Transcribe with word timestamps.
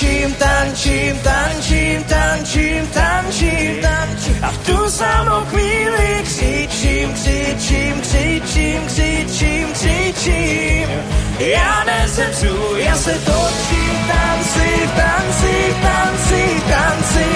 tančím, 0.00 0.34
tančím, 0.34 1.18
tančím, 1.18 2.04
tančím, 2.04 2.86
tančím, 2.86 3.80
tančím. 3.82 4.44
A 4.44 4.50
v 4.50 4.58
tu 4.58 4.90
samou 4.90 5.44
chvíli 5.44 6.22
křičím, 6.24 7.12
křičím, 7.12 8.00
křičím, 8.00 8.86
křičím, 8.86 9.72
křičím. 9.72 10.88
Já 11.38 11.84
nezemřu, 11.84 12.76
já 12.76 12.96
se 12.96 13.12
točím, 13.12 13.96
tanci, 14.08 14.88
tanci, 14.96 15.74
tanci, 15.82 16.62
tanci. 16.68 17.26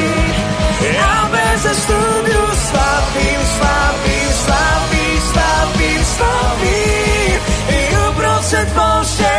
Já 0.97 1.31
bez 1.33 1.79
studiu 1.83 2.47
slavím, 2.71 3.41
slavím, 3.59 4.33
slavím, 4.45 5.21
slavím, 5.33 6.05
slavím. 6.05 7.41
I 7.69 7.97
uprostřed 8.11 8.69
moře 8.75 9.34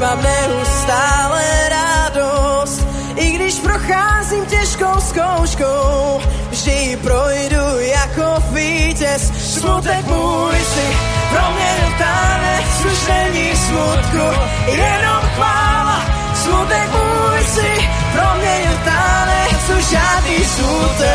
mám 0.00 0.22
neustále 0.22 1.68
radost, 1.68 2.86
i 3.16 3.30
když 3.30 3.54
procházím 3.54 4.46
těžkou 4.46 5.00
zkouškou, 5.00 6.20
vždy 6.50 6.98
projdu 7.02 7.78
jako 7.78 8.42
vítěz. 8.52 9.32
Smutek 9.54 10.06
můj 10.06 10.58
si 10.74 10.86
proměnil 11.30 11.92
tanec, 11.98 12.84
už 12.92 13.08
není 13.08 13.56
smutku, 13.56 14.40
jenom 14.66 15.22
chvála. 15.34 16.02
Smutek 16.34 16.90
můj 16.92 17.44
si 17.44 17.88
proměnil 18.12 18.78
tanec, 18.84 19.78
už 19.78 19.84
žádný 19.84 20.44
smutek. 20.44 21.10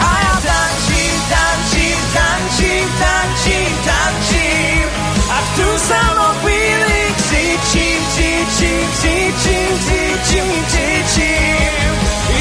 A 0.00 0.20
já 0.24 0.34
tančím, 0.48 1.22
tančím, 1.28 1.98
tančím, 2.14 2.88
tančím, 2.98 3.78
tančím 3.84 4.23
tu 5.56 5.78
samopíli 5.78 7.14
křičím, 7.16 8.06
křičím, 8.06 8.88
křičím, 8.92 9.78
křičím, 9.78 10.64
křičím. 10.66 11.94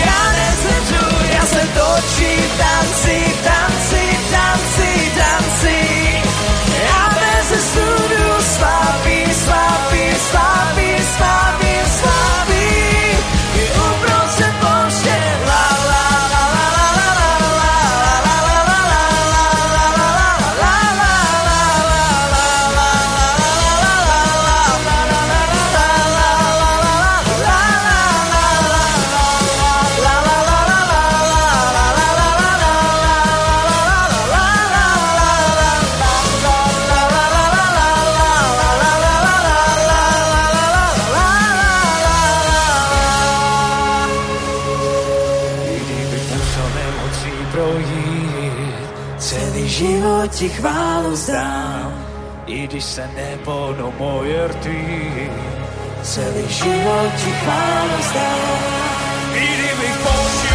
Já 0.05 0.21
nezleču, 0.37 1.05
já 1.35 1.45
se 1.45 1.67
točím, 1.77 2.43
tanci, 2.57 3.17
tanci, 3.43 4.03
tanci, 4.31 5.11
tanci. 5.17 5.79
Já 6.83 7.09
bez 7.19 7.65
studu 7.69 8.33
slabý, 8.39 9.33
slabý. 9.45 9.82
život 56.63 57.11
ti 57.19 57.31
chválu 57.31 57.97
zdám. 58.09 58.59
I 59.33 59.47
kdybych 59.57 59.97
použil 60.03 60.53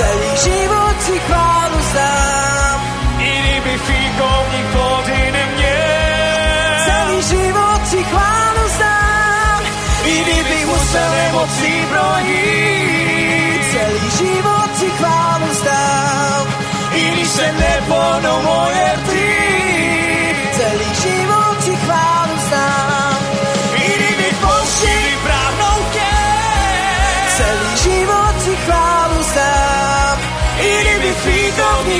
celý 0.00 0.32
život 0.44 0.96
ti 1.06 1.18
chválu 1.26 1.80
zdám. 1.90 2.78
I 3.18 3.30
kdyby 3.42 3.74
fíkovník 3.86 4.66
plody 4.72 5.20
neměl, 5.32 6.70
celý 6.86 7.18
život 7.22 7.80
ti 7.90 8.00
chválu 8.10 8.64
zdám. 8.76 9.60
I 10.04 10.14
kdybych 10.24 10.66
musel 10.66 11.12
emocí 11.28 11.74
projít. 11.90 13.62
celý 13.72 14.06
život 14.18 14.70
ti 14.78 14.90
chválu 14.98 15.48
zdám. 15.60 16.46
I 16.92 17.10
když 17.10 17.28
se 17.28 17.52
neponou 17.52 18.42
moje 18.42 18.88
ty 19.10 19.19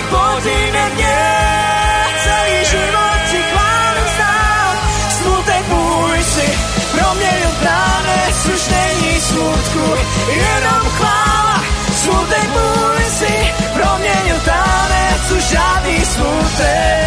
jejich 0.00 0.06
podíne. 0.08 0.84
Celý 2.24 2.64
život 2.64 3.20
ti 3.30 3.40
chválem 3.52 4.08
stát, 4.14 4.76
smutek 5.10 5.64
můj 5.68 6.24
si 6.24 6.48
proměnil 6.96 7.50
už 8.54 8.68
není 8.68 9.20
smutku, 9.20 9.84
jenom 10.26 10.82
chvála. 10.96 11.64
Smutek 11.96 12.48
můj 12.48 13.04
si 13.04 13.34
proměnil 13.74 14.40
tánec, 14.44 15.30
už 15.36 15.44
žádný 15.44 16.04
smutek. 16.04 16.99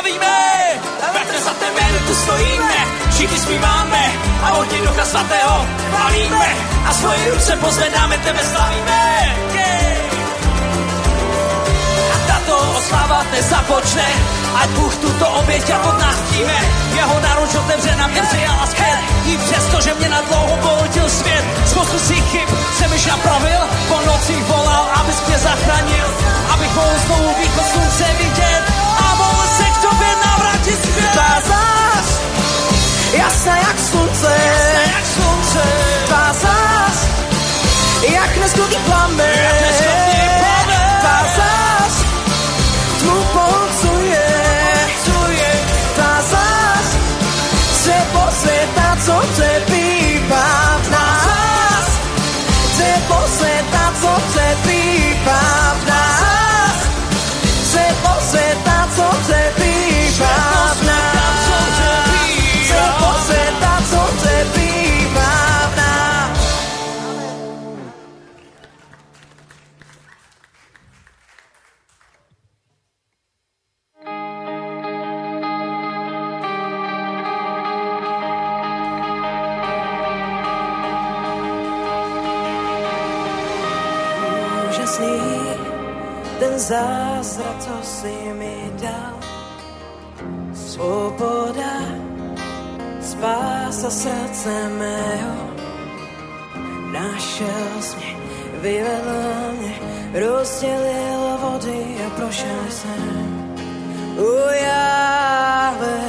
Chlavíme. 0.00 0.36
Petr 1.12 1.40
za 1.44 1.50
tebe 1.50 1.82
tu 2.06 2.14
stojíme, 2.14 2.78
všichni 3.10 3.38
zpíváme 3.38 4.12
a 4.42 4.52
ohně 4.52 4.78
Ducha 4.78 5.04
Svatého 5.04 5.66
chválíme 5.90 6.48
a 6.86 6.94
svoje 6.94 7.30
ruce 7.30 7.56
pozvedáme, 7.56 8.18
tebe 8.18 8.40
slavíme. 8.52 9.36
Yeah. 9.54 10.00
A 12.14 12.16
tato 12.26 12.56
oslava 12.78 13.24
nezapočne, 13.32 14.08
ať 14.62 14.68
Bůh 14.68 14.96
tuto 14.96 15.28
oběť 15.28 15.68
jako 15.68 15.92
nás 15.92 16.16
přijme. 16.30 16.58
Jeho 16.94 17.20
naruč 17.20 17.54
otevře 17.54 17.96
na 17.96 18.06
mě 18.06 18.22
přijala 18.22 18.66
zpět. 18.66 18.98
I 19.26 19.38
přesto, 19.38 19.80
že 19.80 19.94
mě 19.94 20.08
na 20.08 20.20
dlouho 20.20 20.56
polotil 20.56 21.10
svět. 21.10 21.44
Spoustu 21.66 21.98
svých 21.98 22.24
chyb 22.24 22.48
jsem 22.78 22.92
již 22.92 23.06
napravil, 23.06 23.60
po 23.88 24.00
nocích 24.06 24.44
volal, 24.44 24.88
abys 24.94 25.26
mě 25.26 25.38
zachránil. 25.38 26.06
Abych 26.52 26.74
mohl 26.74 26.98
znovu 27.06 27.34
východ 27.40 27.66
slunce 27.72 28.04
vidět 28.18 28.69
navrátit 30.70 30.84
zpět. 30.84 31.10
Tvá 31.12 31.40
zás, 31.40 32.20
jasná 33.12 33.56
jak 33.56 33.78
slunce, 33.78 34.36
Jak 34.94 35.06
slunce, 35.06 35.62
tvá 36.06 36.32
zás, 36.32 37.06
jak 38.12 38.36
neskutý 38.36 38.76
plamen, 38.76 39.38
Jak 39.42 39.60
neskutý 39.60 40.28
plamen. 40.38 41.00
tvá 41.00 41.24
zás, 41.36 42.04
tmu 42.98 43.24
polcuje, 43.32 44.26
co 45.04 45.30
je 45.30 45.50
zázrak, 86.70 87.56
co 87.58 87.76
si 87.82 88.14
mi 88.38 88.70
dal. 88.78 89.18
Svoboda, 90.54 91.74
spása 93.00 93.90
srdce 93.90 94.54
mého. 94.78 95.50
Našel 96.92 97.70
jsi 97.80 97.96
mě, 97.96 98.14
vyvedl 98.62 99.20
mě, 99.58 99.74
rozdělil 100.14 101.38
vody 101.42 101.82
a 102.06 102.10
prošel 102.10 102.62
jsem. 102.68 103.54
Ujáve, 104.18 106.00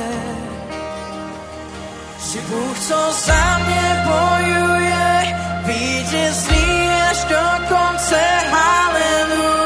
Jsi 2.20 2.42
Bůh, 2.42 2.80
co 2.80 3.00
za 3.12 3.60
mě 3.66 4.06
bojuje, 4.08 5.38
vítězný 5.66 6.90
až 7.10 7.24
do 7.26 7.44
konce. 7.76 8.22
Haleluja, 8.52 9.61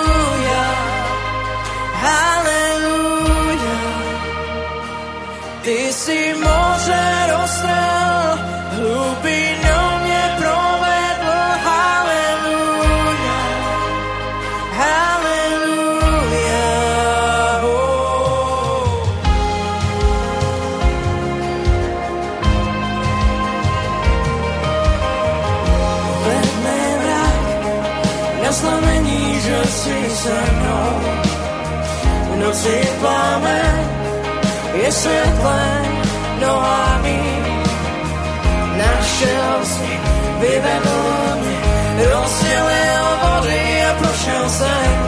haleluja. 2.05 3.77
Ty 5.61 5.93
jsi 5.93 6.35
moře 6.43 7.14
noci 32.55 32.79
plamen 32.99 33.89
je 34.73 34.91
světlem 34.91 35.85
nohami. 36.41 37.21
Našel 38.77 39.65
jsi, 39.65 39.99
vyvedl 40.39 41.35
mě, 41.35 41.57
rozdělil 42.13 43.05
vody 43.23 43.83
a 43.85 43.93
prošel 43.99 44.49
jsem. 44.49 45.04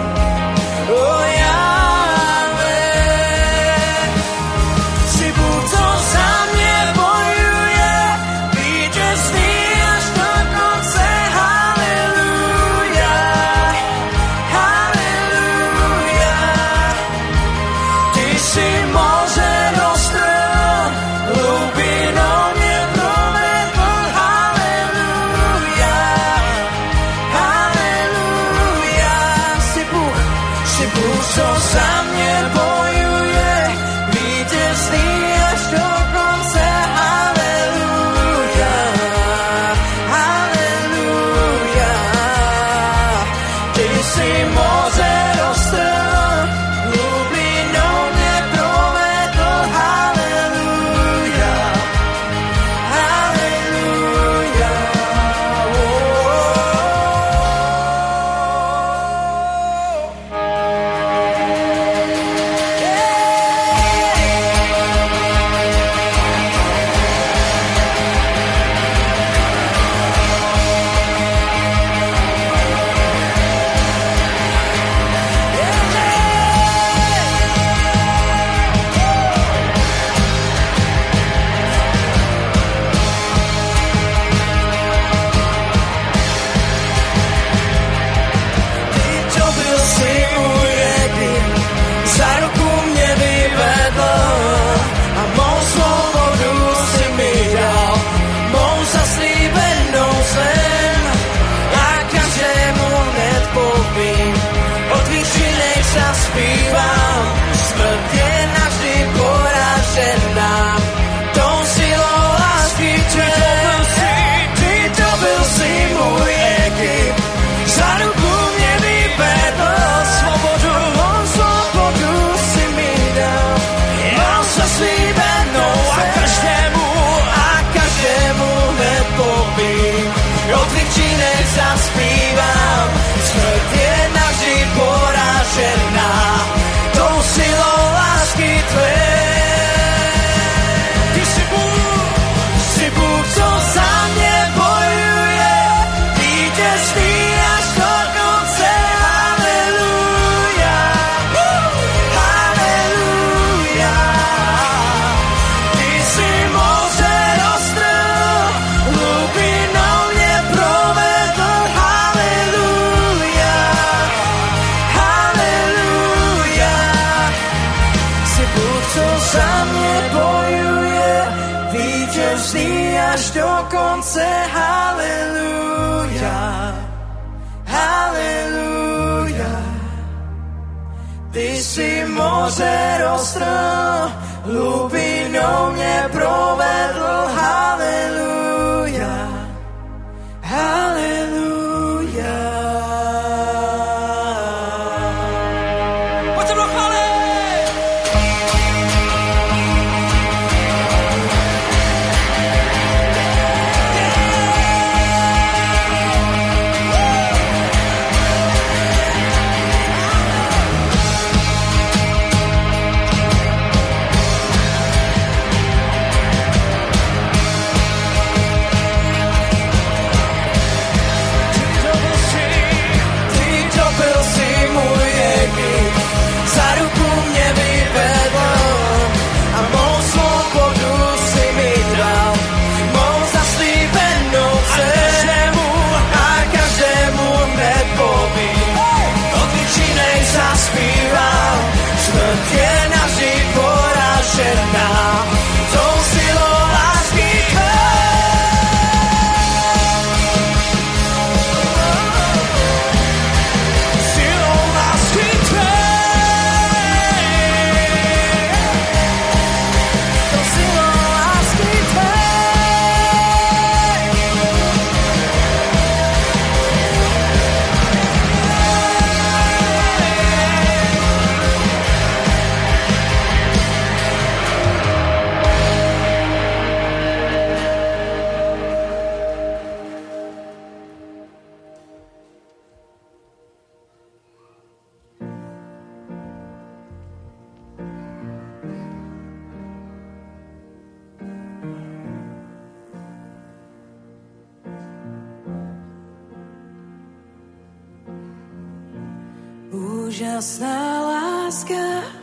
Úžasná 300.17 301.01
láska 301.05 302.16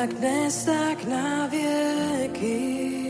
jak 0.00 0.14
dnes, 0.14 0.64
tak 0.64 1.04
na 1.04 1.46
věky. 1.46 3.09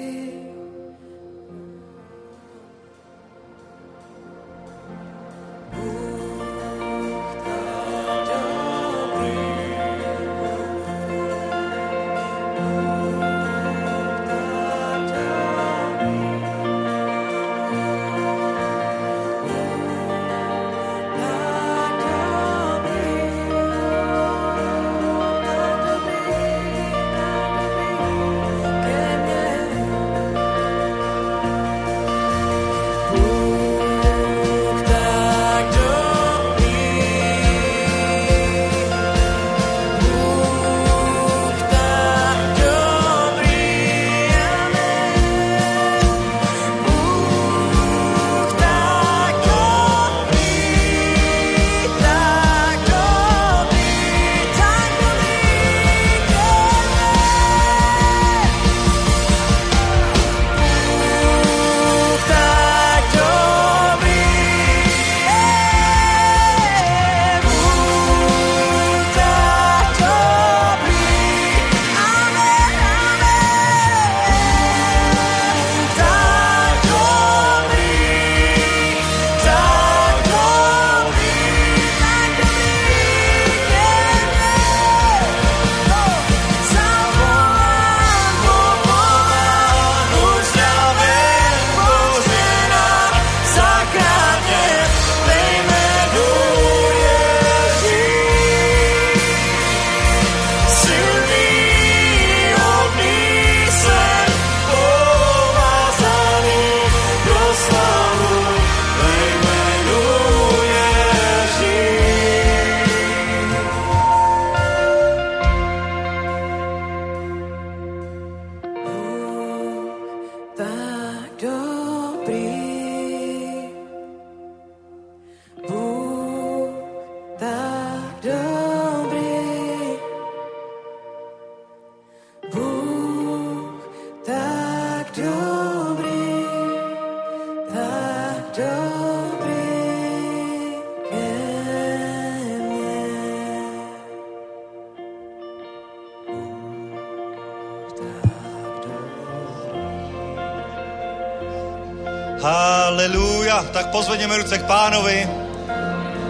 Tak 154.30 154.38
pozvedněme 154.38 154.58
ruce 154.58 154.58
k 154.58 154.66
pánovi. 154.66 155.28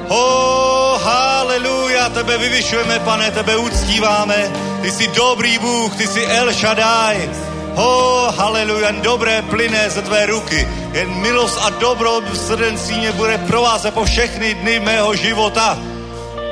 Oh, 0.08 1.02
haleluja, 1.02 2.08
tebe 2.08 2.38
vyvyšujeme, 2.38 2.98
pane, 2.98 3.30
tebe 3.30 3.56
uctíváme. 3.56 4.50
Ty 4.82 4.92
jsi 4.92 5.08
dobrý 5.08 5.58
Bůh, 5.58 5.96
ty 5.96 6.06
jsi 6.06 6.24
El 6.24 6.52
Shaddai. 6.52 7.30
Oh, 7.74 8.34
haleluja, 8.36 8.86
jen 8.86 9.00
dobré 9.00 9.42
plyne 9.42 9.90
ze 9.90 10.02
tvé 10.02 10.26
ruky. 10.26 10.68
Jen 10.92 11.08
milost 11.08 11.58
a 11.62 11.70
dobro 11.70 12.20
srdenství 12.34 12.98
mě 12.98 13.12
bude 13.12 13.38
provázet 13.38 13.94
po 13.94 14.04
všechny 14.04 14.54
dny 14.54 14.80
mého 14.80 15.14
života. 15.14 15.78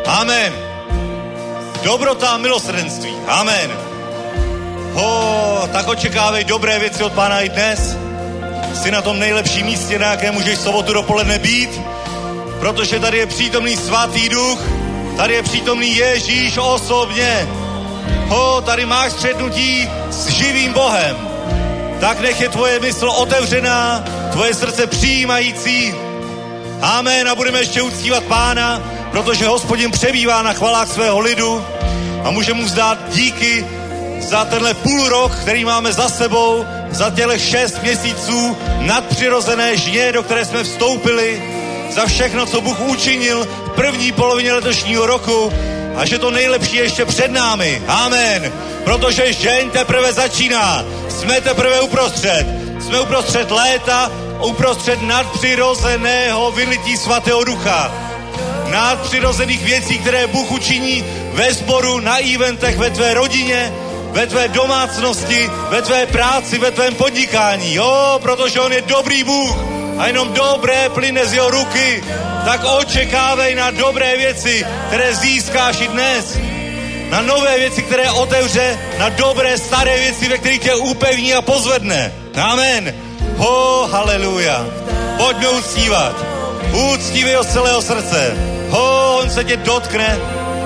Amen. 0.06 0.52
Dobrota 1.82 2.28
a 2.28 2.37
milosrdenství. 2.37 3.14
Amen. 3.26 3.70
Oh, 4.94 5.68
tak 5.72 5.88
očekávej 5.88 6.44
dobré 6.44 6.78
věci 6.78 7.04
od 7.04 7.12
pána 7.12 7.40
i 7.40 7.48
dnes. 7.48 7.97
Jsi 8.88 8.92
na 8.92 9.03
tom 9.03 9.18
nejlepším 9.18 9.66
místě, 9.66 9.98
na 9.98 10.11
jaké 10.11 10.31
můžeš 10.31 10.59
sobotu 10.59 10.92
dopoledne 10.92 11.38
být, 11.38 11.81
protože 12.61 13.01
tady 13.01 13.18
je 13.18 13.27
přítomný 13.27 13.77
svatý 13.77 14.29
duch, 14.29 14.61
tady 15.16 15.35
je 15.35 15.42
přítomný 15.42 15.96
Ježíš 15.96 16.59
osobně. 16.59 17.48
Ho, 18.29 18.61
tady 18.61 18.87
máš 18.87 19.12
střetnutí 19.12 19.88
s 20.11 20.29
živým 20.29 20.72
Bohem. 20.72 21.16
Tak 22.01 22.20
nech 22.20 22.40
je 22.40 22.48
tvoje 22.48 22.81
mysl 22.81 23.09
otevřená, 23.09 24.05
tvoje 24.33 24.55
srdce 24.55 24.87
přijímající. 24.87 25.94
Amen 26.83 27.29
a 27.29 27.35
budeme 27.35 27.59
ještě 27.59 27.83
uctívat 27.83 28.24
pána, 28.24 28.83
protože 29.11 29.46
hospodin 29.46 29.90
přebývá 29.90 30.42
na 30.42 30.53
chvalách 30.53 30.88
svého 30.88 31.18
lidu 31.18 31.64
a 32.24 32.31
může 32.31 32.55
mu 32.55 32.64
vzdát 32.64 32.98
díky 33.09 33.66
za 34.20 34.44
tenhle 34.44 34.74
půl 34.74 35.09
rok, 35.09 35.33
který 35.33 35.64
máme 35.64 35.92
za 35.92 36.09
sebou, 36.09 36.64
za 36.98 37.11
těle 37.11 37.38
šest 37.38 37.82
měsíců 37.82 38.56
nadpřirozené 38.78 39.76
žně, 39.76 40.12
do 40.12 40.22
které 40.22 40.44
jsme 40.44 40.64
vstoupili, 40.64 41.42
za 41.90 42.06
všechno, 42.06 42.46
co 42.46 42.61
Bůh 42.61 42.80
učinil 42.80 43.44
v 43.44 43.70
první 43.70 44.12
polovině 44.12 44.52
letošního 44.52 45.06
roku 45.06 45.52
a 45.96 46.06
že 46.06 46.18
to 46.18 46.30
nejlepší 46.30 46.76
je 46.76 46.82
ještě 46.82 47.04
před 47.04 47.30
námi. 47.30 47.82
Amen. 47.88 48.52
Protože 48.84 49.32
žeň 49.32 49.70
teprve 49.70 50.12
začíná. 50.12 50.84
Jsme 51.08 51.40
teprve 51.40 51.80
uprostřed. 51.80 52.46
Jsme 52.80 53.00
uprostřed 53.00 53.50
léta, 53.50 54.11
uprostřed 54.44 55.02
nadpřirozeného 55.02 56.50
vylití 56.50 56.96
svatého 56.96 57.44
ducha 57.44 58.08
nadpřirozených 58.70 59.64
věcí, 59.64 59.98
které 59.98 60.26
Bůh 60.26 60.50
učiní 60.50 61.04
ve 61.32 61.54
sboru, 61.54 62.00
na 62.00 62.18
eventech, 62.34 62.78
ve 62.78 62.90
tvé 62.90 63.14
rodině, 63.14 63.72
ve 64.18 64.26
tvé 64.26 64.48
domácnosti, 64.48 65.50
ve 65.70 65.83
tvé 65.83 66.07
práci, 66.07 66.59
ve 66.59 66.70
tvém 66.70 66.94
podnikání. 66.94 67.74
Jo, 67.74 68.18
protože 68.22 68.61
On 68.61 68.72
je 68.72 68.83
dobrý 68.83 69.24
Bůh 69.24 69.57
a 69.98 70.07
jenom 70.07 70.33
dobré 70.33 70.88
plyne 70.88 71.26
z 71.26 71.33
jeho 71.33 71.50
ruky. 71.50 72.02
Tak 72.44 72.64
očekávej 72.64 73.54
na 73.54 73.70
dobré 73.70 74.16
věci, 74.16 74.66
které 74.87 75.14
získáš 75.14 75.81
i 75.81 75.88
dnes. 75.88 76.38
na 77.11 77.22
nové 77.22 77.59
věci, 77.59 77.83
které 77.83 78.11
otevře, 78.11 78.78
na 78.98 79.09
dobré 79.09 79.59
staré 79.59 79.98
věci, 79.98 80.28
ve 80.28 80.38
kterých 80.38 80.61
tě 80.61 80.74
upevní 80.74 81.35
a 81.35 81.42
pozvedne. 81.42 82.12
Amen. 82.42 82.94
Ho, 83.37 83.88
haleluja. 83.92 84.66
Pojďme 85.16 85.48
uctívat. 85.48 86.14
Uctívej 86.92 87.35
ho 87.35 87.44
z 87.44 87.52
celého 87.52 87.83
srdce. 87.83 88.37
Ho, 88.70 89.18
on 89.22 89.31
se 89.31 89.44
tě 89.44 89.57
dotkne, 89.57 90.18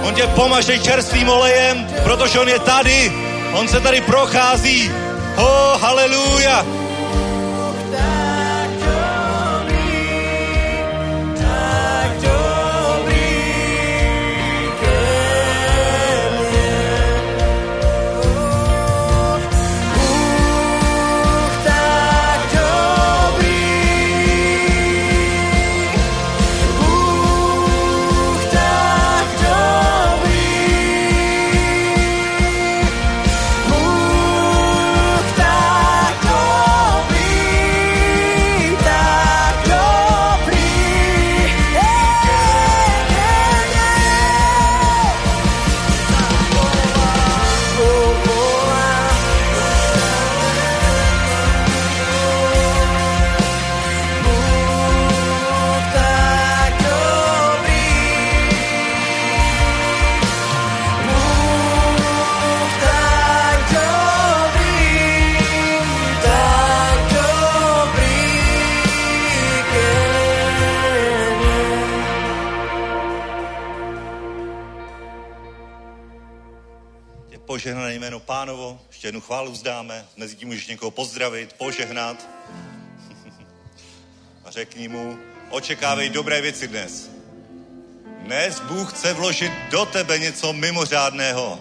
on 0.02 0.14
tě 0.14 0.26
pomaže 0.26 0.78
čerstvým 0.78 1.28
olejem, 1.28 1.86
protože 2.02 2.40
on 2.40 2.48
je 2.48 2.58
tady. 2.58 3.12
On 3.52 3.68
se 3.68 3.80
tady 3.80 4.00
prochází. 4.00 4.90
Ho, 5.36 5.78
haleluja. 5.78 6.81
Ještě 79.02 79.08
jednu 79.08 79.20
chválu 79.20 79.52
vzdáme, 79.52 80.06
mezi 80.16 80.36
tím 80.36 80.48
můžeš 80.48 80.66
někoho 80.66 80.90
pozdravit, 80.90 81.52
požehnat 81.52 82.28
a 84.44 84.50
řekni 84.50 84.88
mu, 84.88 85.18
očekávej 85.50 86.10
dobré 86.10 86.40
věci 86.40 86.68
dnes. 86.68 87.10
Dnes 88.18 88.60
Bůh 88.60 88.92
chce 88.92 89.12
vložit 89.12 89.52
do 89.70 89.86
tebe 89.86 90.18
něco 90.18 90.52
mimořádného. 90.52 91.60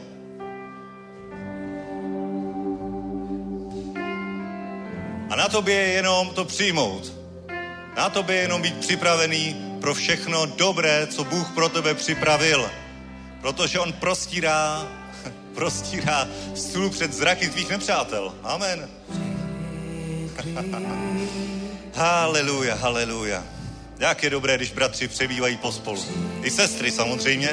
A 5.30 5.36
na 5.36 5.48
tobě 5.50 5.76
je 5.76 5.94
jenom 5.94 6.30
to 6.30 6.46
přijmout. 6.46 7.14
Na 7.98 8.10
tobě 8.10 8.36
je 8.36 8.42
jenom 8.42 8.62
být 8.62 8.78
připravený 8.78 9.78
pro 9.82 9.94
všechno 9.94 10.46
dobré, 10.46 11.08
co 11.08 11.24
Bůh 11.24 11.52
pro 11.54 11.70
tebe 11.70 11.94
připravil. 11.94 12.72
Protože 13.42 13.80
On 13.80 13.94
prostírá, 13.94 14.88
prostírá 15.56 16.28
stůl 16.56 16.90
před 16.90 17.14
zraky 17.14 17.50
tvých 17.50 17.70
nepřátel. 17.70 18.34
Amen. 18.44 18.90
Haleluja, 21.96 22.76
haleluja. 22.76 23.44
Jak 24.00 24.24
je 24.24 24.30
dobré, 24.30 24.58
když 24.58 24.72
bratři 24.72 25.08
přebývají 25.08 25.58
pospolu. 25.58 26.06
I 26.44 26.52
sestry 26.52 26.92
samozřejmě. 26.92 27.50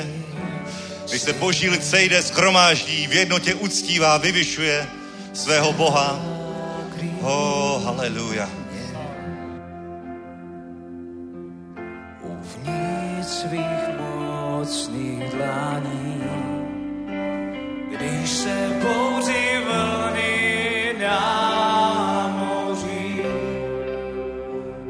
Když 1.08 1.22
se 1.22 1.32
boží 1.32 1.68
lid 1.68 1.84
sejde, 1.84 2.22
skromáždí, 2.22 3.06
v 3.06 3.12
jednotě 3.12 3.54
uctívá, 3.54 4.16
vyvyšuje 4.16 4.86
svého 5.34 5.72
Boha. 5.72 6.24
Oh, 7.22 7.84
haleluja. 7.84 8.50
uvnitř 12.22 13.28
svých 13.28 13.88
mocných 13.98 15.30
dlaní. 15.34 15.97
Když 18.28 18.38
se 18.38 18.68
bouří 18.82 19.58
vlny 19.64 20.94
na 21.00 22.28
moři 22.38 23.24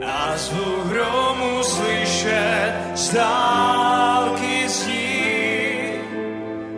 a 0.07 0.37
zvuk 0.37 0.87
hromu 0.87 1.63
slyšet 1.63 2.73
z 2.95 3.15
dálky 3.15 4.69
zní, 4.69 5.91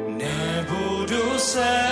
nebudu 0.08 1.38
se 1.38 1.89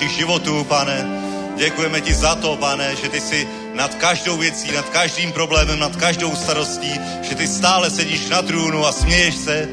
našich 0.00 0.18
životů, 0.18 0.64
pane. 0.64 1.06
Děkujeme 1.56 2.00
ti 2.00 2.14
za 2.14 2.34
to, 2.34 2.56
pane, 2.56 2.96
že 2.96 3.08
ty 3.08 3.20
jsi 3.20 3.48
nad 3.74 3.94
každou 3.94 4.36
věcí, 4.36 4.72
nad 4.72 4.88
každým 4.88 5.32
problémem, 5.32 5.78
nad 5.78 5.96
každou 5.96 6.36
starostí, 6.36 7.00
že 7.22 7.34
ty 7.34 7.48
stále 7.48 7.90
sedíš 7.90 8.28
na 8.28 8.42
trůnu 8.42 8.86
a 8.86 8.92
směješ 8.92 9.34
se, 9.34 9.68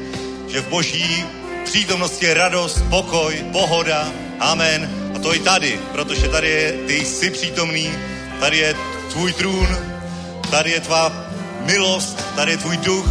že 0.48 0.60
v 0.60 0.68
boží 0.68 1.24
přítomnosti 1.64 2.26
je 2.26 2.34
radost, 2.34 2.82
pokoj, 2.90 3.44
pohoda. 3.52 4.08
Amen. 4.40 5.12
A 5.16 5.18
to 5.18 5.34
i 5.34 5.38
tady, 5.38 5.80
protože 5.92 6.28
tady 6.28 6.48
je, 6.48 6.72
ty 6.72 7.04
jsi 7.04 7.30
přítomný, 7.30 7.90
tady 8.40 8.58
je 8.58 8.74
tvůj 9.12 9.32
trůn, 9.32 9.68
tady 10.50 10.70
je 10.70 10.80
tvá 10.80 11.12
milost, 11.64 12.24
tady 12.36 12.52
je 12.52 12.56
tvůj 12.56 12.76
duch. 12.76 13.08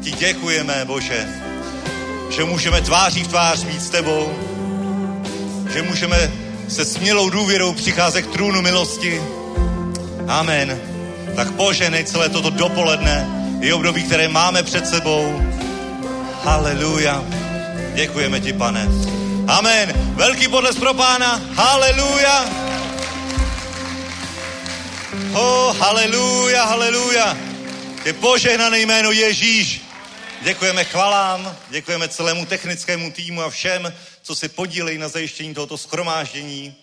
Ti 0.00 0.10
děkujeme, 0.10 0.84
Bože, 0.84 1.28
že 2.30 2.44
můžeme 2.44 2.80
tváří 2.80 3.24
v 3.24 3.28
tvář 3.28 3.64
být 3.64 3.82
s 3.82 3.90
tebou, 3.90 4.32
že 5.72 5.82
můžeme 5.82 6.41
se 6.68 6.84
smělou 6.84 7.30
důvěrou 7.30 7.72
přicházet 7.72 8.22
k 8.22 8.32
trůnu 8.32 8.62
milosti. 8.62 9.22
Amen. 10.28 10.80
Tak 11.36 11.50
poženej 11.50 12.04
celé 12.04 12.28
toto 12.28 12.50
dopoledne 12.50 13.26
i 13.60 13.72
období, 13.72 14.02
které 14.02 14.28
máme 14.28 14.62
před 14.62 14.86
sebou. 14.86 15.42
Haleluja. 16.42 17.24
Děkujeme 17.94 18.40
ti, 18.40 18.52
pane. 18.52 18.88
Amen. 19.48 19.92
Velký 20.14 20.48
podles 20.48 20.78
pro 20.78 20.94
pána. 20.94 21.40
Haleluja. 21.54 22.44
Oh, 25.34 25.76
haleluja, 25.78 26.64
haleluja. 26.64 27.36
Je 28.04 28.12
požehnané 28.12 28.80
jméno 28.80 29.12
Ježíš. 29.12 29.82
Děkujeme 30.42 30.84
chvalám, 30.84 31.56
děkujeme 31.70 32.08
celému 32.08 32.46
technickému 32.46 33.10
týmu 33.10 33.42
a 33.42 33.50
všem, 33.50 33.92
co 34.22 34.34
se 34.34 34.48
podílejí 34.48 34.98
na 34.98 35.08
zajištění 35.08 35.54
tohoto 35.54 35.78
skromáždění. 35.78 36.76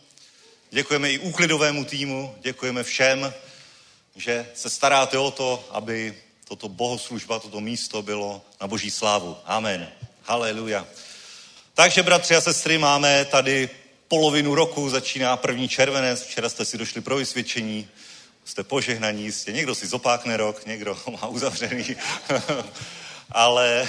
Děkujeme 0.71 1.11
i 1.11 1.19
úklidovému 1.19 1.85
týmu, 1.85 2.35
děkujeme 2.41 2.83
všem, 2.83 3.33
že 4.15 4.47
se 4.53 4.69
staráte 4.69 5.17
o 5.17 5.31
to, 5.31 5.67
aby 5.71 6.17
toto 6.47 6.69
bohoslužba, 6.69 7.39
toto 7.39 7.59
místo 7.61 8.01
bylo 8.01 8.41
na 8.61 8.67
boží 8.67 8.91
slávu. 8.91 9.37
Amen. 9.45 9.91
Haleluja. 10.23 10.87
Takže, 11.73 12.03
bratři 12.03 12.35
a 12.35 12.41
sestry, 12.41 12.77
máme 12.77 13.25
tady 13.25 13.69
polovinu 14.07 14.55
roku, 14.55 14.89
začíná 14.89 15.37
první 15.37 15.69
červenec, 15.69 16.21
včera 16.21 16.49
jste 16.49 16.65
si 16.65 16.77
došli 16.77 17.01
pro 17.01 17.15
vysvědčení, 17.15 17.87
jste 18.45 18.63
požehnaní 18.63 19.23
jistě, 19.23 19.51
někdo 19.51 19.75
si 19.75 19.87
zopákne 19.87 20.37
rok, 20.37 20.65
někdo 20.65 20.95
ho 21.05 21.11
má 21.21 21.27
uzavřený, 21.27 21.95
ale 23.31 23.87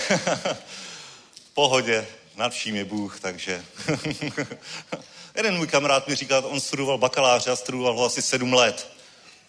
pohodě, 1.54 2.06
nad 2.40 2.52
vším 2.52 2.76
je 2.76 2.84
Bůh, 2.84 3.20
takže 3.20 3.64
jeden 5.36 5.56
můj 5.56 5.66
kamarád 5.66 6.08
mi 6.08 6.14
říkal, 6.14 6.42
on 6.46 6.60
studoval 6.60 6.98
bakaláře 6.98 7.50
a 7.50 7.56
studoval 7.56 7.94
ho 7.94 8.04
asi 8.04 8.22
sedm 8.22 8.52
let. 8.52 8.88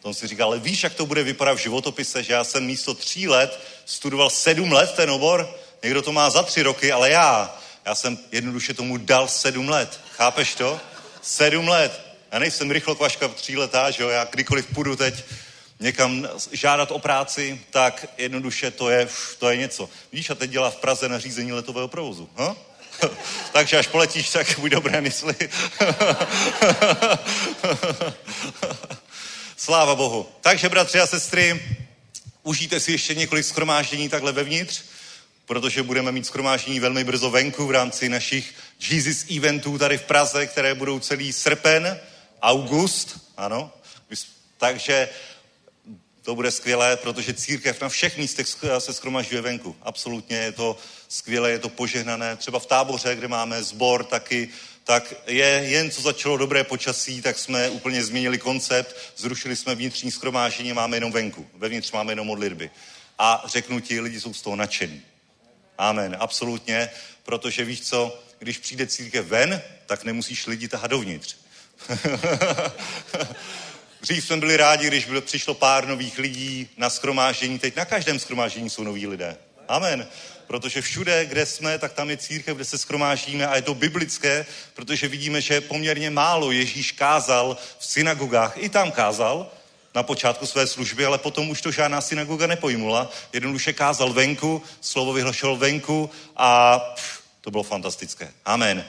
To 0.02 0.08
on 0.08 0.14
si 0.14 0.28
říkal, 0.28 0.48
ale 0.48 0.60
víš, 0.60 0.84
jak 0.84 0.94
to 0.94 1.06
bude 1.06 1.24
vypadat 1.24 1.54
v 1.54 1.62
životopise, 1.62 2.24
že 2.24 2.34
já 2.34 2.44
jsem 2.44 2.66
místo 2.66 2.94
tří 2.94 3.28
let 3.28 3.60
studoval 3.86 4.30
sedm 4.30 4.72
let 4.72 4.94
ten 4.96 5.12
obor, 5.12 5.56
někdo 5.84 6.02
to 6.02 6.12
má 6.12 6.30
za 6.30 6.44
tři 6.44 6.62
roky, 6.62 6.92
ale 6.92 7.10
já, 7.10 7.60
já 7.86 7.96
jsem 7.96 8.18
jednoduše 8.32 8.74
tomu 8.74 8.98
dal 8.98 9.28
sedm 9.28 9.70
let. 9.70 10.00
Chápeš 10.12 10.56
to? 10.56 10.80
Sedm 11.22 11.68
let. 11.68 12.02
Já 12.32 12.40
nejsem 12.40 12.72
rychlokvaška 12.72 13.28
tříletá, 13.28 13.92
že 13.92 14.04
jo, 14.04 14.10
já 14.10 14.24
kdykoliv 14.24 14.68
půjdu 14.74 14.96
teď 14.96 15.16
někam 15.80 16.30
žádat 16.52 16.92
o 16.92 17.00
práci, 17.00 17.62
tak 17.70 18.06
jednoduše 18.18 18.72
to 18.72 18.90
je, 18.90 19.08
to 19.40 19.50
je 19.50 19.58
něco. 19.58 19.90
Víš, 20.12 20.30
a 20.30 20.36
teď 20.36 20.52
dělá 20.52 20.70
v 20.70 20.76
Praze 20.76 21.10
na 21.10 21.20
řízení 21.20 21.52
letového 21.52 21.88
provozu. 21.88 22.30
Ha? 22.36 22.56
Takže 23.52 23.78
až 23.78 23.88
poletíš, 23.88 24.30
tak 24.30 24.60
buď 24.60 24.72
dobré 24.72 25.02
mysli. 25.02 25.36
Sláva 29.58 29.96
Bohu. 29.96 30.30
Takže, 30.42 30.70
bratři 30.70 31.00
a 31.00 31.08
sestry, 31.08 31.62
užijte 32.44 32.80
si 32.80 32.92
ještě 32.92 33.16
několik 33.16 33.46
skromáždění 33.46 34.10
takhle 34.10 34.32
vevnitř, 34.32 34.84
protože 35.46 35.84
budeme 35.84 36.12
mít 36.12 36.26
skromáždění 36.26 36.80
velmi 36.80 37.04
brzo 37.04 37.30
venku 37.30 37.68
v 37.68 37.72
rámci 37.72 38.10
našich 38.10 38.54
Jesus 38.90 39.26
eventů 39.38 39.78
tady 39.78 39.98
v 39.98 40.04
Praze, 40.04 40.48
které 40.48 40.74
budou 40.74 41.00
celý 41.00 41.34
srpen, 41.34 42.00
august, 42.42 43.20
ano. 43.38 43.72
Takže 44.58 45.10
to 46.22 46.36
bude 46.36 46.52
skvělé, 46.52 46.98
protože 46.98 47.34
církev 47.34 47.82
na 47.82 47.90
všech 47.90 48.18
místech 48.18 48.48
se 48.80 48.94
schromažďuje 48.94 49.42
venku. 49.42 49.76
Absolutně 49.82 50.38
je 50.38 50.52
to 50.52 50.78
skvělé, 51.12 51.52
je 51.52 51.60
to 51.60 51.70
požehnané. 51.70 52.36
Třeba 52.36 52.60
v 52.60 52.66
táboře, 52.66 53.16
kde 53.16 53.28
máme 53.28 53.64
sbor 53.64 54.04
taky, 54.04 54.50
tak 54.84 55.14
je 55.28 55.46
jen 55.46 55.92
co 55.92 56.02
začalo 56.02 56.38
dobré 56.38 56.64
počasí, 56.64 57.22
tak 57.22 57.40
jsme 57.40 57.70
úplně 57.70 58.04
změnili 58.04 58.38
koncept, 58.38 58.96
zrušili 59.18 59.56
jsme 59.56 59.76
vnitřní 59.76 60.12
schromáždění, 60.12 60.74
máme 60.74 60.98
jenom 60.98 61.12
venku. 61.12 61.48
Vevnitř 61.54 61.92
máme 61.92 62.12
jenom 62.12 62.28
modlitby. 62.28 62.72
A 63.20 63.44
řeknu 63.46 63.80
ti, 63.80 64.00
lidi 64.00 64.22
jsou 64.22 64.34
z 64.34 64.42
toho 64.42 64.56
nadšení. 64.56 65.02
Amen, 65.78 66.18
absolutně, 66.20 66.90
protože 67.24 67.66
víš 67.66 67.82
co, 67.82 68.20
když 68.40 68.58
přijde 68.58 68.88
církev 68.88 69.26
ven, 69.26 69.62
tak 69.86 70.04
nemusíš 70.04 70.48
lidi 70.48 70.68
tahat 70.68 70.92
dovnitř. 70.92 71.36
Dřív 74.02 74.26
jsme 74.26 74.38
byli 74.38 74.58
rádi, 74.58 74.88
když 74.88 75.06
bylo, 75.06 75.22
přišlo 75.22 75.54
pár 75.54 75.88
nových 75.88 76.18
lidí 76.18 76.70
na 76.78 76.90
skromáždění. 76.90 77.60
Teď 77.60 77.76
na 77.76 77.86
každém 77.86 78.20
skromáždění 78.20 78.70
jsou 78.70 78.84
noví 78.84 79.08
lidé. 79.08 79.38
Amen. 79.68 80.08
Protože 80.52 80.82
všude, 80.82 81.26
kde 81.26 81.46
jsme, 81.46 81.78
tak 81.78 81.94
tam 81.94 82.10
je 82.10 82.18
církev, 82.18 82.56
kde 82.56 82.66
se 82.66 82.78
skromáždíme 82.78 83.48
a 83.48 83.56
je 83.56 83.62
to 83.62 83.74
biblické, 83.74 84.46
protože 84.74 85.08
vidíme, 85.08 85.42
že 85.42 85.62
poměrně 85.62 86.10
málo 86.10 86.52
Ježíš 86.52 86.92
kázal 86.92 87.58
v 87.80 87.86
synagogách. 87.86 88.54
I 88.56 88.70
tam 88.70 88.92
kázal 88.92 89.52
na 89.96 90.04
počátku 90.04 90.46
své 90.46 90.68
služby, 90.68 91.06
ale 91.06 91.18
potom 91.18 91.50
už 91.50 91.62
to 91.62 91.72
žádná 91.72 92.02
synagoga 92.02 92.48
nepojmula. 92.48 93.12
Jednoduše 93.34 93.74
kázal 93.74 94.14
venku, 94.14 94.64
slovo 94.82 95.14
vyhlašoval 95.14 95.58
venku 95.58 96.10
a 96.36 96.80
pff, 96.80 97.22
to 97.42 97.52
bylo 97.52 97.64
fantastické. 97.64 98.32
Amen. 98.46 98.86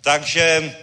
Takže 0.00 0.76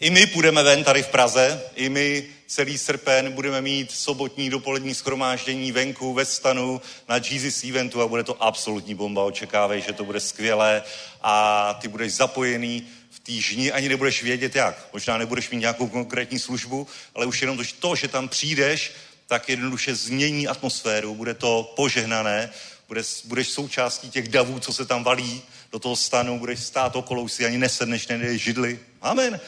i 0.00 0.10
my 0.10 0.26
půjdeme 0.26 0.62
ven 0.62 0.84
tady 0.84 1.02
v 1.02 1.08
Praze, 1.08 1.62
i 1.74 1.88
my 1.88 2.26
celý 2.50 2.78
srpen 2.78 3.32
budeme 3.32 3.60
mít 3.60 3.90
sobotní 3.90 4.50
dopolední 4.50 4.94
schromáždění 4.94 5.72
venku 5.72 6.14
ve 6.14 6.24
stanu 6.24 6.80
na 7.08 7.16
Jesus 7.16 7.64
eventu 7.64 8.02
a 8.02 8.08
bude 8.08 8.24
to 8.24 8.42
absolutní 8.42 8.94
bomba. 8.94 9.24
Očekávej, 9.24 9.80
že 9.80 9.92
to 9.92 10.04
bude 10.04 10.20
skvělé 10.20 10.82
a 11.22 11.74
ty 11.80 11.88
budeš 11.88 12.12
zapojený 12.12 12.86
v 13.10 13.20
týždni, 13.20 13.72
ani 13.72 13.88
nebudeš 13.88 14.22
vědět 14.22 14.56
jak. 14.56 14.88
Možná 14.92 15.18
nebudeš 15.18 15.50
mít 15.50 15.58
nějakou 15.58 15.88
konkrétní 15.88 16.38
službu, 16.38 16.86
ale 17.14 17.26
už 17.26 17.40
jenom 17.40 17.58
to, 17.78 17.94
že 17.94 18.08
tam 18.08 18.28
přijdeš, 18.28 18.92
tak 19.26 19.48
jednoduše 19.48 19.94
změní 19.94 20.48
atmosféru, 20.48 21.14
bude 21.14 21.34
to 21.34 21.72
požehnané, 21.76 22.50
budeš, 22.88 23.06
budeš 23.24 23.48
součástí 23.48 24.10
těch 24.10 24.28
davů, 24.28 24.58
co 24.58 24.72
se 24.72 24.86
tam 24.86 25.04
valí 25.04 25.42
do 25.72 25.78
toho 25.78 25.96
stanu, 25.96 26.38
budeš 26.38 26.60
stát 26.60 26.96
okolo, 26.96 27.22
už 27.22 27.32
si 27.32 27.46
ani 27.46 27.58
nesedneš, 27.58 28.08
nejdeš 28.08 28.42
židli. 28.42 28.78
Amen. 29.02 29.40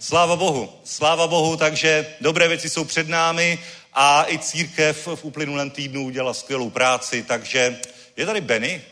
Sláva 0.00 0.36
Bohu, 0.36 0.72
sláva 0.84 1.26
Bohu, 1.26 1.56
takže 1.56 2.14
dobré 2.20 2.48
věci 2.48 2.70
jsou 2.70 2.84
před 2.84 3.08
námi 3.08 3.58
a 3.92 4.26
i 4.28 4.38
církev 4.38 5.08
v 5.14 5.24
uplynulém 5.24 5.70
týdnu 5.70 6.04
udělala 6.04 6.34
skvělou 6.34 6.70
práci, 6.70 7.22
takže 7.22 7.80
je 8.16 8.26
tady 8.26 8.40
Benny. 8.40 8.82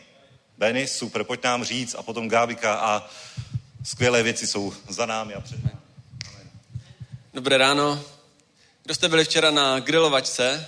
Benny, 0.57 0.87
super, 0.87 1.23
pojď 1.23 1.43
nám 1.43 1.63
říct 1.63 1.95
a 1.95 2.03
potom 2.03 2.29
Gábika 2.29 2.73
a 2.73 3.09
skvělé 3.83 4.23
věci 4.23 4.47
jsou 4.47 4.73
za 4.89 5.05
námi 5.05 5.33
a 5.33 5.41
před 5.41 5.63
námi. 5.63 5.79
Dobré 7.33 7.57
ráno. 7.57 8.03
Kdo 8.83 8.95
jste 8.95 9.09
byli 9.09 9.25
včera 9.25 9.51
na 9.51 9.79
grilovačce? 9.79 10.67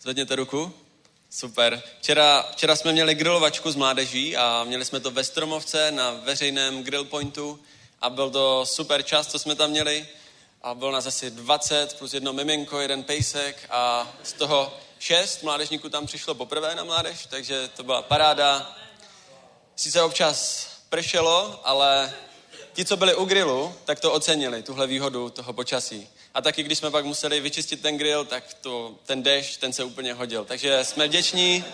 Zvedněte 0.00 0.36
ruku. 0.36 0.74
Super. 1.30 1.82
Včera, 2.00 2.42
včera 2.52 2.76
jsme 2.76 2.92
měli 2.92 3.14
grilovačku 3.14 3.70
s 3.70 3.76
mládeží 3.76 4.36
a 4.36 4.64
měli 4.64 4.84
jsme 4.84 5.00
to 5.00 5.10
ve 5.10 5.24
Stromovce 5.24 5.90
na 5.90 6.10
veřejném 6.10 6.82
grill 6.82 7.04
pointu 7.04 7.60
a 8.02 8.10
byl 8.10 8.30
to 8.30 8.66
super 8.66 9.02
čas, 9.02 9.26
co 9.26 9.38
jsme 9.38 9.54
tam 9.54 9.70
měli. 9.70 10.08
A 10.62 10.74
byl 10.74 10.92
nás 10.92 11.06
asi 11.06 11.30
20 11.30 11.98
plus 11.98 12.14
jedno 12.14 12.32
miminko, 12.32 12.80
jeden 12.80 13.02
pejsek 13.02 13.56
a 13.70 14.12
z 14.22 14.32
toho 14.32 14.72
šest 14.98 15.42
mládežníků 15.42 15.88
tam 15.88 16.06
přišlo 16.06 16.34
poprvé 16.34 16.74
na 16.74 16.84
mládež, 16.84 17.26
takže 17.26 17.70
to 17.76 17.82
byla 17.82 18.02
paráda. 18.02 18.76
Sice 19.76 20.02
občas 20.02 20.68
pršelo, 20.88 21.60
ale 21.64 22.14
ti, 22.72 22.84
co 22.84 22.96
byli 22.96 23.14
u 23.14 23.24
grillu, 23.24 23.74
tak 23.84 24.00
to 24.00 24.12
ocenili, 24.12 24.62
tuhle 24.62 24.86
výhodu 24.86 25.30
toho 25.30 25.52
počasí. 25.52 26.08
A 26.34 26.42
taky, 26.42 26.62
když 26.62 26.78
jsme 26.78 26.90
pak 26.90 27.04
museli 27.04 27.40
vyčistit 27.40 27.82
ten 27.82 27.98
grill, 27.98 28.24
tak 28.24 28.54
to, 28.54 28.94
ten 29.06 29.22
dešť, 29.22 29.60
ten 29.60 29.72
se 29.72 29.84
úplně 29.84 30.14
hodil. 30.14 30.44
Takže 30.44 30.84
jsme 30.84 31.08
vděční, 31.08 31.64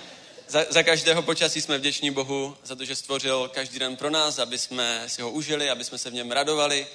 za, 0.49 0.65
za 0.71 0.83
každého 0.83 1.23
počasí 1.23 1.61
jsme 1.61 1.79
vděční 1.79 2.11
Bohu 2.11 2.57
za 2.65 2.75
to, 2.75 2.85
že 2.85 2.97
stvořil 2.97 3.51
každý 3.55 3.79
den 3.79 3.97
pro 3.97 4.11
nás, 4.11 4.39
aby 4.39 4.59
jsme 4.59 5.05
si 5.07 5.23
ho 5.23 5.31
užili, 5.31 5.71
aby 5.71 5.85
jsme 5.85 5.99
se 5.99 6.11
v 6.11 6.15
něm 6.15 6.31
radovali. 6.31 6.87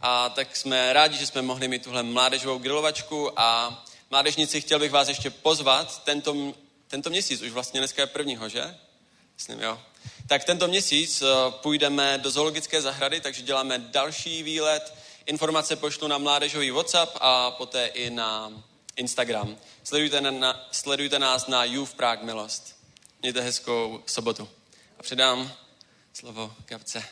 A 0.00 0.28
tak 0.28 0.56
jsme 0.56 0.92
rádi, 0.92 1.18
že 1.18 1.26
jsme 1.26 1.42
mohli 1.42 1.68
mít 1.68 1.84
tuhle 1.84 2.02
mládežovou 2.02 2.58
grilovačku 2.58 3.40
a 3.40 3.84
mládežníci, 4.10 4.60
chtěl 4.60 4.78
bych 4.78 4.90
vás 4.90 5.08
ještě 5.08 5.30
pozvat 5.30 6.04
tento, 6.04 6.54
tento 6.88 7.10
měsíc, 7.10 7.42
už 7.42 7.50
vlastně 7.50 7.80
dneska 7.80 8.02
je 8.02 8.06
prvního, 8.06 8.48
že? 8.48 8.76
Myslím, 9.36 9.60
jo. 9.60 9.80
Tak 10.26 10.44
tento 10.44 10.68
měsíc 10.68 11.22
eh, 11.22 11.26
půjdeme 11.50 12.18
do 12.18 12.30
zoologické 12.30 12.82
zahrady, 12.82 13.20
takže 13.20 13.42
děláme 13.42 13.78
další 13.78 14.42
výlet. 14.42 14.94
Informace 15.26 15.76
pošlu 15.76 16.08
na 16.08 16.18
mládežový 16.18 16.70
WhatsApp 16.70 17.16
a 17.20 17.50
poté 17.50 17.86
i 17.86 18.10
na 18.10 18.52
Instagram. 18.96 19.56
Sledujte, 19.84 20.20
na, 20.20 20.66
sledujte 20.70 21.18
nás 21.18 21.46
na 21.46 21.64
Youth 21.64 21.94
Prague 21.94 22.26
Milost. 22.26 22.75
Mějte 23.26 23.40
hezkou 23.40 24.02
sobotu. 24.06 24.48
A 24.98 25.02
předám 25.02 25.52
slovo 26.12 26.54
Gabce. 26.68 27.04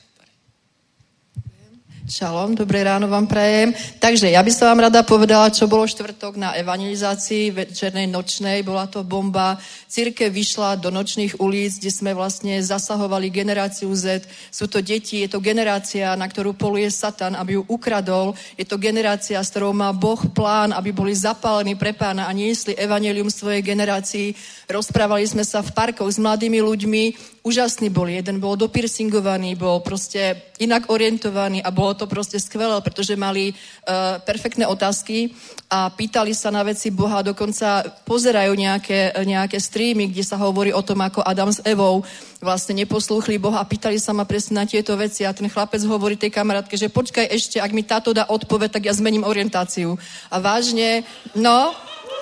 Šalom, 2.05 2.53
dobré 2.53 2.85
ráno 2.85 3.09
vám 3.09 3.25
prajem. 3.25 3.73
Takže 3.97 4.29
ja 4.29 4.45
by 4.45 4.53
som 4.53 4.69
vám 4.69 4.93
rada 4.93 5.01
povedala, 5.01 5.49
čo 5.49 5.65
bolo 5.65 5.89
štvrtok 5.89 6.37
na 6.37 6.53
evangelizácii 6.53 7.49
večernej 7.49 8.13
nočnej. 8.13 8.61
Bola 8.61 8.85
to 8.85 9.01
bomba. 9.01 9.57
Církev 9.89 10.29
vyšla 10.29 10.77
do 10.77 10.93
nočných 10.93 11.41
ulic, 11.41 11.81
kde 11.81 11.89
sme 11.89 12.13
vlastne 12.13 12.61
zasahovali 12.61 13.33
generáciu 13.33 13.89
Z. 13.97 14.21
Sú 14.53 14.69
to 14.69 14.85
deti, 14.85 15.25
je 15.25 15.33
to 15.33 15.41
generácia, 15.41 16.13
na 16.13 16.29
ktorú 16.29 16.53
poluje 16.53 16.93
Satan, 16.93 17.41
aby 17.41 17.57
ju 17.57 17.65
ukradol. 17.73 18.37
Je 18.61 18.69
to 18.69 18.77
generácia, 18.77 19.41
s 19.41 19.49
ktorou 19.49 19.73
má 19.73 19.89
Boh 19.97 20.21
plán, 20.37 20.77
aby 20.77 20.93
boli 20.93 21.17
zapálení 21.17 21.73
pre 21.73 21.97
pána 21.97 22.29
a 22.29 22.37
niesli 22.37 22.77
evangelium 22.77 23.33
svojej 23.33 23.65
generácii. 23.65 24.37
Rozprávali 24.69 25.25
sme 25.25 25.41
sa 25.41 25.65
v 25.65 25.73
parkoch 25.73 26.13
s 26.13 26.21
mladými 26.21 26.61
ľuďmi, 26.61 27.03
úžasní 27.45 27.93
boli. 27.93 28.17
Jeden 28.17 28.41
bol 28.41 28.57
dopiercingovaný, 28.57 29.57
bol 29.57 29.85
proste 29.85 30.53
inak 30.59 30.89
orientovaný 30.89 31.61
a 31.61 31.71
bolo 31.95 32.03
to 32.03 32.11
proste 32.11 32.43
skvelé, 32.43 32.75
pretože 32.83 33.15
mali 33.15 33.55
uh, 33.55 34.19
perfektné 34.27 34.67
otázky 34.67 35.31
a 35.71 35.87
pýtali 35.95 36.35
sa 36.35 36.51
na 36.51 36.67
veci 36.67 36.91
Boha, 36.91 37.23
dokonca 37.23 37.87
pozerajú 38.03 38.51
nejaké, 38.59 39.15
nejaké 39.23 39.63
streamy, 39.63 40.11
kde 40.11 40.27
sa 40.27 40.35
hovorí 40.35 40.75
o 40.75 40.83
tom, 40.83 40.99
ako 41.07 41.23
Adam 41.23 41.55
s 41.55 41.63
Evou 41.63 42.03
vlastne 42.43 42.75
neposlúchli 42.83 43.39
Boha 43.39 43.63
a 43.63 43.71
pýtali 43.71 44.03
sa 44.03 44.11
ma 44.11 44.27
presne 44.27 44.59
na 44.59 44.67
tieto 44.67 44.99
veci 44.99 45.23
a 45.23 45.31
ten 45.31 45.47
chlapec 45.47 45.87
hovorí 45.87 46.19
tej 46.19 46.35
kamarátke, 46.35 46.75
že 46.75 46.91
počkaj 46.91 47.31
ešte, 47.31 47.63
ak 47.63 47.71
mi 47.71 47.87
táto 47.87 48.11
dá 48.11 48.27
odpoveď, 48.27 48.75
tak 48.75 48.91
ja 48.91 48.93
zmením 48.99 49.23
orientáciu. 49.23 49.95
A 50.35 50.43
vážne, 50.43 51.07
no, 51.39 51.71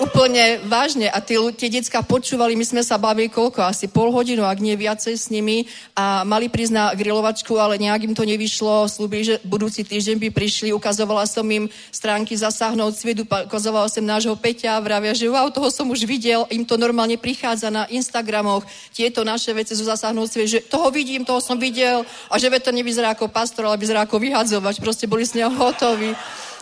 Úplne 0.01 0.65
vážne. 0.65 1.13
A 1.13 1.21
tí, 1.21 1.37
tie 1.59 1.69
detská 1.69 2.01
počúvali, 2.01 2.57
my 2.57 2.65
sme 2.65 2.81
sa 2.81 2.97
bavili 2.97 3.29
koľko? 3.29 3.61
Asi 3.61 3.91
pol 3.91 4.09
hodinu, 4.09 4.49
ak 4.49 4.59
nie 4.59 4.73
viacej 4.73 5.15
s 5.15 5.29
nimi. 5.29 5.69
A 5.93 6.25
mali 6.25 6.49
na 6.73 6.97
grilovačku, 6.97 7.53
ale 7.61 7.77
nejak 7.77 8.09
im 8.09 8.15
to 8.17 8.25
nevyšlo. 8.25 8.89
Slúbili, 8.89 9.23
že 9.25 9.37
budúci 9.45 9.85
týždeň 9.85 10.17
by 10.17 10.29
prišli. 10.33 10.73
Ukazovala 10.73 11.29
som 11.29 11.45
im 11.53 11.69
stránky 11.93 12.33
zasáhnout 12.33 12.97
sviedu. 12.97 13.29
Ukazovala 13.29 13.93
som 13.93 14.03
nášho 14.03 14.33
Peťa. 14.39 14.81
Vravia, 14.81 15.13
že 15.13 15.29
wow, 15.29 15.53
toho 15.53 15.69
som 15.69 15.87
už 15.93 16.09
videl. 16.09 16.49
Im 16.49 16.65
to 16.65 16.81
normálne 16.81 17.21
prichádza 17.21 17.69
na 17.69 17.85
Instagramoch. 17.93 18.65
Tieto 18.91 19.23
naše 19.23 19.53
veci 19.53 19.77
sú 19.77 19.85
zasáhnout 19.85 20.33
sviedu. 20.33 20.59
Že 20.59 20.61
toho 20.73 20.89
vidím, 20.89 21.27
toho 21.27 21.39
som 21.43 21.61
videl. 21.61 22.07
A 22.33 22.41
že 22.41 22.49
to 22.63 22.73
nevyzerá 22.73 23.13
ako 23.13 23.29
pastor, 23.29 23.69
ale 23.69 23.77
vyzerá 23.77 24.09
ako 24.09 24.19
vyhadzovač. 24.19 24.81
Proste 24.81 25.05
boli 25.11 25.27
s 25.27 25.37
neho 25.37 25.51
hotoví. 25.51 26.15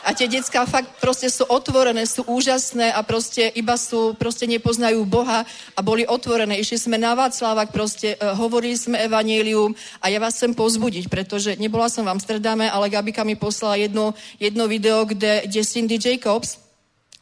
A 0.04 0.16
tie 0.16 0.30
detská 0.30 0.64
fakt 0.64 0.96
proste 0.96 1.28
sú 1.28 1.44
otvorené, 1.44 2.08
sú 2.08 2.24
úžasné 2.24 2.88
a 2.94 3.04
proste 3.04 3.52
iba 3.52 3.76
sú, 3.76 4.16
proste 4.16 4.48
nepoznajú 4.48 5.04
Boha 5.04 5.44
a 5.76 5.80
boli 5.84 6.08
otvorené. 6.08 6.56
Išli 6.56 6.88
sme 6.88 6.96
na 6.96 7.12
Václavak, 7.12 7.68
proste 7.74 8.16
uh, 8.16 8.32
hovorili 8.38 8.78
sme 8.78 8.96
evanílium 9.04 9.76
a 10.00 10.08
ja 10.08 10.16
vás 10.16 10.40
chcem 10.40 10.56
pozbudiť, 10.56 11.12
pretože 11.12 11.60
nebola 11.60 11.92
som 11.92 12.08
v 12.08 12.12
Amsterdame, 12.16 12.72
ale 12.72 12.88
Gabika 12.88 13.26
mi 13.26 13.36
poslala 13.36 13.76
jedno, 13.76 14.16
jedno 14.40 14.64
video, 14.64 15.04
kde, 15.04 15.44
kde 15.44 15.60
Cindy 15.60 16.00
Jacobs 16.00 16.69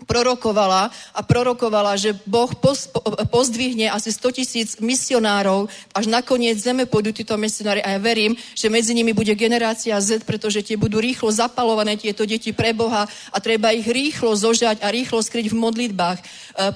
prorokovala 0.06 0.94
a 1.10 1.20
prorokovala, 1.26 1.98
že 1.98 2.14
Boh 2.22 2.46
pozdvihne 3.34 3.90
asi 3.90 4.14
100 4.14 4.38
tisíc 4.38 4.68
misionárov, 4.78 5.66
až 5.90 6.06
nakoniec 6.06 6.54
zeme 6.62 6.86
pôjdu 6.86 7.10
títo 7.10 7.34
misionári 7.34 7.82
a 7.82 7.98
ja 7.98 8.00
verím, 8.00 8.38
že 8.54 8.70
medzi 8.70 8.94
nimi 8.94 9.10
bude 9.10 9.34
generácia 9.34 9.98
Z, 9.98 10.22
pretože 10.22 10.62
tie 10.62 10.78
budú 10.78 11.02
rýchlo 11.02 11.34
zapalované 11.34 11.98
tieto 11.98 12.22
deti 12.22 12.54
pre 12.54 12.70
Boha 12.70 13.10
a 13.34 13.36
treba 13.42 13.74
ich 13.74 13.90
rýchlo 13.90 14.38
zožať 14.38 14.86
a 14.86 14.94
rýchlo 14.94 15.18
skryť 15.18 15.50
v 15.50 15.58
modlitbách. 15.58 16.18
E, 16.18 16.24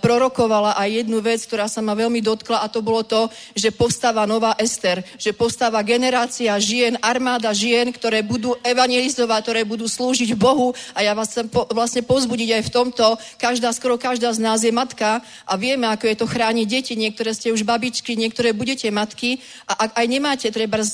prorokovala 0.02 0.74
aj 0.74 1.06
jednu 1.06 1.22
vec, 1.22 1.46
ktorá 1.46 1.70
sa 1.70 1.78
ma 1.78 1.94
veľmi 1.94 2.18
dotkla 2.18 2.58
a 2.58 2.66
to 2.66 2.82
bolo 2.82 3.06
to, 3.06 3.30
že 3.54 3.70
povstáva 3.70 4.26
nová 4.26 4.58
Ester, 4.58 4.98
že 5.14 5.30
povstáva 5.30 5.78
generácia 5.86 6.50
žien, 6.58 6.98
armáda 6.98 7.54
žien, 7.54 7.94
ktoré 7.94 8.26
budú 8.26 8.58
evangelizovať, 8.66 9.40
ktoré 9.46 9.60
budú 9.62 9.86
slúžiť 9.86 10.34
Bohu 10.34 10.74
a 10.90 11.06
ja 11.06 11.14
vás 11.14 11.30
chcem 11.30 11.46
po, 11.46 11.70
vlastne 11.70 12.02
pozbudiť 12.02 12.58
aj 12.58 12.62
v 12.66 12.72
tomto, 12.74 13.11
každá, 13.40 13.72
skoro 13.72 13.98
každá 13.98 14.32
z 14.32 14.40
nás 14.40 14.62
je 14.62 14.72
matka 14.72 15.24
a 15.48 15.52
vieme, 15.56 15.88
ako 15.88 16.04
je 16.08 16.16
to 16.16 16.26
chrániť 16.26 16.66
deti. 16.68 16.94
Niektoré 16.94 17.32
ste 17.32 17.50
už 17.50 17.64
babičky, 17.64 18.14
niektoré 18.14 18.52
budete 18.52 18.88
matky 18.92 19.40
a 19.66 19.88
ak 19.88 19.90
aj 19.98 20.06
nemáte, 20.06 20.46
treba, 20.52 20.80
e, 20.80 20.86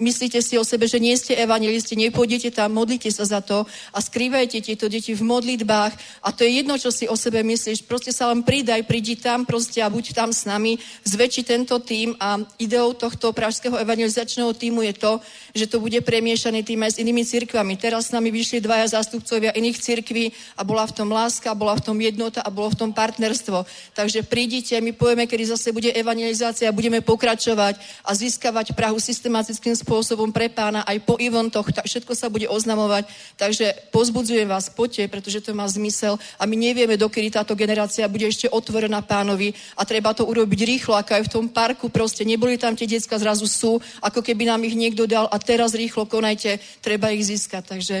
myslíte 0.00 0.38
si 0.40 0.56
o 0.58 0.64
sebe, 0.64 0.88
že 0.88 1.02
nie 1.02 1.14
ste 1.18 1.36
evangelisti, 1.38 1.98
nepôjdete 1.98 2.54
tam, 2.54 2.74
modlite 2.74 3.10
sa 3.12 3.24
za 3.28 3.40
to 3.40 3.66
a 3.92 3.98
skrývajte 3.98 4.62
tieto 4.62 4.86
deti 4.88 5.12
v 5.12 5.22
modlitbách 5.22 6.22
a 6.24 6.28
to 6.32 6.44
je 6.46 6.62
jedno, 6.62 6.74
čo 6.78 6.90
si 6.90 7.06
o 7.06 7.16
sebe 7.16 7.44
myslíš. 7.44 7.84
Proste 7.84 8.10
sa 8.10 8.30
len 8.32 8.42
pridaj, 8.42 8.84
prídi 8.88 9.18
tam 9.18 9.44
proste 9.44 9.84
a 9.84 9.92
buď 9.92 10.16
tam 10.16 10.30
s 10.32 10.48
nami, 10.48 10.78
zväčši 11.04 11.42
tento 11.44 11.78
tým 11.78 12.16
a 12.18 12.40
ideou 12.58 12.94
tohto 12.96 13.32
pražského 13.32 13.76
evangelizačného 13.78 14.52
týmu 14.56 14.82
je 14.88 14.94
to, 14.96 15.12
že 15.52 15.68
to 15.68 15.80
bude 15.80 16.00
premiešaný 16.04 16.64
tým 16.64 16.80
aj 16.82 16.96
s 16.96 17.00
inými 17.00 17.22
cirkvami. 17.24 17.76
Teraz 17.76 18.08
s 18.08 18.14
nami 18.14 18.32
vyšli 18.32 18.64
dvaja 18.64 18.98
zástupcovia 18.98 19.52
iných 19.52 19.78
cirkví 19.78 20.32
a 20.56 20.64
bola 20.64 20.88
v 20.88 20.96
tom 20.96 21.08
láska 21.12 21.51
a 21.52 21.54
bola 21.54 21.76
v 21.76 21.84
tom 21.84 22.00
jednota 22.00 22.40
a 22.40 22.48
bolo 22.48 22.72
v 22.72 22.80
tom 22.80 22.90
partnerstvo. 22.96 23.68
Takže 23.92 24.24
prídite, 24.24 24.72
my 24.80 24.96
povieme, 24.96 25.28
kedy 25.28 25.52
zase 25.52 25.68
bude 25.76 25.92
evangelizácia 25.92 26.72
a 26.72 26.72
budeme 26.72 27.04
pokračovať 27.04 27.76
a 28.08 28.10
získavať 28.16 28.72
Prahu 28.72 28.96
systematickým 28.96 29.76
spôsobom 29.76 30.32
pre 30.32 30.48
pána 30.48 30.80
aj 30.88 31.04
po 31.04 31.20
eventoch, 31.20 31.68
tak 31.68 31.84
všetko 31.84 32.16
sa 32.16 32.32
bude 32.32 32.48
oznamovať. 32.48 33.04
Takže 33.36 33.92
pozbudzujem 33.92 34.48
vás, 34.48 34.72
poďte, 34.72 35.12
pretože 35.12 35.44
to 35.44 35.52
má 35.52 35.68
zmysel 35.68 36.16
a 36.40 36.48
my 36.48 36.56
nevieme, 36.56 36.96
dokedy 36.96 37.28
táto 37.28 37.52
generácia 37.52 38.08
bude 38.08 38.24
ešte 38.24 38.48
otvorená 38.48 39.04
pánovi 39.04 39.52
a 39.76 39.84
treba 39.84 40.16
to 40.16 40.24
urobiť 40.24 40.60
rýchlo, 40.64 40.96
ako 40.96 41.10
aj 41.20 41.22
v 41.28 41.32
tom 41.36 41.46
parku 41.52 41.92
proste. 41.92 42.24
Neboli 42.24 42.56
tam 42.56 42.72
tie 42.72 42.88
detská, 42.88 43.20
zrazu 43.20 43.44
sú, 43.44 43.76
ako 44.00 44.24
keby 44.24 44.48
nám 44.48 44.64
ich 44.64 44.72
niekto 44.72 45.04
dal 45.04 45.28
a 45.28 45.36
teraz 45.36 45.76
rýchlo 45.76 46.08
konajte, 46.08 46.56
treba 46.80 47.12
ich 47.12 47.28
získať. 47.28 47.62
Takže 47.76 47.96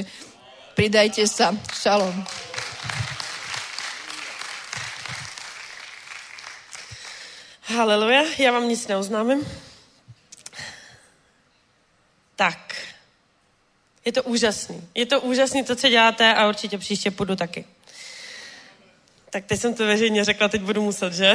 pridajte 0.72 1.28
sa. 1.28 1.52
Šalom. 1.76 2.16
Haleluja, 7.64 8.24
já 8.38 8.52
vám 8.52 8.68
nic 8.68 8.86
neoznámím. 8.86 9.48
Tak, 12.36 12.76
je 14.04 14.12
to 14.12 14.22
úžasný. 14.22 14.88
Je 14.94 15.06
to 15.06 15.20
úžasný 15.20 15.64
to, 15.64 15.76
co 15.76 15.88
děláte 15.88 16.34
a 16.34 16.48
určitě 16.48 16.78
příště 16.78 17.10
půjdu 17.10 17.36
taky. 17.36 17.64
Tak 19.30 19.44
teď 19.44 19.60
jsem 19.60 19.74
to 19.74 19.86
veřejně 19.86 20.24
řekla, 20.24 20.48
teď 20.48 20.62
budu 20.62 20.82
muset, 20.82 21.12
že? 21.12 21.34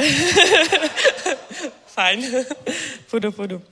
Fajn. 1.86 2.44
půjdu, 3.10 3.32
půjdu. 3.32 3.62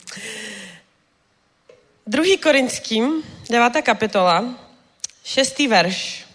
Druhý 2.07 2.39
Korinským, 2.39 3.23
devátá 3.51 3.83
kapitola, 3.83 4.59
šestý 5.25 5.69
verš. 5.69 6.26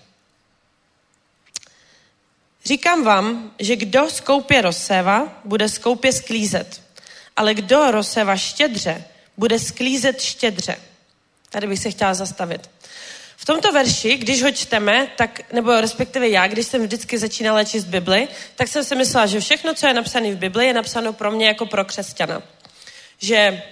Říkám 2.65 3.03
vám, 3.03 3.51
že 3.59 3.75
kdo 3.75 4.09
skoupě 4.09 4.61
rozséva, 4.61 5.41
bude 5.45 5.69
skoupě 5.69 6.13
sklízet. 6.13 6.81
Ale 7.35 7.53
kdo 7.53 7.91
rozséva 7.91 8.37
štědře, 8.37 9.03
bude 9.37 9.59
sklízet 9.59 10.21
štědře. 10.21 10.75
Tady 11.49 11.67
bych 11.67 11.79
se 11.79 11.91
chtěla 11.91 12.13
zastavit. 12.13 12.69
V 13.37 13.45
tomto 13.45 13.71
verši, 13.71 14.17
když 14.17 14.43
ho 14.43 14.51
čteme, 14.51 15.07
tak, 15.17 15.53
nebo 15.53 15.81
respektive 15.81 16.29
já, 16.29 16.47
když 16.47 16.67
jsem 16.67 16.81
vždycky 16.81 17.17
začínala 17.17 17.63
číst 17.63 17.83
Bibli, 17.83 18.27
tak 18.55 18.67
jsem 18.67 18.83
si 18.83 18.95
myslela, 18.95 19.25
že 19.25 19.39
všechno, 19.39 19.73
co 19.73 19.87
je 19.87 19.93
napsané 19.93 20.31
v 20.31 20.37
Bibli, 20.37 20.65
je 20.65 20.73
napsáno 20.73 21.13
pro 21.13 21.31
mě 21.31 21.47
jako 21.47 21.65
pro 21.65 21.85
křesťana. 21.85 22.41
Že 23.17 23.63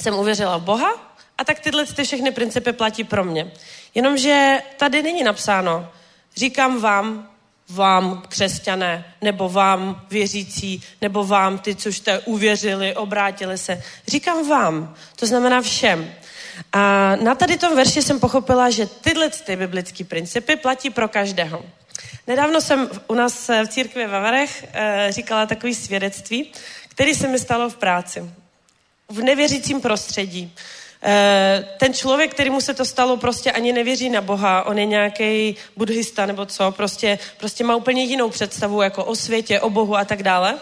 jsem 0.00 0.14
uvěřila 0.14 0.56
v 0.56 0.62
Boha 0.62 1.16
a 1.38 1.44
tak 1.44 1.60
tyhle 1.60 1.86
ty 1.86 2.04
všechny 2.04 2.30
principy 2.30 2.72
platí 2.72 3.04
pro 3.04 3.24
mě. 3.24 3.52
Jenomže 3.94 4.58
tady 4.76 5.02
není 5.02 5.24
napsáno, 5.24 5.92
říkám 6.36 6.80
vám, 6.80 7.30
vám 7.70 8.22
křesťané, 8.28 9.04
nebo 9.22 9.48
vám 9.48 10.02
věřící, 10.10 10.82
nebo 11.02 11.24
vám 11.24 11.58
ty, 11.58 11.74
co 11.74 11.88
jste 11.88 12.18
uvěřili, 12.18 12.94
obrátili 12.94 13.58
se. 13.58 13.82
Říkám 14.08 14.48
vám, 14.48 14.94
to 15.16 15.26
znamená 15.26 15.60
všem. 15.60 16.10
A 16.72 17.16
na 17.16 17.34
tady 17.34 17.56
tom 17.56 17.76
verši 17.76 18.02
jsem 18.02 18.20
pochopila, 18.20 18.70
že 18.70 18.86
tyhle 18.86 19.30
ty 19.30 19.56
biblické 19.56 20.04
principy 20.04 20.56
platí 20.56 20.90
pro 20.90 21.08
každého. 21.08 21.64
Nedávno 22.26 22.60
jsem 22.60 22.90
u 23.08 23.14
nás 23.14 23.48
v 23.48 23.68
církvi 23.68 24.06
ve 24.06 24.20
Varech 24.20 24.66
eh, 24.72 25.06
říkala 25.10 25.46
takový 25.46 25.74
svědectví, 25.74 26.52
který 26.88 27.14
se 27.14 27.28
mi 27.28 27.38
stalo 27.38 27.70
v 27.70 27.76
práci. 27.76 28.30
V 29.08 29.22
nevěřícím 29.22 29.80
prostředí. 29.80 30.54
Eh, 31.02 31.68
ten 31.78 31.94
člověk, 31.94 32.34
který 32.34 32.50
mu 32.50 32.60
se 32.60 32.74
to 32.74 32.84
stalo, 32.84 33.16
prostě 33.16 33.52
ani 33.52 33.72
nevěří 33.72 34.10
na 34.10 34.20
Boha, 34.20 34.66
on 34.66 34.78
je 34.78 34.86
nějaký 34.86 35.56
buddhista 35.76 36.26
nebo 36.26 36.46
co, 36.46 36.72
prostě, 36.72 37.18
prostě 37.38 37.64
má 37.64 37.76
úplně 37.76 38.04
jinou 38.04 38.30
představu 38.30 38.82
jako 38.82 39.04
o 39.04 39.16
světě, 39.16 39.60
o 39.60 39.70
Bohu 39.70 39.96
a 39.96 40.04
tak 40.04 40.22
dále. 40.22 40.58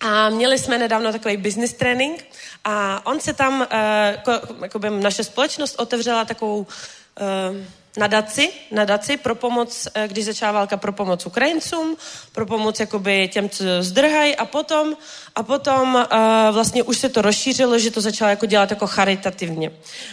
A 0.00 0.28
měli 0.28 0.58
jsme 0.58 0.78
nedávno 0.78 1.12
takový 1.12 1.36
business 1.36 1.72
training 1.72 2.24
a 2.64 3.06
on 3.06 3.20
se 3.20 3.32
tam, 3.32 3.66
uh, 4.26 4.62
jako 4.62 4.78
by 4.78 4.90
naše 4.90 5.24
společnost 5.24 5.74
otevřela 5.78 6.24
takovou 6.24 6.58
uh, 6.58 6.66
nadaci, 7.98 8.50
nadaci 8.70 9.16
pro 9.16 9.34
pomoc, 9.34 9.88
eh, 9.94 10.08
když 10.08 10.24
začala 10.24 10.52
válka, 10.52 10.76
pro 10.76 10.92
pomoc 10.92 11.26
Ukrajincům, 11.26 11.96
pro 12.32 12.46
pomoc 12.46 12.80
jakoby 12.80 13.28
těm, 13.28 13.48
co 13.48 13.64
zdrhají 13.80 14.36
a 14.36 14.44
potom, 14.44 14.96
a 15.34 15.42
potom 15.42 15.94
uh, 15.94 16.04
vlastně 16.54 16.82
už 16.82 16.98
se 16.98 17.08
to 17.08 17.22
rozšířilo, 17.22 17.78
že 17.78 17.90
to 17.90 18.00
začalo 18.00 18.30
jako 18.30 18.46
dělat 18.46 18.70
jako 18.70 18.86
charitativně. 18.86 19.70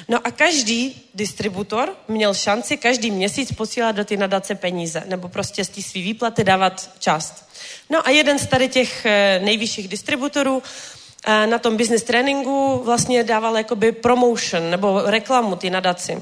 No 0.09 0.19
a 0.23 0.31
každý 0.31 1.09
distributor 1.13 1.93
měl 2.07 2.33
šanci 2.33 2.77
každý 2.77 3.11
měsíc 3.11 3.51
posílat 3.51 3.95
do 3.95 4.05
ty 4.05 4.17
nadace 4.17 4.55
peníze, 4.55 5.03
nebo 5.05 5.27
prostě 5.29 5.65
z 5.65 5.69
té 5.69 5.81
svý 5.81 6.01
výplaty 6.01 6.43
dávat 6.43 6.89
část. 6.99 7.49
No 7.89 8.07
a 8.07 8.09
jeden 8.09 8.39
z 8.39 8.47
tady 8.47 8.69
těch 8.69 9.05
nejvyšších 9.39 9.87
distributorů 9.87 10.63
na 11.45 11.59
tom 11.59 11.77
business 11.77 12.03
tréninku 12.03 12.81
vlastně 12.85 13.23
dával 13.23 13.57
jakoby 13.57 13.91
promotion 13.91 14.69
nebo 14.69 15.01
reklamu 15.05 15.55
ty 15.55 15.69
nadaci. 15.69 16.21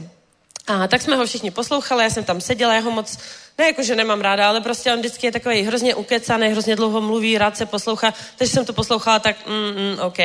A 0.68 0.88
tak 0.88 1.01
jsme 1.01 1.16
ho 1.16 1.26
všichni 1.26 1.51
poslouchali, 1.51 2.03
já 2.03 2.09
jsem 2.09 2.24
tam 2.24 2.41
seděla, 2.41 2.74
já 2.74 2.82
ho 2.82 2.91
moc, 2.91 3.18
ne 3.57 3.66
jako, 3.66 3.84
že 3.84 3.95
nemám 3.95 4.22
ráda, 4.22 4.47
ale 4.49 4.61
prostě 4.61 4.93
on 4.93 4.99
vždycky 4.99 5.28
je 5.28 5.32
takový 5.32 5.61
hrozně 5.61 5.95
ukecaný, 5.95 6.47
hrozně 6.47 6.76
dlouho 6.76 7.01
mluví, 7.01 7.38
rád 7.38 7.57
se 7.57 7.66
poslouchá, 7.66 8.14
takže 8.38 8.53
jsem 8.53 8.66
to 8.66 8.74
poslouchala 8.74 9.20
tak, 9.20 9.47
mm, 9.47 9.82
mm, 9.82 9.99
OK. 9.99 10.20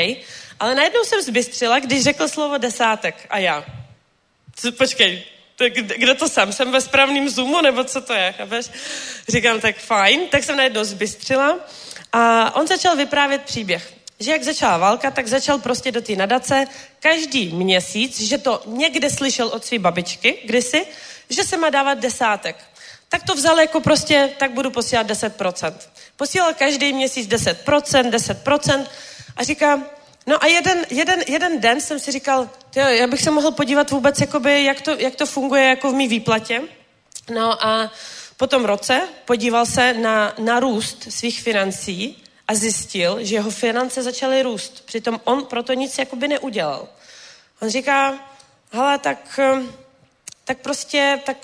Ale 0.60 0.74
najednou 0.74 1.04
jsem 1.04 1.22
zbystřila, 1.22 1.78
když 1.78 2.02
řekl 2.02 2.28
slovo 2.28 2.58
desátek 2.58 3.26
a 3.30 3.38
já. 3.38 3.64
Co, 4.56 4.72
počkej, 4.72 5.22
kde 5.96 6.14
to 6.14 6.28
jsem? 6.28 6.52
Jsem 6.52 6.72
ve 6.72 6.80
správném 6.80 7.28
zoomu, 7.28 7.60
nebo 7.60 7.84
co 7.84 8.00
to 8.00 8.12
je? 8.12 8.34
Chápeš? 8.36 8.70
Říkám, 9.28 9.60
tak 9.60 9.76
fajn. 9.76 10.20
Tak 10.30 10.44
jsem 10.44 10.56
najednou 10.56 10.84
zbystřila 10.84 11.58
a 12.12 12.54
on 12.56 12.66
začal 12.66 12.96
vyprávět 12.96 13.42
příběh 13.42 13.97
že 14.20 14.30
jak 14.32 14.42
začala 14.42 14.76
válka, 14.76 15.10
tak 15.10 15.28
začal 15.28 15.58
prostě 15.58 15.92
do 15.92 16.02
té 16.02 16.16
nadace 16.16 16.66
každý 17.00 17.52
měsíc, 17.52 18.20
že 18.20 18.38
to 18.38 18.62
někde 18.66 19.10
slyšel 19.10 19.46
od 19.48 19.64
své 19.64 19.78
babičky 19.78 20.38
kdysi, 20.44 20.86
že 21.30 21.44
se 21.44 21.56
má 21.56 21.70
dávat 21.70 21.98
desátek. 21.98 22.56
Tak 23.08 23.22
to 23.22 23.34
vzal 23.34 23.60
jako 23.60 23.80
prostě, 23.80 24.30
tak 24.38 24.50
budu 24.50 24.70
posílat 24.70 25.06
10%. 25.06 25.74
Posílal 26.16 26.54
každý 26.54 26.92
měsíc 26.92 27.28
10%, 27.28 28.10
10% 28.10 28.86
a 29.36 29.44
říká, 29.44 29.82
no 30.26 30.42
a 30.42 30.46
jeden, 30.46 30.86
jeden, 30.90 31.20
jeden 31.28 31.60
den 31.60 31.80
jsem 31.80 31.98
si 31.98 32.12
říkal, 32.12 32.50
tyjo, 32.70 32.86
já 32.86 33.06
bych 33.06 33.22
se 33.22 33.30
mohl 33.30 33.50
podívat 33.50 33.90
vůbec, 33.90 34.20
jakoby, 34.20 34.64
jak, 34.64 34.80
to, 34.80 34.90
jak 34.90 35.14
to 35.14 35.26
funguje 35.26 35.64
jako 35.64 35.92
v 35.92 35.94
mý 35.94 36.08
výplatě. 36.08 36.62
No 37.34 37.66
a 37.66 37.92
po 38.36 38.46
tom 38.46 38.64
roce 38.64 39.00
podíval 39.24 39.66
se 39.66 39.94
na, 39.94 40.34
na 40.38 40.60
růst 40.60 41.12
svých 41.12 41.42
financí 41.42 42.22
a 42.48 42.54
zjistil, 42.54 43.24
že 43.24 43.34
jeho 43.34 43.50
finance 43.50 44.02
začaly 44.02 44.42
růst. 44.42 44.84
Přitom 44.84 45.20
on 45.24 45.44
proto 45.44 45.72
nic 45.72 45.98
jakoby 45.98 46.28
neudělal. 46.28 46.88
On 47.62 47.68
říká, 47.68 48.14
hele, 48.72 48.98
tak, 48.98 49.38
ehm, 49.38 49.72
tak 50.44 50.58
prostě, 50.58 51.20
tak, 51.26 51.36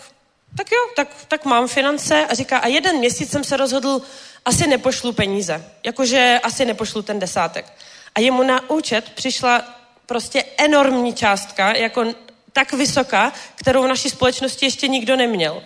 tak 0.57 0.73
jo, 0.73 0.79
tak, 0.97 1.09
tak 1.29 1.45
mám 1.45 1.69
finance 1.69 2.27
a 2.27 2.35
říká, 2.35 2.59
a 2.59 2.67
jeden 2.67 2.97
měsíc 2.97 3.31
jsem 3.31 3.45
se 3.45 3.57
rozhodl, 3.57 4.03
asi 4.45 4.67
nepošlu 4.67 5.13
peníze, 5.13 5.65
jakože 5.85 6.41
asi 6.43 6.65
nepošlu 6.65 7.03
ten 7.03 7.19
desátek. 7.19 7.73
A 8.15 8.21
jemu 8.21 8.43
na 8.43 8.71
účet 8.71 9.11
přišla 9.11 9.65
prostě 10.07 10.45
enormní 10.57 11.15
částka, 11.15 11.77
jako 11.77 12.05
tak 12.53 12.73
vysoká, 12.73 13.33
kterou 13.55 13.83
v 13.83 13.89
naší 13.89 14.11
společnosti 14.11 14.67
ještě 14.67 14.89
nikdo 14.89 15.17
neměl. 15.17 15.63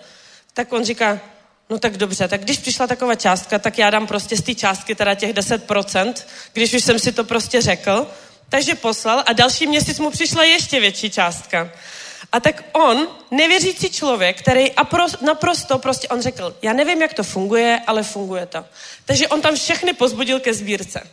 Tak 0.54 0.72
on 0.72 0.84
říká, 0.84 1.20
No 1.70 1.78
tak 1.78 1.96
dobře, 1.96 2.28
tak 2.28 2.40
když 2.40 2.58
přišla 2.58 2.86
taková 2.86 3.14
částka, 3.14 3.58
tak 3.58 3.78
já 3.78 3.90
dám 3.90 4.06
prostě 4.06 4.36
z 4.36 4.42
té 4.42 4.54
částky 4.54 4.94
teda 4.94 5.14
těch 5.14 5.32
10%, 5.32 6.14
když 6.52 6.74
už 6.74 6.84
jsem 6.84 6.98
si 6.98 7.12
to 7.12 7.24
prostě 7.24 7.62
řekl. 7.62 8.06
Takže 8.48 8.74
poslal 8.74 9.22
a 9.26 9.32
další 9.32 9.66
měsíc 9.66 9.98
mu 9.98 10.10
přišla 10.10 10.44
ještě 10.44 10.80
větší 10.80 11.10
částka. 11.10 11.70
A 12.32 12.40
tak 12.40 12.64
on, 12.72 13.08
nevěřící 13.30 13.90
člověk, 13.90 14.38
který 14.38 14.70
naprosto 15.20 15.78
prostě, 15.78 16.08
on 16.08 16.22
řekl, 16.22 16.56
já 16.62 16.72
nevím, 16.72 17.02
jak 17.02 17.14
to 17.14 17.22
funguje, 17.22 17.80
ale 17.86 18.02
funguje 18.02 18.46
to. 18.46 18.64
Takže 19.04 19.28
on 19.28 19.40
tam 19.40 19.54
všechny 19.54 19.92
pozbudil 19.92 20.40
ke 20.40 20.54
sbírce. 20.54 21.10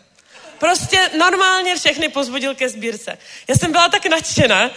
Prostě 0.59 1.09
normálně 1.17 1.75
všechny 1.75 2.09
pozbudil 2.09 2.55
ke 2.55 2.69
sbírce. 2.69 3.17
Já 3.47 3.55
jsem 3.55 3.71
byla 3.71 3.89
tak 3.89 4.05
nadšená 4.05 4.71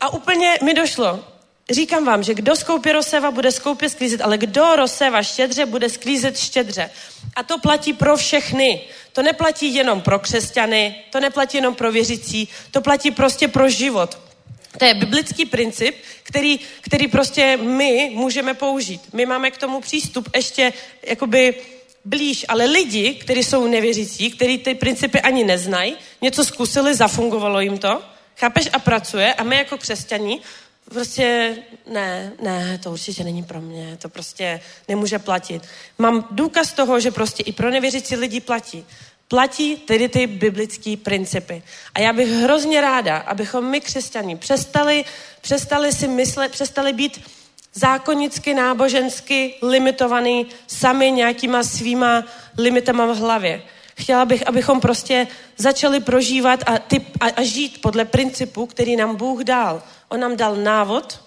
a 0.00 0.12
úplně 0.12 0.58
mi 0.62 0.74
došlo, 0.74 1.24
Říkám 1.70 2.04
vám, 2.04 2.22
že 2.22 2.34
kdo 2.34 2.56
skoupí 2.56 2.92
rozséva, 2.92 3.30
bude 3.30 3.52
skoupě 3.52 3.88
sklízet, 3.88 4.20
ale 4.20 4.38
kdo 4.38 4.76
rozséva 4.76 5.22
štědře, 5.22 5.66
bude 5.66 5.88
sklízet 5.88 6.38
štědře. 6.38 6.90
A 7.36 7.42
to 7.42 7.58
platí 7.58 7.92
pro 7.92 8.16
všechny. 8.16 8.80
To 9.12 9.22
neplatí 9.22 9.74
jenom 9.74 10.00
pro 10.00 10.18
křesťany, 10.18 10.94
to 11.10 11.20
neplatí 11.20 11.56
jenom 11.56 11.74
pro 11.74 11.92
věřící, 11.92 12.48
to 12.70 12.80
platí 12.80 13.10
prostě 13.10 13.48
pro 13.48 13.68
život. 13.68 14.18
To 14.78 14.84
je 14.84 14.94
biblický 14.94 15.44
princip, 15.44 15.96
který, 16.22 16.60
který 16.80 17.08
prostě 17.08 17.56
my 17.56 18.10
můžeme 18.14 18.54
použít. 18.54 19.00
My 19.12 19.26
máme 19.26 19.50
k 19.50 19.58
tomu 19.58 19.80
přístup 19.80 20.28
ještě 20.36 20.72
jakoby 21.02 21.54
blíž, 22.04 22.44
ale 22.48 22.64
lidi, 22.64 23.14
kteří 23.14 23.44
jsou 23.44 23.66
nevěřící, 23.66 24.30
kteří 24.30 24.58
ty 24.58 24.74
principy 24.74 25.20
ani 25.20 25.44
neznají, 25.44 25.96
něco 26.22 26.44
zkusili, 26.44 26.94
zafungovalo 26.94 27.60
jim 27.60 27.78
to, 27.78 28.02
chápeš, 28.36 28.68
a 28.72 28.78
pracuje 28.78 29.34
a 29.34 29.42
my 29.42 29.56
jako 29.56 29.78
křesťani 29.78 30.40
prostě 30.90 31.56
ne, 31.86 32.32
ne, 32.42 32.78
to 32.78 32.90
určitě 32.90 33.24
není 33.24 33.42
pro 33.42 33.60
mě, 33.60 33.98
to 34.02 34.08
prostě 34.08 34.60
nemůže 34.88 35.18
platit. 35.18 35.62
Mám 35.98 36.28
důkaz 36.30 36.72
toho, 36.72 37.00
že 37.00 37.10
prostě 37.10 37.42
i 37.42 37.52
pro 37.52 37.70
nevěřící 37.70 38.16
lidi 38.16 38.40
platí. 38.40 38.86
Platí 39.28 39.76
tedy 39.76 40.08
ty 40.08 40.26
biblické 40.26 40.96
principy. 40.96 41.62
A 41.94 42.00
já 42.00 42.12
bych 42.12 42.28
hrozně 42.28 42.80
ráda, 42.80 43.16
abychom 43.16 43.64
my 43.64 43.80
křesťaní 43.80 44.36
přestali, 44.36 45.04
přestali 45.40 45.92
si 45.92 46.08
myslet, 46.08 46.52
přestali 46.52 46.92
být 46.92 47.20
zákonicky, 47.74 48.54
nábožensky 48.54 49.54
limitovaný 49.62 50.46
sami 50.66 51.10
nějakýma 51.10 51.62
svýma 51.62 52.24
limitama 52.58 53.06
v 53.06 53.16
hlavě. 53.16 53.62
Chtěla 53.98 54.24
bych, 54.24 54.48
abychom 54.48 54.80
prostě 54.80 55.26
začali 55.56 56.00
prožívat 56.00 56.60
a, 56.66 56.78
ty, 56.78 57.06
a, 57.20 57.26
a 57.26 57.42
žít 57.42 57.82
podle 57.82 58.04
principu, 58.04 58.66
který 58.66 58.96
nám 58.96 59.16
Bůh 59.16 59.44
dal. 59.44 59.82
On 60.12 60.20
nám 60.20 60.36
dal 60.36 60.56
návod, 60.56 61.20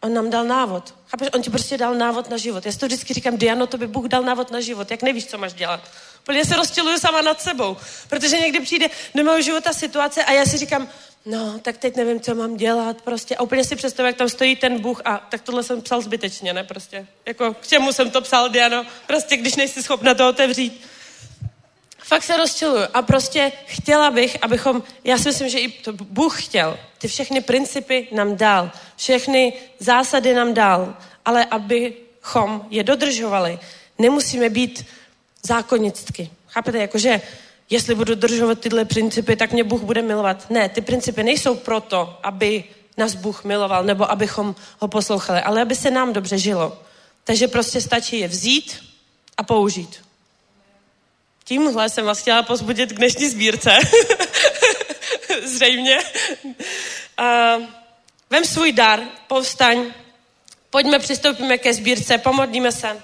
on 0.00 0.14
nám 0.14 0.30
dal 0.30 0.44
návod. 0.44 0.94
Chápeš? 1.08 1.28
On 1.32 1.42
ti 1.42 1.50
prostě 1.50 1.78
dal 1.78 1.94
návod 1.94 2.30
na 2.30 2.36
život. 2.36 2.66
Já 2.66 2.72
si 2.72 2.78
to 2.78 2.86
vždycky 2.86 3.14
říkám, 3.14 3.36
Diano, 3.36 3.66
to 3.66 3.78
by 3.78 3.86
Bůh 3.86 4.04
dal 4.04 4.22
návod 4.22 4.50
na 4.50 4.60
život. 4.60 4.90
Jak 4.90 5.02
nevíš, 5.02 5.26
co 5.26 5.38
máš 5.38 5.52
dělat? 5.52 5.80
Úplně 6.22 6.44
se 6.44 6.56
rozčiluju 6.56 6.98
sama 6.98 7.22
nad 7.22 7.40
sebou. 7.40 7.76
Protože 8.08 8.38
někdy 8.38 8.60
přijde 8.60 8.88
do 9.14 9.24
mého 9.24 9.42
života 9.42 9.72
situace 9.72 10.24
a 10.24 10.32
já 10.32 10.44
si 10.44 10.58
říkám, 10.58 10.88
no, 11.26 11.58
tak 11.58 11.78
teď 11.78 11.96
nevím, 11.96 12.20
co 12.20 12.34
mám 12.34 12.56
dělat 12.56 13.02
prostě. 13.02 13.36
A 13.36 13.42
úplně 13.42 13.64
si 13.64 13.76
představuji, 13.76 14.06
jak 14.06 14.16
tam 14.16 14.28
stojí 14.28 14.56
ten 14.56 14.80
Bůh 14.80 15.02
a 15.04 15.26
tak 15.30 15.42
tohle 15.42 15.62
jsem 15.62 15.82
psal 15.82 16.00
zbytečně, 16.00 16.52
ne? 16.52 16.64
Prostě. 16.64 17.06
Jako, 17.26 17.54
k 17.54 17.66
čemu 17.66 17.92
jsem 17.92 18.10
to 18.10 18.20
psal, 18.20 18.48
Diano? 18.48 18.86
Prostě, 19.06 19.36
když 19.36 19.56
nejsi 19.56 19.82
schopna 19.82 20.14
to 20.14 20.28
otevřít. 20.28 20.86
Fakt 22.08 22.22
se 22.22 22.36
rozčiluju. 22.36 22.82
A 22.94 23.02
prostě 23.02 23.52
chtěla 23.66 24.10
bych, 24.10 24.36
abychom, 24.42 24.82
já 25.04 25.18
si 25.18 25.28
myslím, 25.28 25.48
že 25.48 25.58
i 25.58 25.68
to 25.68 25.92
Bůh 25.92 26.44
chtěl, 26.44 26.78
ty 26.98 27.08
všechny 27.08 27.40
principy 27.40 28.08
nám 28.12 28.36
dal, 28.36 28.70
všechny 28.96 29.52
zásady 29.78 30.34
nám 30.34 30.54
dal, 30.54 30.96
ale 31.24 31.44
abychom 31.44 32.66
je 32.70 32.84
dodržovali, 32.84 33.58
nemusíme 33.98 34.48
být 34.48 34.86
zákonnictví. 35.42 36.30
Chápete, 36.48 36.78
jakože 36.78 37.20
jestli 37.70 37.94
budu 37.94 38.14
dodržovat 38.14 38.60
tyhle 38.60 38.84
principy, 38.84 39.36
tak 39.36 39.52
mě 39.52 39.64
Bůh 39.64 39.82
bude 39.82 40.02
milovat. 40.02 40.50
Ne, 40.50 40.68
ty 40.68 40.80
principy 40.80 41.22
nejsou 41.22 41.54
proto, 41.54 42.18
aby 42.22 42.64
nás 42.96 43.14
Bůh 43.14 43.44
miloval, 43.44 43.84
nebo 43.84 44.10
abychom 44.10 44.54
ho 44.80 44.88
poslouchali, 44.88 45.40
ale 45.40 45.62
aby 45.62 45.76
se 45.76 45.90
nám 45.90 46.12
dobře 46.12 46.38
žilo. 46.38 46.78
Takže 47.24 47.48
prostě 47.48 47.80
stačí 47.80 48.18
je 48.18 48.28
vzít 48.28 48.76
a 49.36 49.42
použít. 49.42 50.07
Tímhle 51.48 51.88
jsem 51.88 52.04
vás 52.04 52.20
chtěla 52.20 52.42
pozbudit 52.42 52.92
k 52.92 52.96
dnešní 52.96 53.28
sbírce. 53.28 53.70
Zřejmě. 55.44 55.98
Uh, 56.44 57.64
vem 58.30 58.44
svůj 58.44 58.72
dar, 58.72 59.00
povstaň, 59.26 59.92
pojďme, 60.70 60.98
přistoupíme 60.98 61.58
ke 61.58 61.74
sbírce, 61.74 62.18
pomodlíme 62.18 62.72
se. 62.72 63.02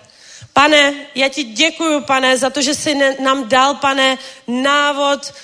Pane, 0.53 0.95
já 1.15 1.29
ti 1.29 1.45
děkuju, 1.45 2.01
pane, 2.01 2.39
za 2.39 2.51
to, 2.51 2.63
že 2.63 2.75
jsi 2.75 2.95
nám 3.21 3.49
dal, 3.49 3.75
pane, 3.75 4.19
návod, 4.47 5.35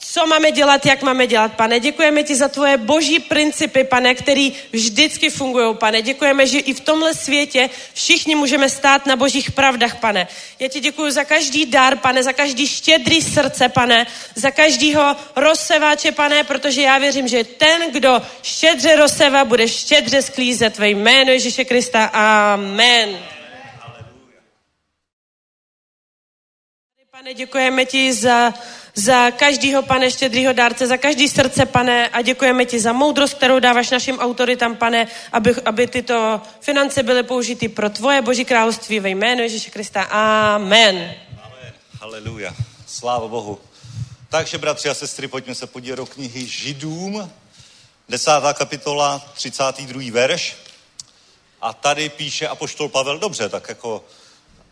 co 0.00 0.26
máme 0.26 0.50
dělat, 0.50 0.86
jak 0.86 1.02
máme 1.02 1.26
dělat, 1.26 1.52
pane. 1.52 1.80
Děkujeme 1.80 2.22
ti 2.22 2.36
za 2.36 2.48
tvoje 2.48 2.76
boží 2.76 3.18
principy, 3.18 3.84
pane, 3.84 4.14
který 4.14 4.52
vždycky 4.72 5.30
fungují, 5.30 5.76
pane. 5.76 6.02
Děkujeme, 6.02 6.46
že 6.46 6.58
i 6.58 6.74
v 6.74 6.80
tomhle 6.80 7.14
světě 7.14 7.70
všichni 7.94 8.34
můžeme 8.34 8.70
stát 8.70 9.06
na 9.06 9.16
božích 9.16 9.52
pravdách, 9.52 10.00
pane. 10.00 10.28
Já 10.58 10.68
ti 10.68 10.80
děkuji 10.80 11.10
za 11.10 11.24
každý 11.24 11.66
dar, 11.66 11.96
pane, 11.96 12.22
za 12.22 12.32
každý 12.32 12.66
štědrý 12.66 13.22
srdce, 13.22 13.68
pane, 13.68 14.06
za 14.34 14.50
každýho 14.50 15.16
rozseváče, 15.36 16.12
pane, 16.12 16.44
protože 16.44 16.82
já 16.82 16.98
věřím, 16.98 17.28
že 17.28 17.44
ten, 17.44 17.92
kdo 17.92 18.22
štědře 18.42 18.96
rozseva, 18.96 19.44
bude 19.44 19.68
štědře 19.68 20.22
sklízet 20.22 20.78
ve 20.78 20.88
jménu 20.88 21.30
Ježíše 21.30 21.64
Krista. 21.64 22.04
Amen. 22.04 23.18
Pane, 27.18 27.34
děkujeme 27.34 27.84
ti 27.84 28.12
za, 28.12 28.54
za 28.98 29.30
každýho, 29.30 29.82
pane, 29.82 30.10
štědrýho 30.10 30.52
dárce, 30.52 30.86
za 30.86 30.96
každý 30.96 31.28
srdce, 31.28 31.66
pane, 31.66 32.08
a 32.08 32.22
děkujeme 32.22 32.64
ti 32.64 32.80
za 32.80 32.92
moudrost, 32.92 33.34
kterou 33.34 33.58
dáváš 33.58 33.90
našim 33.90 34.18
autoritám, 34.18 34.76
pane, 34.76 35.06
aby, 35.32 35.54
aby 35.64 35.86
tyto 35.86 36.40
finance 36.60 37.02
byly 37.02 37.22
použity 37.22 37.68
pro 37.68 37.90
tvoje 37.90 38.22
boží 38.22 38.44
království 38.44 39.00
ve 39.00 39.08
jménu 39.08 39.42
Ježíše 39.42 39.70
Krista. 39.70 40.02
Amen. 40.02 41.14
Amen. 41.42 41.72
Haleluja. 42.00 42.54
Sláva 42.86 43.28
Bohu. 43.28 43.58
Takže, 44.28 44.58
bratři 44.58 44.88
a 44.88 44.94
sestry, 44.94 45.28
pojďme 45.28 45.54
se 45.54 45.66
podívat 45.66 45.96
do 45.96 46.06
knihy 46.06 46.46
Židům, 46.46 47.30
10. 48.08 48.30
kapitola, 48.54 49.22
32. 49.34 50.02
verš. 50.12 50.56
A 51.60 51.72
tady 51.72 52.08
píše 52.08 52.48
apoštol 52.48 52.88
Pavel, 52.88 53.18
dobře, 53.18 53.48
tak 53.48 53.68
jako 53.68 54.04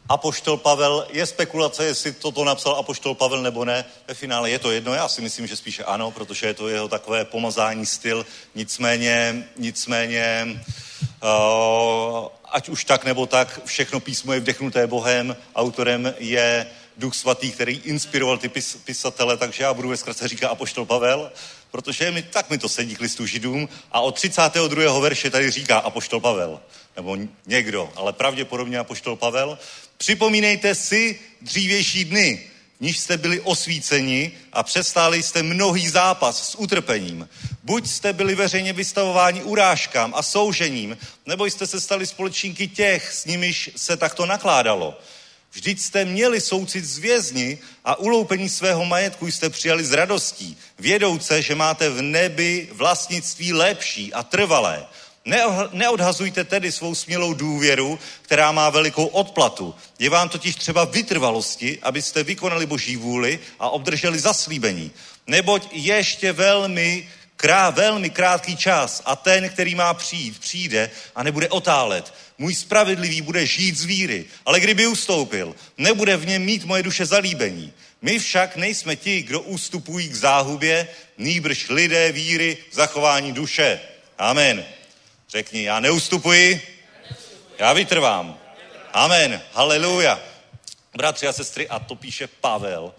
Apoštol 0.08 0.56
Pavel, 0.56 1.06
je 1.10 1.26
spekulace, 1.26 1.84
jestli 1.84 2.12
toto 2.12 2.44
napsal 2.44 2.74
Apoštol 2.74 3.14
Pavel 3.14 3.42
nebo 3.42 3.64
ne. 3.64 3.84
Ve 4.08 4.14
finále 4.14 4.50
je 4.50 4.58
to 4.58 4.70
jedno, 4.70 4.94
já 4.94 5.08
si 5.08 5.22
myslím, 5.22 5.46
že 5.46 5.56
spíše 5.56 5.84
ano, 5.84 6.10
protože 6.10 6.46
je 6.46 6.54
to 6.54 6.68
jeho 6.68 6.88
takové 6.88 7.24
pomazání 7.24 7.86
styl. 7.86 8.26
Nicméně, 8.54 9.44
nicméně, 9.56 10.46
uh, 11.22 12.28
ať 12.44 12.68
už 12.68 12.84
tak 12.84 13.04
nebo 13.04 13.26
tak, 13.26 13.60
všechno 13.64 14.00
písmo 14.00 14.32
je 14.32 14.40
vdechnuté 14.40 14.86
Bohem, 14.86 15.36
autorem 15.54 16.14
je 16.18 16.66
Duch 16.96 17.14
Svatý, 17.14 17.52
který 17.52 17.80
inspiroval 17.84 18.38
ty 18.38 18.48
pis, 18.48 18.76
pisatele, 18.84 19.36
takže 19.36 19.62
já 19.62 19.74
budu 19.74 19.88
ve 19.88 19.96
zkratce 19.96 20.28
říkat 20.28 20.48
Apoštol 20.48 20.84
Pavel, 20.84 21.32
protože 21.70 22.10
mi, 22.10 22.22
tak 22.22 22.50
mi 22.50 22.58
to 22.58 22.68
sedí 22.68 22.96
k 22.96 23.00
listu 23.00 23.26
Židům. 23.26 23.68
A 23.92 24.00
od 24.00 24.14
32. 24.14 25.00
verše 25.00 25.30
tady 25.30 25.50
říká 25.50 25.78
Apoštol 25.78 26.20
Pavel, 26.20 26.60
nebo 26.96 27.16
někdo, 27.46 27.92
ale 27.96 28.12
pravděpodobně 28.12 28.78
Apoštol 28.78 29.16
Pavel. 29.16 29.58
Připomínejte 29.96 30.74
si 30.74 31.20
dřívější 31.40 32.04
dny, 32.04 32.50
v 32.78 32.80
níž 32.80 32.98
jste 32.98 33.16
byli 33.16 33.40
osvíceni 33.40 34.32
a 34.52 34.62
přestáli 34.62 35.22
jste 35.22 35.42
mnohý 35.42 35.88
zápas 35.88 36.50
s 36.50 36.54
utrpením. 36.58 37.28
Buď 37.62 37.86
jste 37.88 38.12
byli 38.12 38.34
veřejně 38.34 38.72
vystavováni 38.72 39.42
urážkám 39.42 40.12
a 40.16 40.22
soužením, 40.22 40.98
nebo 41.26 41.46
jste 41.46 41.66
se 41.66 41.80
stali 41.80 42.06
společníky 42.06 42.68
těch, 42.68 43.12
s 43.12 43.24
nimiž 43.24 43.70
se 43.76 43.96
takto 43.96 44.26
nakládalo. 44.26 44.98
Vždyť 45.56 45.80
jste 45.80 46.04
měli 46.04 46.40
soucit 46.40 46.84
z 46.84 46.98
vězni 46.98 47.58
a 47.84 47.98
uloupení 47.98 48.48
svého 48.48 48.84
majetku 48.84 49.26
jste 49.26 49.50
přijali 49.50 49.84
s 49.84 49.92
radostí, 49.92 50.56
vědouce, 50.78 51.42
že 51.42 51.54
máte 51.54 51.90
v 51.90 52.02
nebi 52.02 52.68
vlastnictví 52.72 53.52
lepší 53.52 54.12
a 54.12 54.22
trvalé. 54.22 54.86
Neodhazujte 55.72 56.44
tedy 56.44 56.72
svou 56.72 56.94
smělou 56.94 57.34
důvěru, 57.34 57.98
která 58.22 58.52
má 58.52 58.70
velikou 58.70 59.06
odplatu. 59.06 59.74
Je 59.98 60.10
vám 60.10 60.28
totiž 60.28 60.56
třeba 60.56 60.84
vytrvalosti, 60.84 61.78
abyste 61.82 62.22
vykonali 62.22 62.66
boží 62.66 62.96
vůli 62.96 63.38
a 63.60 63.68
obdrželi 63.70 64.18
zaslíbení. 64.18 64.90
Neboť 65.26 65.68
ještě 65.72 66.32
velmi 66.32 67.08
krá, 67.36 67.70
velmi 67.70 68.10
krátký 68.10 68.56
čas 68.56 69.02
a 69.04 69.16
ten, 69.16 69.48
který 69.48 69.74
má 69.74 69.94
přijít, 69.94 70.38
přijde 70.38 70.90
a 71.14 71.22
nebude 71.22 71.48
otálet. 71.48 72.14
Můj 72.38 72.54
spravedlivý 72.54 73.20
bude 73.20 73.46
žít 73.46 73.78
z 73.78 73.84
víry, 73.84 74.24
ale 74.46 74.60
kdyby 74.60 74.86
ustoupil, 74.86 75.54
nebude 75.78 76.16
v 76.16 76.26
něm 76.26 76.42
mít 76.42 76.64
moje 76.64 76.82
duše 76.82 77.06
zalíbení. 77.06 77.72
My 78.02 78.18
však 78.18 78.56
nejsme 78.56 78.96
ti, 78.96 79.22
kdo 79.22 79.40
ústupují 79.40 80.08
k 80.08 80.14
záhubě, 80.14 80.88
nýbrž 81.18 81.68
lidé 81.68 82.12
víry 82.12 82.58
v 82.70 82.74
zachování 82.74 83.32
duše. 83.32 83.80
Amen. 84.18 84.64
Řekni, 85.28 85.62
já 85.62 85.80
neustupuji, 85.80 86.60
já 87.58 87.72
vytrvám. 87.72 88.38
Amen. 88.92 89.42
Haleluja. 89.52 90.20
Bratři 90.96 91.26
a 91.26 91.32
sestry, 91.32 91.68
a 91.68 91.78
to 91.78 91.94
píše 91.94 92.26
Pavel. 92.26 92.94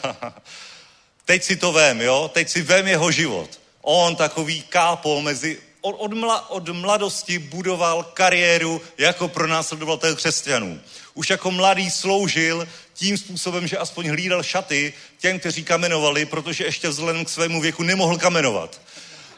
Teď 1.24 1.42
si 1.42 1.56
to 1.56 1.72
vem, 1.72 2.00
jo? 2.00 2.30
Teď 2.34 2.48
si 2.48 2.62
vem 2.62 2.88
jeho 2.88 3.10
život. 3.12 3.60
On 3.82 4.16
takový 4.16 4.62
kápol 4.62 5.22
mezi 5.22 5.58
od, 5.80 6.12
mla, 6.12 6.50
od 6.50 6.68
mladosti 6.68 7.38
budoval 7.38 8.02
kariéru 8.02 8.82
jako 8.98 9.28
pronásledovatel 9.28 10.16
křesťanů. 10.16 10.80
Už 11.14 11.30
jako 11.30 11.50
mladý 11.50 11.90
sloužil 11.90 12.68
tím 12.94 13.18
způsobem, 13.18 13.66
že 13.66 13.78
aspoň 13.78 14.08
hlídal 14.08 14.42
šaty 14.42 14.92
těm, 15.18 15.38
kteří 15.38 15.64
kamenovali, 15.64 16.26
protože 16.26 16.64
ještě 16.64 16.88
vzhledem 16.88 17.24
k 17.24 17.28
svému 17.28 17.60
věku 17.60 17.82
nemohl 17.82 18.18
kamenovat. 18.18 18.80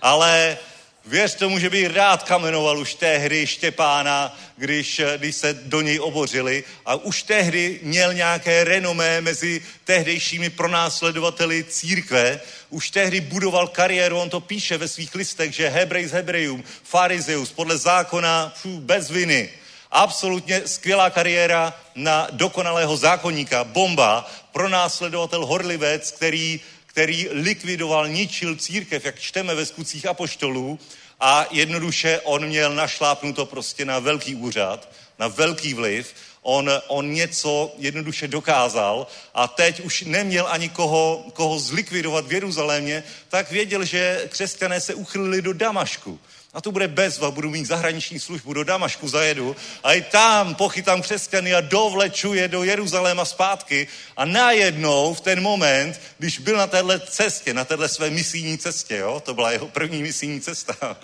Ale 0.03 0.59
Věř 1.05 1.35
tomu, 1.35 1.59
že 1.59 1.71
bych 1.71 1.97
rád 1.97 2.23
kamenoval 2.23 2.79
už 2.79 2.95
tehdy 2.95 3.47
Štěpána, 3.47 4.39
když, 4.57 5.01
když 5.17 5.37
se 5.37 5.55
do 5.55 5.81
něj 5.81 6.01
obořili 6.01 6.65
a 6.87 6.95
už 6.95 7.23
tehdy 7.23 7.81
měl 7.83 8.15
nějaké 8.15 8.65
renomé 8.65 9.21
mezi 9.21 9.63
tehdejšími 9.85 10.51
pronásledovateli 10.51 11.65
církve, 11.65 12.41
už 12.71 12.91
tehdy 12.91 13.21
budoval 13.21 13.69
kariéru, 13.69 14.19
on 14.19 14.31
to 14.31 14.41
píše 14.41 14.79
ve 14.79 14.89
svých 14.89 15.15
listech, 15.15 15.55
že 15.55 15.69
Hebrej 15.69 16.07
z 16.07 16.13
Hebrejům, 16.13 16.65
Farizeus, 16.83 17.53
podle 17.53 17.79
zákona, 17.79 18.53
fů, 18.57 18.81
bez 18.81 19.11
viny. 19.11 19.51
Absolutně 19.91 20.63
skvělá 20.67 21.11
kariéra 21.11 21.81
na 21.95 22.29
dokonalého 22.31 22.97
zákonníka, 22.97 23.65
bomba, 23.65 24.31
pronásledovatel 24.53 25.47
horlivec, 25.47 26.11
který 26.11 26.61
který 26.93 27.29
likvidoval, 27.31 28.09
ničil 28.09 28.57
církev, 28.57 29.05
jak 29.05 29.21
čteme 29.21 29.55
ve 29.55 29.67
skutcích 29.67 30.07
apoštolů 30.07 30.79
a 31.21 31.47
jednoduše 31.51 32.21
on 32.21 32.47
měl 32.47 32.75
našlápnuto 32.75 33.47
prostě 33.47 33.85
na 33.85 33.99
velký 33.99 34.35
úřad, 34.35 34.89
na 35.19 35.29
velký 35.29 35.75
vliv, 35.75 36.15
on, 36.43 36.71
on 36.89 37.13
něco 37.13 37.75
jednoduše 37.79 38.29
dokázal 38.29 39.07
a 39.35 39.49
teď 39.49 39.81
už 39.81 40.03
neměl 40.03 40.47
ani 40.49 40.69
koho, 40.69 41.25
koho 41.33 41.59
zlikvidovat 41.59 42.27
v 42.27 42.33
Jeruzalémě, 42.33 43.05
tak 43.29 43.51
věděl, 43.51 43.85
že 43.85 44.29
křesťané 44.29 44.81
se 44.81 44.95
uchylili 44.95 45.43
do 45.43 45.53
Damašku. 45.53 46.21
A 46.55 46.61
to 46.61 46.73
bude 46.73 46.89
bezva, 46.89 47.31
budu 47.31 47.51
mít 47.51 47.65
zahraniční 47.65 48.21
službu, 48.21 48.53
do 48.53 48.65
Damašku 48.65 49.09
zajedu 49.09 49.57
a 49.83 49.93
i 49.93 50.03
tam 50.03 50.55
pochytám 50.55 51.03
křesťany 51.03 51.55
a 51.55 51.61
dovleču 51.61 52.35
je 52.35 52.49
do 52.49 52.63
Jeruzaléma 52.63 53.25
zpátky 53.25 53.89
a 54.17 54.25
najednou 54.25 55.15
v 55.15 55.21
ten 55.21 55.43
moment, 55.43 56.01
když 56.19 56.39
byl 56.39 56.57
na 56.57 56.67
téhle 56.67 57.01
cestě, 57.01 57.55
na 57.55 57.65
téhle 57.65 57.89
své 57.89 58.11
misijní 58.11 58.59
cestě, 58.59 58.97
jo, 58.97 59.21
to 59.25 59.35
byla 59.35 59.53
jeho 59.53 59.69
první 59.69 60.03
misijní 60.03 60.41
cesta, 60.41 60.97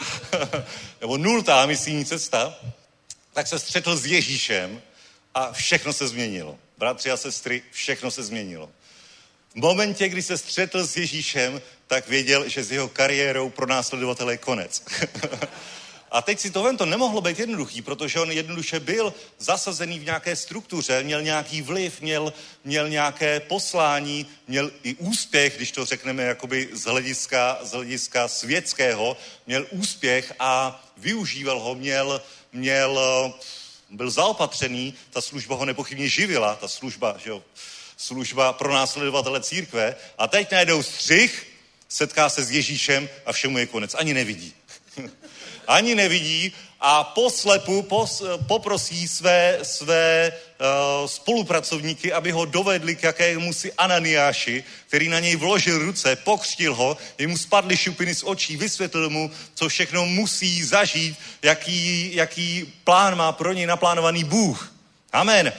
nebo 1.01 1.17
nultá 1.17 1.67
misijní 1.67 2.05
cesta, 2.05 2.59
tak 3.33 3.47
se 3.47 3.59
střetl 3.59 3.97
s 3.97 4.07
Ježíšem 4.07 4.83
a 5.35 5.53
všechno 5.53 5.93
se 5.93 6.09
změnilo. 6.09 6.59
Bratři 6.79 7.11
a 7.11 7.17
sestry, 7.17 7.63
všechno 7.71 8.11
se 8.11 8.23
změnilo. 8.23 8.71
V 9.53 9.57
momentě, 9.57 10.09
kdy 10.09 10.23
se 10.23 10.39
střetl 10.39 10.87
s 10.87 10.97
Ježíšem, 10.97 11.61
tak 11.89 12.09
věděl, 12.09 12.49
že 12.49 12.65
s 12.65 12.73
jeho 12.73 12.89
kariérou 12.89 13.51
pro 13.51 13.67
následovatele 13.67 14.33
je 14.33 14.37
konec. 14.37 14.83
A 16.11 16.23
teď 16.23 16.41
si 16.41 16.51
to 16.51 16.77
to 16.77 16.87
nemohlo 16.87 17.21
být 17.21 17.39
jednoduchý, 17.39 17.83
protože 17.83 18.21
on 18.21 18.31
jednoduše 18.31 18.81
byl 18.81 19.15
zasazený 19.39 19.99
v 19.99 20.05
nějaké 20.05 20.37
struktuře, 20.37 21.03
měl 21.03 21.23
nějaký 21.23 21.63
vliv, 21.63 22.01
měl, 22.01 22.33
měl 22.65 22.89
nějaké 22.89 23.41
poslání, 23.41 24.27
měl 24.49 24.71
i 24.83 24.95
úspěch, 24.95 25.57
když 25.57 25.73
to 25.73 25.85
řekneme 25.85 26.23
jakoby 26.23 26.69
z 26.73 26.85
hlediska, 26.85 27.59
z 27.63 27.73
hlediska 27.73 28.29
světského, 28.29 29.17
měl 29.47 29.67
úspěch 29.71 30.33
a 30.39 30.85
využíval 30.97 31.61
ho, 31.61 31.75
měl, 31.75 32.23
měl, 32.53 33.01
byl 33.91 34.11
zaopatřený, 34.11 34.95
ta 35.11 35.21
služba 35.21 35.57
ho 35.57 35.65
nepochybně 35.65 36.09
živila, 36.09 36.57
ta 36.57 36.69
služba, 36.69 37.17
že 37.25 37.31
jo, 37.31 37.43
služba 37.97 38.53
pro 38.53 38.73
následovatele 38.73 39.41
církve 39.41 39.97
a 40.19 40.29
teď 40.29 40.53
najednou 40.53 40.83
střih, 40.83 41.58
setká 41.89 42.29
se 42.29 42.45
s 42.45 42.51
Ježíšem 42.51 43.09
a 43.27 43.33
všemu 43.33 43.59
je 43.59 43.67
konec. 43.67 43.95
Ani 43.95 44.15
nevidí. 44.15 44.53
Ani 45.67 45.95
nevidí 45.95 46.53
a 46.81 47.05
poslepu 47.05 47.83
pos, 47.83 48.23
poprosí 48.47 49.09
své, 49.09 49.59
své 49.63 50.33
uh, 50.33 51.07
spolupracovníky, 51.07 52.13
aby 52.13 52.31
ho 52.31 52.45
dovedli 52.45 52.97
k 52.97 53.03
jakému 53.03 53.53
si 53.53 53.73
Ananiáši, 53.73 54.65
který 54.87 55.09
na 55.09 55.21
něj 55.21 55.37
vložil 55.37 55.79
ruce, 55.79 56.17
pokřtil 56.17 56.75
ho, 56.75 56.97
jemu 57.19 57.39
spadly 57.39 57.77
šupiny 57.77 58.15
z 58.15 58.23
očí, 58.23 58.57
vysvětlil 58.57 59.11
mu, 59.11 59.31
co 59.55 59.69
všechno 59.69 60.07
musí 60.07 60.65
zažít, 60.65 61.19
jaký, 61.43 62.15
jaký 62.15 62.75
plán 62.85 63.17
má 63.17 63.33
pro 63.33 63.53
něj 63.53 63.67
naplánovaný 63.67 64.25
Bůh. 64.25 64.73
Amen. 65.13 65.53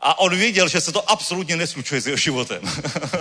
A 0.00 0.18
on 0.18 0.36
věděl, 0.36 0.68
že 0.68 0.80
se 0.80 0.92
to 0.92 1.10
absolutně 1.10 1.56
neslučuje 1.56 2.00
s 2.00 2.06
jeho 2.06 2.16
životem. 2.16 2.62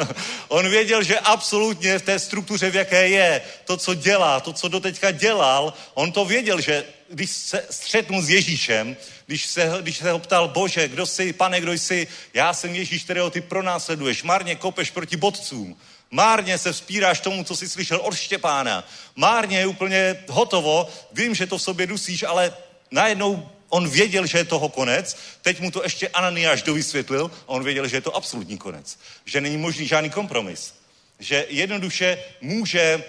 on 0.48 0.70
věděl, 0.70 1.04
že 1.04 1.20
absolutně 1.20 2.00
v 2.00 2.02
té 2.02 2.20
struktuře, 2.20 2.70
v 2.70 2.76
jaké 2.76 3.08
je, 3.08 3.42
to, 3.66 3.78
co 3.78 3.94
dělá, 3.94 4.40
to, 4.40 4.54
co 4.54 4.68
doteďka 4.68 5.12
dělal, 5.12 5.74
on 5.94 6.12
to 6.12 6.26
věděl, 6.26 6.62
že 6.62 6.86
když 7.10 7.32
se 7.32 7.66
střetnul 7.70 8.22
s 8.22 8.30
Ježíšem, 8.30 8.98
když 9.26 9.46
se, 9.46 9.72
když 9.82 9.98
se 9.98 10.12
ho 10.12 10.20
ptal, 10.20 10.48
bože, 10.48 10.88
kdo 10.88 11.06
jsi, 11.06 11.34
pane, 11.34 11.62
kdo 11.62 11.74
jsi, 11.74 12.08
já 12.34 12.54
jsem 12.54 12.76
Ježíš, 12.76 13.04
kterého 13.04 13.30
ty 13.30 13.42
pronásleduješ, 13.42 14.24
marně 14.24 14.56
kopeš 14.56 14.92
proti 14.92 15.18
bodcům, 15.18 15.78
Márně 16.12 16.58
se 16.58 16.74
vzpíráš 16.74 17.20
tomu, 17.20 17.44
co 17.44 17.56
jsi 17.56 17.70
slyšel 17.70 18.00
od 18.02 18.16
Štěpána. 18.16 18.88
Márně 19.16 19.60
je 19.60 19.68
úplně 19.68 20.24
hotovo, 20.30 20.88
vím, 21.12 21.36
že 21.36 21.48
to 21.48 21.58
v 21.58 21.62
sobě 21.62 21.88
dusíš, 21.88 22.24
ale 22.24 22.54
najednou 22.92 23.50
on 23.70 23.90
věděl, 23.90 24.26
že 24.26 24.38
je 24.38 24.46
toho 24.46 24.70
konec, 24.70 25.18
teď 25.42 25.60
mu 25.60 25.72
to 25.72 25.84
ještě 25.84 26.08
Ananiáš 26.08 26.64
dovysvětlil 26.64 27.32
a 27.48 27.50
on 27.50 27.64
věděl, 27.64 27.88
že 27.88 27.98
je 27.98 28.02
to 28.02 28.16
absolutní 28.16 28.58
konec. 28.58 29.00
Že 29.26 29.42
není 29.42 29.58
možný 29.58 29.88
žádný 29.88 30.10
kompromis. 30.10 30.74
Že 31.20 31.46
jednoduše 31.50 32.18
může, 32.42 33.04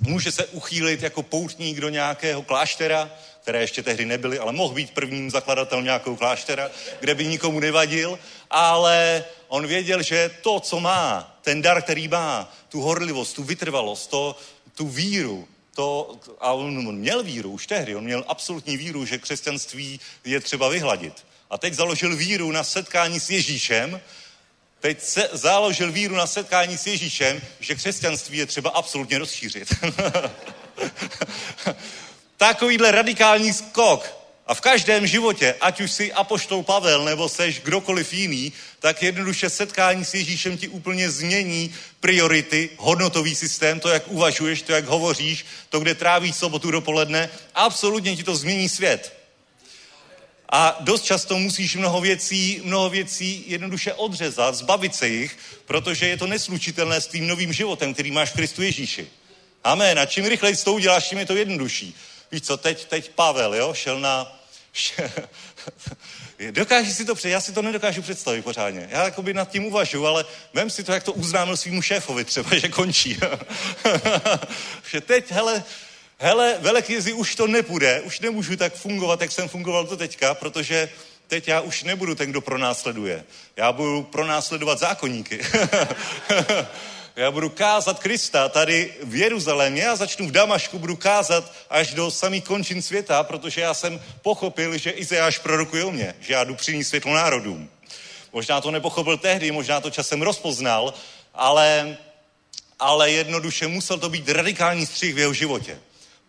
může 0.00 0.32
se 0.32 0.46
uchýlit 0.46 1.02
jako 1.02 1.22
poutník 1.22 1.80
do 1.80 1.88
nějakého 1.88 2.42
kláštera, 2.42 3.10
které 3.42 3.60
ještě 3.60 3.82
tehdy 3.82 4.04
nebyly, 4.04 4.38
ale 4.38 4.52
mohl 4.52 4.74
být 4.74 4.90
prvním 4.90 5.30
zakladatelem 5.30 5.84
nějakého 5.84 6.16
kláštera, 6.16 6.70
kde 7.00 7.14
by 7.14 7.26
nikomu 7.26 7.60
nevadil, 7.60 8.18
ale 8.50 9.24
on 9.48 9.66
věděl, 9.66 10.02
že 10.02 10.30
to, 10.42 10.60
co 10.60 10.80
má, 10.80 11.38
ten 11.42 11.62
dar, 11.62 11.82
který 11.82 12.08
má, 12.08 12.52
tu 12.68 12.80
horlivost, 12.80 13.36
tu 13.36 13.42
vytrvalost, 13.42 14.10
to, 14.10 14.36
tu 14.74 14.88
víru, 14.88 15.48
to, 15.74 16.20
a 16.40 16.52
on 16.52 16.96
měl 16.96 17.22
víru 17.22 17.50
už 17.50 17.66
tehdy, 17.66 17.96
on 17.96 18.04
měl 18.04 18.24
absolutní 18.28 18.76
víru, 18.76 19.06
že 19.06 19.18
křesťanství 19.18 20.00
je 20.24 20.40
třeba 20.40 20.68
vyhladit. 20.68 21.26
A 21.50 21.58
teď 21.58 21.74
založil 21.74 22.16
víru 22.16 22.52
na 22.52 22.64
setkání 22.64 23.20
s 23.20 23.30
Ježíšem, 23.30 24.00
teď 24.80 25.02
se 25.02 25.28
založil 25.32 25.92
víru 25.92 26.14
na 26.14 26.26
setkání 26.26 26.78
s 26.78 26.86
Ježíšem, 26.86 27.40
že 27.60 27.74
křesťanství 27.74 28.38
je 28.38 28.46
třeba 28.46 28.70
absolutně 28.70 29.18
rozšířit. 29.18 29.68
Takovýhle 32.36 32.90
radikální 32.90 33.52
skok 33.52 34.19
a 34.50 34.54
v 34.54 34.60
každém 34.60 35.06
životě, 35.06 35.54
ať 35.60 35.80
už 35.80 35.92
si 35.92 36.12
apoštol 36.12 36.62
Pavel 36.62 37.04
nebo 37.04 37.28
seš 37.28 37.60
kdokoliv 37.60 38.12
jiný, 38.12 38.52
tak 38.78 39.02
jednoduše 39.02 39.50
setkání 39.50 40.04
s 40.04 40.14
Ježíšem 40.14 40.58
ti 40.58 40.68
úplně 40.68 41.10
změní 41.10 41.74
priority, 42.00 42.70
hodnotový 42.76 43.34
systém, 43.34 43.80
to, 43.80 43.88
jak 43.88 44.08
uvažuješ, 44.08 44.62
to, 44.62 44.72
jak 44.72 44.84
hovoříš, 44.84 45.46
to, 45.68 45.80
kde 45.80 45.94
trávíš 45.94 46.36
sobotu 46.36 46.70
dopoledne, 46.70 47.30
absolutně 47.54 48.16
ti 48.16 48.24
to 48.24 48.36
změní 48.36 48.68
svět. 48.68 49.14
A 50.48 50.76
dost 50.80 51.04
často 51.04 51.38
musíš 51.38 51.76
mnoho 51.76 52.00
věcí, 52.00 52.60
mnoho 52.64 52.90
věcí 52.90 53.44
jednoduše 53.46 53.94
odřezat, 53.94 54.54
zbavit 54.54 54.94
se 54.94 55.08
jich, 55.08 55.38
protože 55.66 56.08
je 56.08 56.16
to 56.16 56.26
neslučitelné 56.26 57.00
s 57.00 57.06
tvým 57.06 57.26
novým 57.26 57.52
životem, 57.52 57.94
který 57.94 58.10
máš 58.10 58.30
v 58.30 58.34
Kristu 58.34 58.62
Ježíši. 58.62 59.06
Amen. 59.64 59.98
A 59.98 60.06
čím 60.06 60.26
rychleji 60.26 60.56
to 60.56 60.72
uděláš, 60.72 61.08
tím 61.08 61.18
je 61.18 61.26
to 61.26 61.36
jednodušší. 61.36 61.94
Víš 62.32 62.42
co, 62.42 62.56
teď, 62.56 62.84
teď 62.84 63.10
Pavel, 63.10 63.54
jo, 63.54 63.74
šel 63.74 64.00
na, 64.00 64.39
Dokážeš 66.50 66.96
si 66.96 67.04
to 67.04 67.14
představit? 67.14 67.32
Já 67.32 67.40
si 67.40 67.52
to 67.52 67.62
nedokážu 67.62 68.02
představit 68.02 68.42
pořádně. 68.42 68.88
Já 68.90 69.04
jakoby 69.04 69.34
nad 69.34 69.50
tím 69.50 69.64
uvažuji, 69.64 70.06
ale 70.06 70.24
vem 70.54 70.70
si 70.70 70.84
to, 70.84 70.92
jak 70.92 71.02
to 71.02 71.12
uznámil 71.12 71.56
svýmu 71.56 71.82
šéfovi 71.82 72.24
třeba, 72.24 72.50
že 72.58 72.68
končí. 72.68 73.18
že 74.90 75.00
teď, 75.00 75.30
hele, 75.30 75.64
hele, 76.18 76.56
veleknězi, 76.60 77.12
už 77.12 77.34
to 77.34 77.46
nepůjde, 77.46 78.00
už 78.00 78.20
nemůžu 78.20 78.56
tak 78.56 78.74
fungovat, 78.74 79.20
jak 79.20 79.32
jsem 79.32 79.48
fungoval 79.48 79.84
do 79.84 79.96
teďka, 79.96 80.34
protože 80.34 80.88
teď 81.26 81.48
já 81.48 81.60
už 81.60 81.82
nebudu 81.82 82.14
ten, 82.14 82.30
kdo 82.30 82.40
pronásleduje. 82.40 83.24
Já 83.56 83.72
budu 83.72 84.02
pronásledovat 84.02 84.78
zákonníky. 84.78 85.40
Já 87.20 87.30
budu 87.30 87.48
kázat 87.48 87.98
Krista 87.98 88.48
tady 88.48 88.94
v 89.02 89.14
Jeruzalémě, 89.14 89.82
já 89.82 89.96
začnu 89.96 90.28
v 90.28 90.30
Damašku, 90.30 90.78
budu 90.78 90.96
kázat 90.96 91.52
až 91.70 91.94
do 91.94 92.10
samých 92.10 92.44
končin 92.44 92.82
světa, 92.82 93.22
protože 93.22 93.60
já 93.60 93.74
jsem 93.74 94.00
pochopil, 94.22 94.78
že 94.78 94.90
Izajáš 94.90 95.38
prorokuje 95.38 95.84
o 95.84 95.90
mě, 95.90 96.14
že 96.20 96.32
já 96.32 96.44
jdu 96.44 96.54
přinést 96.54 96.88
světlo 96.88 97.14
národům. 97.14 97.70
Možná 98.32 98.60
to 98.60 98.70
nepochopil 98.70 99.16
tehdy, 99.16 99.52
možná 99.52 99.80
to 99.80 99.90
časem 99.90 100.22
rozpoznal, 100.22 100.94
ale, 101.34 101.96
ale 102.78 103.10
jednoduše 103.10 103.66
musel 103.66 103.98
to 103.98 104.08
být 104.08 104.28
radikální 104.28 104.86
střih 104.86 105.14
v 105.14 105.18
jeho 105.18 105.32
životě. 105.32 105.78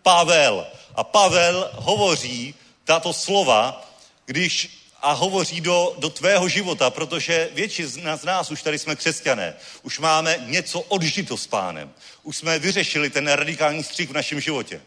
Pavel. 0.04 0.68
A 0.96 1.04
Pavel 1.04 1.72
hovoří 1.74 2.56
tato 2.84 3.14
slova, 3.14 3.90
když 4.26 4.81
a 5.02 5.12
hovoří 5.12 5.62
do, 5.62 5.96
do 5.98 6.10
tvého 6.10 6.50
života, 6.50 6.90
protože 6.90 7.50
většina 7.54 8.18
z 8.18 8.24
nás 8.24 8.52
už 8.52 8.62
tady 8.62 8.80
jsme 8.80 8.96
křesťané. 8.96 9.54
Už 9.84 10.00
máme 10.00 10.38
něco 10.46 10.80
odžito 10.82 11.38
s 11.38 11.48
pánem. 11.48 11.94
Už 12.24 12.38
jsme 12.38 12.60
vyřešili 12.60 13.10
ten 13.10 13.28
radikální 13.28 13.84
střih 13.84 14.10
v 14.10 14.14
našem 14.14 14.40
životě. 14.40 14.82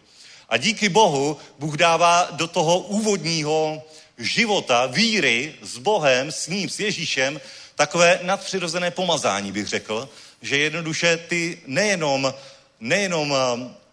A 0.48 0.56
díky 0.56 0.88
Bohu 0.88 1.36
Bůh 1.58 1.76
dává 1.76 2.28
do 2.30 2.46
toho 2.46 2.78
úvodního 2.78 3.82
života, 4.18 4.86
víry 4.86 5.54
s 5.62 5.78
Bohem, 5.78 6.32
s 6.32 6.46
ním, 6.46 6.68
s 6.68 6.80
Ježíšem, 6.80 7.40
takové 7.74 8.20
nadpřirozené 8.22 8.90
pomazání, 8.90 9.52
bych 9.52 9.68
řekl, 9.68 10.08
že 10.42 10.58
jednoduše 10.58 11.16
ty 11.16 11.62
nejenom, 11.66 12.34
nejenom 12.80 13.34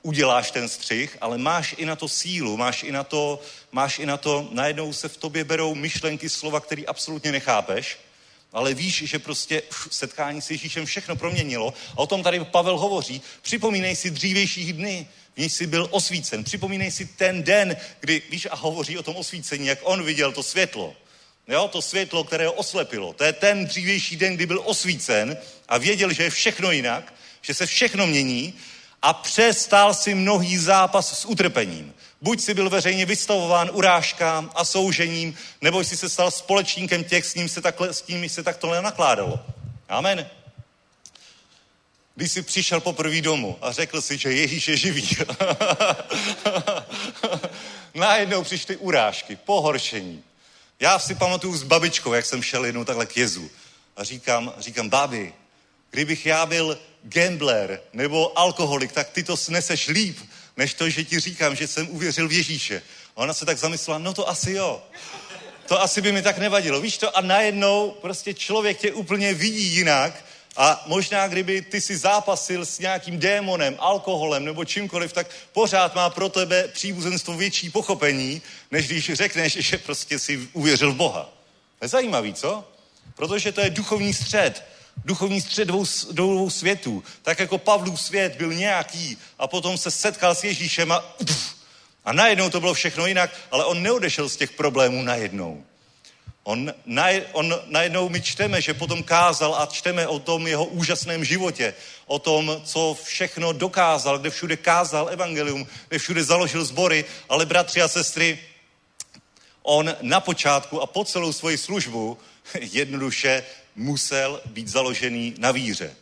uděláš 0.01 0.51
ten 0.51 0.69
střih, 0.69 1.17
ale 1.21 1.37
máš 1.37 1.75
i 1.77 1.85
na 1.85 1.95
to 1.95 2.07
sílu, 2.07 2.57
máš 2.57 2.83
i 2.83 2.91
na 2.91 3.03
to, 3.03 3.41
máš 3.71 3.99
i 3.99 4.05
na 4.05 4.17
to, 4.17 4.49
najednou 4.51 4.93
se 4.93 5.09
v 5.09 5.17
tobě 5.17 5.43
berou 5.43 5.75
myšlenky, 5.75 6.29
slova, 6.29 6.59
které 6.59 6.83
absolutně 6.87 7.31
nechápeš, 7.31 7.97
ale 8.53 8.73
víš, 8.73 9.03
že 9.05 9.19
prostě 9.19 9.61
setkání 9.91 10.41
s 10.41 10.51
Ježíšem 10.51 10.85
všechno 10.85 11.15
proměnilo. 11.15 11.73
A 11.93 11.97
o 11.97 12.07
tom 12.07 12.23
tady 12.23 12.39
Pavel 12.39 12.77
hovoří. 12.77 13.21
Připomínej 13.41 13.95
si 13.95 14.11
dřívějších 14.11 14.73
dny, 14.73 15.07
v 15.35 15.39
níž 15.39 15.53
jsi 15.53 15.67
byl 15.67 15.87
osvícen. 15.91 16.43
Připomínej 16.43 16.91
si 16.91 17.05
ten 17.05 17.43
den, 17.43 17.77
kdy, 17.99 18.21
víš, 18.29 18.47
a 18.51 18.55
hovoří 18.55 18.97
o 18.97 19.03
tom 19.03 19.15
osvícení, 19.15 19.67
jak 19.67 19.79
on 19.81 20.03
viděl 20.03 20.31
to 20.31 20.43
světlo. 20.43 20.95
Jo, 21.47 21.67
to 21.67 21.81
světlo, 21.81 22.23
které 22.23 22.47
ho 22.47 22.53
oslepilo. 22.53 23.13
To 23.13 23.23
je 23.23 23.33
ten 23.33 23.65
dřívější 23.65 24.15
den, 24.15 24.35
kdy 24.35 24.45
byl 24.45 24.61
osvícen 24.65 25.37
a 25.67 25.77
věděl, 25.77 26.13
že 26.13 26.23
je 26.23 26.29
všechno 26.29 26.71
jinak, 26.71 27.13
že 27.41 27.53
se 27.53 27.65
všechno 27.65 28.07
mění 28.07 28.53
a 29.01 29.13
přestal 29.13 29.93
si 29.93 30.15
mnohý 30.15 30.57
zápas 30.57 31.19
s 31.19 31.25
utrpením. 31.25 31.93
Buď 32.21 32.41
si 32.41 32.53
byl 32.53 32.69
veřejně 32.69 33.05
vystavován 33.05 33.69
urážkám 33.73 34.51
a 34.55 34.65
soužením, 34.65 35.37
nebo 35.61 35.79
jsi 35.79 35.97
se 35.97 36.09
stal 36.09 36.31
společníkem 36.31 37.03
těch, 37.03 37.25
s, 37.25 37.35
ním 37.35 37.49
se 37.49 37.61
takhle, 37.61 37.93
s 37.93 38.07
nimi 38.07 38.29
se 38.29 38.43
takto 38.43 38.71
nenakládalo. 38.71 39.39
Amen. 39.89 40.29
Když 42.15 42.31
jsi 42.31 42.41
přišel 42.41 42.79
poprvé 42.81 43.21
domů 43.21 43.57
a 43.61 43.71
řekl 43.71 44.01
si, 44.01 44.17
že 44.17 44.33
Ježíš 44.33 44.67
je 44.67 44.77
živý. 44.77 45.09
Najednou 47.93 48.43
přišly 48.43 48.77
urážky, 48.77 49.35
pohoršení. 49.35 50.23
Já 50.79 50.99
si 50.99 51.15
pamatuju 51.15 51.57
s 51.57 51.63
babičkou, 51.63 52.13
jak 52.13 52.25
jsem 52.25 52.43
šel 52.43 52.65
jednou 52.65 52.83
takhle 52.83 53.05
k 53.05 53.17
Jezu. 53.17 53.49
A 53.97 54.03
říkám, 54.03 54.53
říkám, 54.57 54.89
babi, 54.89 55.33
kdybych 55.91 56.25
já 56.25 56.45
byl 56.45 56.79
gambler 57.03 57.81
nebo 57.93 58.39
alkoholik, 58.39 58.91
tak 58.91 59.09
ty 59.09 59.23
to 59.23 59.37
sneseš 59.37 59.87
líp, 59.87 60.17
než 60.57 60.73
to, 60.73 60.89
že 60.89 61.03
ti 61.03 61.19
říkám, 61.19 61.55
že 61.55 61.67
jsem 61.67 61.89
uvěřil 61.89 62.27
v 62.27 62.31
Ježíše. 62.31 62.81
A 63.15 63.17
ona 63.17 63.33
se 63.33 63.45
tak 63.45 63.57
zamyslela, 63.57 63.97
no 63.97 64.13
to 64.13 64.29
asi 64.29 64.51
jo. 64.51 64.83
To 65.67 65.81
asi 65.81 66.01
by 66.01 66.11
mi 66.11 66.21
tak 66.21 66.37
nevadilo. 66.37 66.81
Víš 66.81 66.97
to? 66.97 67.17
A 67.17 67.21
najednou 67.21 67.91
prostě 67.91 68.33
člověk 68.33 68.77
tě 68.77 68.91
úplně 68.91 69.33
vidí 69.33 69.63
jinak 69.63 70.23
A 70.55 70.83
možná, 70.85 71.27
kdyby 71.27 71.61
ty 71.61 71.81
si 71.81 71.97
zápasil 71.97 72.65
s 72.65 72.79
nějakým 72.79 73.19
démonem, 73.19 73.75
alkoholem 73.79 74.45
nebo 74.45 74.65
čímkoliv, 74.65 75.13
tak 75.13 75.27
pořád 75.53 75.95
má 75.95 76.09
pro 76.09 76.29
tebe 76.29 76.67
příbuzenstvo 76.67 77.37
větší 77.37 77.69
pochopení, 77.69 78.41
než 78.71 78.87
když 78.87 79.13
řekneš, 79.13 79.53
že 79.53 79.77
prostě 79.77 80.19
si 80.19 80.49
uvěřil 80.53 80.91
v 80.91 80.95
Boha. 80.95 81.29
To 81.79 81.85
je 81.85 81.89
zajímavý, 81.89 82.33
co? 82.33 82.63
Protože 83.15 83.51
to 83.51 83.61
je 83.61 83.69
duchovní 83.69 84.13
střed. 84.13 84.63
Duchovní 85.05 85.41
střed 85.41 85.67
dvou, 85.67 85.85
dvou 86.11 86.49
světů. 86.49 87.03
Tak 87.21 87.39
jako 87.39 87.57
Pavlův 87.57 88.01
svět 88.01 88.35
byl 88.35 88.53
nějaký 88.53 89.17
a 89.39 89.47
potom 89.47 89.77
se 89.77 89.91
setkal 89.91 90.35
s 90.35 90.43
Ježíšem 90.43 90.91
a, 90.91 90.99
pff, 90.99 91.55
a 92.05 92.13
najednou 92.13 92.49
to 92.49 92.59
bylo 92.59 92.73
všechno 92.73 93.05
jinak, 93.05 93.31
ale 93.51 93.65
on 93.65 93.83
neodešel 93.83 94.29
z 94.29 94.37
těch 94.37 94.51
problémů 94.51 95.01
najednou. 95.01 95.63
On, 96.43 96.73
naj, 96.85 97.23
on 97.31 97.55
najednou 97.65 98.09
my 98.09 98.21
čteme, 98.21 98.61
že 98.61 98.73
potom 98.73 99.03
kázal 99.03 99.55
a 99.55 99.65
čteme 99.65 100.07
o 100.07 100.19
tom 100.19 100.47
jeho 100.47 100.65
úžasném 100.65 101.25
životě, 101.25 101.73
o 102.05 102.19
tom, 102.19 102.61
co 102.65 102.97
všechno 103.03 103.53
dokázal, 103.53 104.19
kde 104.19 104.29
všude 104.29 104.57
kázal 104.57 105.09
evangelium, 105.09 105.67
kde 105.87 105.99
všude 105.99 106.23
založil 106.23 106.65
sbory, 106.65 107.05
ale 107.29 107.45
bratři 107.45 107.81
a 107.81 107.87
sestry, 107.87 108.39
on 109.63 109.95
na 110.01 110.19
počátku 110.19 110.81
a 110.81 110.85
po 110.85 111.05
celou 111.05 111.33
svoji 111.33 111.57
službu 111.57 112.17
jednoduše 112.59 113.43
musel 113.75 114.41
být 114.45 114.67
založený 114.67 115.35
na 115.37 115.51
víře. 115.51 115.95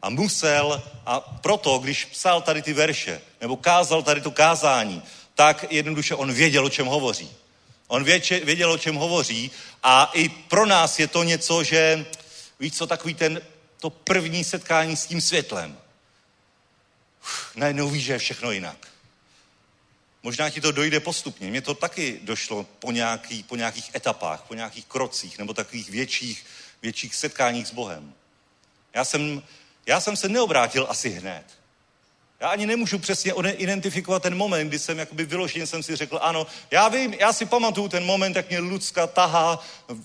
A 0.00 0.10
musel, 0.10 0.82
a 1.06 1.20
proto, 1.20 1.78
když 1.78 2.04
psal 2.04 2.42
tady 2.42 2.62
ty 2.62 2.72
verše, 2.72 3.20
nebo 3.40 3.56
kázal 3.56 4.02
tady 4.02 4.20
to 4.20 4.30
kázání, 4.30 5.02
tak 5.34 5.64
jednoduše 5.70 6.14
on 6.14 6.32
věděl, 6.32 6.66
o 6.66 6.70
čem 6.70 6.86
hovoří. 6.86 7.30
On 7.88 8.04
věděl, 8.44 8.72
o 8.72 8.78
čem 8.78 8.94
hovoří 8.94 9.50
a 9.82 10.10
i 10.14 10.28
pro 10.28 10.66
nás 10.66 10.98
je 10.98 11.06
to 11.06 11.22
něco, 11.22 11.64
že 11.64 12.06
víš 12.60 12.76
co, 12.76 12.86
takový 12.86 13.14
ten, 13.14 13.40
to 13.80 13.90
první 13.90 14.44
setkání 14.44 14.96
s 14.96 15.06
tím 15.06 15.20
světlem. 15.20 15.78
Uf, 17.22 17.56
najednou 17.56 17.90
víš, 17.90 18.04
že 18.04 18.12
je 18.12 18.18
všechno 18.18 18.50
jinak. 18.50 18.88
Možná 20.22 20.50
ti 20.50 20.60
to 20.60 20.72
dojde 20.72 21.00
postupně. 21.00 21.50
Mně 21.50 21.60
to 21.60 21.74
taky 21.74 22.20
došlo 22.22 22.66
po, 22.78 22.92
nějaký, 22.92 23.42
po 23.42 23.56
nějakých 23.56 23.94
etapách, 23.94 24.42
po 24.42 24.54
nějakých 24.54 24.86
krocích 24.86 25.38
nebo 25.38 25.54
takových 25.54 25.90
větších, 25.90 26.44
větších 26.82 27.14
setkáních 27.14 27.68
s 27.68 27.72
Bohem. 27.72 28.14
Já 28.94 29.04
jsem, 29.04 29.42
já 29.86 30.00
jsem 30.00 30.16
se 30.16 30.28
neobrátil 30.28 30.86
asi 30.88 31.08
hned. 31.08 31.44
Já 32.40 32.48
ani 32.48 32.66
nemůžu 32.66 32.98
přesně 32.98 33.32
identifikovat 33.52 34.22
ten 34.22 34.34
moment, 34.34 34.68
kdy 34.68 34.78
jsem 34.78 34.98
jakoby 34.98 35.24
vyloženě 35.24 35.66
jsem 35.66 35.82
si 35.82 35.96
řekl, 35.96 36.18
ano, 36.22 36.46
já 36.70 36.88
vím, 36.88 37.14
já 37.14 37.32
si 37.32 37.46
pamatuju 37.46 37.88
ten 37.88 38.04
moment, 38.04 38.36
jak 38.36 38.48
mě 38.48 38.58
Lucka 38.58 39.06
tahá 39.06 39.58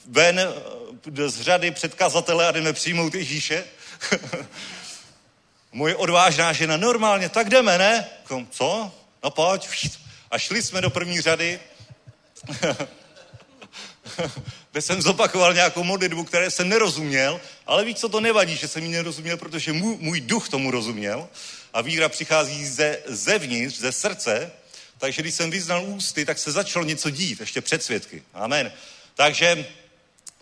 ven 0.06 0.40
eh, 0.40 1.30
z 1.30 1.42
řady 1.42 1.72
předkazatele 1.72 2.48
a 2.48 2.52
jdeme 2.52 2.74
přijmout 2.74 3.16
Ježíše. 3.16 3.66
Moje 5.72 5.96
odvážná 5.96 6.54
žena, 6.54 6.78
normálně, 6.78 7.30
tak 7.30 7.50
jdeme, 7.50 7.78
ne? 7.78 8.08
Co? 8.50 8.92
No 9.24 9.32
pojď. 9.32 9.90
A 10.32 10.38
šli 10.38 10.64
jsme 10.64 10.82
do 10.82 10.90
první 10.90 11.22
řady, 11.22 11.60
kde 14.78 14.82
jsem 14.82 15.02
zopakoval 15.02 15.54
nějakou 15.54 15.84
modlitbu, 15.84 16.24
které 16.24 16.52
jsem 16.52 16.70
nerozuměl, 16.70 17.42
ale 17.66 17.86
víš, 17.86 17.98
co 17.98 18.10
to 18.10 18.20
nevadí, 18.20 18.58
že 18.58 18.68
jsem 18.68 18.84
ji 18.84 18.90
nerozuměl, 18.90 19.38
protože 19.38 19.74
můj, 19.74 19.98
můj 20.00 20.22
duch 20.22 20.50
tomu 20.50 20.72
rozuměl 20.72 21.30
a 21.74 21.82
víra 21.82 22.10
přichází 22.10 22.66
ze, 22.66 22.98
zevnitř, 23.06 23.78
ze 23.78 23.92
srdce, 23.92 24.52
takže 24.98 25.22
když 25.22 25.34
jsem 25.34 25.52
vyznal 25.52 25.84
ústy, 25.86 26.26
tak 26.26 26.38
se 26.38 26.52
začalo 26.52 26.86
něco 26.86 27.10
dít, 27.10 27.40
ještě 27.40 27.62
před 27.62 27.84
svědky. 27.84 28.24
Amen. 28.34 28.72
Takže 29.16 29.66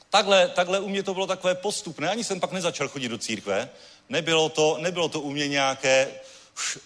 takhle, 0.09 0.47
takhle 0.47 0.79
u 0.79 0.89
mě 0.89 1.03
to 1.03 1.13
bylo 1.13 1.27
takové 1.27 1.55
postupné, 1.55 2.09
ani 2.09 2.23
jsem 2.23 2.39
pak 2.39 2.51
nezačal 2.51 2.87
chodit 2.87 3.09
do 3.09 3.17
církve, 3.17 3.69
nebylo 4.09 4.49
to, 4.49 4.77
nebylo 4.81 5.09
to 5.09 5.21
u 5.21 5.31
mě 5.31 5.47
nějaké 5.47 6.07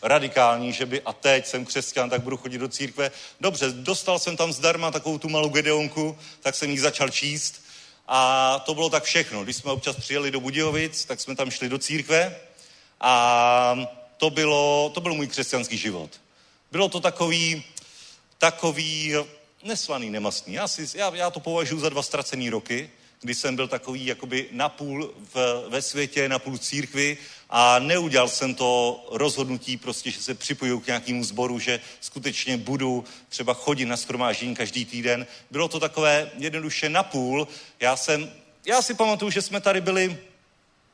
radikální, 0.01 0.73
že 0.73 0.85
by 0.85 1.01
a 1.01 1.13
teď 1.13 1.47
jsem 1.47 1.65
křesťan, 1.65 2.09
tak 2.09 2.21
budu 2.21 2.37
chodit 2.37 2.57
do 2.57 2.67
církve. 2.67 3.11
Dobře, 3.41 3.71
dostal 3.71 4.19
jsem 4.19 4.37
tam 4.37 4.53
zdarma 4.53 4.91
takovou 4.91 5.17
tu 5.17 5.29
malou 5.29 5.49
gedeonku, 5.49 6.17
tak 6.39 6.55
jsem 6.55 6.69
ji 6.69 6.79
začal 6.79 7.09
číst 7.09 7.61
a 8.07 8.59
to 8.59 8.73
bylo 8.73 8.89
tak 8.89 9.03
všechno. 9.03 9.43
Když 9.43 9.55
jsme 9.55 9.71
občas 9.71 9.95
přijeli 9.95 10.31
do 10.31 10.39
Budějovic, 10.39 11.05
tak 11.05 11.19
jsme 11.19 11.35
tam 11.35 11.51
šli 11.51 11.69
do 11.69 11.77
církve 11.77 12.35
a 13.01 13.75
to, 14.17 14.29
bylo, 14.29 14.91
to 14.93 15.01
byl 15.01 15.13
můj 15.13 15.27
křesťanský 15.27 15.77
život. 15.77 16.09
Bylo 16.71 16.89
to 16.89 16.99
takový, 16.99 17.63
takový 18.37 19.15
neslaný, 19.63 20.09
nemastný. 20.09 20.53
Já, 20.53 20.67
si, 20.67 20.97
já, 20.97 21.15
já 21.15 21.29
to 21.29 21.39
považuji 21.39 21.79
za 21.79 21.89
dva 21.89 22.03
ztracený 22.03 22.49
roky, 22.49 22.89
kdy 23.21 23.35
jsem 23.35 23.55
byl 23.55 23.67
takový 23.67 24.05
jakoby 24.05 24.47
napůl 24.51 25.13
v, 25.33 25.65
ve 25.69 25.81
světě, 25.81 26.29
napůl 26.29 26.57
v 26.57 26.59
církvi 26.59 27.17
a 27.49 27.79
neudělal 27.79 28.27
jsem 28.27 28.55
to 28.55 29.05
rozhodnutí 29.11 29.77
prostě, 29.77 30.11
že 30.11 30.21
se 30.21 30.33
připoju 30.33 30.79
k 30.79 30.87
nějakému 30.87 31.23
sboru, 31.23 31.59
že 31.59 31.79
skutečně 31.99 32.57
budu 32.57 33.03
třeba 33.29 33.53
chodit 33.53 33.85
na 33.85 33.97
schromáždění 33.97 34.55
každý 34.55 34.85
týden. 34.85 35.27
Bylo 35.51 35.67
to 35.67 35.79
takové 35.79 36.31
jednoduše 36.37 36.89
napůl. 36.89 37.47
Já 37.79 37.95
jsem, 37.95 38.31
já 38.65 38.81
si 38.81 38.93
pamatuju, 38.93 39.31
že 39.31 39.41
jsme 39.41 39.61
tady 39.61 39.81
byli 39.81 40.17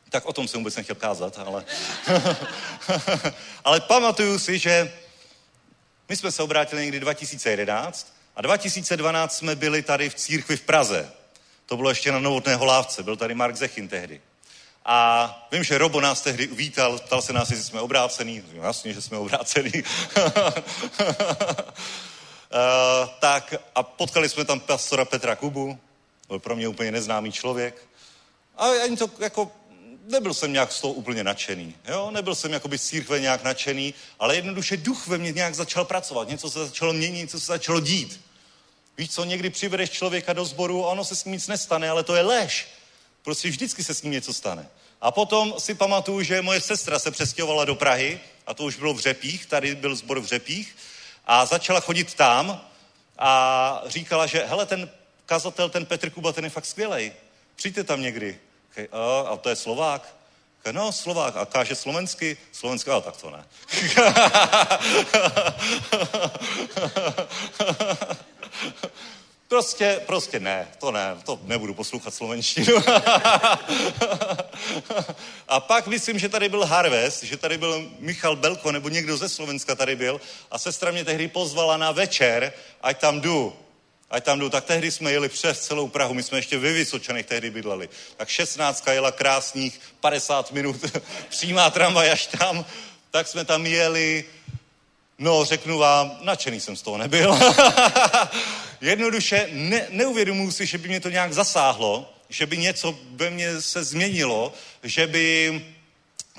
tak 0.10 0.26
o 0.26 0.34
tom 0.34 0.47
jsem 0.47 0.60
vůbec 0.60 0.76
nechtěl 0.76 0.95
kázat, 0.95 1.39
ale... 1.39 1.66
ale 3.64 3.82
pamatuju 3.82 4.39
si, 4.39 4.60
že 4.60 4.93
my 6.10 6.16
jsme 6.16 6.32
se 6.32 6.43
obrátili 6.43 6.82
někdy 6.82 6.99
2011 6.99 8.14
a 8.36 8.41
2012 8.41 9.38
jsme 9.38 9.56
byli 9.56 9.82
tady 9.82 10.10
v 10.10 10.16
církvi 10.16 10.58
v 10.58 10.62
Praze. 10.62 11.12
To 11.66 11.78
bylo 11.78 11.89
ještě 11.89 12.12
na 12.12 12.20
Novotné 12.20 12.56
holávce, 12.56 13.03
byl 13.03 13.16
tady 13.16 13.36
Mark 13.36 13.56
Zechin 13.56 13.88
tehdy. 13.88 14.22
A 14.86 15.48
vím, 15.52 15.64
že 15.64 15.78
Robo 15.78 16.02
nás 16.02 16.22
tehdy 16.22 16.48
uvítal, 16.48 17.00
ptal 17.00 17.22
se 17.22 17.34
nás, 17.34 17.50
jestli 17.50 17.66
jsme 17.66 17.82
obrácený. 17.82 18.44
Jasně, 18.54 18.94
že 18.94 19.02
jsme 19.02 19.18
obrácený. 19.18 19.72
uh, 19.74 19.84
tak 23.20 23.54
a 23.76 23.84
potkali 23.84 24.30
jsme 24.30 24.46
tam 24.46 24.60
pastora 24.60 25.06
Petra 25.06 25.36
Kubu, 25.36 25.80
byl 26.28 26.40
pro 26.40 26.56
mě 26.56 26.68
úplně 26.68 26.92
neznámý 26.92 27.32
člověk. 27.32 27.88
A 28.58 28.66
ani 28.84 28.98
to 28.98 29.10
jako 29.20 29.52
nebyl 30.08 30.34
jsem 30.34 30.54
nějak 30.54 30.72
z 30.72 30.82
toho 30.82 30.94
úplně 30.94 31.24
nadšený. 31.24 31.76
Jo? 31.88 32.12
Nebyl 32.12 32.36
jsem 32.36 32.54
jakoby 32.54 32.78
z 32.78 32.84
církve 32.84 33.20
nějak 33.20 33.44
nadšený, 33.44 33.94
ale 34.20 34.36
jednoduše 34.36 34.78
duch 34.78 35.08
ve 35.08 35.18
mně 35.18 35.32
nějak 35.32 35.56
začal 35.56 35.86
pracovat. 35.86 36.28
Něco 36.28 36.50
se 36.50 36.60
začalo 36.60 36.94
měnit, 36.94 37.20
něco 37.20 37.40
se 37.40 37.46
začalo 37.46 37.80
dít. 37.80 38.22
Víš 38.98 39.12
co, 39.12 39.24
někdy 39.24 39.50
přivedeš 39.50 39.90
člověka 39.90 40.34
do 40.34 40.46
sboru 40.46 40.86
a 40.86 40.90
ono 40.90 41.06
se 41.06 41.16
s 41.16 41.26
ním 41.26 41.34
nic 41.34 41.48
nestane, 41.48 41.90
ale 41.90 42.04
to 42.04 42.16
je 42.16 42.22
lež. 42.22 42.68
Prostě 43.26 43.49
vždycky 43.49 43.84
se 43.84 43.93
s 43.93 44.01
ním 44.01 44.11
něco 44.11 44.34
stane. 44.34 44.69
A 45.01 45.11
potom 45.11 45.53
si 45.57 45.73
pamatuju, 45.73 46.21
že 46.21 46.41
moje 46.41 46.61
sestra 46.61 46.99
se 46.99 47.11
přestěhovala 47.11 47.65
do 47.65 47.76
Prahy, 47.76 48.19
a 48.47 48.53
to 48.53 48.63
už 48.63 48.76
bylo 48.76 48.93
v 48.93 48.99
Řepích, 48.99 49.45
tady 49.45 49.76
byl 49.76 49.95
sbor 49.95 50.19
v 50.19 50.26
Řepích, 50.26 50.76
a 51.26 51.45
začala 51.45 51.80
chodit 51.80 52.13
tam 52.13 52.61
a 53.17 53.82
říkala, 53.86 54.26
že 54.26 54.45
hele, 54.45 54.65
ten 54.65 54.89
kazatel, 55.26 55.69
ten 55.69 55.86
Petr 55.86 56.09
Kuba, 56.09 56.34
ten 56.34 56.43
je 56.43 56.49
fakt 56.49 56.65
skvělej. 56.65 57.13
Přijďte 57.55 57.84
tam 57.84 58.01
někdy. 58.01 58.39
A, 59.32 59.38
to 59.38 59.49
je 59.49 59.55
Slovák? 59.55 60.15
No, 60.71 60.91
Slovák. 60.91 61.36
A 61.36 61.45
káže 61.45 61.76
slovensky? 61.76 62.38
Slovensky, 62.51 62.89
ale 62.89 63.01
tak 63.01 63.17
to 63.17 63.30
ne. 63.30 63.45
Prostě, 69.48 70.02
prostě 70.06 70.39
ne, 70.39 70.68
to 70.80 70.91
ne, 70.91 71.18
to 71.26 71.39
nebudu 71.43 71.74
poslouchat 71.74 72.14
slovenštinu. 72.14 72.78
a 75.48 75.60
pak 75.60 75.88
myslím, 75.88 76.20
že 76.20 76.30
tady 76.30 76.50
byl 76.50 76.66
Harvest, 76.66 77.24
že 77.24 77.38
tady 77.38 77.58
byl 77.58 77.91
Michal 78.00 78.36
Belko, 78.36 78.72
nebo 78.72 78.89
někdo 78.89 79.18
ze 79.18 79.30
Slovenska 79.30 79.76
tady 79.76 79.96
byl 79.96 80.22
a 80.52 80.60
sestra 80.60 80.91
mě 80.91 81.06
tehdy 81.06 81.28
pozvala 81.28 81.78
na 81.78 81.91
večer, 81.91 82.54
ať 82.82 83.00
tam 83.00 83.22
jdu 83.22 83.54
ať 84.10 84.24
tam 84.24 84.39
jdu. 84.39 84.50
Tak 84.50 84.66
tehdy 84.66 84.91
jsme 84.91 85.12
jeli 85.12 85.30
přes 85.30 85.60
celou 85.60 85.88
Prahu, 85.88 86.14
my 86.14 86.24
jsme 86.24 86.38
ještě 86.38 86.58
ve 86.58 86.74
Vysočanech 86.74 87.26
tehdy 87.26 87.50
bydleli. 87.50 87.89
Tak 88.18 88.30
16 88.30 88.88
jela 88.88 89.12
krásných 89.12 89.80
50 90.00 90.52
minut, 90.52 90.76
přímá 91.30 91.70
tramvaj 91.70 92.12
až 92.12 92.28
tam, 92.28 92.66
tak 93.12 93.28
jsme 93.28 93.46
tam 93.46 93.66
jeli, 93.66 94.26
no 95.20 95.45
řeknu 95.45 95.78
vám, 95.78 96.18
nadšený 96.22 96.59
jsem 96.59 96.76
z 96.76 96.82
toho 96.82 96.97
nebyl. 96.97 97.39
Jednoduše 98.82 99.49
ne, 99.51 99.88
neuvědomuji 99.89 100.51
si, 100.51 100.66
že 100.66 100.78
by 100.78 100.88
mě 100.88 100.99
to 100.99 101.09
nějak 101.09 101.34
zasáhlo, 101.34 102.13
že 102.30 102.45
by 102.45 102.57
něco 102.57 102.99
ve 103.11 103.30
mně 103.30 103.61
se 103.61 103.84
změnilo, 103.84 104.53
že 104.84 105.07
by, 105.07 105.61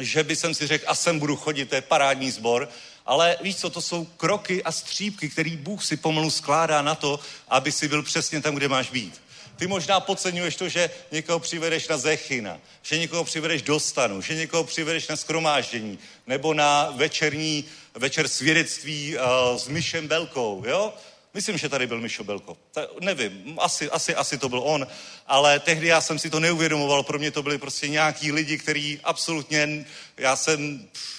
že 0.00 0.22
by 0.22 0.36
jsem 0.36 0.54
si 0.54 0.66
řekl, 0.66 0.84
a 0.88 0.94
sem 0.94 1.18
budu 1.18 1.36
chodit, 1.36 1.64
to 1.64 1.74
je 1.74 1.80
parádní 1.80 2.30
sbor, 2.30 2.68
ale 3.06 3.36
víš 3.42 3.56
co, 3.56 3.70
to 3.70 3.80
jsou 3.80 4.04
kroky 4.04 4.62
a 4.62 4.72
střípky, 4.72 5.28
který 5.28 5.56
Bůh 5.56 5.84
si 5.84 5.96
pomalu 5.96 6.30
skládá 6.30 6.82
na 6.82 6.94
to, 6.94 7.20
aby 7.48 7.72
si 7.72 7.88
byl 7.88 8.02
přesně 8.02 8.40
tam, 8.40 8.54
kde 8.54 8.68
máš 8.68 8.90
být. 8.90 9.20
Ty 9.56 9.66
možná 9.66 10.00
podceňuješ 10.00 10.56
to, 10.56 10.68
že 10.68 10.90
někoho 11.12 11.38
přivedeš 11.38 11.88
na 11.88 11.98
Zechina, 11.98 12.60
že 12.82 12.98
někoho 12.98 13.24
přivedeš 13.24 13.62
do 13.62 13.80
stanu, 13.80 14.22
že 14.22 14.34
někoho 14.34 14.64
přivedeš 14.64 15.08
na 15.08 15.16
skromáždění, 15.16 15.98
nebo 16.26 16.54
na 16.54 16.90
večerní, 16.90 17.64
večer 17.94 18.28
svědectví 18.28 19.16
uh, 19.16 19.56
s 19.58 19.68
Myšem 19.68 20.08
Belkou, 20.08 20.62
jo? 20.66 20.94
Myslím, 21.34 21.58
že 21.58 21.68
tady 21.68 21.86
byl 21.86 22.00
Mišo 22.00 22.24
Belko. 22.24 22.56
Ta, 22.72 22.86
nevím, 23.00 23.58
asi, 23.60 23.90
asi, 23.90 24.14
asi 24.14 24.38
to 24.38 24.48
byl 24.48 24.60
on, 24.64 24.86
ale 25.26 25.60
tehdy 25.60 25.86
já 25.86 26.00
jsem 26.00 26.18
si 26.18 26.30
to 26.30 26.40
neuvědomoval. 26.40 27.02
Pro 27.02 27.18
mě 27.18 27.30
to 27.30 27.42
byli 27.42 27.58
prostě 27.58 27.88
nějaký 27.88 28.32
lidi, 28.32 28.58
kteří 28.58 29.00
absolutně, 29.04 29.84
já 30.16 30.36
jsem, 30.36 30.88
pff, 30.92 31.16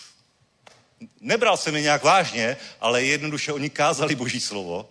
nebral 1.21 1.57
jsem 1.57 1.75
je 1.75 1.81
nějak 1.81 2.03
vážně, 2.03 2.57
ale 2.81 3.03
jednoduše 3.03 3.53
oni 3.53 3.69
kázali 3.69 4.15
Boží 4.15 4.39
slovo. 4.39 4.89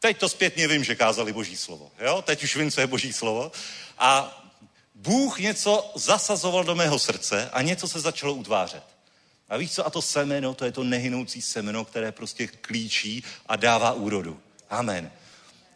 Teď 0.00 0.18
to 0.18 0.28
zpětně 0.28 0.68
vím, 0.68 0.84
že 0.84 0.94
kázali 0.94 1.32
Boží 1.32 1.56
slovo. 1.56 1.90
Jo? 1.98 2.22
Teď 2.22 2.44
už 2.44 2.56
vím, 2.56 2.70
co 2.70 2.80
je 2.80 2.86
Boží 2.86 3.12
slovo. 3.12 3.52
A 3.98 4.42
Bůh 4.94 5.38
něco 5.38 5.92
zasazoval 5.94 6.64
do 6.64 6.74
mého 6.74 6.98
srdce 6.98 7.50
a 7.52 7.62
něco 7.62 7.88
se 7.88 8.00
začalo 8.00 8.34
utvářet. 8.34 8.82
A 9.48 9.56
víš 9.56 9.72
co? 9.72 9.86
A 9.86 9.90
to 9.90 10.02
semeno, 10.02 10.54
to 10.54 10.64
je 10.64 10.72
to 10.72 10.84
nehynoucí 10.84 11.42
semeno, 11.42 11.84
které 11.84 12.12
prostě 12.12 12.46
klíčí 12.46 13.24
a 13.46 13.56
dává 13.56 13.92
úrodu. 13.92 14.40
Amen. 14.70 15.10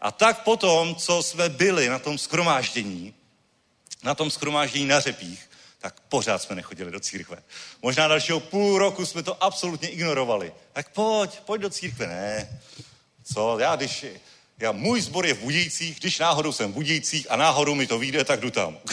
A 0.01 0.11
tak 0.11 0.43
potom, 0.43 0.95
co 0.95 1.23
jsme 1.23 1.49
byli 1.49 1.89
na 1.89 1.99
tom 1.99 2.19
skromáždění, 2.19 3.15
na 4.03 4.15
tom 4.15 4.31
skromáždění 4.31 4.87
na 4.87 5.01
řepích, 5.01 5.51
tak 5.79 6.01
pořád 6.01 6.43
jsme 6.43 6.57
nechodili 6.57 6.91
do 6.91 7.01
církve. 7.01 7.43
Možná 7.83 8.09
dalšího 8.09 8.41
půl 8.41 8.79
roku 8.79 9.07
jsme 9.07 9.23
to 9.23 9.45
absolutně 9.45 9.89
ignorovali. 9.89 10.53
Tak 10.73 10.89
pojď, 10.89 11.41
pojď 11.41 11.63
do 11.63 11.71
církve. 11.71 12.07
Ne. 12.07 12.61
Co, 13.25 13.59
já 13.59 13.77
když, 13.77 14.05
já, 14.59 14.73
můj 14.73 15.01
sbor 15.01 15.27
je 15.27 15.35
v 15.35 15.41
Budějcích, 15.41 16.01
když 16.01 16.19
náhodou 16.19 16.53
jsem 16.53 16.73
v 16.73 16.75
Budějcích 16.75 17.27
a 17.31 17.37
náhodou 17.37 17.75
mi 17.75 17.87
to 17.87 17.99
vyjde, 17.99 18.25
tak 18.25 18.41
jdu 18.41 18.51
tam. 18.51 18.79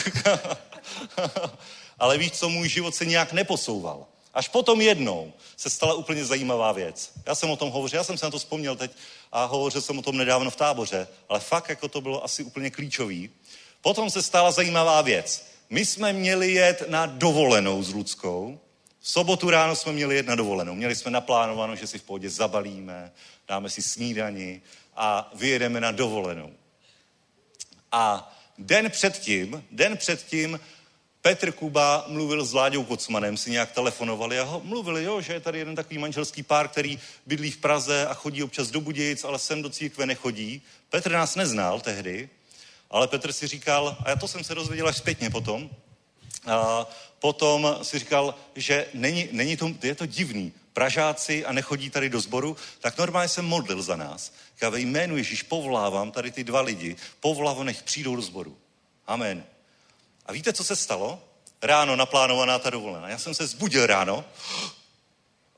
Ale 1.98 2.18
víš 2.18 2.32
co, 2.32 2.48
můj 2.48 2.68
život 2.68 2.94
se 2.94 3.04
nějak 3.04 3.32
neposouval. 3.32 4.06
Až 4.34 4.48
potom 4.48 4.80
jednou 4.80 5.32
se 5.56 5.70
stala 5.70 5.94
úplně 5.94 6.24
zajímavá 6.24 6.72
věc. 6.72 7.12
Já 7.26 7.34
jsem 7.34 7.50
o 7.50 7.56
tom 7.56 7.70
hovořil, 7.70 7.96
já 7.96 8.04
jsem 8.04 8.18
se 8.18 8.26
na 8.26 8.30
to 8.30 8.38
vzpomněl 8.38 8.76
teď 8.76 8.90
a 9.32 9.44
hovořil 9.44 9.80
jsem 9.80 9.98
o 9.98 10.02
tom 10.02 10.16
nedávno 10.16 10.50
v 10.50 10.56
táboře, 10.56 11.08
ale 11.28 11.40
fakt 11.40 11.68
jako 11.68 11.88
to 11.88 12.00
bylo 12.00 12.24
asi 12.24 12.44
úplně 12.44 12.70
klíčový. 12.70 13.30
Potom 13.80 14.10
se 14.10 14.22
stala 14.22 14.50
zajímavá 14.50 15.02
věc. 15.02 15.46
My 15.70 15.86
jsme 15.86 16.12
měli 16.12 16.52
jet 16.52 16.82
na 16.88 17.06
dovolenou 17.06 17.82
s 17.82 17.92
Ludskou. 17.92 18.60
V 19.00 19.10
sobotu 19.10 19.50
ráno 19.50 19.76
jsme 19.76 19.92
měli 19.92 20.16
jet 20.16 20.26
na 20.26 20.34
dovolenou. 20.34 20.74
Měli 20.74 20.96
jsme 20.96 21.10
naplánováno, 21.10 21.76
že 21.76 21.86
si 21.86 21.98
v 21.98 22.02
pohodě 22.02 22.30
zabalíme, 22.30 23.12
dáme 23.50 23.70
si 23.70 23.82
snídani 23.82 24.62
a 24.96 25.30
vyjedeme 25.34 25.80
na 25.80 25.90
dovolenou. 25.92 26.52
A 27.92 28.32
den 28.58 28.90
předtím, 28.90 29.64
den 29.70 29.96
předtím 29.96 30.60
Petr 31.22 31.52
Kuba 31.52 32.04
mluvil 32.08 32.44
s 32.44 32.52
Láďou 32.52 32.84
Kocmanem, 32.84 33.36
si 33.36 33.50
nějak 33.50 33.72
telefonovali 33.72 34.38
a 34.38 34.42
ho 34.42 34.60
mluvili, 34.64 35.04
jo, 35.04 35.20
že 35.20 35.32
je 35.32 35.40
tady 35.40 35.58
jeden 35.58 35.74
takový 35.74 35.98
manželský 35.98 36.42
pár, 36.42 36.68
který 36.68 36.98
bydlí 37.26 37.50
v 37.50 37.56
Praze 37.56 38.06
a 38.06 38.14
chodí 38.14 38.42
občas 38.42 38.70
do 38.70 38.80
Budějic, 38.80 39.24
ale 39.24 39.38
sem 39.38 39.62
do 39.62 39.70
církve 39.70 40.06
nechodí. 40.06 40.62
Petr 40.90 41.12
nás 41.12 41.34
neznal 41.34 41.80
tehdy, 41.80 42.28
ale 42.90 43.08
Petr 43.08 43.32
si 43.32 43.46
říkal, 43.46 43.96
a 44.04 44.10
já 44.10 44.16
to 44.16 44.28
jsem 44.28 44.44
se 44.44 44.54
dozvěděl 44.54 44.88
až 44.88 44.96
zpětně 44.96 45.30
potom, 45.30 45.70
a 46.46 46.86
potom 47.18 47.78
si 47.82 47.98
říkal, 47.98 48.34
že 48.54 48.86
není, 48.94 49.28
není 49.32 49.56
to, 49.56 49.74
je 49.82 49.94
to 49.94 50.06
divný. 50.06 50.52
Pražáci 50.72 51.44
a 51.44 51.52
nechodí 51.52 51.90
tady 51.90 52.08
do 52.08 52.20
sboru, 52.20 52.56
tak 52.80 52.98
normálně 52.98 53.28
jsem 53.28 53.44
modlil 53.44 53.82
za 53.82 53.96
nás. 53.96 54.32
Já 54.60 54.70
ve 54.70 54.80
jménu 54.80 55.16
Ježíš 55.16 55.42
povolávám 55.42 56.10
tady 56.10 56.30
ty 56.30 56.44
dva 56.44 56.60
lidi, 56.60 56.96
povolávám, 57.20 57.66
nech 57.66 57.82
přijdou 57.82 58.16
do 58.16 58.22
sboru. 58.22 58.58
Amen. 59.06 59.44
A 60.26 60.32
víte, 60.32 60.52
co 60.52 60.64
se 60.64 60.76
stalo? 60.76 61.24
Ráno 61.62 61.96
naplánovaná 61.96 62.58
ta 62.58 62.70
dovolená. 62.70 63.08
Já 63.08 63.18
jsem 63.18 63.34
se 63.34 63.46
zbudil 63.46 63.86
ráno 63.86 64.24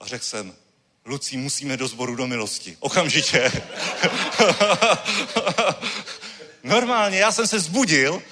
a 0.00 0.06
řekl 0.06 0.24
jsem, 0.24 0.54
Lucí, 1.04 1.36
musíme 1.36 1.76
do 1.76 1.88
sboru 1.88 2.16
do 2.16 2.26
milosti. 2.26 2.76
Okamžitě. 2.80 3.52
Normálně, 6.62 7.18
já 7.18 7.32
jsem 7.32 7.46
se 7.46 7.60
zbudil 7.60 8.22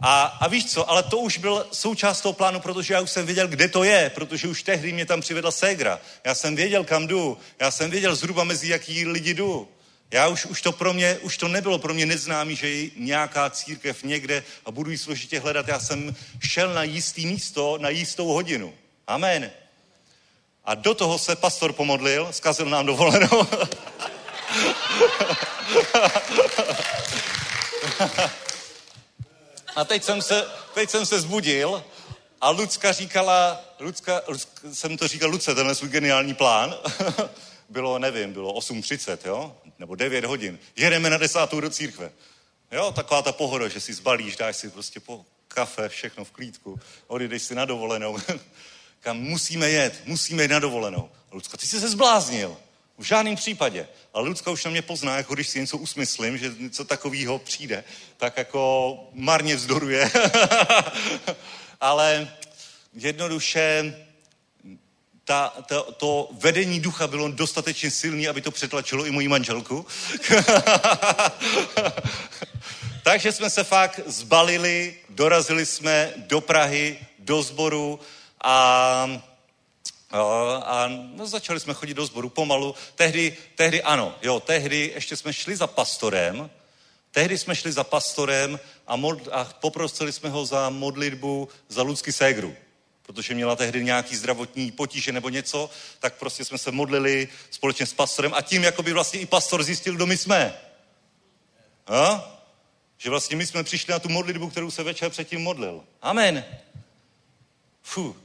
a, 0.00 0.22
a 0.22 0.48
víš 0.48 0.66
co, 0.72 0.90
ale 0.90 1.02
to 1.02 1.18
už 1.18 1.38
byl 1.38 1.66
součást 1.72 2.20
toho 2.20 2.32
plánu, 2.32 2.60
protože 2.60 2.94
já 2.94 3.00
už 3.00 3.10
jsem 3.10 3.26
věděl, 3.26 3.48
kde 3.48 3.68
to 3.68 3.84
je, 3.84 4.10
protože 4.14 4.48
už 4.48 4.62
tehdy 4.62 4.92
mě 4.92 5.06
tam 5.06 5.20
přivedla 5.20 5.50
ségra. 5.50 6.00
Já 6.24 6.34
jsem 6.34 6.56
věděl, 6.56 6.84
kam 6.84 7.06
jdu. 7.06 7.38
Já 7.60 7.70
jsem 7.70 7.90
věděl 7.90 8.16
zhruba 8.16 8.44
mezi 8.44 8.68
jaký 8.68 9.06
lidi 9.06 9.34
jdu. 9.34 9.68
Já 10.10 10.28
už, 10.28 10.46
už 10.46 10.62
to 10.62 10.72
pro 10.72 10.92
mě, 10.92 11.18
už 11.22 11.38
to 11.38 11.48
nebylo 11.48 11.78
pro 11.78 11.94
mě 11.94 12.06
neznámý, 12.06 12.56
že 12.56 12.70
je 12.70 12.90
nějaká 12.96 13.50
církev 13.50 14.02
někde 14.02 14.42
a 14.64 14.70
budu 14.70 14.90
ji 14.90 14.98
složitě 14.98 15.40
hledat. 15.40 15.68
Já 15.68 15.80
jsem 15.80 16.14
šel 16.40 16.74
na 16.74 16.82
jistý 16.82 17.26
místo, 17.26 17.78
na 17.78 17.88
jistou 17.88 18.26
hodinu. 18.26 18.74
Amen. 19.06 19.50
A 20.64 20.74
do 20.74 20.94
toho 20.94 21.18
se 21.18 21.36
pastor 21.36 21.72
pomodlil, 21.72 22.28
zkazil 22.30 22.66
nám 22.66 22.86
dovolenou. 22.86 23.46
a 29.76 29.84
teď 29.84 30.04
jsem 30.04 30.22
se, 30.22 30.46
teď 30.74 30.90
jsem 30.90 31.06
se 31.06 31.20
zbudil 31.20 31.84
a 32.40 32.50
Lucka 32.50 32.92
říkala, 32.92 33.60
Lucka, 33.80 34.20
Lucka, 34.28 34.60
jsem 34.72 34.96
to 34.96 35.08
říkal 35.08 35.30
Luce, 35.30 35.54
tenhle 35.54 35.74
svůj 35.74 35.90
geniální 35.90 36.34
plán. 36.34 36.74
bylo, 37.68 37.98
nevím, 37.98 38.32
bylo 38.32 38.52
8.30, 38.52 39.18
jo? 39.24 39.56
Nebo 39.78 39.94
9 39.94 40.24
hodin. 40.24 40.58
Jedeme 40.76 41.10
na 41.10 41.18
desátou 41.18 41.60
do 41.60 41.70
církve. 41.70 42.12
Jo, 42.72 42.92
taková 42.92 43.22
ta 43.22 43.32
pohoda, 43.32 43.68
že 43.68 43.80
si 43.80 43.94
zbalíš, 43.94 44.36
dáš 44.36 44.56
si 44.56 44.70
prostě 44.70 45.00
po 45.00 45.24
kafe, 45.48 45.88
všechno 45.88 46.24
v 46.24 46.30
klídku, 46.30 46.80
odejdeš 47.06 47.42
si 47.42 47.54
na 47.54 47.64
dovolenou. 47.64 48.18
Kam 49.00 49.16
musíme 49.16 49.70
jet, 49.70 50.02
musíme 50.04 50.42
jít 50.42 50.50
na 50.50 50.58
dovolenou. 50.58 51.10
Lucka, 51.32 51.56
ty 51.56 51.66
jsi 51.66 51.80
se 51.80 51.88
zbláznil. 51.88 52.56
V 52.98 53.02
žádném 53.02 53.36
případě. 53.36 53.88
Ale 54.14 54.28
Lucka 54.28 54.50
už 54.50 54.64
na 54.64 54.70
mě 54.70 54.82
pozná, 54.82 55.16
jako 55.16 55.34
když 55.34 55.48
si 55.48 55.60
něco 55.60 55.78
usmyslím, 55.78 56.38
že 56.38 56.54
něco 56.58 56.84
takového 56.84 57.38
přijde, 57.38 57.84
tak 58.16 58.36
jako 58.36 58.98
marně 59.12 59.56
vzdoruje. 59.56 60.10
Ale 61.80 62.28
jednoduše 62.94 63.94
ta, 65.24 65.52
ta, 65.66 65.82
to 65.82 66.28
vedení 66.32 66.80
ducha 66.80 67.06
bylo 67.06 67.28
dostatečně 67.28 67.90
silné, 67.90 68.28
aby 68.28 68.40
to 68.40 68.50
přetlačilo 68.50 69.06
i 69.06 69.10
moji 69.10 69.28
manželku. 69.28 69.86
Takže 73.02 73.32
jsme 73.32 73.50
se 73.50 73.64
fakt 73.64 74.00
zbalili, 74.06 74.94
dorazili 75.08 75.66
jsme 75.66 76.12
do 76.16 76.40
Prahy, 76.40 76.98
do 77.18 77.42
sboru 77.42 78.00
a, 78.44 79.22
a, 80.10 80.88
no, 80.88 81.26
začali 81.26 81.60
jsme 81.60 81.74
chodit 81.74 81.94
do 81.94 82.06
sboru 82.06 82.28
pomalu. 82.28 82.74
Tehdy, 82.94 83.36
tehdy 83.54 83.82
ano, 83.82 84.14
jo, 84.22 84.40
tehdy 84.40 84.92
ještě 84.94 85.16
jsme 85.16 85.32
šli 85.32 85.56
za 85.56 85.66
pastorem, 85.66 86.50
tehdy 87.10 87.38
jsme 87.38 87.56
šli 87.56 87.72
za 87.72 87.84
pastorem 87.84 88.60
a, 88.86 88.96
mod, 88.96 89.28
a 89.32 89.44
poprosili 89.44 90.12
jsme 90.12 90.28
ho 90.28 90.46
za 90.46 90.70
modlitbu 90.70 91.48
za 91.68 91.82
Lucky 91.82 92.12
Ségru 92.12 92.56
protože 93.06 93.34
měla 93.34 93.56
tehdy 93.56 93.84
nějaký 93.84 94.16
zdravotní 94.16 94.72
potíže 94.72 95.12
nebo 95.12 95.28
něco, 95.28 95.70
tak 96.00 96.14
prostě 96.14 96.44
jsme 96.44 96.58
se 96.58 96.72
modlili 96.72 97.28
společně 97.50 97.86
s 97.86 97.94
pastorem 97.94 98.34
a 98.34 98.42
tím 98.42 98.64
jako 98.64 98.82
by 98.82 98.92
vlastně 98.92 99.20
i 99.20 99.26
pastor 99.26 99.62
zjistil, 99.62 99.94
kdo 99.94 100.06
my 100.06 100.16
jsme. 100.16 100.54
A? 101.86 102.32
Že 102.98 103.10
vlastně 103.10 103.36
my 103.36 103.46
jsme 103.46 103.64
přišli 103.64 103.92
na 103.92 103.98
tu 103.98 104.08
modlitbu, 104.08 104.50
kterou 104.50 104.70
se 104.70 104.82
večer 104.82 105.10
předtím 105.10 105.40
modlil. 105.40 105.84
Amen. 106.02 106.44
Fu, 107.82 108.16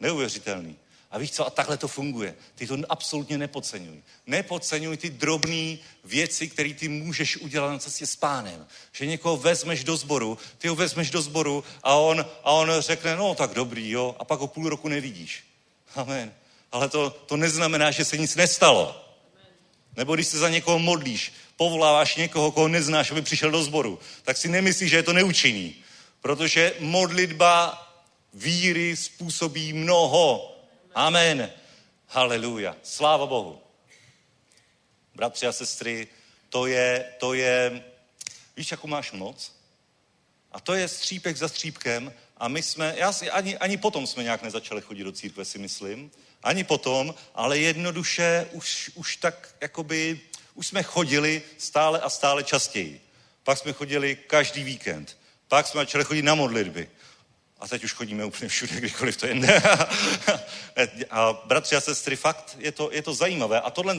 neuvěřitelný. 0.00 0.76
A 1.10 1.18
víš 1.18 1.30
co, 1.30 1.46
a 1.46 1.50
takhle 1.50 1.76
to 1.76 1.88
funguje. 1.88 2.34
Ty 2.54 2.66
to 2.66 2.76
absolutně 2.88 3.38
nepodceňuj. 3.38 4.02
Nepodceňuj 4.26 4.96
ty 4.96 5.10
drobné 5.10 5.76
věci, 6.04 6.48
které 6.48 6.74
ty 6.74 6.88
můžeš 6.88 7.36
udělat 7.36 7.70
na 7.70 7.78
cestě 7.78 8.06
s 8.06 8.16
pánem. 8.16 8.66
Že 8.92 9.06
někoho 9.06 9.36
vezmeš 9.36 9.84
do 9.84 9.96
sboru, 9.96 10.38
ty 10.58 10.68
ho 10.68 10.74
vezmeš 10.74 11.10
do 11.10 11.22
sboru 11.22 11.64
a 11.82 11.94
on, 11.94 12.26
a 12.44 12.50
on 12.50 12.70
řekne, 12.78 13.16
no 13.16 13.34
tak 13.34 13.54
dobrý, 13.54 13.90
jo, 13.90 14.16
a 14.18 14.24
pak 14.24 14.40
ho 14.40 14.46
půl 14.46 14.68
roku 14.68 14.88
nevidíš. 14.88 15.44
Amen. 15.94 16.34
Ale 16.72 16.88
to, 16.88 17.10
to 17.10 17.36
neznamená, 17.36 17.90
že 17.90 18.04
se 18.04 18.16
nic 18.16 18.36
nestalo. 18.36 19.04
Nebo 19.96 20.14
když 20.14 20.26
se 20.26 20.38
za 20.38 20.48
někoho 20.48 20.78
modlíš, 20.78 21.32
povoláváš 21.56 22.16
někoho, 22.16 22.52
koho 22.52 22.68
neznáš, 22.68 23.10
aby 23.10 23.22
přišel 23.22 23.50
do 23.50 23.62
sboru, 23.62 23.98
tak 24.22 24.36
si 24.36 24.48
nemyslíš, 24.48 24.90
že 24.90 24.96
je 24.96 25.02
to 25.02 25.12
neučiní. 25.12 25.74
Protože 26.20 26.74
modlitba 26.78 27.84
víry 28.34 28.96
způsobí 28.96 29.72
mnoho. 29.72 30.57
Amen. 30.98 31.50
Haleluja. 32.06 32.76
Sláva 32.82 33.26
Bohu. 33.26 33.60
Bratři 35.14 35.46
a 35.46 35.52
sestry, 35.52 36.08
to 36.48 36.66
je, 36.66 37.04
to 37.18 37.34
je, 37.34 37.84
víš, 38.56 38.70
jakou 38.70 38.88
máš 38.88 39.12
moc? 39.12 39.52
A 40.52 40.60
to 40.60 40.74
je 40.74 40.88
střípek 40.88 41.36
za 41.36 41.48
střípkem 41.48 42.12
a 42.36 42.48
my 42.48 42.62
jsme, 42.62 42.94
já 42.96 43.12
si, 43.12 43.30
ani, 43.30 43.58
ani 43.58 43.76
potom 43.76 44.06
jsme 44.06 44.22
nějak 44.22 44.42
nezačali 44.42 44.80
chodit 44.80 45.04
do 45.04 45.12
církve, 45.12 45.44
si 45.44 45.58
myslím, 45.58 46.10
ani 46.42 46.64
potom, 46.64 47.14
ale 47.34 47.58
jednoduše 47.58 48.48
už, 48.52 48.90
už 48.94 49.16
tak, 49.16 49.54
jakoby, 49.60 50.20
už 50.54 50.66
jsme 50.66 50.82
chodili 50.82 51.42
stále 51.58 52.00
a 52.00 52.10
stále 52.10 52.44
častěji. 52.44 53.00
Pak 53.44 53.58
jsme 53.58 53.72
chodili 53.72 54.16
každý 54.16 54.62
víkend. 54.62 55.18
Pak 55.48 55.66
jsme 55.66 55.80
začali 55.80 56.04
chodit 56.04 56.22
na 56.22 56.34
modlitby. 56.34 56.90
A 57.60 57.68
teď 57.68 57.84
už 57.84 57.92
chodíme 57.92 58.24
úplně 58.24 58.48
všude, 58.48 58.74
kdykoliv 58.74 59.16
to 59.16 59.26
jde. 59.26 59.62
a 61.10 61.42
bratři 61.44 61.76
a 61.76 61.80
sestry, 61.80 62.16
fakt 62.16 62.56
je 62.58 62.72
to, 62.72 62.90
je 62.92 63.02
to 63.02 63.14
zajímavé. 63.14 63.60
A 63.60 63.70
tohle, 63.70 63.96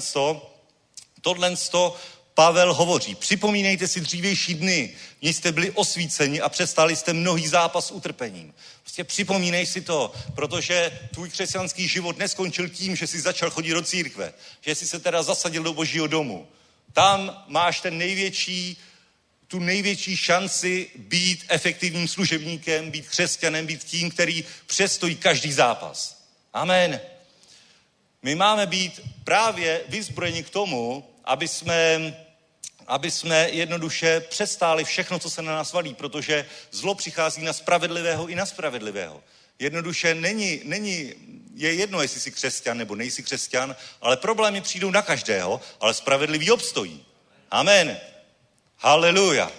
tohle 1.21 1.55
Pavel 2.39 2.73
hovoří, 2.73 3.15
připomínejte 3.15 3.87
si 3.87 4.01
dřívější 4.01 4.53
dny, 4.53 4.95
kdy 5.19 5.33
jste 5.33 5.51
byli 5.51 5.71
osvíceni 5.71 6.41
a 6.41 6.49
přestali 6.49 6.95
jste 6.95 7.13
mnohý 7.13 7.47
zápas 7.47 7.91
utrpením. 7.91 8.53
Prostě 8.83 9.03
připomínej 9.03 9.65
si 9.65 9.81
to, 9.81 10.13
protože 10.35 10.99
tvůj 11.13 11.29
křesťanský 11.29 11.87
život 11.87 12.17
neskončil 12.17 12.69
tím, 12.69 12.95
že 12.95 13.07
jsi 13.07 13.21
začal 13.21 13.49
chodit 13.49 13.73
do 13.73 13.81
církve, 13.81 14.33
že 14.61 14.75
jsi 14.75 14.87
se 14.87 14.99
teda 14.99 15.23
zasadil 15.23 15.63
do 15.63 15.73
božího 15.73 16.07
domu. 16.07 16.47
Tam 16.93 17.43
máš 17.47 17.81
ten 17.81 17.97
největší, 17.97 18.77
tu 19.49 19.59
největší 19.59 20.17
šanci 20.17 20.89
být 20.95 21.45
efektivním 21.47 22.07
služebníkem, 22.07 22.91
být 22.91 23.07
křesťanem, 23.07 23.67
být 23.67 23.83
tím, 23.83 24.11
který 24.11 24.43
přestojí 24.67 25.15
každý 25.15 25.51
zápas. 25.51 26.23
Amen. 26.53 26.99
My 28.21 28.35
máme 28.35 28.65
být 28.65 29.01
právě 29.23 29.81
vyzbrojeni 29.87 30.43
k 30.43 30.49
tomu, 30.49 31.09
aby 31.25 31.47
jsme, 31.47 32.13
aby 32.87 33.11
jsme 33.11 33.49
jednoduše 33.49 34.19
přestáli 34.19 34.83
všechno, 34.83 35.19
co 35.19 35.29
se 35.29 35.41
na 35.41 35.55
nás 35.55 35.73
valí, 35.73 35.93
protože 35.93 36.45
zlo 36.71 36.95
přichází 36.95 37.41
na 37.41 37.53
spravedlivého 37.53 38.27
i 38.27 38.35
na 38.35 38.45
spravedlivého. 38.45 39.23
Jednoduše 39.59 40.15
není, 40.15 40.61
není, 40.63 41.13
je 41.55 41.73
jedno, 41.73 42.01
jestli 42.01 42.19
jsi 42.19 42.31
křesťan 42.31 42.77
nebo 42.77 42.95
nejsi 42.95 43.23
křesťan, 43.23 43.75
ale 44.01 44.17
problémy 44.17 44.61
přijdou 44.61 44.91
na 44.91 45.01
každého, 45.01 45.61
ale 45.79 45.93
spravedlivý 45.93 46.51
obstojí. 46.51 47.05
Amen. 47.51 47.99
Haleluja. 48.81 49.51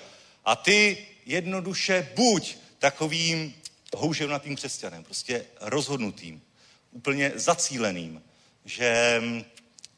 A 0.45 0.57
ty 0.57 1.07
jednoduše 1.27 2.09
buď 2.17 2.57
takovým 2.79 3.55
houževnatým 3.97 4.57
křesťanem, 4.57 5.05
prostě 5.05 5.45
rozhodnutým, 5.61 6.43
úplně 6.93 7.33
zacíleným, 7.35 8.23
že 8.65 9.21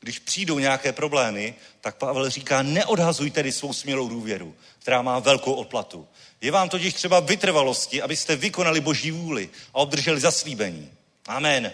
když 0.01 0.19
přijdou 0.19 0.59
nějaké 0.59 0.93
problémy, 0.93 1.55
tak 1.81 1.97
Pavel 1.97 2.31
říká, 2.31 2.63
neodhazuj 2.63 3.31
tedy 3.31 3.53
svou 3.53 3.73
smělou 3.73 4.09
důvěru, 4.09 4.55
která 4.79 5.03
má 5.03 5.19
velkou 5.19 5.53
odplatu. 5.53 6.09
Je 6.41 6.51
vám 6.51 6.69
totiž 6.69 6.95
třeba 6.95 7.21
vytrvalosti, 7.21 8.03
abyste 8.03 8.37
vykonali 8.37 8.81
boží 8.81 9.11
vůli 9.11 9.51
a 9.75 9.75
obdrželi 9.75 10.21
zaslíbení. 10.21 10.91
Amen. 11.27 11.73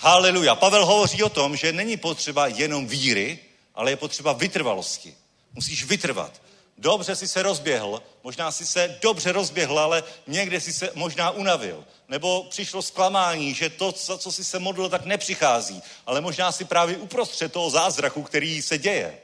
Haleluja. 0.00 0.54
Pavel 0.54 0.86
hovoří 0.86 1.22
o 1.22 1.28
tom, 1.28 1.56
že 1.56 1.72
není 1.72 1.96
potřeba 1.96 2.46
jenom 2.46 2.86
víry, 2.86 3.38
ale 3.74 3.90
je 3.90 3.96
potřeba 3.96 4.32
vytrvalosti. 4.32 5.14
Musíš 5.54 5.84
vytrvat. 5.84 6.42
Dobře 6.82 7.16
si 7.16 7.28
se 7.28 7.42
rozběhl, 7.42 8.02
možná 8.22 8.50
si 8.52 8.66
se 8.66 8.98
dobře 9.02 9.32
rozběhl, 9.32 9.78
ale 9.78 10.04
někde 10.26 10.60
si 10.60 10.72
se 10.72 10.90
možná 10.94 11.30
unavil. 11.30 11.84
Nebo 12.08 12.44
přišlo 12.50 12.82
zklamání, 12.82 13.54
že 13.54 13.70
to, 13.70 13.94
za 13.96 14.18
co 14.18 14.32
si 14.32 14.44
se 14.44 14.58
modlil, 14.58 14.88
tak 14.88 15.04
nepřichází. 15.04 15.82
Ale 16.06 16.20
možná 16.20 16.52
si 16.52 16.64
právě 16.64 16.96
uprostřed 16.96 17.52
toho 17.52 17.70
zázraku, 17.70 18.22
který 18.22 18.62
se 18.62 18.78
děje. 18.78 19.18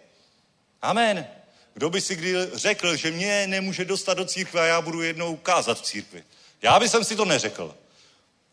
Amen. 0.82 1.26
Kdo 1.74 1.90
by 1.90 2.00
si 2.00 2.16
kdy 2.16 2.34
řekl, 2.54 2.96
že 2.96 3.10
mě 3.10 3.46
nemůže 3.46 3.84
dostat 3.84 4.14
do 4.14 4.24
církve 4.24 4.60
a 4.60 4.64
já 4.64 4.80
budu 4.80 5.02
jednou 5.02 5.36
kázat 5.36 5.78
v 5.78 5.82
církvi? 5.82 6.24
Já 6.62 6.80
bych 6.80 6.90
si 7.02 7.16
to 7.16 7.24
neřekl. 7.24 7.74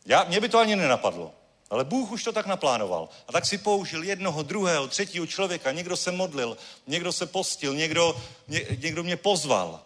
Já, 0.05 0.23
mě 0.23 0.39
by 0.39 0.49
to 0.49 0.59
ani 0.59 0.75
nenapadlo. 0.75 1.33
Ale 1.69 1.83
Bůh 1.83 2.11
už 2.11 2.23
to 2.23 2.31
tak 2.31 2.45
naplánoval. 2.45 3.09
A 3.27 3.31
tak 3.31 3.45
si 3.45 3.57
použil 3.57 4.03
jednoho, 4.03 4.43
druhého, 4.43 4.87
třetího 4.87 5.27
člověka. 5.27 5.71
Někdo 5.71 5.97
se 5.97 6.11
modlil, 6.11 6.57
někdo 6.87 7.11
se 7.11 7.25
postil, 7.25 7.75
někdo, 7.75 8.21
ně, 8.47 8.61
někdo 8.79 9.03
mě 9.03 9.17
pozval. 9.17 9.79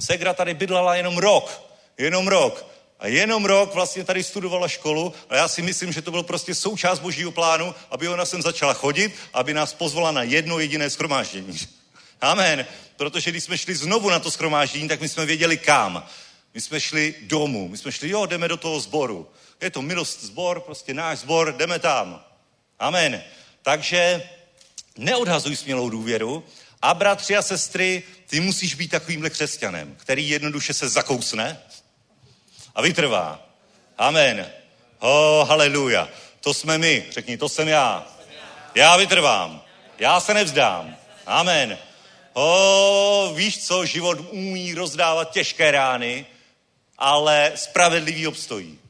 Segra 0.00 0.34
tady 0.34 0.54
bydlala 0.54 0.94
jenom 0.94 1.18
rok. 1.18 1.62
Jenom 1.98 2.28
rok. 2.28 2.66
A 2.98 3.06
jenom 3.06 3.44
rok 3.44 3.74
vlastně 3.74 4.04
tady 4.04 4.22
studovala 4.22 4.68
školu 4.68 5.14
a 5.28 5.36
já 5.36 5.48
si 5.48 5.62
myslím, 5.62 5.92
že 5.92 6.02
to 6.02 6.10
byl 6.10 6.22
prostě 6.22 6.54
součást 6.54 6.98
božího 6.98 7.32
plánu, 7.32 7.74
aby 7.90 8.08
ona 8.08 8.24
sem 8.24 8.42
začala 8.42 8.74
chodit, 8.74 9.14
aby 9.34 9.54
nás 9.54 9.74
pozvala 9.74 10.12
na 10.12 10.22
jedno 10.22 10.58
jediné 10.58 10.90
schromáždění. 10.90 11.58
Amen. 12.20 12.66
Protože 12.96 13.30
když 13.30 13.44
jsme 13.44 13.58
šli 13.58 13.74
znovu 13.74 14.10
na 14.10 14.18
to 14.18 14.30
schromáždění, 14.30 14.88
tak 14.88 15.00
my 15.00 15.08
jsme 15.08 15.26
věděli 15.26 15.56
kam. 15.56 16.06
My 16.54 16.60
jsme 16.60 16.80
šli 16.80 17.14
domů. 17.22 17.68
My 17.68 17.78
jsme 17.78 17.92
šli, 17.92 18.08
jo, 18.08 18.26
jdeme 18.26 18.48
do 18.48 18.56
toho 18.56 18.80
sboru. 18.80 19.28
Je 19.62 19.70
to 19.70 19.82
milost 19.82 20.22
zbor, 20.22 20.60
prostě 20.60 20.94
náš 20.94 21.18
zbor, 21.18 21.54
jdeme 21.56 21.78
tam. 21.78 22.24
Amen. 22.78 23.22
Takže 23.62 24.22
neodhazuj 24.96 25.56
smělou 25.56 25.90
důvěru 25.90 26.44
a 26.82 26.94
bratři 26.94 27.36
a 27.36 27.42
sestry, 27.42 28.02
ty 28.26 28.40
musíš 28.40 28.74
být 28.74 28.88
takovýmhle 28.88 29.30
křesťanem, 29.30 29.96
který 29.96 30.28
jednoduše 30.28 30.74
se 30.74 30.88
zakousne 30.88 31.60
a 32.74 32.82
vytrvá. 32.82 33.48
Amen. 33.98 34.50
Oh, 34.98 35.48
haleluja. 35.48 36.08
To 36.40 36.54
jsme 36.54 36.78
my. 36.78 37.06
Řekni, 37.10 37.38
to 37.38 37.48
jsem 37.48 37.68
já. 37.68 38.06
Já 38.74 38.96
vytrvám. 38.96 39.62
Já 39.98 40.20
se 40.20 40.34
nevzdám. 40.34 40.96
Amen. 41.26 41.78
O, 42.32 43.32
víš 43.34 43.66
co, 43.66 43.86
život 43.86 44.18
umí 44.30 44.74
rozdávat 44.74 45.30
těžké 45.30 45.70
rány, 45.70 46.26
ale 46.98 47.52
spravedlivý 47.54 48.26
obstojí. 48.26 48.81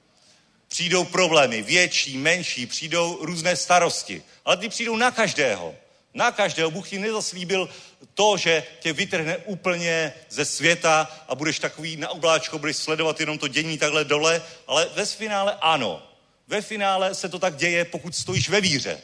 Přijdou 0.72 1.04
problémy, 1.04 1.62
větší, 1.62 2.18
menší, 2.18 2.66
přijdou 2.66 3.18
různé 3.20 3.56
starosti, 3.56 4.22
ale 4.44 4.56
ty 4.56 4.68
přijdou 4.68 4.96
na 4.96 5.10
každého. 5.10 5.74
Na 6.14 6.30
každého. 6.30 6.70
Bůh 6.70 6.88
ti 6.88 6.98
nezaslíbil 6.98 7.68
to, 8.14 8.36
že 8.36 8.64
tě 8.80 8.92
vytrhne 8.92 9.36
úplně 9.36 10.12
ze 10.30 10.44
světa 10.44 11.10
a 11.28 11.34
budeš 11.34 11.58
takový 11.58 11.96
na 11.96 12.08
obláčko, 12.08 12.58
budeš 12.58 12.76
sledovat 12.76 13.20
jenom 13.20 13.38
to 13.38 13.48
dění 13.48 13.78
takhle 13.78 14.04
dole, 14.04 14.42
ale 14.66 14.88
ve 14.94 15.06
finále 15.06 15.58
ano. 15.60 16.02
Ve 16.48 16.62
finále 16.62 17.14
se 17.14 17.28
to 17.28 17.38
tak 17.38 17.56
děje, 17.56 17.84
pokud 17.84 18.16
stojíš 18.16 18.48
ve 18.48 18.60
víře. 18.60 18.98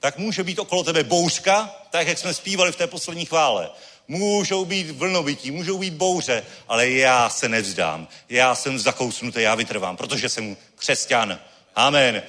Tak 0.00 0.18
může 0.18 0.44
být 0.44 0.58
okolo 0.58 0.84
tebe 0.84 1.04
bouřka, 1.04 1.74
tak 1.90 2.08
jak 2.08 2.18
jsme 2.18 2.34
zpívali 2.34 2.72
v 2.72 2.76
té 2.76 2.86
poslední 2.86 3.24
chvále. 3.26 3.70
Můžou 4.08 4.64
být 4.64 4.90
vlnovití, 4.90 5.50
můžou 5.50 5.78
být 5.78 5.94
bouře, 5.94 6.44
ale 6.68 6.90
já 6.90 7.30
se 7.30 7.48
nevzdám. 7.48 8.08
Já 8.28 8.54
jsem 8.54 8.78
zakousnutý, 8.78 9.42
já 9.42 9.54
vytrvám, 9.54 9.96
protože 9.96 10.28
jsem 10.28 10.56
křesťan. 10.84 11.40
Amen. 11.74 12.22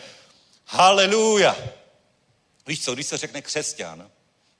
Haleluja. 0.66 1.58
Víš 2.68 2.84
co, 2.84 2.94
když 2.94 3.08
se 3.08 3.18
řekne 3.18 3.42
křesťan, 3.42 4.12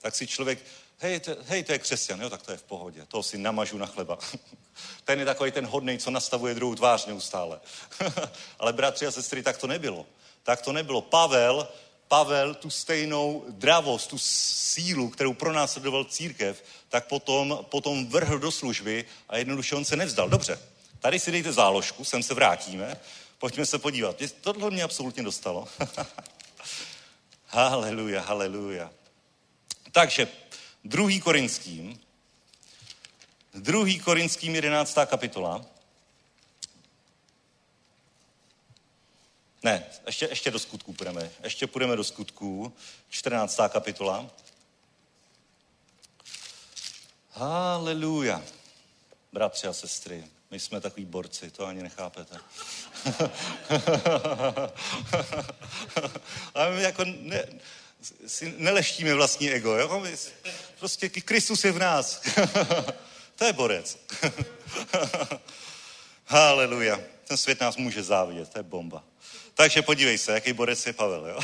tak 0.02 0.16
si 0.16 0.28
člověk, 0.28 0.60
hej, 0.98 1.20
to, 1.20 1.36
hej, 1.48 1.64
to 1.64 1.72
je 1.72 1.80
křesťan, 1.80 2.22
jo, 2.22 2.30
tak 2.30 2.42
to 2.42 2.52
je 2.52 2.58
v 2.58 2.64
pohodě, 2.64 3.06
toho 3.08 3.24
si 3.24 3.38
namažu 3.38 3.78
na 3.78 3.86
chleba. 3.86 4.18
ten 5.04 5.20
je 5.20 5.26
takový 5.26 5.52
ten 5.52 5.66
hodný, 5.66 5.98
co 5.98 6.12
nastavuje 6.12 6.54
druhou 6.54 6.76
tvář 6.76 7.06
neustále. 7.06 7.60
Ale 8.60 8.74
bratři 8.74 9.08
a 9.08 9.12
sestry, 9.12 9.44
tak 9.44 9.58
to 9.58 9.68
nebylo. 9.68 10.06
Tak 10.44 10.62
to 10.62 10.72
nebylo. 10.72 11.02
Pavel, 11.02 11.68
Pavel 12.08 12.56
tu 12.56 12.70
stejnou 12.70 13.46
dravost, 13.50 14.10
tu 14.10 14.18
sílu, 14.20 15.10
kterou 15.10 15.34
pro 15.34 15.54
nás 15.54 15.72
sledoval 15.72 16.04
církev, 16.04 16.64
tak 16.90 17.08
potom, 17.08 17.66
potom 17.70 18.08
vrhl 18.08 18.40
do 18.40 18.52
služby 18.52 19.06
a 19.30 19.38
jednoduše 19.38 19.76
on 19.76 19.86
se 19.86 19.96
nevzdal. 19.96 20.30
Dobře, 20.30 20.60
tady 21.00 21.20
si 21.20 21.32
dejte 21.32 21.54
záložku, 21.54 22.04
sem 22.04 22.24
se 22.24 22.34
vrátíme, 22.34 22.98
pojďme 23.38 23.66
se 23.66 23.80
podívat. 23.80 24.16
Tohle 24.42 24.72
mě 24.72 24.84
absolutně 24.84 25.24
dostalo. 25.24 25.68
haleluja, 27.48 28.22
haleluja. 28.22 28.92
Takže 29.92 30.28
druhý 30.84 31.22
korinským, 31.22 32.00
druhý 33.54 34.00
korinským 34.00 34.56
11. 34.56 34.98
kapitola. 35.06 35.66
Ne, 39.64 39.86
ještě, 40.06 40.26
ještě 40.26 40.52
do 40.52 40.60
skutků 40.60 40.94
půjdeme. 40.94 41.32
Ještě 41.44 41.68
půjdeme 41.68 41.96
do 41.96 42.04
skutků. 42.04 42.74
14. 43.10 43.60
kapitola. 43.70 44.30
Haleluja. 47.32 48.44
Bratři 49.34 49.68
a 49.68 49.74
sestry, 49.74 50.24
my 50.52 50.60
jsme 50.60 50.82
takový 50.82 51.06
borci, 51.06 51.52
to 51.52 51.66
ani 51.66 51.84
nechápete. 51.84 52.38
Ale 56.54 56.76
my 56.76 56.82
jako 56.82 57.04
ne, 57.06 57.46
si 58.28 58.54
neleštíme 58.58 59.14
vlastní 59.14 59.52
ego. 59.52 59.78
Jo? 59.78 60.00
My, 60.00 60.16
prostě 60.80 61.10
Kristus 61.10 61.64
je 61.64 61.72
v 61.72 61.80
nás. 61.80 62.22
to 63.36 63.46
je 63.46 63.54
borec. 63.54 63.98
Haleluja. 66.26 67.00
Ten 67.28 67.38
svět 67.38 67.62
nás 67.62 67.78
může 67.78 68.04
závidět, 68.04 68.50
to 68.50 68.60
je 68.60 68.64
bomba. 68.64 69.04
Takže 69.54 69.82
podívej 69.82 70.18
se, 70.18 70.32
jaký 70.32 70.54
borec 70.54 70.86
je 70.86 70.94
Pavel. 70.94 71.28
Jo? 71.28 71.40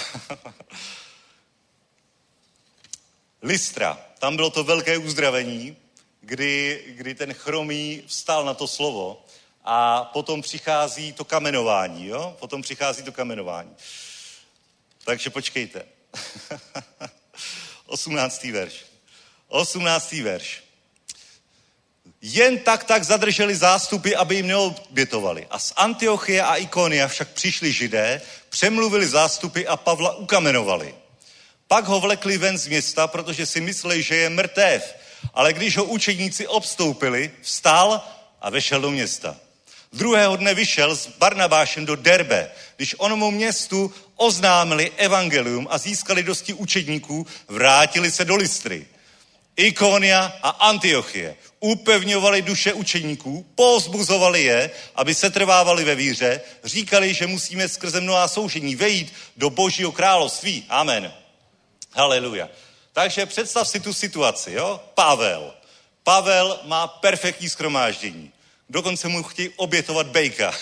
Listra. 3.41 3.99
Tam 4.19 4.35
bylo 4.35 4.49
to 4.49 4.63
velké 4.63 4.97
uzdravení, 4.97 5.77
kdy, 6.21 6.83
kdy 6.87 7.15
ten 7.15 7.33
chromý 7.33 8.03
vstal 8.07 8.45
na 8.45 8.53
to 8.53 8.67
slovo 8.67 9.25
a 9.63 10.03
potom 10.03 10.41
přichází 10.41 11.13
to 11.13 11.25
kamenování, 11.25 12.07
jo? 12.07 12.35
Potom 12.39 12.61
přichází 12.61 13.03
to 13.03 13.11
kamenování. 13.11 13.75
Takže 15.05 15.29
počkejte. 15.29 15.85
18. 17.85 18.43
verš. 18.43 18.85
18. 19.47 20.11
verš. 20.11 20.63
Jen 22.21 22.59
tak 22.59 22.83
tak 22.83 23.03
zadrželi 23.03 23.55
zástupy, 23.55 24.15
aby 24.15 24.35
jim 24.35 24.47
neobětovali. 24.47 25.47
A 25.49 25.59
z 25.59 25.73
Antiochie 25.75 26.43
a 26.43 26.55
Ikonia 26.55 27.07
však 27.07 27.29
přišli 27.29 27.71
židé, 27.71 28.21
přemluvili 28.49 29.07
zástupy 29.07 29.67
a 29.67 29.77
Pavla 29.77 30.15
ukamenovali. 30.15 30.95
Pak 31.67 31.85
ho 31.85 31.99
vlekli 31.99 32.37
ven 32.37 32.57
z 32.57 32.67
města, 32.67 33.07
protože 33.07 33.45
si 33.45 33.61
mysleli, 33.61 34.03
že 34.03 34.15
je 34.15 34.29
mrtev 34.29 34.95
Ale 35.33 35.53
když 35.53 35.77
ho 35.77 35.83
učeníci 35.83 36.47
obstoupili, 36.47 37.31
vstal 37.41 38.01
a 38.41 38.49
vešel 38.49 38.81
do 38.81 38.91
města. 38.91 39.37
Druhého 39.93 40.35
dne 40.35 40.53
vyšel 40.53 40.95
s 40.95 41.07
Barnabášem 41.07 41.85
do 41.85 41.95
Derbe, 41.95 42.51
když 42.75 42.95
onomu 42.97 43.31
městu 43.31 43.93
oznámili 44.15 44.91
evangelium 44.97 45.67
a 45.71 45.77
získali 45.77 46.23
dosti 46.23 46.53
učedníků, 46.53 47.27
vrátili 47.47 48.11
se 48.11 48.25
do 48.25 48.35
Listry. 48.35 48.87
Ikonia 49.55 50.33
a 50.41 50.49
Antiochie 50.49 51.35
upevňovali 51.59 52.41
duše 52.41 52.73
učeníků, 52.73 53.45
pozbuzovali 53.55 54.43
je, 54.43 54.71
aby 54.95 55.15
se 55.15 55.29
trvávali 55.29 55.83
ve 55.83 55.95
víře, 55.95 56.41
říkali, 56.63 57.13
že 57.13 57.27
musíme 57.27 57.69
skrze 57.69 58.01
mnoha 58.01 58.27
soužení 58.27 58.75
vejít 58.75 59.13
do 59.37 59.49
božího 59.49 59.91
království. 59.91 60.65
Amen. 60.69 61.13
Haleluja. 61.91 62.49
Takže 63.01 63.25
představ 63.25 63.67
si 63.67 63.79
tu 63.79 63.93
situaci, 63.93 64.51
jo? 64.51 64.79
Pavel. 64.93 65.53
Pavel 66.03 66.59
má 66.63 66.87
perfektní 66.87 67.49
schromáždění. 67.49 68.31
Dokonce 68.69 69.07
mu 69.07 69.23
chtějí 69.23 69.49
obětovat 69.55 70.07
bejka. 70.07 70.53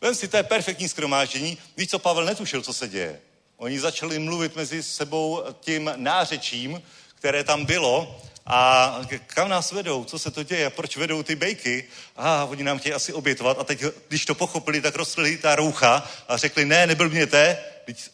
Vem 0.00 0.14
si, 0.14 0.28
to 0.28 0.36
je 0.36 0.42
perfektní 0.42 0.88
schromáždění. 0.88 1.58
Víš, 1.76 1.90
co 1.90 1.98
Pavel 1.98 2.24
netušil, 2.24 2.62
co 2.62 2.72
se 2.72 2.88
děje. 2.88 3.20
Oni 3.56 3.80
začali 3.80 4.18
mluvit 4.18 4.56
mezi 4.56 4.82
sebou 4.82 5.44
tím 5.60 5.92
nářečím, 5.96 6.82
které 7.14 7.44
tam 7.44 7.64
bylo 7.64 8.20
a 8.46 9.00
kam 9.26 9.48
nás 9.48 9.72
vedou, 9.72 10.04
co 10.04 10.18
se 10.18 10.30
to 10.30 10.42
děje, 10.42 10.70
proč 10.70 10.96
vedou 10.96 11.22
ty 11.22 11.34
bejky. 11.34 11.84
A 12.16 12.44
oni 12.44 12.64
nám 12.64 12.78
chtějí 12.78 12.92
asi 12.92 13.12
obětovat 13.12 13.58
a 13.58 13.64
teď, 13.64 13.84
když 14.08 14.24
to 14.24 14.34
pochopili, 14.34 14.80
tak 14.80 14.96
rozstřelili 14.96 15.38
ta 15.38 15.56
roucha 15.56 16.10
a 16.28 16.36
řekli, 16.36 16.64
ne, 16.64 16.86
neblbněte, 16.86 17.58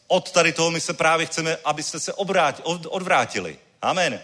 od 0.06 0.30
tady 0.30 0.52
toho 0.52 0.70
my 0.70 0.80
se 0.80 0.94
právě 0.94 1.26
chceme, 1.26 1.56
abyste 1.64 2.00
se 2.00 2.12
obráti, 2.12 2.62
od, 2.62 2.86
odvrátili. 2.86 3.58
Amen. 3.82 4.20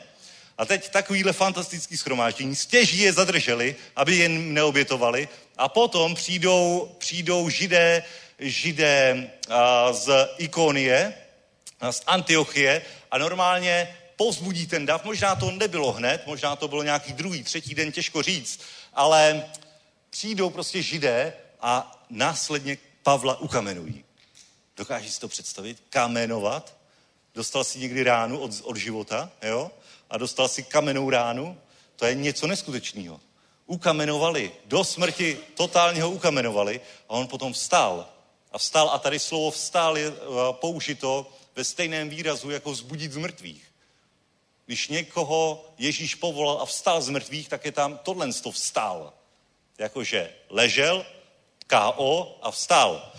A 0.58 0.64
teď 0.64 0.88
takovýhle 0.88 1.32
fantastický 1.32 1.96
schromáždění, 1.96 2.56
stěží 2.56 2.98
je 2.98 3.12
zadrželi, 3.12 3.76
aby 3.96 4.16
jen 4.16 4.54
neobětovali 4.54 5.28
a 5.58 5.68
potom 5.68 6.14
přijdou, 6.14 6.94
přijdou 6.98 7.48
židé, 7.48 8.02
židé 8.38 9.30
a, 9.48 9.92
z 9.92 10.28
Ikonie, 10.38 11.14
a 11.80 11.92
z 11.92 12.02
Antiochie 12.06 12.82
a 13.10 13.18
normálně 13.18 13.96
povzbudí 14.16 14.66
ten 14.66 14.86
dav. 14.86 15.04
Možná 15.04 15.34
to 15.34 15.50
nebylo 15.50 15.92
hned, 15.92 16.26
možná 16.26 16.56
to 16.56 16.68
bylo 16.68 16.82
nějaký 16.82 17.12
druhý, 17.12 17.42
třetí 17.42 17.74
den, 17.74 17.92
těžko 17.92 18.22
říct, 18.22 18.60
ale 18.94 19.44
přijdou 20.10 20.50
prostě 20.50 20.82
židé 20.82 21.32
a 21.60 22.02
následně 22.10 22.78
Pavla 23.02 23.40
ukamenují. 23.40 24.04
Dokážeš 24.76 25.12
si 25.12 25.20
to 25.20 25.28
představit? 25.28 25.82
Kamenovat? 25.90 26.76
Dostal 27.34 27.64
si 27.64 27.78
někdy 27.78 28.02
ránu 28.02 28.38
od, 28.38 28.50
od 28.62 28.76
života, 28.76 29.30
jo? 29.42 29.70
A 30.10 30.18
dostal 30.18 30.48
si 30.48 30.62
kamenou 30.62 31.10
ránu? 31.10 31.58
To 31.96 32.06
je 32.06 32.14
něco 32.14 32.46
neskutečného. 32.46 33.20
Ukamenovali, 33.66 34.52
do 34.64 34.84
smrti 34.84 35.38
totálně 35.54 36.02
ho 36.02 36.10
ukamenovali 36.10 36.80
a 37.08 37.10
on 37.10 37.26
potom 37.26 37.52
vstal. 37.52 38.08
A 38.52 38.58
vstal, 38.58 38.90
a 38.90 38.98
tady 38.98 39.18
slovo 39.18 39.50
vstal 39.50 39.98
je 39.98 40.12
použito 40.52 41.32
ve 41.56 41.64
stejném 41.64 42.08
výrazu 42.08 42.50
jako 42.50 42.72
vzbudit 42.72 43.12
z 43.12 43.16
mrtvých. 43.16 43.72
Když 44.66 44.88
někoho 44.88 45.64
Ježíš 45.78 46.14
povolal 46.14 46.60
a 46.60 46.66
vstal 46.66 47.02
z 47.02 47.08
mrtvých, 47.08 47.48
tak 47.48 47.64
je 47.64 47.72
tam 47.72 47.98
tohle 48.02 48.32
to 48.32 48.50
vstal. 48.50 49.12
Jakože 49.78 50.34
ležel, 50.48 51.06
K.O. 51.66 52.38
a 52.42 52.50
vstal. 52.50 53.12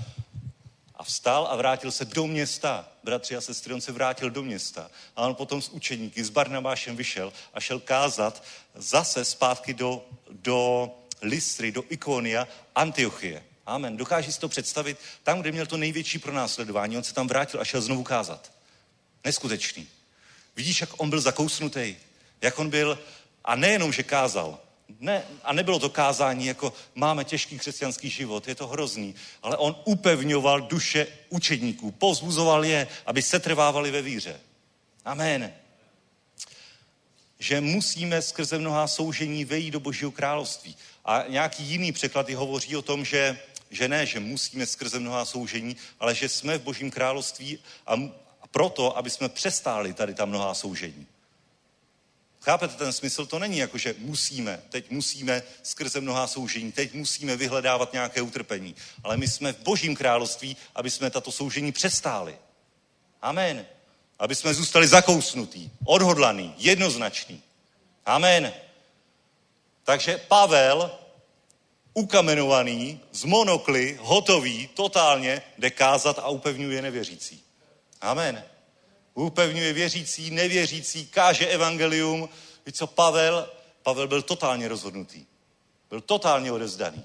A 1.03 1.05
vstal 1.05 1.47
a 1.51 1.55
vrátil 1.55 1.91
se 1.91 2.05
do 2.05 2.27
města. 2.27 2.89
Bratři 3.03 3.35
a 3.35 3.41
sestry, 3.41 3.73
on 3.73 3.81
se 3.81 3.91
vrátil 3.91 4.29
do 4.29 4.43
města. 4.43 4.91
A 5.15 5.21
on 5.21 5.35
potom 5.35 5.61
s 5.61 5.69
učeníky, 5.69 6.23
s 6.23 6.29
Barnabášem 6.29 6.95
vyšel 6.95 7.33
a 7.53 7.59
šel 7.59 7.79
kázat 7.79 8.43
zase 8.75 9.25
zpátky 9.25 9.73
do, 9.73 10.05
do 10.31 10.91
Listry, 11.21 11.71
do 11.71 11.83
Ikonia, 11.89 12.47
Antiochie. 12.75 13.43
Amen. 13.65 13.97
Dokáží 13.97 14.31
si 14.31 14.39
to 14.39 14.49
představit? 14.49 14.97
Tam, 15.23 15.41
kde 15.41 15.51
měl 15.51 15.65
to 15.65 15.77
největší 15.77 16.19
pronásledování, 16.19 16.97
on 16.97 17.03
se 17.03 17.13
tam 17.13 17.27
vrátil 17.27 17.61
a 17.61 17.65
šel 17.65 17.81
znovu 17.81 18.03
kázat. 18.03 18.51
Neskutečný. 19.23 19.87
Vidíš, 20.55 20.81
jak 20.81 21.01
on 21.01 21.09
byl 21.09 21.21
zakousnutý, 21.21 21.95
jak 22.41 22.59
on 22.59 22.69
byl, 22.69 22.99
a 23.45 23.55
nejenom, 23.55 23.93
že 23.93 24.03
kázal, 24.03 24.59
ne, 24.99 25.23
a 25.43 25.53
nebylo 25.53 25.79
to 25.79 25.89
kázání 25.89 26.45
jako 26.45 26.73
máme 26.95 27.23
těžký 27.23 27.59
křesťanský 27.59 28.09
život, 28.09 28.47
je 28.47 28.55
to 28.55 28.67
hrozný, 28.67 29.15
ale 29.41 29.57
on 29.57 29.75
upevňoval 29.85 30.61
duše 30.61 31.07
učedníků, 31.29 31.91
pozbuzoval 31.91 32.65
je, 32.65 32.87
aby 33.05 33.21
se 33.21 33.39
trvávali 33.39 33.91
ve 33.91 34.01
víře. 34.01 34.39
Amen. 35.05 35.53
Že 37.39 37.61
musíme 37.61 38.21
skrze 38.21 38.59
mnohá 38.59 38.87
soužení 38.87 39.45
vejít 39.45 39.73
do 39.73 39.79
Božího 39.79 40.11
království. 40.11 40.75
A 41.05 41.23
nějaký 41.27 41.63
jiný 41.63 41.91
překlady 41.91 42.33
hovoří 42.33 42.75
o 42.75 42.81
tom, 42.81 43.05
že, 43.05 43.39
že 43.69 43.87
ne, 43.87 44.05
že 44.05 44.19
musíme 44.19 44.65
skrze 44.65 44.99
mnohá 44.99 45.25
soužení, 45.25 45.77
ale 45.99 46.15
že 46.15 46.29
jsme 46.29 46.57
v 46.57 46.61
Božím 46.61 46.91
království 46.91 47.59
a, 47.87 47.93
a 48.41 48.47
proto, 48.51 48.97
aby 48.97 49.09
jsme 49.09 49.29
přestáli 49.29 49.93
tady 49.93 50.13
ta 50.13 50.25
mnohá 50.25 50.53
soužení. 50.53 51.07
Chápete 52.43 52.73
ten 52.73 52.93
smysl? 52.93 53.25
To 53.25 53.39
není 53.39 53.57
jako, 53.57 53.77
že 53.77 53.95
musíme, 53.97 54.61
teď 54.69 54.91
musíme 54.91 55.43
skrze 55.63 56.01
mnohá 56.01 56.27
soužení, 56.27 56.71
teď 56.71 56.93
musíme 56.93 57.35
vyhledávat 57.37 57.93
nějaké 57.93 58.21
utrpení. 58.21 58.75
Ale 59.03 59.17
my 59.17 59.27
jsme 59.27 59.53
v 59.53 59.59
božím 59.59 59.95
království, 59.95 60.57
aby 60.75 60.89
jsme 60.89 61.09
tato 61.09 61.31
soužení 61.31 61.71
přestáli. 61.71 62.37
Amen. 63.21 63.65
Aby 64.19 64.35
jsme 64.35 64.53
zůstali 64.53 64.87
zakousnutí, 64.87 65.71
odhodlaný, 65.85 66.55
jednoznačný. 66.57 67.41
Amen. 68.05 68.53
Takže 69.83 70.17
Pavel, 70.17 70.91
ukamenovaný, 71.93 72.99
z 73.11 73.23
monokly, 73.23 73.99
hotový, 74.01 74.67
totálně, 74.73 75.41
jde 75.57 75.69
kázat 75.69 76.19
a 76.19 76.27
upevňuje 76.27 76.81
nevěřící. 76.81 77.43
Amen 78.01 78.52
upevňuje 79.13 79.73
věřící, 79.73 80.31
nevěřící, 80.31 81.05
káže 81.05 81.47
evangelium. 81.47 82.29
Víš 82.65 82.75
co, 82.75 82.87
Pavel, 82.87 83.49
Pavel 83.83 84.07
byl 84.07 84.21
totálně 84.21 84.67
rozhodnutý. 84.67 85.25
Byl 85.89 86.01
totálně 86.01 86.51
odezdaný. 86.51 87.03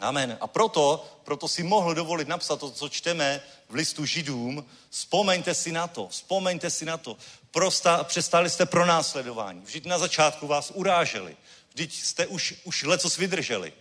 Amen. 0.00 0.38
A 0.40 0.46
proto, 0.46 1.04
proto 1.24 1.48
si 1.48 1.62
mohl 1.62 1.94
dovolit 1.94 2.28
napsat 2.28 2.60
to, 2.60 2.70
co 2.70 2.88
čteme 2.88 3.42
v 3.68 3.74
listu 3.74 4.04
židům. 4.04 4.64
Vzpomeňte 4.90 5.54
si 5.54 5.72
na 5.72 5.86
to, 5.86 6.08
vzpomeňte 6.08 6.70
si 6.70 6.84
na 6.84 6.96
to. 6.96 7.16
Prosta, 7.50 8.04
přestali 8.04 8.50
jste 8.50 8.66
pro 8.66 8.86
následování. 8.86 9.60
Vždyť 9.60 9.86
na 9.86 9.98
začátku 9.98 10.46
vás 10.46 10.72
uráželi. 10.74 11.36
Vždyť 11.74 11.94
jste 11.94 12.26
už, 12.26 12.54
už 12.64 12.82
lecos 12.82 13.16
vydrželi. 13.16 13.72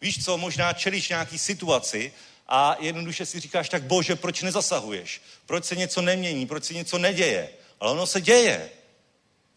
Víš 0.00 0.24
co, 0.24 0.38
možná 0.38 0.72
čelíš 0.72 1.08
nějaký 1.08 1.38
situaci 1.38 2.12
a 2.50 2.76
jednoduše 2.78 3.26
si 3.26 3.40
říkáš, 3.40 3.68
tak 3.68 3.82
bože, 3.82 4.16
proč 4.16 4.42
nezasahuješ? 4.42 5.22
Proč 5.46 5.64
se 5.64 5.76
něco 5.76 6.02
nemění? 6.02 6.46
Proč 6.46 6.64
se 6.64 6.74
něco 6.74 6.98
neděje? 6.98 7.48
Ale 7.80 7.92
ono 7.92 8.06
se 8.06 8.20
děje. 8.20 8.70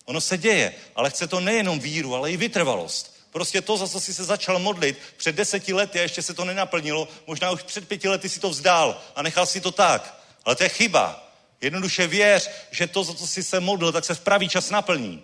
Ono 0.06 0.22
se 0.22 0.38
děje, 0.38 0.74
ale 0.95 1.10
chce 1.10 1.28
to 1.28 1.40
nejenom 1.40 1.80
víru, 1.80 2.15
ale 2.15 2.32
i 2.32 2.38
vytrvalost. 2.38 3.15
Prostě 3.32 3.61
to, 3.61 3.78
za 3.78 3.88
co 3.88 3.99
jsi 3.99 4.14
se 4.14 4.24
začal 4.24 4.60
modlit 4.60 4.98
před 5.18 5.36
deseti 5.36 5.74
lety 5.74 5.99
a 5.99 6.02
ještě 6.02 6.22
se 6.22 6.34
to 6.34 6.45
nenaplnilo, 6.45 7.07
možná 7.28 7.52
už 7.52 7.64
před 7.64 7.88
pěti 7.88 8.07
lety 8.07 8.30
si 8.30 8.40
to 8.40 8.49
vzdál 8.49 9.02
a 9.15 9.22
nechal 9.22 9.45
si 9.45 9.61
to 9.61 9.72
tak. 9.72 10.22
Ale 10.45 10.56
to 10.56 10.64
je 10.64 10.70
chyba. 10.70 11.34
Jednoduše 11.61 12.07
věř, 12.07 12.49
že 12.72 12.88
to, 12.88 13.03
za 13.03 13.14
co 13.14 13.28
jsi 13.28 13.44
se 13.44 13.60
modlil, 13.60 13.91
tak 13.91 14.06
se 14.06 14.15
v 14.15 14.20
pravý 14.20 14.49
čas 14.49 14.70
naplní. 14.70 15.24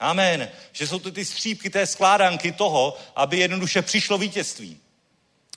Amen. 0.00 0.50
Že 0.72 0.86
jsou 0.86 0.98
to 0.98 1.10
ty 1.10 1.24
střípky 1.24 1.70
té 1.70 1.86
skládanky 1.86 2.52
toho, 2.52 2.98
aby 3.16 3.38
jednoduše 3.38 3.82
přišlo 3.82 4.18
vítězství. 4.18 4.80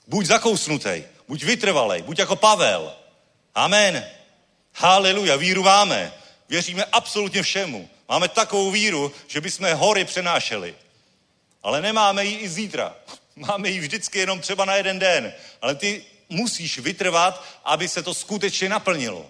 Buď 0.06 0.26
zakousnutý, 0.26 1.04
buď 1.28 1.44
vytrvalej, 1.44 2.02
buď 2.02 2.18
jako 2.18 2.36
Pavel. 2.36 2.92
Amen. 3.54 4.04
Haleluja, 4.74 5.36
víru 5.36 5.62
máme. 5.62 6.12
Věříme 6.48 6.84
absolutně 6.84 7.42
všemu. 7.42 7.88
Máme 8.08 8.28
takovou 8.28 8.70
víru, 8.70 9.12
že 9.28 9.40
bychom 9.40 9.74
hory 9.74 10.04
přenášeli. 10.04 10.74
Ale 11.62 11.82
nemáme 11.82 12.24
ji 12.24 12.36
i 12.36 12.48
zítra. 12.48 12.96
Máme 13.36 13.68
ji 13.68 13.80
vždycky 13.80 14.18
jenom 14.18 14.40
třeba 14.40 14.64
na 14.64 14.74
jeden 14.74 14.98
den. 14.98 15.32
Ale 15.62 15.74
ty 15.74 16.04
musíš 16.28 16.78
vytrvat, 16.78 17.44
aby 17.64 17.88
se 17.88 18.02
to 18.02 18.14
skutečně 18.14 18.68
naplnilo. 18.68 19.26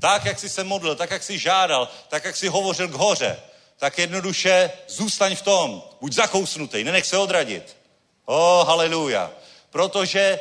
Tak, 0.00 0.24
jak 0.24 0.38
jsi 0.38 0.48
se 0.48 0.64
modlil, 0.64 0.94
tak, 0.94 1.10
jak 1.10 1.22
jsi 1.22 1.38
žádal, 1.38 1.88
tak, 2.08 2.24
jak 2.24 2.36
jsi 2.36 2.48
hovořil 2.48 2.88
k 2.88 2.92
hoře, 2.92 3.40
tak 3.78 3.98
jednoduše 3.98 4.70
zůstaň 4.88 5.36
v 5.36 5.42
tom. 5.42 5.82
Buď 6.00 6.12
zakousnutý, 6.12 6.84
nenech 6.84 7.06
se 7.06 7.18
odradit. 7.18 7.76
Oh, 8.24 8.66
haleluja. 8.66 9.30
Protože 9.70 10.38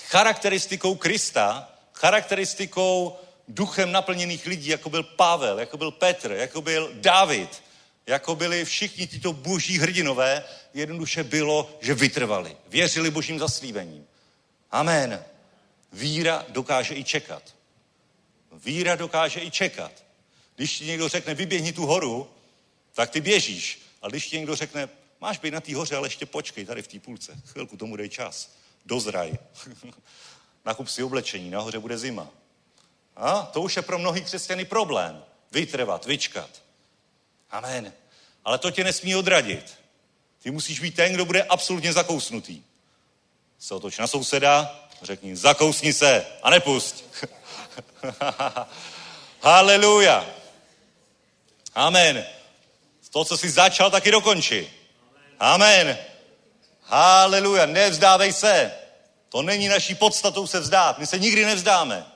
charakteristikou 0.00 0.94
Krista, 0.94 1.72
charakteristikou 1.92 3.18
duchem 3.48 3.92
naplněných 3.92 4.46
lidí, 4.46 4.68
jako 4.68 4.90
byl 4.90 5.02
Pavel, 5.02 5.60
jako 5.60 5.76
byl 5.76 5.90
Petr, 5.90 6.32
jako 6.32 6.62
byl 6.62 6.90
David, 6.94 7.62
jako 8.06 8.36
byli 8.36 8.64
všichni 8.64 9.06
tito 9.06 9.32
boží 9.32 9.78
hrdinové, 9.78 10.44
jednoduše 10.74 11.24
bylo, 11.24 11.78
že 11.80 11.94
vytrvali. 11.94 12.56
Věřili 12.68 13.10
božím 13.10 13.38
zaslíbením. 13.38 14.06
Amen. 14.70 15.24
Víra 15.92 16.46
dokáže 16.48 16.94
i 16.94 17.04
čekat. 17.04 17.42
Víra 18.52 18.96
dokáže 18.96 19.40
i 19.40 19.50
čekat. 19.50 19.92
Když 20.56 20.78
ti 20.78 20.84
někdo 20.84 21.08
řekne, 21.08 21.34
vyběhni 21.34 21.72
tu 21.72 21.86
horu, 21.86 22.30
tak 22.94 23.10
ty 23.10 23.20
běžíš. 23.20 23.82
Ale 24.02 24.10
když 24.10 24.26
ti 24.28 24.36
někdo 24.36 24.56
řekne, 24.56 24.88
máš 25.20 25.38
být 25.38 25.50
na 25.50 25.60
té 25.60 25.74
hoře, 25.74 25.96
ale 25.96 26.06
ještě 26.06 26.26
počkej 26.26 26.64
tady 26.64 26.82
v 26.82 26.88
té 26.88 26.98
půlce. 26.98 27.40
Chvilku 27.46 27.76
tomu 27.76 27.96
dej 27.96 28.08
čas. 28.08 28.50
Dozraj. 28.86 29.38
Nakup 30.64 30.88
si 30.88 31.02
oblečení, 31.02 31.50
nahoře 31.50 31.78
bude 31.78 31.98
zima. 31.98 32.28
A 33.16 33.42
to 33.42 33.60
už 33.60 33.76
je 33.76 33.82
pro 33.82 33.98
mnohý 33.98 34.22
křesťany 34.22 34.64
problém. 34.64 35.24
Vytrvat, 35.52 36.06
vyčkat. 36.06 36.50
Amen. 37.50 37.92
Ale 38.44 38.58
to 38.58 38.70
tě 38.70 38.84
nesmí 38.84 39.16
odradit. 39.16 39.78
Ty 40.42 40.50
musíš 40.50 40.80
být 40.80 40.94
ten, 40.94 41.12
kdo 41.12 41.24
bude 41.24 41.42
absolutně 41.42 41.92
zakousnutý. 41.92 42.62
Se 43.58 43.74
otoč 43.74 43.98
na 43.98 44.06
souseda, 44.06 44.80
řekni, 45.02 45.36
zakousni 45.36 45.92
se 45.92 46.26
a 46.42 46.50
nepust. 46.50 47.04
Haleluja. 49.40 50.26
Amen. 51.74 52.26
To, 53.10 53.24
co 53.24 53.38
jsi 53.38 53.50
začal, 53.50 53.90
taky 53.90 54.10
dokonči. 54.10 54.72
Amen. 55.38 55.98
Haleluja. 56.92 57.66
Nevzdávej 57.66 58.32
se. 58.32 58.72
To 59.28 59.42
není 59.42 59.68
naší 59.68 59.94
podstatou 59.94 60.46
se 60.46 60.60
vzdát. 60.60 60.98
My 60.98 61.06
se 61.06 61.18
nikdy 61.18 61.44
nevzdáme. 61.44 62.06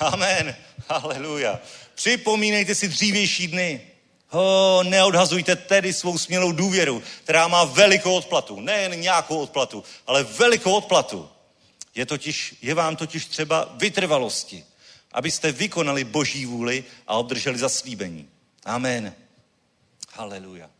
Amen. 0.00 0.56
Haleluja. 0.88 1.60
Připomínejte 1.94 2.74
si 2.74 2.88
dřívější 2.88 3.46
dny. 3.46 3.90
Ho, 4.28 4.82
neodhazujte 4.82 5.56
tedy 5.56 5.92
svou 5.92 6.18
smělou 6.18 6.52
důvěru, 6.52 7.02
která 7.22 7.48
má 7.48 7.64
velikou 7.64 8.14
odplatu. 8.14 8.60
Nejen 8.60 9.00
nějakou 9.00 9.38
odplatu, 9.38 9.84
ale 10.06 10.22
velikou 10.22 10.72
odplatu. 10.72 11.28
Je, 11.94 12.06
totiž, 12.06 12.54
je 12.62 12.74
vám 12.74 12.96
totiž 12.96 13.26
třeba 13.26 13.68
vytrvalosti, 13.74 14.64
abyste 15.12 15.52
vykonali 15.52 16.04
boží 16.04 16.46
vůli 16.46 16.84
a 17.06 17.14
obdrželi 17.14 17.58
zaslíbení. 17.58 18.28
Amen. 18.64 19.14
Haleluja. 20.12 20.70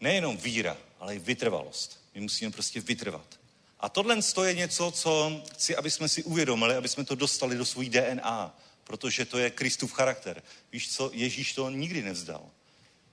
Nejenom 0.00 0.36
víra, 0.36 0.76
ale 1.04 1.16
i 1.16 1.18
vytrvalost. 1.18 2.00
My 2.14 2.20
musíme 2.20 2.50
prostě 2.50 2.80
vytrvat. 2.80 3.38
A 3.80 3.88
tohle 3.88 4.18
je 4.44 4.54
něco, 4.54 4.90
co 4.90 5.42
chci, 5.52 5.76
aby 5.76 5.90
jsme 5.90 6.08
si 6.08 6.22
uvědomili, 6.22 6.76
aby 6.76 6.88
jsme 6.88 7.04
to 7.04 7.14
dostali 7.14 7.56
do 7.56 7.64
svůj 7.64 7.88
DNA, 7.88 8.58
protože 8.84 9.24
to 9.24 9.38
je 9.38 9.50
Kristův 9.50 9.92
charakter. 9.92 10.42
Víš 10.72 10.92
co, 10.92 11.10
Ježíš 11.12 11.52
to 11.52 11.70
nikdy 11.70 12.02
nevzdal. 12.02 12.50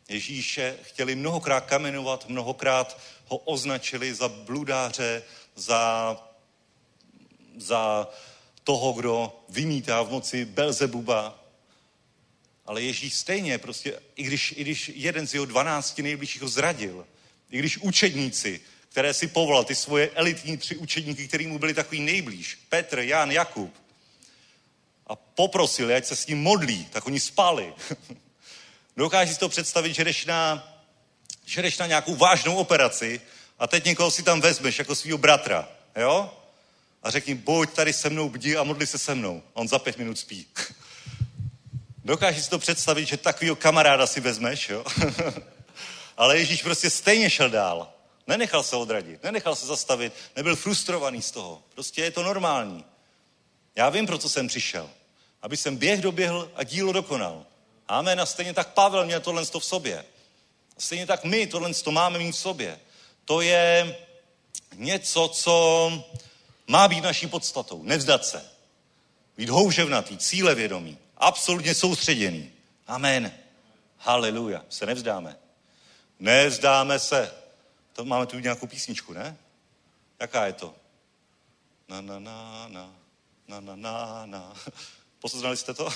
Ježíše 0.10 0.78
chtěli 0.82 1.16
mnohokrát 1.16 1.66
kamenovat, 1.66 2.30
mnohokrát 2.30 3.00
ho 3.26 3.38
označili 3.38 4.14
za 4.14 4.28
bludáře, 4.30 5.24
za, 5.56 6.18
za 7.58 8.08
toho, 8.64 8.94
kdo 8.94 9.44
vymítá 9.50 10.02
v 10.02 10.12
noci 10.12 10.46
Belzebuba. 10.46 11.44
Ale 12.66 12.82
Ježíš 12.82 13.14
stejně, 13.14 13.58
prostě, 13.58 14.00
i 14.16 14.24
když, 14.24 14.52
i 14.58 14.62
když 14.62 14.92
jeden 14.96 15.28
z 15.28 15.34
jeho 15.34 15.46
dvanácti 15.46 16.04
nejbližších 16.04 16.42
ho 16.42 16.48
zradil, 16.48 17.06
i 17.52 17.60
když 17.60 17.78
učedníci, 17.78 18.62
které 18.90 19.14
si 19.14 19.28
povolal, 19.28 19.64
ty 19.64 19.76
svoje 19.76 20.10
elitní 20.10 20.58
tři 20.58 20.76
učedníky, 20.76 21.28
který 21.28 21.48
mu 21.48 21.60
byli 21.60 21.74
takový 21.74 22.02
nejblíž, 22.02 22.60
Petr, 22.70 23.00
Jan, 23.00 23.32
Jakub, 23.32 23.76
a 25.08 25.16
poprosili, 25.16 25.96
ať 25.96 26.06
se 26.06 26.16
s 26.16 26.28
ním 26.28 26.42
modlí, 26.42 26.86
tak 26.86 27.08
oni 27.08 27.20
spali. 27.20 27.74
Dokážeš 28.98 29.34
si 29.34 29.40
to 29.40 29.50
představit, 29.50 29.94
že 29.94 30.04
jdeš, 30.04 30.26
na, 30.26 30.68
že 31.46 31.62
jdeš 31.62 31.78
na 31.78 31.88
nějakou 31.88 32.16
vážnou 32.16 32.56
operaci 32.56 33.22
a 33.60 33.68
teď 33.68 33.86
někoho 33.86 34.12
si 34.12 34.24
tam 34.24 34.42
vezmeš 34.42 34.80
jako 34.80 34.96
svého 34.96 35.18
bratra, 35.18 35.68
jo? 35.96 36.38
A 37.04 37.10
řekni, 37.10 37.36
buď 37.36 37.74
tady 37.74 37.94
se 37.94 38.10
mnou 38.10 38.30
bdí 38.30 38.58
a 38.58 38.64
modli 38.64 38.88
se 38.88 38.98
se 38.98 39.16
mnou. 39.16 39.44
A 39.56 39.58
on 39.58 39.68
za 39.68 39.80
pět 39.80 39.98
minut 39.98 40.20
spí. 40.20 40.48
Dokážeš 42.06 42.44
si 42.44 42.50
to 42.50 42.60
představit, 42.60 43.06
že 43.06 43.18
takového 43.18 43.56
kamaráda 43.56 44.08
si 44.08 44.20
vezmeš, 44.20 44.70
jo? 44.70 44.86
Ale 46.22 46.38
Ježíš 46.38 46.64
prostě 46.64 46.90
stejně 46.90 47.30
šel 47.30 47.50
dál. 47.50 47.94
Nenechal 48.28 48.64
se 48.64 48.76
odradit, 48.76 49.24
nenechal 49.24 49.56
se 49.56 49.66
zastavit, 49.66 50.14
nebyl 50.36 50.56
frustrovaný 50.56 51.22
z 51.22 51.32
toho. 51.32 51.64
Prostě 51.74 52.02
je 52.02 52.12
to 52.12 52.24
normální. 52.24 52.86
Já 53.76 53.90
vím, 53.90 54.08
pro 54.08 54.18
co 54.18 54.30
jsem 54.30 54.48
přišel. 54.48 54.90
Aby 55.42 55.58
jsem 55.58 55.78
běh 55.78 56.02
doběhl 56.02 56.52
a 56.56 56.64
dílo 56.64 56.94
dokonal. 56.94 57.46
Amen. 57.88 58.22
A 58.22 58.26
stejně 58.26 58.54
tak 58.54 58.74
Pavel 58.74 59.06
měl 59.06 59.20
tohle 59.20 59.46
v 59.46 59.66
sobě. 59.66 60.06
A 60.78 60.82
stejně 60.82 61.08
tak 61.08 61.24
my 61.24 61.48
tohle 61.48 61.74
to 61.74 61.92
máme 61.92 62.20
mít 62.20 62.32
v 62.32 62.38
sobě. 62.38 62.80
To 63.26 63.42
je 63.42 63.98
něco, 64.76 65.28
co 65.28 65.92
má 66.68 66.88
být 66.88 67.04
naší 67.04 67.28
podstatou. 67.28 67.84
Nevzdat 67.84 68.26
se. 68.26 68.46
Být 69.38 69.50
houževnatý, 69.50 70.18
cílevědomý, 70.18 70.98
absolutně 71.18 71.76
soustředěný. 71.76 72.52
Amen. 72.88 73.32
Haleluja. 73.98 74.66
Se 74.70 74.86
nevzdáme. 74.86 75.41
Nevzdáme 76.22 77.00
se. 77.00 77.34
To 77.94 78.06
máme 78.06 78.26
tu 78.26 78.40
nějakou 78.40 78.68
písničku, 78.68 79.14
ne? 79.14 79.38
Jaká 80.20 80.46
je 80.46 80.54
to? 80.54 80.76
Na, 81.88 82.02
na, 82.02 82.20
na, 82.20 82.68
na, 82.68 82.94
na, 83.48 83.60
na, 83.60 83.76
na, 83.76 84.26
na. 84.26 84.54
Poznali 85.20 85.58
jste 85.58 85.74
to? 85.74 85.90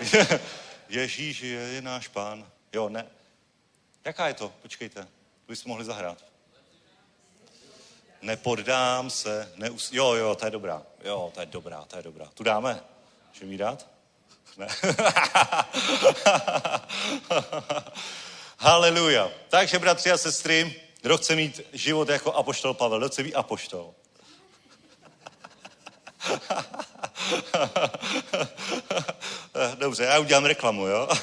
Ježíš 0.88 1.40
je, 1.40 1.48
je 1.48 1.82
náš 1.82 2.08
pán. 2.08 2.50
Jo, 2.72 2.88
ne. 2.88 3.06
Jaká 4.04 4.28
je 4.28 4.34
to? 4.34 4.52
Počkejte. 4.62 5.02
To 5.02 5.08
bychom 5.48 5.70
mohli 5.70 5.84
zahrát. 5.84 6.24
Nepoddám 8.22 9.10
se. 9.10 9.52
Neus... 9.56 9.92
Jo, 9.92 10.14
jo, 10.14 10.34
to 10.34 10.44
je 10.44 10.50
dobrá. 10.50 10.82
Jo, 11.04 11.30
to 11.34 11.40
je 11.40 11.46
dobrá, 11.46 11.84
to 11.84 11.96
je 11.96 12.02
dobrá. 12.02 12.26
Tu 12.34 12.42
dáme? 12.42 12.82
Můžeme 13.28 13.50
mi 13.50 13.58
dát? 13.58 13.86
Ne. 14.56 14.66
Haleluja. 18.62 19.30
Takže, 19.48 19.78
bratři 19.78 20.10
a 20.10 20.18
sestry, 20.18 20.74
kdo 21.00 21.18
chce 21.18 21.36
mít 21.36 21.60
život 21.72 22.08
jako 22.08 22.32
apoštol 22.32 22.74
Pavel, 22.74 22.98
kdo 22.98 23.08
chce 23.08 23.22
být 23.22 23.34
apoštol? 23.34 23.94
Dobře, 29.78 30.04
já 30.04 30.18
udělám 30.18 30.44
reklamu, 30.44 30.86
jo? 30.86 31.08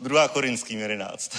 Druhá 0.00 0.28
Korinským 0.28 0.80
11. 0.80 1.36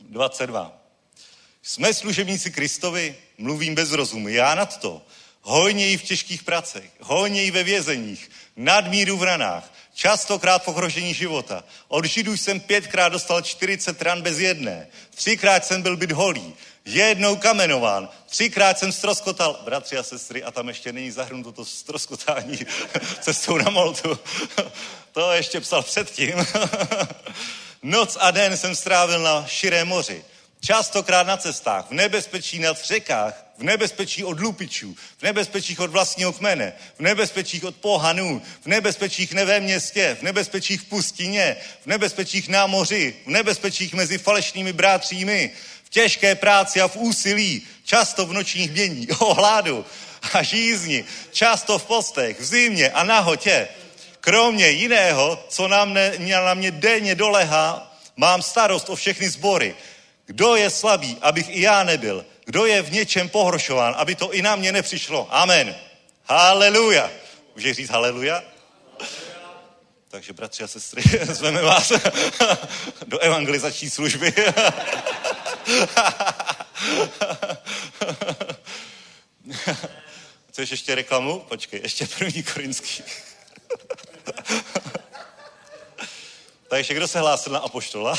22. 0.00 0.72
Jsme 1.62 1.94
služebníci 1.94 2.50
Kristovi, 2.50 3.16
mluvím 3.38 3.74
bez 3.74 3.92
rozumu, 3.92 4.28
já 4.28 4.54
nad 4.54 4.80
to. 4.80 5.02
Hojněji 5.42 5.96
v 5.96 6.02
těžkých 6.02 6.42
pracech, 6.42 6.90
hojněji 7.00 7.50
ve 7.50 7.64
vězeních, 7.64 8.30
nadmíru 8.56 9.16
v 9.16 9.22
ranách, 9.22 9.77
častokrát 9.98 10.64
v 10.64 10.68
ohrožení 10.68 11.14
života. 11.14 11.64
Od 11.88 12.04
Židů 12.04 12.36
jsem 12.36 12.60
pětkrát 12.60 13.12
dostal 13.12 13.42
40 13.42 14.02
ran 14.02 14.22
bez 14.22 14.38
jedné. 14.38 14.86
Třikrát 15.14 15.66
jsem 15.66 15.82
byl 15.82 15.96
byt 15.96 16.12
holý, 16.12 16.54
jednou 16.84 17.36
kamenován, 17.36 18.08
třikrát 18.26 18.78
jsem 18.78 18.92
stroskotal, 18.92 19.60
bratři 19.64 19.98
a 19.98 20.02
sestry, 20.02 20.42
a 20.42 20.50
tam 20.50 20.68
ještě 20.68 20.92
není 20.92 21.10
zahrnuto 21.10 21.52
to 21.52 21.64
stroskotání 21.64 22.58
cestou 23.20 23.56
na 23.56 23.70
Moltu. 23.70 24.18
to 25.12 25.32
ještě 25.32 25.60
psal 25.60 25.82
předtím. 25.82 26.46
Noc 27.82 28.16
a 28.20 28.30
den 28.30 28.56
jsem 28.56 28.76
strávil 28.76 29.20
na 29.20 29.46
širém 29.46 29.88
moři. 29.88 30.24
Častokrát 30.60 31.26
na 31.26 31.36
cestách, 31.36 31.86
v 31.86 31.94
nebezpečí 31.94 32.58
nad 32.58 32.84
řekách, 32.84 33.47
v 33.58 33.62
nebezpečí 33.62 34.24
od 34.24 34.40
lupičů, 34.40 34.96
v 35.18 35.22
nebezpečích 35.22 35.80
od 35.80 35.90
vlastního 35.90 36.32
kmene, 36.32 36.72
v 36.96 37.00
nebezpečích 37.00 37.64
od 37.64 37.76
pohanů, 37.76 38.42
v 38.62 38.66
nebezpečích 38.66 39.32
ne 39.32 39.44
ve 39.44 39.60
městě, 39.60 40.16
v 40.20 40.22
nebezpečích 40.22 40.80
v 40.80 40.84
pustině, 40.84 41.56
v 41.82 41.86
nebezpečích 41.86 42.48
na 42.48 42.66
moři, 42.66 43.14
v 43.26 43.30
nebezpečích 43.30 43.94
mezi 43.94 44.18
falešnými 44.18 44.72
brátřími, 44.72 45.50
v 45.84 45.90
těžké 45.90 46.34
práci 46.34 46.80
a 46.80 46.88
v 46.88 46.96
úsilí, 46.96 47.62
často 47.84 48.26
v 48.26 48.32
nočních 48.32 48.70
bění, 48.70 49.08
o 49.18 49.34
hladu 49.34 49.84
a 50.32 50.42
žízni, 50.42 51.04
často 51.32 51.78
v 51.78 51.84
postech, 51.84 52.40
v 52.40 52.44
zimě 52.44 52.90
a 52.90 53.04
nahotě. 53.04 53.68
Kromě 54.20 54.68
jiného, 54.68 55.44
co 55.48 55.68
na 55.68 55.84
mě, 55.84 56.12
na 56.18 56.54
mě 56.54 56.70
denně 56.70 57.14
dolehá, 57.14 57.96
mám 58.16 58.42
starost 58.42 58.90
o 58.90 58.96
všechny 58.96 59.28
sbory. 59.28 59.74
Kdo 60.26 60.56
je 60.56 60.70
slabý, 60.70 61.16
abych 61.22 61.46
i 61.48 61.60
já 61.60 61.84
nebyl? 61.84 62.24
Kdo 62.48 62.66
je 62.66 62.82
v 62.82 62.92
něčem 62.92 63.28
pohoršován, 63.28 63.94
aby 63.96 64.14
to 64.14 64.32
i 64.32 64.42
na 64.42 64.56
mě 64.56 64.72
nepřišlo? 64.72 65.28
Amen. 65.30 65.76
Haleluja. 66.24 67.10
Můžeš 67.54 67.76
říct 67.76 67.90
haleluja? 67.90 68.44
Takže 70.08 70.32
bratři 70.32 70.64
a 70.64 70.68
sestry, 70.68 71.02
zveme 71.24 71.62
vás 71.62 71.92
do 73.06 73.18
evangelizační 73.18 73.90
služby. 73.90 74.32
Chceš 80.48 80.70
ještě 80.70 80.94
reklamu? 80.94 81.40
Počkej, 81.48 81.80
ještě 81.82 82.06
první 82.06 82.42
korinský. 82.42 83.02
Takže 86.68 86.94
kdo 86.94 87.08
se 87.08 87.18
hlásil 87.18 87.52
na 87.52 87.58
apoštola? 87.58 88.14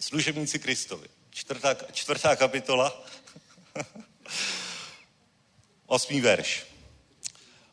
Služebníci 0.00 0.58
Kristovi. 0.58 1.08
Čtvrtá, 1.30 1.76
čtvrtá 1.92 2.36
kapitola. 2.36 3.04
Osmý 5.86 6.20
verš. 6.20 6.66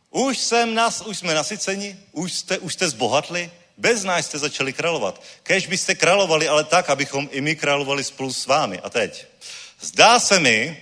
Už, 0.09 0.37
jsem 0.37 0.75
nas, 0.75 1.01
už 1.01 1.17
jsme 1.17 1.33
nasyceni, 1.33 1.99
už 2.11 2.33
jste, 2.33 2.57
už 2.57 2.73
jste 2.73 2.89
zbohatli, 2.89 3.51
bez 3.77 4.03
nás 4.03 4.25
jste 4.25 4.39
začali 4.39 4.73
královat. 4.73 5.21
Kež 5.43 5.67
byste 5.67 5.95
královali, 5.95 6.47
ale 6.47 6.63
tak, 6.63 6.89
abychom 6.89 7.29
i 7.31 7.41
my 7.41 7.55
královali 7.55 8.03
spolu 8.03 8.33
s 8.33 8.45
vámi. 8.45 8.79
A 8.79 8.89
teď. 8.89 9.25
Zdá 9.81 10.19
se 10.19 10.39
mi, 10.39 10.81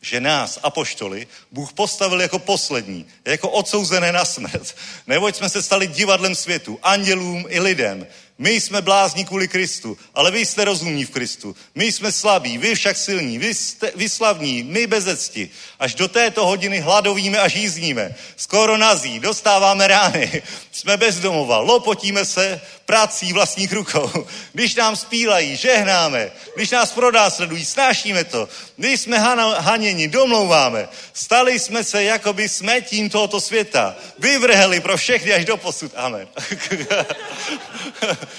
že 0.00 0.20
nás, 0.20 0.58
apoštoli, 0.62 1.26
Bůh 1.50 1.72
postavil 1.72 2.20
jako 2.20 2.38
poslední, 2.38 3.06
jako 3.24 3.50
odsouzené 3.50 4.12
na 4.12 4.24
smrt. 4.24 4.76
Neboť 5.06 5.36
jsme 5.36 5.48
se 5.48 5.62
stali 5.62 5.86
divadlem 5.86 6.34
světu, 6.34 6.78
andělům 6.82 7.46
i 7.48 7.60
lidem. 7.60 8.06
My 8.42 8.50
jsme 8.50 8.82
blázni 8.82 9.24
kvůli 9.24 9.48
Kristu, 9.48 9.98
ale 10.14 10.30
vy 10.30 10.46
jste 10.46 10.64
rozumní 10.64 11.04
v 11.04 11.10
Kristu. 11.10 11.56
My 11.74 11.92
jsme 11.92 12.12
slabí, 12.12 12.58
vy 12.58 12.74
však 12.74 12.96
silní, 12.96 13.38
vy, 13.38 13.54
jste, 13.54 13.92
vy 13.94 14.08
slavní, 14.08 14.62
my 14.62 14.86
bezecti. 14.86 15.50
Až 15.78 15.94
do 15.94 16.08
této 16.08 16.46
hodiny 16.46 16.80
hladovíme 16.80 17.38
a 17.38 17.48
žízníme. 17.48 18.14
Skoro 18.36 18.76
nazí, 18.76 19.20
dostáváme 19.20 19.88
rány. 19.88 20.42
Jsme 20.72 20.96
bezdomova, 20.96 21.58
lopotíme 21.58 22.24
se 22.24 22.60
prací 22.86 23.32
vlastních 23.32 23.72
rukou. 23.72 24.26
Když 24.52 24.74
nám 24.74 24.96
spílají, 24.96 25.56
žehnáme. 25.56 26.30
Když 26.56 26.70
nás 26.70 26.92
prodá 26.92 27.30
sledují, 27.30 27.64
snášíme 27.64 28.24
to. 28.24 28.48
Když 28.76 29.00
jsme 29.00 29.18
hana, 29.18 29.60
haněni, 29.60 30.08
domlouváme. 30.08 30.88
Stali 31.12 31.58
jsme 31.58 31.84
se, 31.84 32.04
jako 32.04 32.32
by 32.32 32.48
jsme 32.48 32.80
tím 32.80 33.10
tohoto 33.10 33.40
světa. 33.40 33.96
Vyvrheli 34.18 34.80
pro 34.80 34.96
všechny 34.96 35.32
až 35.32 35.44
do 35.44 35.56
posud. 35.56 35.92
Amen. 35.96 36.28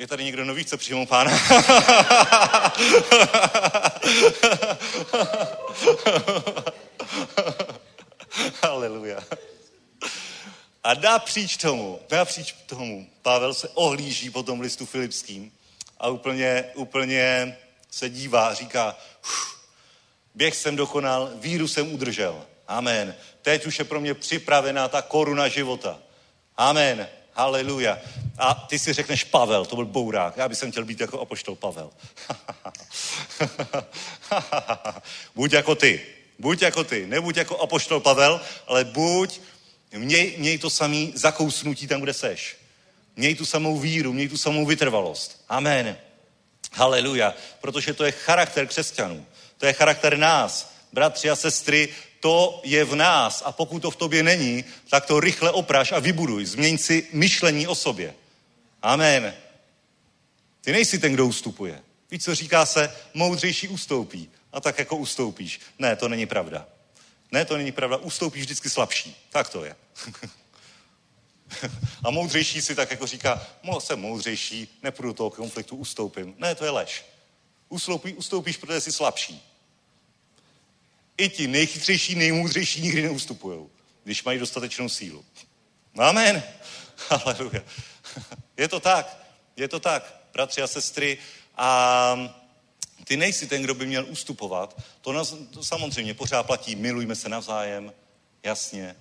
Je 0.00 0.06
tady 0.06 0.24
někdo 0.24 0.44
nový, 0.44 0.64
co 0.64 0.78
přijmou 0.78 1.06
pána? 1.06 1.30
Haleluja. 8.62 9.20
A 10.84 10.94
napříč 10.94 11.56
tomu, 11.56 12.00
napříč 12.10 12.54
tomu, 12.66 13.10
Pavel 13.22 13.54
se 13.54 13.68
ohlíží 13.68 14.30
po 14.30 14.42
tom 14.42 14.60
listu 14.60 14.86
Filipským 14.86 15.52
a 15.98 16.08
úplně, 16.08 16.64
úplně 16.74 17.56
se 17.90 18.08
dívá, 18.08 18.54
říká, 18.54 18.96
běh 20.34 20.56
jsem 20.56 20.76
dokonal, 20.76 21.30
víru 21.34 21.68
jsem 21.68 21.94
udržel. 21.94 22.46
Amen. 22.68 23.14
Teď 23.42 23.66
už 23.66 23.78
je 23.78 23.84
pro 23.84 24.00
mě 24.00 24.14
připravená 24.14 24.88
ta 24.88 25.02
koruna 25.02 25.48
života. 25.48 25.98
Amen. 26.56 27.08
Haleluja. 27.40 27.98
A 28.38 28.54
ty 28.54 28.78
si 28.78 28.92
řekneš 28.92 29.24
Pavel, 29.24 29.64
to 29.64 29.76
byl 29.76 29.84
bourák. 29.84 30.36
Já 30.36 30.48
bych 30.48 30.58
chtěl 30.70 30.84
být 30.84 31.00
jako 31.00 31.20
apoštol 31.20 31.56
Pavel. 31.56 31.90
buď 35.34 35.52
jako 35.52 35.74
ty. 35.74 36.00
Buď 36.38 36.62
jako 36.62 36.84
ty. 36.84 37.06
Nebuď 37.06 37.36
jako 37.36 37.58
apoštol 37.58 38.00
Pavel, 38.00 38.40
ale 38.66 38.84
buď, 38.84 39.40
měj, 39.96 40.34
měj 40.38 40.58
to 40.58 40.70
samý 40.70 41.12
zakousnutí 41.16 41.86
tam, 41.86 42.00
kde 42.00 42.12
seš. 42.12 42.56
Měj 43.16 43.34
tu 43.34 43.46
samou 43.46 43.78
víru, 43.78 44.12
měj 44.12 44.28
tu 44.28 44.36
samou 44.36 44.66
vytrvalost. 44.66 45.44
Amen. 45.48 45.96
Haleluja. 46.72 47.34
Protože 47.60 47.94
to 47.94 48.04
je 48.04 48.12
charakter 48.12 48.66
křesťanů. 48.66 49.26
To 49.58 49.66
je 49.66 49.72
charakter 49.72 50.18
nás. 50.18 50.72
Bratři 50.92 51.30
a 51.30 51.36
sestry, 51.36 51.88
to 52.20 52.60
je 52.64 52.84
v 52.84 52.94
nás 52.94 53.42
a 53.46 53.52
pokud 53.52 53.82
to 53.82 53.90
v 53.90 53.96
tobě 53.96 54.22
není, 54.22 54.64
tak 54.90 55.06
to 55.06 55.20
rychle 55.20 55.50
opraž 55.50 55.92
a 55.92 55.98
vybuduj. 55.98 56.44
Změň 56.44 56.78
si 56.78 57.08
myšlení 57.12 57.66
o 57.66 57.74
sobě. 57.74 58.14
Amen. 58.82 59.34
Ty 60.60 60.72
nejsi 60.72 60.98
ten, 60.98 61.12
kdo 61.12 61.26
ustupuje. 61.26 61.82
Víš, 62.10 62.24
co 62.24 62.34
říká 62.34 62.66
se, 62.66 62.96
moudřejší 63.14 63.68
ustoupí. 63.68 64.30
A 64.52 64.60
tak 64.60 64.78
jako 64.78 64.96
ustoupíš. 64.96 65.60
Ne, 65.78 65.96
to 65.96 66.08
není 66.08 66.26
pravda. 66.26 66.66
Ne, 67.32 67.44
to 67.44 67.56
není 67.56 67.72
pravda. 67.72 67.96
Ustoupíš 67.96 68.42
vždycky 68.42 68.70
slabší. 68.70 69.16
Tak 69.30 69.48
to 69.48 69.64
je. 69.64 69.76
a 72.04 72.10
moudřejší 72.10 72.62
si 72.62 72.74
tak 72.74 72.90
jako 72.90 73.06
říká, 73.06 73.46
mohl 73.62 73.80
jsem 73.80 74.00
moudřejší, 74.00 74.78
nepůjdu 74.82 75.08
do 75.08 75.14
toho 75.14 75.30
konfliktu, 75.30 75.76
ustoupím. 75.76 76.34
Ne, 76.38 76.54
to 76.54 76.64
je 76.64 76.70
lež. 76.70 77.04
Ustoupí, 77.68 78.14
ustoupíš, 78.14 78.56
protože 78.56 78.80
jsi 78.80 78.92
slabší. 78.92 79.49
I 81.16 81.28
ti 81.28 81.46
nejchytřejší, 81.46 82.14
nejmoudřejší 82.14 82.82
nikdy 82.82 83.02
neustupují, 83.02 83.66
když 84.04 84.24
mají 84.24 84.38
dostatečnou 84.38 84.88
sílu. 84.88 85.24
Amen. 85.98 86.42
Haleluja. 87.08 87.62
Je 88.56 88.68
to 88.68 88.80
tak. 88.80 89.20
Je 89.56 89.68
to 89.68 89.80
tak, 89.80 90.20
bratři 90.32 90.62
a 90.62 90.66
sestry. 90.66 91.18
A 91.56 92.40
ty 93.04 93.16
nejsi 93.16 93.46
ten, 93.46 93.62
kdo 93.62 93.74
by 93.74 93.86
měl 93.86 94.06
ustupovat. 94.08 94.82
To, 95.00 95.12
nás, 95.12 95.34
to 95.50 95.64
samozřejmě 95.64 96.14
pořád 96.14 96.42
platí. 96.42 96.76
Milujme 96.76 97.16
se 97.16 97.28
navzájem. 97.28 97.92
Jasně. 98.42 98.96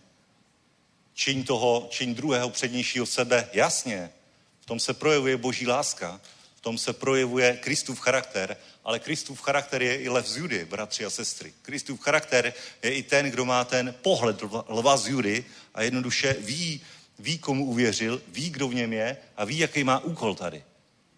Čiň 1.14 1.44
toho, 1.44 1.88
čiň 1.90 2.15
druhého 2.15 2.49
přednějšího 2.49 3.06
sebe. 3.06 3.49
Jasně. 3.53 4.11
V 4.60 4.65
tom 4.65 4.80
se 4.80 4.94
projevuje 4.94 5.38
boží 5.38 5.68
láska. 5.68 6.22
V 6.56 6.61
tom 6.61 6.77
se 6.77 6.94
projevuje 6.94 7.57
Kristův 7.57 7.99
charakter, 7.99 8.57
ale 8.84 8.99
Kristův 8.99 9.41
charakter 9.41 9.81
je 9.81 10.01
i 10.01 10.10
lev 10.10 10.27
z 10.27 10.38
Judy, 10.38 10.65
bratři 10.65 11.06
a 11.06 11.10
sestry. 11.10 11.53
Kristův 11.61 12.01
charakter 12.01 12.53
je 12.84 12.93
i 12.93 13.03
ten, 13.03 13.31
kdo 13.31 13.45
má 13.45 13.64
ten 13.64 13.95
pohled 14.01 14.41
lva 14.68 14.97
z 14.97 15.07
Judy 15.07 15.45
a 15.73 15.81
jednoduše 15.81 16.34
ví, 16.34 16.81
ví, 17.19 17.38
komu 17.38 17.65
uvěřil, 17.65 18.22
ví, 18.27 18.49
kdo 18.49 18.68
v 18.68 18.73
něm 18.73 18.93
je 18.93 19.18
a 19.38 19.45
ví, 19.45 19.57
jaký 19.57 19.84
má 19.84 19.99
úkol 19.99 20.35
tady. 20.35 20.64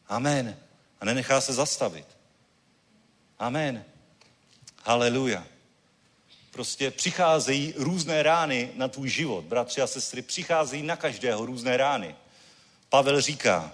Amen. 0.07 0.57
A 1.01 1.05
nenechá 1.05 1.41
se 1.41 1.53
zastavit. 1.53 2.05
Amen. 3.39 3.85
Haleluja. 4.83 5.47
Prostě 6.51 6.91
přicházejí 6.91 7.73
různé 7.77 8.23
rány 8.23 8.71
na 8.75 8.87
tvůj 8.87 9.09
život. 9.09 9.45
Bratři 9.45 9.81
a 9.81 9.87
sestry, 9.87 10.21
přicházejí 10.21 10.83
na 10.83 10.95
každého 10.95 11.45
různé 11.45 11.77
rány. 11.77 12.15
Pavel 12.89 13.21
říká, 13.21 13.73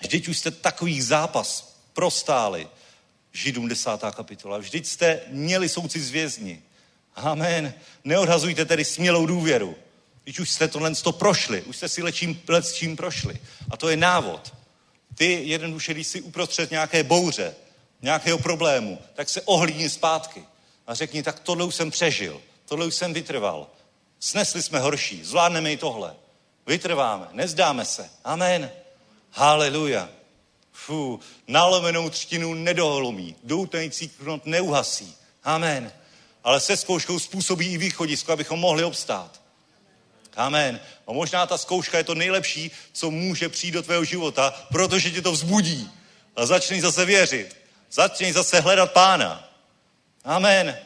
vždyť 0.00 0.28
už 0.28 0.38
jste 0.38 0.50
takový 0.50 1.02
zápas 1.02 1.69
prostáli. 2.00 2.68
Židům 3.32 3.68
desátá 3.68 4.10
kapitola. 4.10 4.58
Vždyť 4.58 4.86
jste 4.86 5.20
měli 5.28 5.68
souci 5.68 6.00
z 6.00 6.10
vězni. 6.10 6.62
Amen. 7.14 7.74
Neodhazujte 8.04 8.64
tedy 8.64 8.84
smělou 8.84 9.26
důvěru. 9.26 9.76
Když 10.24 10.40
už 10.40 10.50
jste 10.50 10.68
tohle 10.68 10.94
to 10.94 11.12
prošli, 11.12 11.62
už 11.62 11.76
jste 11.76 11.88
si 11.88 12.02
lečím, 12.02 12.42
čím 12.72 12.96
prošli. 12.96 13.36
A 13.70 13.76
to 13.76 13.88
je 13.88 13.96
návod. 13.96 14.54
Ty 15.14 15.42
jednoduše, 15.44 15.94
když 15.94 16.06
jsi 16.06 16.20
uprostřed 16.20 16.70
nějaké 16.70 17.02
bouře, 17.02 17.54
nějakého 18.02 18.38
problému, 18.38 18.98
tak 19.14 19.28
se 19.28 19.42
ohlídni 19.42 19.90
zpátky 19.90 20.44
a 20.86 20.94
řekni, 20.94 21.22
tak 21.22 21.40
tohle 21.40 21.64
už 21.64 21.74
jsem 21.74 21.90
přežil, 21.90 22.40
tohle 22.64 22.86
už 22.86 22.94
jsem 22.94 23.12
vytrval. 23.14 23.66
Snesli 24.20 24.62
jsme 24.62 24.78
horší, 24.78 25.24
zvládneme 25.24 25.72
i 25.72 25.76
tohle. 25.76 26.16
Vytrváme, 26.66 27.28
nezdáme 27.32 27.84
se. 27.84 28.10
Amen. 28.24 28.70
Haleluja. 29.30 30.19
Fú, 30.90 31.20
nalomenou 31.48 32.10
třtinu 32.10 32.54
nedoholomí, 32.54 33.36
doutající 33.44 34.08
knot 34.08 34.46
neuhasí. 34.46 35.14
Amen. 35.44 35.92
Ale 36.44 36.60
se 36.60 36.76
zkouškou 36.76 37.18
způsobí 37.18 37.66
i 37.66 37.78
východisko, 37.78 38.32
abychom 38.32 38.60
mohli 38.60 38.84
obstát. 38.84 39.40
Amen. 40.36 40.80
A 41.06 41.12
možná 41.12 41.46
ta 41.46 41.58
zkouška 41.58 41.98
je 41.98 42.04
to 42.04 42.14
nejlepší, 42.14 42.70
co 42.92 43.10
může 43.10 43.48
přijít 43.48 43.70
do 43.70 43.82
tvého 43.82 44.04
života, 44.04 44.66
protože 44.72 45.10
tě 45.10 45.22
to 45.22 45.32
vzbudí. 45.32 45.90
A 46.36 46.46
začni 46.46 46.80
zase 46.80 47.04
věřit. 47.04 47.56
Začni 47.90 48.32
zase 48.32 48.60
hledat 48.60 48.92
pána. 48.92 49.48
Amen. 50.24 50.78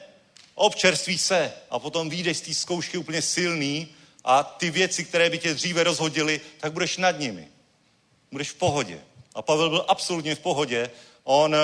Občerství 0.55 1.19
se 1.19 1.53
a 1.71 1.79
potom 1.79 2.11
vyjdeš 2.11 2.39
z 2.39 2.41
té 2.41 2.55
zkoušky 2.55 2.99
úplně 2.99 3.23
silný 3.23 3.89
a 4.25 4.43
ty 4.43 4.71
věci, 4.71 5.05
které 5.05 5.31
by 5.31 5.39
tě 5.39 5.55
dříve 5.55 5.85
rozhodily, 5.85 6.41
tak 6.61 6.73
budeš 6.73 6.97
nad 6.97 7.19
nimi. 7.19 7.49
Budeš 8.33 8.51
v 8.51 8.55
pohodě. 8.55 9.01
A 9.35 9.43
Pavel 9.43 9.71
byl 9.71 9.85
absolutně 9.89 10.35
v 10.35 10.41
pohodě. 10.41 10.91
On 11.25 11.57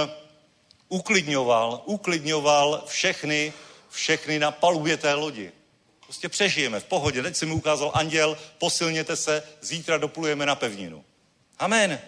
uklidňoval, 0.89 1.83
uklidňoval 1.85 2.85
všechny, 2.87 3.53
všechny 3.91 4.39
na 4.39 4.51
palubě 4.51 4.97
té 4.97 5.15
lodi. 5.15 5.53
Prostě 6.05 6.29
přežijeme 6.29 6.81
v 6.81 6.85
pohodě. 6.85 7.23
Teď 7.23 7.37
si 7.37 7.47
mi 7.47 7.53
ukázal 7.53 7.91
anděl, 7.95 8.39
posilněte 8.59 9.17
se, 9.17 9.43
zítra 9.61 9.99
doplujeme 9.99 10.47
na 10.47 10.55
pevninu. 10.55 11.05
Amen. 11.59 12.01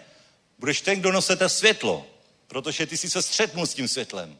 Budeš 0.59 0.81
ten, 0.81 0.99
kdo 0.99 1.11
nosete 1.11 1.49
světlo, 1.49 2.05
protože 2.47 2.85
ty 2.85 2.97
jsi 2.97 3.09
se 3.09 3.21
střetnul 3.21 3.65
s 3.65 3.73
tím 3.73 3.87
světlem. 3.87 4.37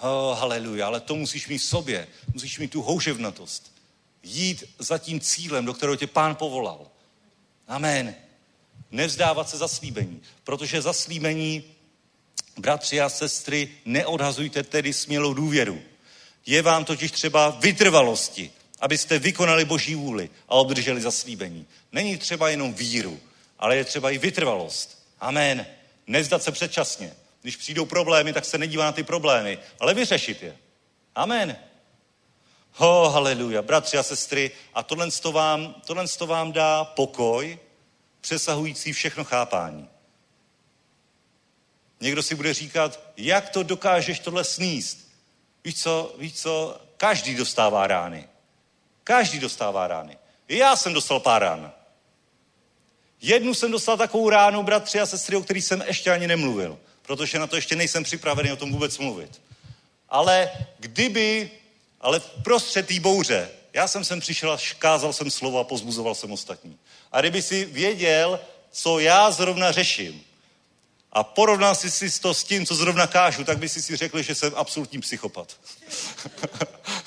Oh, 0.00 0.38
haleluja, 0.38 0.86
ale 0.86 1.00
to 1.00 1.14
musíš 1.14 1.48
mít 1.48 1.58
v 1.58 1.64
sobě. 1.64 2.08
Musíš 2.34 2.58
mít 2.58 2.70
tu 2.70 2.82
houževnatost. 2.82 3.72
Jít 4.22 4.64
za 4.78 4.98
tím 4.98 5.20
cílem, 5.20 5.64
do 5.64 5.74
kterého 5.74 5.96
tě 5.96 6.06
pán 6.06 6.34
povolal. 6.34 6.86
Amen. 7.68 8.14
Nevzdávat 8.94 9.48
se 9.48 9.56
zaslíbení, 9.56 10.22
protože 10.44 10.82
zaslíbení, 10.82 11.64
bratři 12.58 13.00
a 13.00 13.08
sestry, 13.08 13.68
neodhazujte 13.84 14.62
tedy 14.62 14.92
smělou 14.92 15.34
důvěru. 15.34 15.82
Je 16.46 16.62
vám 16.62 16.84
totiž 16.84 17.10
třeba 17.10 17.50
vytrvalosti, 17.50 18.50
abyste 18.80 19.18
vykonali 19.18 19.64
boží 19.64 19.94
vůli 19.94 20.30
a 20.48 20.54
obdrželi 20.54 21.00
zaslíbení. 21.00 21.66
Není 21.92 22.16
třeba 22.16 22.48
jenom 22.48 22.74
víru, 22.74 23.20
ale 23.58 23.76
je 23.76 23.84
třeba 23.84 24.10
i 24.10 24.18
vytrvalost. 24.18 25.02
Amen. 25.20 25.66
Nezdat 26.06 26.42
se 26.42 26.52
předčasně. 26.52 27.14
Když 27.42 27.56
přijdou 27.56 27.84
problémy, 27.84 28.32
tak 28.32 28.44
se 28.44 28.58
nedívá 28.58 28.84
na 28.84 28.92
ty 28.92 29.02
problémy, 29.02 29.58
ale 29.80 29.94
vyřešit 29.94 30.42
je. 30.42 30.56
Amen. 31.14 31.56
Ho, 32.72 33.10
haleluja. 33.10 33.62
Bratři 33.62 33.98
a 33.98 34.02
sestry, 34.02 34.50
a 34.74 34.82
tohle 34.82 35.10
to 35.10 35.32
vám, 35.32 35.74
tohle 35.86 36.08
to 36.08 36.26
vám 36.26 36.52
dá 36.52 36.84
pokoj, 36.84 37.58
přesahující 38.24 38.92
všechno 38.92 39.24
chápání. 39.24 39.88
Někdo 42.00 42.22
si 42.22 42.34
bude 42.34 42.54
říkat, 42.54 43.00
jak 43.16 43.48
to 43.48 43.62
dokážeš 43.62 44.18
tohle 44.18 44.44
sníst? 44.44 45.08
Víš 45.64 45.82
co, 45.82 46.14
víš 46.18 46.34
co, 46.34 46.80
každý 46.96 47.34
dostává 47.34 47.86
rány. 47.86 48.28
Každý 49.04 49.38
dostává 49.38 49.86
rány. 49.86 50.18
I 50.48 50.58
já 50.58 50.76
jsem 50.76 50.92
dostal 50.92 51.20
pár 51.20 51.42
rán. 51.42 51.72
Jednu 53.20 53.54
jsem 53.54 53.70
dostal 53.70 53.96
takovou 53.96 54.30
ránu, 54.30 54.62
bratři 54.62 55.00
a 55.00 55.06
sestry, 55.06 55.36
o 55.36 55.42
který 55.42 55.62
jsem 55.62 55.84
ještě 55.86 56.10
ani 56.10 56.26
nemluvil, 56.26 56.78
protože 57.02 57.38
na 57.38 57.46
to 57.46 57.56
ještě 57.56 57.76
nejsem 57.76 58.04
připravený 58.04 58.52
o 58.52 58.56
tom 58.56 58.72
vůbec 58.72 58.98
mluvit. 58.98 59.42
Ale 60.08 60.50
kdyby, 60.78 61.50
ale 62.00 62.20
v 62.20 62.30
prostřed 62.42 62.86
té 62.86 63.00
bouře, 63.00 63.50
já 63.74 63.88
jsem 63.88 64.04
sem 64.04 64.20
přišel 64.20 64.52
a 64.52 64.58
kázal 64.78 65.12
jsem 65.12 65.30
slovo 65.30 65.58
a 65.58 65.64
pozbuzoval 65.64 66.14
jsem 66.14 66.32
ostatní. 66.32 66.78
A 67.12 67.20
kdyby 67.20 67.42
si 67.42 67.64
věděl, 67.64 68.40
co 68.70 68.98
já 68.98 69.30
zrovna 69.30 69.72
řeším, 69.72 70.24
a 71.12 71.24
porovnal 71.24 71.74
si 71.74 71.90
si 71.90 72.20
to 72.20 72.34
s 72.34 72.44
tím, 72.44 72.66
co 72.66 72.74
zrovna 72.74 73.06
kážu, 73.06 73.44
tak 73.44 73.58
by 73.58 73.68
si 73.68 73.82
si 73.82 73.96
řekl, 73.96 74.22
že 74.22 74.34
jsem 74.34 74.52
absolutní 74.56 75.00
psychopat. 75.00 75.56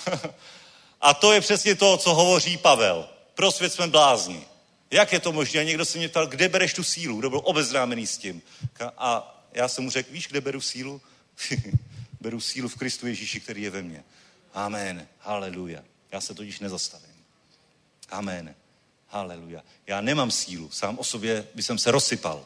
a 1.02 1.14
to 1.14 1.34
je 1.34 1.42
přesně 1.42 1.76
to, 1.76 1.98
co 1.98 2.14
hovoří 2.14 2.58
Pavel. 2.58 3.10
Pro 3.34 3.52
svět 3.52 3.74
jsme 3.74 3.88
blázni. 3.88 4.46
Jak 4.92 5.14
je 5.14 5.20
to 5.20 5.32
možné? 5.32 5.60
A 5.60 5.64
někdo 5.64 5.86
se 5.86 5.98
mě 5.98 6.10
ptal, 6.10 6.28
kde 6.28 6.50
bereš 6.50 6.74
tu 6.74 6.84
sílu? 6.84 7.20
Kdo 7.20 7.30
byl 7.30 7.42
obeznámený 7.44 8.08
s 8.08 8.18
tím? 8.18 8.42
A 8.98 9.42
já 9.54 9.68
jsem 9.68 9.84
mu 9.84 9.90
řekl, 9.90 10.12
víš, 10.12 10.28
kde 10.28 10.42
beru 10.42 10.62
sílu? 10.62 11.02
beru 12.22 12.42
sílu 12.42 12.70
v 12.70 12.76
Kristu 12.76 13.08
Ježíši, 13.08 13.40
který 13.40 13.62
je 13.62 13.70
ve 13.70 13.82
mně. 13.82 14.04
Amen. 14.54 15.08
Haleluja. 15.20 15.84
Já 16.12 16.22
se 16.22 16.34
totiž 16.34 16.60
nezastavím. 16.60 17.16
Amen. 18.10 18.56
Haleluja. 19.08 19.64
Já 19.88 20.02
nemám 20.02 20.32
sílu, 20.32 20.70
sám 20.72 21.00
o 21.00 21.04
sobě 21.04 21.48
by 21.56 21.64
jsem 21.64 21.78
se 21.78 21.92
rozsypal, 21.92 22.46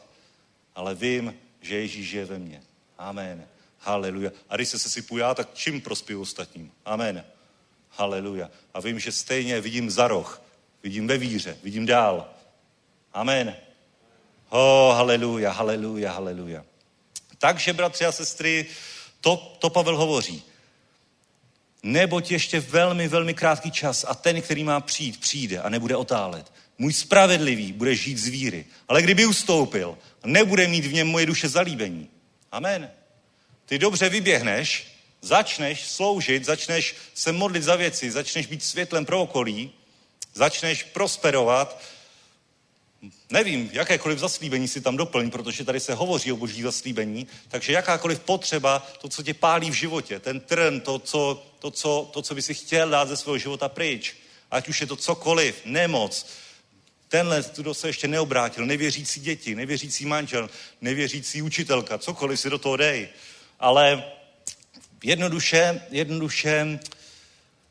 ale 0.74 0.94
vím, 0.94 1.34
že 1.60 1.76
Ježíš 1.76 2.10
je 2.10 2.24
ve 2.24 2.38
mně. 2.38 2.62
Amen. 2.98 3.46
Haleluja. 3.78 4.30
A 4.48 4.56
když 4.56 4.68
se 4.68 4.78
sesypu 4.78 5.18
já, 5.18 5.34
tak 5.34 5.48
čím 5.54 5.80
prospěju 5.80 6.20
ostatním? 6.20 6.72
Amen. 6.84 7.24
Haleluja. 7.90 8.50
A 8.74 8.80
vím, 8.80 8.98
že 8.98 9.12
stejně 9.12 9.60
vidím 9.60 9.90
za 9.90 10.08
roh, 10.08 10.42
vidím 10.82 11.06
ve 11.06 11.18
víře, 11.18 11.58
vidím 11.62 11.86
dál. 11.86 12.30
Amen. 13.12 13.56
Oh, 14.48 14.96
haleluja, 14.96 15.52
haleluja, 15.52 16.12
haleluja. 16.12 16.64
Takže, 17.38 17.72
bratři 17.72 18.04
a 18.04 18.12
sestry, 18.12 18.66
to, 19.20 19.36
to 19.36 19.70
Pavel 19.70 19.96
hovoří. 19.96 20.44
Neboť 21.82 22.30
ještě 22.30 22.60
velmi, 22.60 23.08
velmi 23.08 23.34
krátký 23.34 23.70
čas 23.70 24.04
a 24.08 24.14
ten, 24.14 24.42
který 24.42 24.64
má 24.64 24.80
přijít, 24.80 25.20
přijde 25.20 25.58
a 25.58 25.68
nebude 25.68 25.96
otálet. 25.96 26.52
Můj 26.78 26.92
spravedlivý 26.92 27.72
bude 27.72 27.94
žít 27.94 28.18
z 28.18 28.28
víry. 28.28 28.66
Ale 28.88 29.02
kdyby 29.02 29.26
ustoupil, 29.26 29.98
nebude 30.24 30.68
mít 30.68 30.86
v 30.86 30.92
něm 30.92 31.08
moje 31.08 31.26
duše 31.26 31.48
zalíbení. 31.48 32.08
Amen. 32.52 32.90
Ty 33.66 33.78
dobře 33.78 34.08
vyběhneš, 34.08 34.86
začneš 35.22 35.86
sloužit, 35.86 36.44
začneš 36.44 36.94
se 37.14 37.32
modlit 37.32 37.62
za 37.62 37.76
věci, 37.76 38.10
začneš 38.10 38.46
být 38.46 38.62
světlem 38.62 39.04
pro 39.04 39.22
okolí, 39.22 39.72
začneš 40.34 40.82
prosperovat, 40.82 41.82
nevím, 43.30 43.70
jakékoliv 43.72 44.18
zaslíbení 44.18 44.68
si 44.68 44.80
tam 44.80 44.96
doplň, 44.96 45.30
protože 45.30 45.64
tady 45.64 45.80
se 45.80 45.94
hovoří 45.94 46.32
o 46.32 46.36
boží 46.36 46.62
zaslíbení, 46.62 47.26
takže 47.48 47.72
jakákoliv 47.72 48.20
potřeba, 48.20 48.86
to, 49.00 49.08
co 49.08 49.22
tě 49.22 49.34
pálí 49.34 49.70
v 49.70 49.74
životě, 49.74 50.18
ten 50.18 50.40
trn, 50.40 50.80
to, 50.80 50.98
co, 50.98 51.46
to, 51.58 51.70
co, 51.70 52.10
to, 52.12 52.22
co 52.22 52.34
by 52.34 52.42
si 52.42 52.54
chtěl 52.54 52.90
dát 52.90 53.08
ze 53.08 53.16
svého 53.16 53.38
života 53.38 53.68
pryč, 53.68 54.16
ať 54.50 54.68
už 54.68 54.80
je 54.80 54.86
to 54.86 54.96
cokoliv, 54.96 55.60
nemoc, 55.64 56.26
tenhle, 57.08 57.44
kdo 57.56 57.74
se 57.74 57.88
ještě 57.88 58.08
neobrátil, 58.08 58.66
nevěřící 58.66 59.20
děti, 59.20 59.54
nevěřící 59.54 60.06
manžel, 60.06 60.50
nevěřící 60.80 61.42
učitelka, 61.42 61.98
cokoliv 61.98 62.40
si 62.40 62.50
do 62.50 62.58
toho 62.58 62.76
dej. 62.76 63.08
Ale 63.60 64.04
jednoduše, 65.02 65.80
jednoduše 65.90 66.78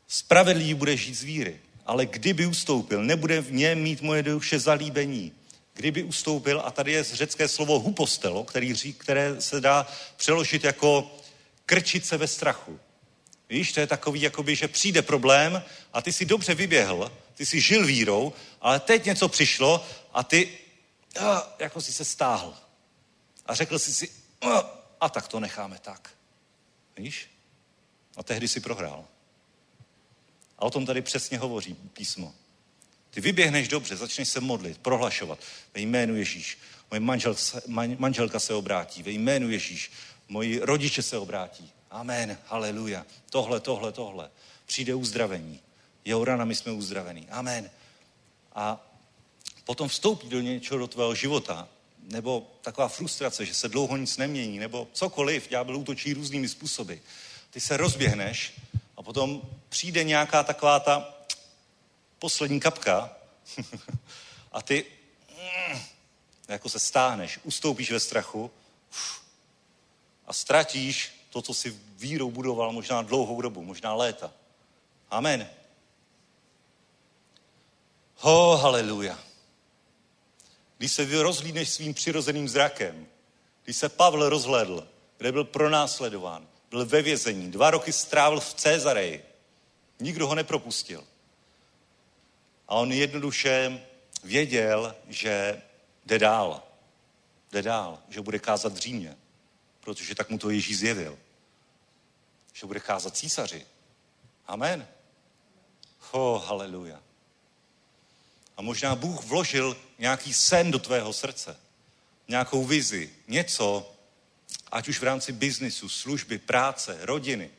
spravedlivý 0.08 0.74
bude 0.74 0.96
žít 0.96 1.14
z 1.14 1.22
víry 1.22 1.60
ale 1.86 2.06
kdyby 2.06 2.46
ustoupil, 2.46 3.04
nebude 3.04 3.40
v 3.40 3.52
něm 3.52 3.82
mít 3.82 4.02
moje 4.02 4.22
duše 4.22 4.58
zalíbení. 4.58 5.32
Kdyby 5.74 6.02
ustoupil, 6.02 6.62
a 6.64 6.70
tady 6.70 6.92
je 6.92 7.04
řecké 7.04 7.48
slovo 7.48 7.78
hupostelo, 7.78 8.44
který 8.44 8.74
které 8.98 9.40
se 9.40 9.60
dá 9.60 9.86
přeložit 10.16 10.64
jako 10.64 11.16
krčit 11.66 12.06
se 12.06 12.16
ve 12.16 12.28
strachu. 12.28 12.80
Víš, 13.48 13.72
to 13.72 13.80
je 13.80 13.86
takový, 13.86 14.20
jakoby, 14.20 14.56
že 14.56 14.68
přijde 14.68 15.02
problém 15.02 15.62
a 15.92 16.02
ty 16.02 16.12
si 16.12 16.24
dobře 16.24 16.54
vyběhl, 16.54 17.12
ty 17.34 17.46
si 17.46 17.60
žil 17.60 17.86
vírou, 17.86 18.32
ale 18.60 18.80
teď 18.80 19.04
něco 19.04 19.28
přišlo 19.28 19.86
a 20.12 20.22
ty 20.22 20.58
a, 21.20 21.54
jako 21.58 21.80
si 21.80 21.92
se 21.92 22.04
stáhl. 22.04 22.54
A 23.46 23.54
řekl 23.54 23.78
jsi 23.78 23.94
si, 23.94 24.10
a, 24.40 24.82
a 25.00 25.08
tak 25.08 25.28
to 25.28 25.40
necháme 25.40 25.78
tak. 25.78 26.10
Víš? 26.96 27.30
A 28.16 28.22
tehdy 28.22 28.48
si 28.48 28.60
prohrál. 28.60 29.04
A 30.62 30.64
o 30.64 30.70
tom 30.70 30.86
tady 30.86 31.02
přesně 31.02 31.38
hovoří 31.38 31.74
písmo. 31.92 32.34
Ty 33.10 33.20
vyběhneš 33.20 33.68
dobře, 33.68 33.96
začneš 33.96 34.28
se 34.28 34.40
modlit, 34.40 34.78
prohlašovat 34.78 35.38
ve 35.74 35.80
jménu 35.80 36.16
Ježíš. 36.16 36.58
Moje 36.90 37.00
manžel, 37.00 37.36
manželka 37.98 38.38
se 38.38 38.54
obrátí, 38.54 39.02
ve 39.02 39.10
jménu 39.10 39.50
Ježíš. 39.50 39.92
Moji 40.28 40.60
rodiče 40.62 41.02
se 41.02 41.18
obrátí. 41.18 41.70
Amen, 41.90 42.38
haleluja. 42.46 43.06
Tohle, 43.30 43.60
tohle, 43.60 43.92
tohle. 43.92 44.30
Přijde 44.66 44.94
uzdravení. 44.94 45.60
Jeho 46.04 46.24
ranami 46.24 46.54
jsme 46.54 46.72
uzdravení. 46.72 47.26
Amen. 47.30 47.70
A 48.54 48.90
potom 49.64 49.88
vstoupí 49.88 50.28
do 50.28 50.40
něčeho 50.40 50.78
do 50.78 50.86
tvého 50.86 51.14
života, 51.14 51.68
nebo 52.02 52.50
taková 52.60 52.88
frustrace, 52.88 53.46
že 53.46 53.54
se 53.54 53.68
dlouho 53.68 53.96
nic 53.96 54.16
nemění, 54.16 54.58
nebo 54.58 54.88
cokoliv, 54.92 55.48
ďábel 55.48 55.76
útočí 55.76 56.12
různými 56.12 56.48
způsoby. 56.48 56.94
Ty 57.50 57.60
se 57.60 57.76
rozběhneš 57.76 58.52
a 59.02 59.04
potom 59.04 59.42
přijde 59.68 60.04
nějaká 60.04 60.42
taková 60.42 60.80
ta 60.80 61.14
poslední 62.18 62.60
kapka 62.60 63.10
a 64.52 64.62
ty 64.62 64.86
jako 66.48 66.68
se 66.68 66.78
stáhneš, 66.78 67.38
ustoupíš 67.42 67.90
ve 67.90 68.00
strachu 68.00 68.50
a 70.26 70.32
ztratíš 70.32 71.12
to, 71.30 71.42
co 71.42 71.54
si 71.54 71.80
vírou 71.96 72.30
budoval 72.30 72.72
možná 72.72 73.02
dlouhou 73.02 73.40
dobu, 73.40 73.62
možná 73.62 73.94
léta. 73.94 74.32
Amen. 75.10 75.50
Ho, 78.16 78.56
haleluja. 78.56 79.18
Když 80.78 80.92
se 80.92 81.22
rozhlídneš 81.22 81.70
svým 81.70 81.94
přirozeným 81.94 82.48
zrakem, 82.48 83.06
když 83.64 83.76
se 83.76 83.88
Pavel 83.88 84.28
rozhledl, 84.28 84.88
kde 85.18 85.32
byl 85.32 85.44
pronásledován, 85.44 86.48
byl 86.72 86.86
ve 86.86 87.02
vězení, 87.02 87.50
dva 87.50 87.70
roky 87.70 87.92
strávil 87.92 88.40
v 88.40 88.54
Cezareji. 88.54 89.24
Nikdo 90.00 90.26
ho 90.26 90.34
nepropustil. 90.34 91.04
A 92.68 92.74
on 92.74 92.92
jednoduše 92.92 93.86
věděl, 94.24 94.96
že 95.08 95.62
jde 96.06 96.18
dál. 96.18 96.62
Jde 97.52 97.62
dál, 97.62 97.98
že 98.08 98.20
bude 98.20 98.38
kázat 98.38 98.72
v 98.72 98.76
Římě, 98.76 99.16
protože 99.80 100.14
tak 100.14 100.30
mu 100.30 100.38
to 100.38 100.50
Ježíš 100.50 100.78
zjevil. 100.78 101.18
Že 102.52 102.66
bude 102.66 102.80
kázat 102.80 103.16
císaři. 103.16 103.66
Amen. 104.46 104.88
Oh, 106.10 106.44
haleluja. 106.44 107.02
A 108.56 108.62
možná 108.62 108.94
Bůh 108.94 109.24
vložil 109.24 109.76
nějaký 109.98 110.34
sen 110.34 110.70
do 110.70 110.78
tvého 110.78 111.12
srdce, 111.12 111.56
nějakou 112.28 112.64
vizi, 112.64 113.10
něco, 113.28 113.94
ať 114.72 114.88
už 114.88 114.98
v 114.98 115.02
rámci 115.02 115.32
biznisu, 115.32 115.88
služby, 115.88 116.38
práce, 116.38 116.98
rodiny. 117.00 117.50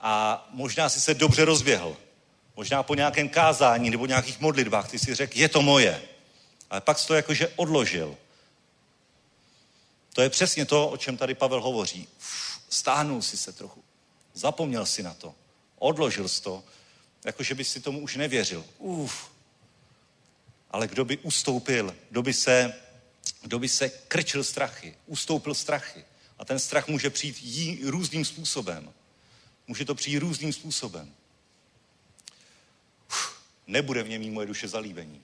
A 0.00 0.46
možná 0.50 0.88
si 0.88 1.00
se 1.00 1.14
dobře 1.14 1.44
rozběhl. 1.44 1.96
Možná 2.56 2.82
po 2.82 2.94
nějakém 2.94 3.28
kázání 3.28 3.90
nebo 3.90 4.06
nějakých 4.06 4.40
modlitbách 4.40 4.90
ty 4.90 4.98
si 4.98 5.14
řekl, 5.14 5.38
je 5.38 5.48
to 5.48 5.62
moje. 5.62 6.02
Ale 6.70 6.80
pak 6.80 6.98
jsi 6.98 7.06
to 7.06 7.14
jakože 7.14 7.48
odložil. 7.56 8.16
To 10.12 10.22
je 10.22 10.30
přesně 10.30 10.64
to, 10.64 10.88
o 10.88 10.96
čem 10.96 11.16
tady 11.16 11.34
Pavel 11.34 11.60
hovoří. 11.60 12.08
Stáhnul 12.68 13.22
si 13.22 13.36
se 13.36 13.52
trochu. 13.52 13.84
Zapomněl 14.34 14.86
si 14.86 15.02
na 15.02 15.14
to. 15.14 15.34
Odložil 15.78 16.28
jsi 16.28 16.42
to, 16.42 16.64
jakože 17.24 17.54
by 17.54 17.64
si 17.64 17.80
tomu 17.80 18.00
už 18.00 18.16
nevěřil. 18.16 18.64
Uf. 18.78 19.30
Ale 20.70 20.88
kdo 20.88 21.04
by 21.04 21.18
ustoupil, 21.18 21.96
kdo 22.10 22.22
by 22.22 22.32
se 22.32 22.81
kdo 23.42 23.58
by 23.58 23.68
se 23.68 23.88
krčil 23.88 24.44
strachy, 24.44 24.96
ustoupil 25.06 25.54
strachy. 25.54 26.04
A 26.38 26.44
ten 26.44 26.58
strach 26.58 26.88
může 26.88 27.10
přijít 27.10 27.42
jí 27.42 27.80
různým 27.84 28.24
způsobem. 28.24 28.92
Může 29.66 29.84
to 29.84 29.94
přijít 29.94 30.18
různým 30.18 30.52
způsobem. 30.52 31.14
Uf, 33.08 33.42
nebude 33.66 34.02
v 34.02 34.08
něm 34.08 34.20
mít 34.20 34.30
moje 34.30 34.46
duše 34.46 34.68
zalíbení. 34.68 35.22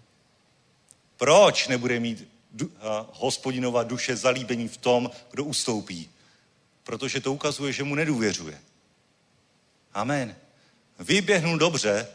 Proč 1.16 1.68
nebude 1.68 2.00
mít 2.00 2.28
du, 2.50 2.72
a, 2.80 3.08
hospodinova 3.12 3.82
duše 3.82 4.16
zalíbení 4.16 4.68
v 4.68 4.76
tom, 4.76 5.10
kdo 5.30 5.44
ustoupí? 5.44 6.10
Protože 6.84 7.20
to 7.20 7.32
ukazuje, 7.32 7.72
že 7.72 7.84
mu 7.84 7.94
nedůvěřuje. 7.94 8.60
Amen. 9.94 10.36
vyběhnul 10.98 11.58
dobře, 11.58 12.08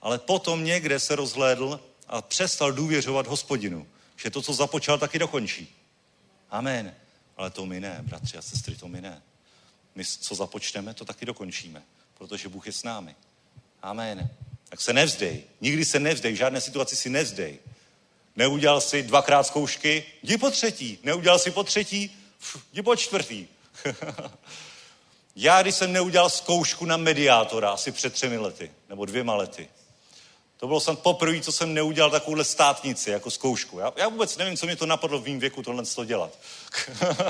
ale 0.00 0.18
potom 0.18 0.64
někde 0.64 1.00
se 1.00 1.16
rozhlédl 1.16 1.80
a 2.08 2.22
přestal 2.22 2.72
důvěřovat 2.72 3.26
hospodinu, 3.26 3.86
že 4.16 4.30
to, 4.30 4.42
co 4.42 4.52
započal, 4.52 4.98
taky 4.98 5.18
dokončí. 5.18 5.76
Amen. 6.50 6.94
Ale 7.36 7.50
to 7.50 7.66
my 7.66 7.80
ne, 7.80 7.98
bratři 8.02 8.36
a 8.36 8.42
sestry, 8.42 8.76
to 8.76 8.88
my 8.88 9.00
ne. 9.00 9.22
My, 9.94 10.04
co 10.04 10.34
započneme, 10.34 10.94
to 10.94 11.04
taky 11.04 11.26
dokončíme, 11.26 11.82
protože 12.18 12.48
Bůh 12.48 12.66
je 12.66 12.72
s 12.72 12.82
námi. 12.82 13.14
Amen. 13.82 14.30
Tak 14.68 14.80
se 14.80 14.92
nevzdej. 14.92 15.44
Nikdy 15.60 15.84
se 15.84 16.00
nevzdej, 16.00 16.32
v 16.32 16.36
žádné 16.36 16.60
situaci 16.60 16.96
si 16.96 17.10
nevzdej. 17.10 17.58
Neudělal 18.36 18.80
si 18.80 19.02
dvakrát 19.02 19.46
zkoušky, 19.46 20.04
jdi 20.22 20.38
po 20.38 20.50
třetí. 20.50 20.98
Neudělal 21.02 21.38
si 21.38 21.50
po 21.50 21.64
třetí, 21.64 22.16
jdi 22.72 22.82
po 22.82 22.96
čtvrtý. 22.96 23.46
Já, 25.36 25.62
když 25.62 25.74
jsem 25.74 25.92
neudělal 25.92 26.30
zkoušku 26.30 26.84
na 26.84 26.96
mediátora 26.96 27.70
asi 27.70 27.92
před 27.92 28.12
třemi 28.12 28.38
lety, 28.38 28.70
nebo 28.88 29.04
dvěma 29.04 29.34
lety, 29.34 29.68
to 30.56 30.66
bylo 30.66 30.80
snad 30.80 30.98
poprvé, 30.98 31.40
co 31.40 31.52
jsem 31.52 31.74
neudělal 31.74 32.10
takovouhle 32.10 32.44
státnici 32.44 33.10
jako 33.10 33.30
zkoušku. 33.30 33.78
Já, 33.78 33.92
já 33.96 34.08
vůbec 34.08 34.36
nevím, 34.36 34.56
co 34.56 34.66
mě 34.66 34.76
to 34.76 34.86
napadlo 34.86 35.18
v 35.18 35.24
mým 35.24 35.40
věku 35.40 35.62
tohle 35.62 35.84
to 35.94 36.04
dělat. 36.04 36.38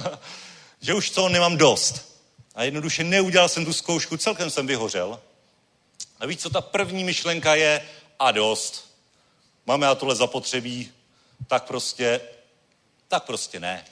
že 0.81 0.94
už 0.94 1.11
toho 1.11 1.28
nemám 1.28 1.57
dost. 1.57 2.16
A 2.55 2.62
jednoduše 2.62 3.05
neudělal 3.05 3.48
jsem 3.48 3.65
tu 3.65 3.73
zkoušku, 3.73 4.16
celkem 4.16 4.51
jsem 4.51 4.66
vyhořel. 4.66 5.20
A 6.20 6.27
víš, 6.27 6.39
co 6.39 6.51
ta 6.51 6.61
první 6.61 7.05
myšlenka 7.05 7.55
je? 7.55 7.89
A 8.19 8.32
dost. 8.32 8.97
Máme 9.66 9.86
na 9.86 9.94
tohle 9.94 10.16
zapotřebí, 10.16 10.93
tak 11.47 11.65
prostě, 11.65 12.20
tak 13.09 13.24
prostě 13.24 13.61
ne. 13.61 13.85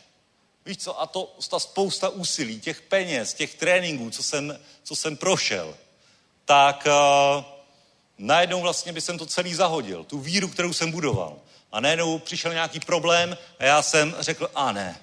Víš 0.67 0.79
co, 0.79 1.01
a 1.01 1.07
to 1.07 1.37
ta 1.51 1.59
spousta 1.59 2.09
úsilí, 2.09 2.61
těch 2.61 2.81
peněz, 2.81 3.35
těch 3.35 3.55
tréninků, 3.55 4.11
co 4.11 4.23
jsem, 4.23 4.61
co 4.83 4.97
jsem 4.97 5.17
prošel, 5.17 5.77
tak 6.45 6.87
uh, 6.87 7.45
najednou 8.19 8.61
vlastně 8.61 8.93
by 8.93 9.01
jsem 9.01 9.19
to 9.19 9.27
celý 9.27 9.55
zahodil, 9.55 10.05
tu 10.05 10.19
víru, 10.19 10.49
kterou 10.49 10.73
jsem 10.73 10.91
budoval. 10.91 11.37
A 11.73 11.81
najednou 11.81 12.19
přišel 12.19 12.53
nějaký 12.53 12.81
problém 12.81 13.39
a 13.59 13.65
já 13.65 13.83
jsem 13.83 14.15
řekl, 14.19 14.51
a 14.55 14.73
ne. 14.73 15.01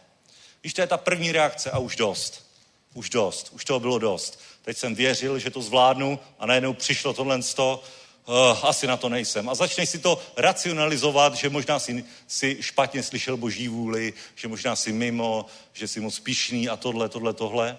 Víš, 0.64 0.74
to 0.74 0.82
je 0.82 0.88
ta 0.88 0.98
první 0.98 1.32
reakce 1.32 1.72
a 1.72 1.80
už 1.80 1.96
dost. 1.96 2.46
Už 2.94 3.10
dost, 3.10 3.50
už 3.52 3.66
toho 3.66 3.80
bylo 3.80 4.00
dost. 4.00 4.40
Teď 4.62 4.78
jsem 4.78 4.96
věřil, 4.96 5.40
že 5.40 5.50
to 5.50 5.62
zvládnu 5.62 6.20
a 6.40 6.46
najednou 6.46 6.74
přišlo 6.74 7.14
tohle 7.14 7.42
z 7.42 7.54
toho, 7.54 7.84
uh, 8.26 8.66
asi 8.66 8.88
na 8.88 8.98
to 8.98 9.10
nejsem. 9.10 9.50
A 9.50 9.56
začneš 9.56 9.90
si 9.90 10.00
to 10.00 10.22
racionalizovat, 10.38 11.36
že 11.36 11.50
možná 11.50 11.80
si, 11.80 12.04
si 12.28 12.58
špatně 12.62 13.04
slyšel 13.04 13.38
boží 13.38 13.68
vůli, 13.68 14.14
že 14.36 14.48
možná 14.48 14.76
si 14.76 14.92
mimo, 14.92 15.46
že 15.74 15.88
jsi 15.88 16.00
moc 16.00 16.20
pišný 16.20 16.70
a 16.70 16.78
tohle, 16.78 17.10
tohle, 17.10 17.34
tohle. 17.34 17.78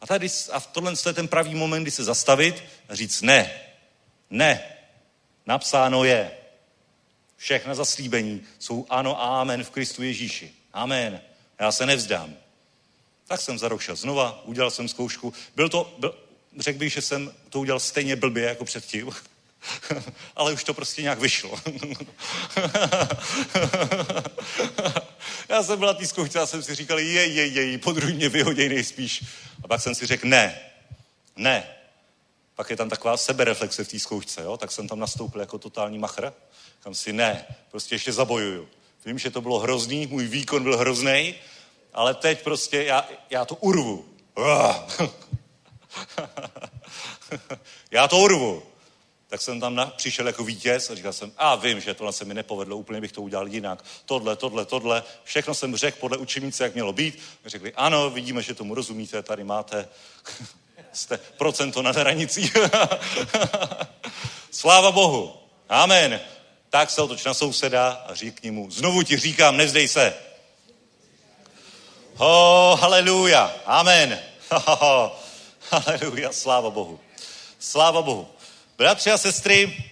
A, 0.00 0.06
tady, 0.06 0.28
a 0.52 0.60
tohle 0.60 0.92
je 1.06 1.12
ten 1.12 1.28
pravý 1.28 1.54
moment, 1.54 1.82
kdy 1.82 1.90
se 1.90 2.04
zastavit 2.04 2.64
a 2.88 2.94
říct 2.94 3.22
ne, 3.22 3.60
ne, 4.30 4.73
napsáno 5.46 6.04
je. 6.04 6.30
Všechna 7.36 7.74
zaslíbení 7.74 8.42
jsou 8.58 8.86
ano 8.90 9.22
a 9.22 9.40
amen 9.40 9.64
v 9.64 9.70
Kristu 9.70 10.02
Ježíši. 10.02 10.52
Amen. 10.72 11.20
Já 11.58 11.72
se 11.72 11.86
nevzdám. 11.86 12.34
Tak 13.26 13.40
jsem 13.40 13.58
za 13.58 13.68
rok 13.68 13.80
šel 13.80 13.96
znova, 13.96 14.42
udělal 14.44 14.70
jsem 14.70 14.88
zkoušku. 14.88 15.32
Byl 15.56 15.68
to, 15.68 15.94
byl, 15.98 16.14
řekl 16.58 16.78
bych, 16.78 16.92
že 16.92 17.02
jsem 17.02 17.32
to 17.50 17.60
udělal 17.60 17.80
stejně 17.80 18.16
blbě 18.16 18.44
jako 18.44 18.64
předtím. 18.64 19.10
Ale 20.36 20.52
už 20.52 20.64
to 20.64 20.74
prostě 20.74 21.02
nějak 21.02 21.18
vyšlo. 21.18 21.60
já 25.48 25.62
jsem 25.62 25.78
byl 25.78 25.88
na 25.88 25.94
té 25.94 26.06
zkoušce 26.06 26.40
a 26.40 26.46
jsem 26.46 26.62
si 26.62 26.74
říkal, 26.74 26.98
je, 26.98 27.26
je, 27.26 27.46
je, 27.46 27.78
po 27.78 27.92
druhý 27.92 28.14
mě 28.14 28.28
vyhoděj 28.28 28.68
nejspíš. 28.68 29.24
A 29.64 29.68
pak 29.68 29.80
jsem 29.80 29.94
si 29.94 30.06
řekl, 30.06 30.28
ne, 30.28 30.60
ne. 31.36 31.66
Pak 32.54 32.70
je 32.70 32.76
tam 32.76 32.88
taková 32.88 33.16
sebereflexe 33.16 33.84
v 33.84 33.88
té 33.88 33.98
zkoušce, 33.98 34.42
jo? 34.42 34.56
tak 34.56 34.72
jsem 34.72 34.88
tam 34.88 34.98
nastoupil 34.98 35.40
jako 35.40 35.58
totální 35.58 35.98
machr. 35.98 36.32
Kam 36.80 36.94
si 36.94 37.12
ne, 37.12 37.46
prostě 37.70 37.94
ještě 37.94 38.12
zabojuju. 38.12 38.68
Vím, 39.04 39.18
že 39.18 39.30
to 39.30 39.40
bylo 39.40 39.58
hrozný, 39.58 40.06
můj 40.06 40.26
výkon 40.26 40.62
byl 40.62 40.76
hrozný, 40.76 41.34
ale 41.92 42.14
teď 42.14 42.44
prostě 42.44 42.84
já, 42.84 43.08
já 43.30 43.44
to 43.44 43.54
urvu. 43.54 44.04
já 47.90 48.08
to 48.08 48.18
urvu. 48.18 48.62
Tak 49.28 49.40
jsem 49.40 49.60
tam 49.60 49.74
na, 49.74 49.86
přišel 49.86 50.26
jako 50.26 50.44
vítěz 50.44 50.90
a 50.90 50.94
říkal 50.94 51.12
jsem, 51.12 51.32
a 51.36 51.54
vím, 51.54 51.80
že 51.80 51.94
tohle 51.94 52.12
se 52.12 52.24
mi 52.24 52.34
nepovedlo, 52.34 52.76
úplně 52.76 53.00
bych 53.00 53.12
to 53.12 53.22
udělal 53.22 53.48
jinak. 53.48 53.84
Tohle, 54.04 54.36
tohle, 54.36 54.64
tohle. 54.64 55.02
Všechno 55.24 55.54
jsem 55.54 55.76
řekl 55.76 55.98
podle 56.00 56.16
učebnice, 56.16 56.64
jak 56.64 56.74
mělo 56.74 56.92
být. 56.92 57.18
Řekli, 57.46 57.72
ano, 57.72 58.10
vidíme, 58.10 58.42
že 58.42 58.54
tomu 58.54 58.74
rozumíte, 58.74 59.22
tady 59.22 59.44
máte 59.44 59.88
jste 60.94 61.18
procento 61.18 61.82
na 61.82 61.90
hranicí. 61.90 62.52
Sláva 64.50 64.92
Bohu. 64.92 65.32
Amen. 65.68 66.20
Tak 66.70 66.90
se 66.90 67.02
otoč 67.02 67.24
na 67.24 67.34
souseda 67.34 68.04
a 68.08 68.14
řekni 68.14 68.50
mu, 68.50 68.70
znovu 68.70 69.02
ti 69.02 69.16
říkám, 69.16 69.56
nevzdej 69.56 69.88
se. 69.88 70.14
Oh, 72.18 72.80
haleluja. 72.80 73.56
Amen. 73.66 74.20
haleluja. 75.70 76.32
Sláva 76.32 76.70
Bohu. 76.70 77.00
Sláva 77.58 78.02
Bohu. 78.02 78.28
Bratři 78.78 79.10
a 79.10 79.18
sestry, 79.18 79.84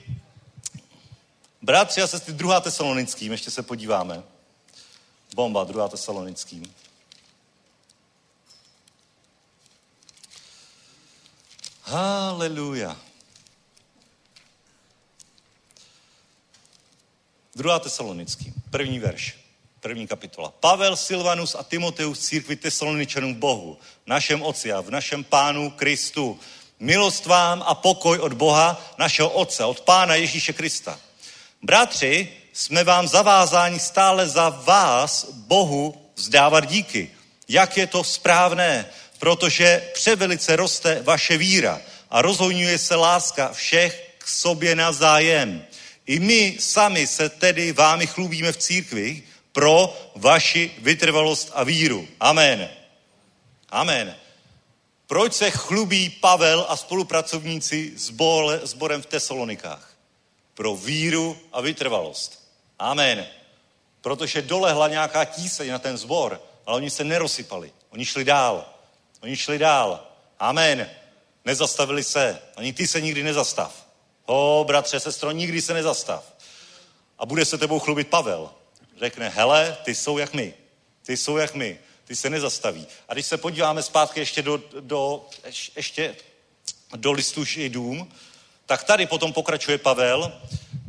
bratři 1.62 2.02
a 2.02 2.06
sestry, 2.06 2.32
druhá 2.32 2.60
tesalonickým, 2.60 3.32
ještě 3.32 3.50
se 3.50 3.62
podíváme. 3.62 4.22
Bomba, 5.34 5.64
druhá 5.64 5.88
tesalonickým. 5.88 6.74
Haleluja. 11.92 12.96
Druhá 17.56 17.78
tesalonický, 17.78 18.52
první 18.70 18.98
verš, 18.98 19.36
první 19.80 20.06
kapitola. 20.06 20.52
Pavel, 20.60 20.96
Silvanus 20.96 21.54
a 21.54 21.62
Timoteus 21.62 22.18
církvi 22.18 22.56
tesaloničanům 22.56 23.34
v 23.34 23.38
Bohu, 23.38 23.78
našem 24.06 24.42
Otci 24.42 24.72
a 24.72 24.80
v 24.80 24.90
našem 24.90 25.24
Pánu 25.24 25.70
Kristu. 25.70 26.40
Milost 26.80 27.26
vám 27.26 27.62
a 27.66 27.74
pokoj 27.74 28.18
od 28.18 28.32
Boha, 28.32 28.80
našeho 28.98 29.30
Otce, 29.30 29.64
od 29.64 29.80
Pána 29.80 30.14
Ježíše 30.14 30.52
Krista. 30.52 31.00
Bratři, 31.62 32.32
jsme 32.52 32.84
vám 32.84 33.08
zavázáni 33.08 33.80
stále 33.80 34.28
za 34.28 34.48
vás 34.48 35.24
Bohu 35.24 36.10
vzdávat 36.16 36.64
díky. 36.64 37.10
Jak 37.48 37.76
je 37.76 37.86
to 37.86 38.04
správné, 38.04 38.90
protože 39.22 39.90
převelice 39.94 40.56
roste 40.56 41.02
vaše 41.02 41.36
víra 41.36 41.80
a 42.10 42.22
rozhojňuje 42.22 42.78
se 42.78 42.94
láska 42.94 43.52
všech 43.52 44.14
k 44.18 44.28
sobě 44.28 44.74
navzájem. 44.74 45.64
I 46.06 46.18
my 46.18 46.56
sami 46.60 47.06
se 47.06 47.28
tedy 47.28 47.72
vámi 47.72 48.06
chlubíme 48.06 48.52
v 48.52 48.56
církvi 48.56 49.22
pro 49.52 49.96
vaši 50.14 50.70
vytrvalost 50.78 51.50
a 51.54 51.64
víru. 51.64 52.08
Amen. 52.20 52.68
Amen. 53.70 54.16
Proč 55.06 55.34
se 55.34 55.50
chlubí 55.50 56.10
Pavel 56.10 56.66
a 56.68 56.76
spolupracovníci 56.76 57.92
s 57.96 58.12
sborem 58.62 59.02
v 59.02 59.06
Tesalonikách? 59.06 59.94
Pro 60.54 60.76
víru 60.76 61.38
a 61.52 61.60
vytrvalost. 61.60 62.48
Amen. 62.78 63.26
Protože 64.00 64.42
dolehla 64.42 64.88
nějaká 64.88 65.24
tíseň 65.24 65.70
na 65.70 65.78
ten 65.78 65.96
zbor, 65.96 66.42
ale 66.66 66.76
oni 66.76 66.90
se 66.90 67.04
nerosypali. 67.04 67.72
Oni 67.90 68.04
šli 68.04 68.24
dál. 68.24 68.71
Oni 69.22 69.36
šli 69.36 69.58
dál. 69.58 70.06
Amen. 70.38 70.90
Nezastavili 71.44 72.04
se. 72.04 72.42
Ani 72.56 72.72
ty 72.72 72.86
se 72.86 73.00
nikdy 73.00 73.22
nezastav. 73.22 73.86
O, 74.26 74.64
bratře, 74.66 75.00
sestro, 75.00 75.30
nikdy 75.30 75.62
se 75.62 75.74
nezastav. 75.74 76.32
A 77.18 77.26
bude 77.26 77.44
se 77.44 77.58
tebou 77.58 77.78
chlubit 77.78 78.08
Pavel. 78.08 78.50
Řekne, 78.98 79.28
hele, 79.28 79.76
ty 79.84 79.94
jsou 79.94 80.18
jak 80.18 80.34
my. 80.34 80.54
Ty 81.06 81.16
jsou 81.16 81.36
jak 81.36 81.54
my. 81.54 81.78
Ty 82.04 82.16
se 82.16 82.30
nezastaví. 82.30 82.86
A 83.08 83.14
když 83.14 83.26
se 83.26 83.36
podíváme 83.36 83.82
zpátky 83.82 84.20
ještě 84.20 84.42
do, 84.42 84.62
do, 84.80 85.26
ještě 85.76 86.16
do 86.96 87.12
listu 87.12 87.44
Židům, 87.44 88.12
tak 88.66 88.84
tady 88.84 89.06
potom 89.06 89.32
pokračuje 89.32 89.78
Pavel. 89.78 90.40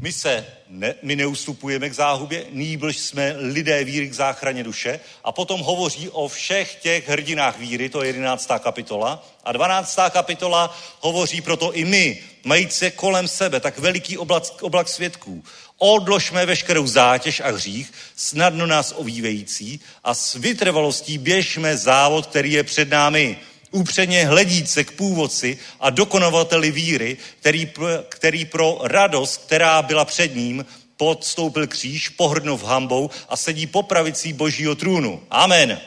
My 0.04 0.12
se 0.12 0.46
ne, 0.70 0.96
my 1.02 1.16
neustupujeme 1.16 1.90
k 1.90 1.94
záhubě, 1.94 2.46
nýbrž 2.50 2.98
jsme 2.98 3.36
lidé 3.38 3.84
víry 3.84 4.10
k 4.10 4.14
záchraně 4.14 4.64
duše. 4.64 5.00
A 5.24 5.32
potom 5.32 5.62
hovoří 5.62 6.10
o 6.10 6.28
všech 6.28 6.76
těch 6.76 7.10
hrdinách 7.10 7.60
víry, 7.60 7.90
to 7.90 8.04
je 8.04 8.08
11. 8.08 8.52
kapitola. 8.60 9.28
A 9.44 9.52
12. 9.52 10.00
kapitola 10.10 10.78
hovoří 11.00 11.42
proto 11.42 11.74
i 11.74 11.86
my, 11.86 12.24
majíce 12.44 12.92
kolem 12.92 13.28
sebe 13.28 13.60
tak 13.60 13.80
veliký 13.80 14.18
oblak, 14.18 14.64
oblak 14.64 14.90
svědků. 14.90 15.44
Odložme 15.78 16.46
veškerou 16.46 16.88
zátěž 16.88 17.40
a 17.40 17.52
hřích, 17.52 17.94
snadno 18.16 18.66
nás 18.66 18.94
ovývející 18.98 19.80
a 20.04 20.14
s 20.14 20.36
vytrvalostí 20.36 21.18
běžme 21.18 21.78
závod, 21.78 22.26
který 22.26 22.52
je 22.52 22.64
před 22.64 22.90
námi 22.90 23.38
upřeně 23.74 24.26
hledíce 24.26 24.84
k 24.84 24.92
původci 24.92 25.58
a 25.80 25.90
dokonovateli 25.90 26.72
víry, 26.72 27.18
který, 27.40 27.72
který 28.10 28.46
pro 28.46 28.80
radost, 28.84 29.38
která 29.38 29.82
byla 29.82 30.06
před 30.06 30.36
ním, 30.36 30.66
podstoupil 30.98 31.68
kříž, 31.68 32.10
pohrnuv 32.10 32.64
hambou 32.64 33.10
a 33.30 33.38
sedí 33.38 33.68
po 33.68 33.84
pravicí 33.84 34.34
božího 34.34 34.76
trůnu. 34.76 35.24
Amen. 35.30 35.82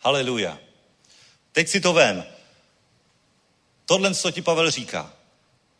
Haleluja. 0.00 0.58
Teď 1.52 1.68
si 1.68 1.80
to 1.80 1.92
vem. 1.92 2.24
Tohle, 3.86 4.14
co 4.14 4.30
ti 4.30 4.42
Pavel 4.42 4.70
říká. 4.70 5.12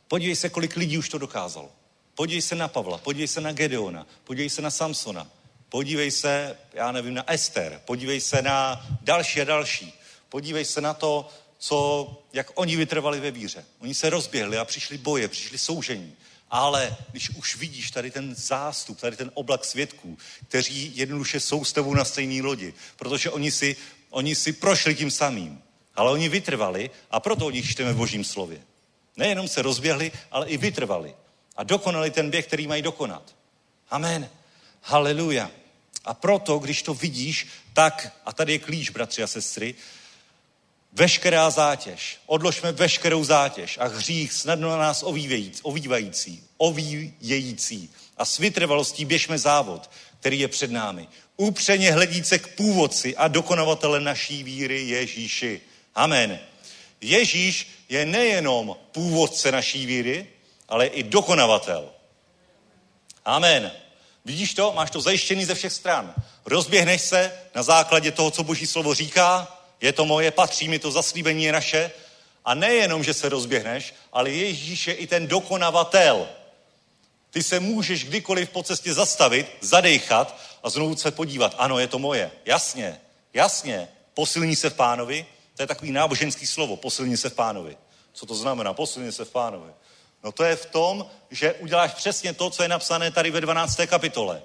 Podívej 0.08 0.36
se, 0.36 0.48
kolik 0.48 0.76
lidí 0.76 0.98
už 0.98 1.08
to 1.08 1.18
dokázalo. 1.18 1.70
Podívej 2.14 2.42
se 2.42 2.54
na 2.54 2.68
Pavla, 2.68 2.98
podívej 2.98 3.28
se 3.28 3.40
na 3.40 3.52
Gedeona, 3.52 4.06
podívej 4.24 4.50
se 4.50 4.62
na 4.62 4.70
Samsona, 4.70 5.30
podívej 5.68 6.10
se, 6.10 6.56
já 6.72 6.92
nevím, 6.92 7.14
na 7.14 7.32
Ester, 7.32 7.80
podívej 7.84 8.20
se 8.20 8.42
na 8.42 8.86
další 9.00 9.40
a 9.40 9.44
další. 9.44 10.03
Podívej 10.34 10.64
se 10.64 10.80
na 10.80 10.94
to, 10.94 11.28
co, 11.58 12.08
jak 12.32 12.50
oni 12.54 12.76
vytrvali 12.76 13.20
ve 13.20 13.30
víře. 13.30 13.64
Oni 13.78 13.94
se 13.94 14.10
rozběhli 14.10 14.58
a 14.58 14.64
přišli 14.64 14.98
boje, 14.98 15.28
přišli 15.28 15.58
soužení. 15.58 16.12
Ale 16.50 16.96
když 17.10 17.30
už 17.30 17.56
vidíš 17.56 17.90
tady 17.90 18.10
ten 18.10 18.34
zástup, 18.34 19.00
tady 19.00 19.16
ten 19.16 19.30
oblak 19.34 19.64
svědků, 19.64 20.18
kteří 20.48 20.92
jednoduše 20.94 21.40
jsou 21.40 21.64
s 21.64 21.72
tebou 21.72 21.94
na 21.94 22.04
stejné 22.04 22.42
lodi, 22.42 22.74
protože 22.96 23.30
oni 23.30 23.50
si, 23.50 23.76
oni 24.10 24.34
si 24.34 24.52
prošli 24.52 24.94
tím 24.94 25.10
samým, 25.10 25.62
ale 25.94 26.10
oni 26.10 26.28
vytrvali 26.28 26.90
a 27.10 27.20
proto 27.20 27.46
o 27.46 27.50
nich 27.50 27.70
čteme 27.70 27.92
v 27.92 27.96
božím 27.96 28.24
slově. 28.24 28.62
Nejenom 29.16 29.48
se 29.48 29.62
rozběhli, 29.62 30.12
ale 30.30 30.48
i 30.48 30.56
vytrvali. 30.56 31.14
A 31.56 31.62
dokonali 31.62 32.10
ten 32.10 32.30
běh, 32.30 32.46
který 32.46 32.66
mají 32.66 32.82
dokonat. 32.82 33.34
Amen. 33.90 34.30
Haleluja. 34.82 35.50
A 36.04 36.14
proto, 36.14 36.58
když 36.58 36.82
to 36.82 36.94
vidíš, 36.94 37.46
tak, 37.72 38.12
a 38.26 38.32
tady 38.32 38.52
je 38.52 38.58
klíč, 38.58 38.90
bratři 38.90 39.22
a 39.22 39.26
sestry, 39.26 39.74
veškerá 40.94 41.50
zátěž, 41.50 42.18
odložme 42.26 42.72
veškerou 42.72 43.24
zátěž 43.24 43.78
a 43.78 43.86
hřích 43.86 44.32
snadno 44.32 44.70
na 44.70 44.76
nás 44.76 45.02
ovývající, 45.62 46.42
ovíjející 46.56 47.90
a 48.16 48.24
s 48.24 48.38
vytrvalostí 48.38 49.04
běžme 49.04 49.38
závod, 49.38 49.90
který 50.20 50.40
je 50.40 50.48
před 50.48 50.70
námi. 50.70 51.08
Upřeně 51.36 51.92
hledíce 51.92 52.38
k 52.38 52.54
původci 52.54 53.16
a 53.16 53.28
dokonavatele 53.28 54.00
naší 54.00 54.42
víry 54.42 54.82
Ježíši. 54.82 55.60
Amen. 55.94 56.38
Ježíš 57.00 57.68
je 57.88 58.06
nejenom 58.06 58.76
původce 58.92 59.52
naší 59.52 59.86
víry, 59.86 60.26
ale 60.68 60.86
i 60.86 61.02
dokonavatel. 61.02 61.90
Amen. 63.24 63.72
Vidíš 64.24 64.54
to? 64.54 64.72
Máš 64.72 64.90
to 64.90 65.00
zajištěný 65.00 65.44
ze 65.44 65.54
všech 65.54 65.72
stran. 65.72 66.14
Rozběhneš 66.46 67.02
se 67.02 67.32
na 67.54 67.62
základě 67.62 68.10
toho, 68.10 68.30
co 68.30 68.44
Boží 68.44 68.66
slovo 68.66 68.94
říká, 68.94 69.58
je 69.84 69.92
to 69.92 70.06
moje, 70.06 70.30
patří 70.30 70.68
mi 70.68 70.78
to, 70.78 70.90
zaslíbení 70.90 71.44
je 71.44 71.52
naše. 71.52 71.90
A 72.44 72.54
nejenom, 72.54 73.04
že 73.04 73.14
se 73.14 73.28
rozběhneš, 73.28 73.94
ale 74.12 74.30
Ježíš 74.30 74.86
je 74.86 74.94
i 74.94 75.06
ten 75.06 75.26
dokonavatel. 75.26 76.28
Ty 77.30 77.42
se 77.42 77.60
můžeš 77.60 78.04
kdykoliv 78.04 78.50
po 78.50 78.62
cestě 78.62 78.94
zastavit, 78.94 79.46
zadejchat 79.60 80.40
a 80.62 80.70
znovu 80.70 80.96
se 80.96 81.10
podívat. 81.10 81.54
Ano, 81.58 81.78
je 81.78 81.86
to 81.86 81.98
moje. 81.98 82.30
Jasně, 82.44 83.00
jasně. 83.34 83.88
Posilní 84.14 84.56
se 84.56 84.70
v 84.70 84.74
pánovi. 84.74 85.26
To 85.56 85.62
je 85.62 85.66
takový 85.66 85.92
náboženský 85.92 86.46
slovo, 86.46 86.76
posilní 86.76 87.16
se 87.16 87.30
v 87.30 87.34
pánovi. 87.34 87.76
Co 88.12 88.26
to 88.26 88.34
znamená? 88.34 88.72
Posilní 88.72 89.12
se 89.12 89.24
v 89.24 89.30
pánovi. 89.30 89.70
No 90.24 90.32
to 90.32 90.44
je 90.44 90.56
v 90.56 90.66
tom, 90.66 91.06
že 91.30 91.52
uděláš 91.52 91.94
přesně 91.94 92.32
to, 92.32 92.50
co 92.50 92.62
je 92.62 92.68
napsané 92.68 93.10
tady 93.10 93.30
ve 93.30 93.40
12. 93.40 93.80
kapitole. 93.86 94.42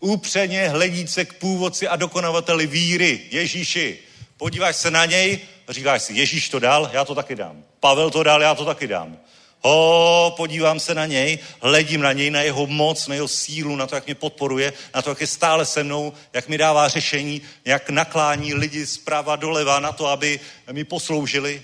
Upřeně 0.00 0.68
hledíce 0.68 1.24
k 1.24 1.38
původci 1.38 1.88
a 1.88 1.96
dokonavateli 1.96 2.66
víry, 2.66 3.28
Ježíši. 3.30 4.05
Podíváš 4.36 4.76
se 4.76 4.90
na 4.90 5.04
něj, 5.04 5.40
říkáš 5.68 6.02
si, 6.02 6.12
Ježíš 6.12 6.48
to 6.48 6.58
dal, 6.58 6.90
já 6.92 7.04
to 7.04 7.14
taky 7.14 7.36
dám. 7.36 7.64
Pavel 7.80 8.10
to 8.10 8.22
dal, 8.22 8.42
já 8.42 8.54
to 8.54 8.64
taky 8.64 8.86
dám. 8.86 9.18
Ho, 9.60 10.34
podívám 10.36 10.80
se 10.80 10.94
na 10.94 11.06
něj, 11.06 11.38
hledím 11.62 12.00
na 12.00 12.12
něj, 12.12 12.30
na 12.30 12.42
jeho 12.42 12.66
moc, 12.66 13.06
na 13.06 13.14
jeho 13.14 13.28
sílu, 13.28 13.76
na 13.76 13.86
to, 13.86 13.94
jak 13.94 14.06
mě 14.06 14.14
podporuje, 14.14 14.72
na 14.94 15.02
to, 15.02 15.10
jak 15.10 15.20
je 15.20 15.26
stále 15.26 15.66
se 15.66 15.84
mnou, 15.84 16.12
jak 16.32 16.48
mi 16.48 16.58
dává 16.58 16.88
řešení, 16.88 17.42
jak 17.64 17.90
naklání 17.90 18.54
lidi 18.54 18.86
zprava 18.86 19.36
doleva 19.36 19.80
na 19.80 19.92
to, 19.92 20.06
aby 20.06 20.40
mi 20.72 20.84
posloužili, 20.84 21.62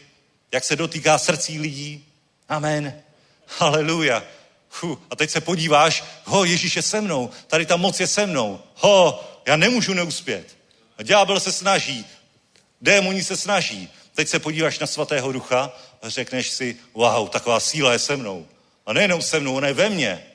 jak 0.52 0.64
se 0.64 0.76
dotýká 0.76 1.18
srdcí 1.18 1.58
lidí. 1.58 2.04
Amen. 2.48 3.02
Haleluja. 3.58 4.22
A 5.10 5.16
teď 5.16 5.30
se 5.30 5.40
podíváš, 5.40 6.04
ho, 6.24 6.44
Ježíš 6.44 6.76
je 6.76 6.82
se 6.82 7.00
mnou, 7.00 7.30
tady 7.46 7.66
ta 7.66 7.76
moc 7.76 8.00
je 8.00 8.06
se 8.06 8.26
mnou. 8.26 8.60
Ho, 8.74 9.24
já 9.46 9.56
nemůžu 9.56 9.94
neuspět. 9.94 10.56
A 10.98 11.02
ďábel 11.02 11.40
se 11.40 11.52
snaží, 11.52 12.06
démoni 12.82 13.24
se 13.24 13.36
snaží. 13.36 13.88
Teď 14.14 14.28
se 14.28 14.38
podíváš 14.38 14.78
na 14.78 14.86
svatého 14.86 15.32
ducha 15.32 15.72
a 16.02 16.08
řekneš 16.08 16.50
si, 16.50 16.76
wow, 16.94 17.28
taková 17.28 17.60
síla 17.60 17.92
je 17.92 17.98
se 17.98 18.16
mnou. 18.16 18.46
A 18.86 18.92
nejenom 18.92 19.22
se 19.22 19.40
mnou, 19.40 19.56
ona 19.56 19.68
je 19.68 19.74
ve 19.74 19.88
mně. 19.88 20.26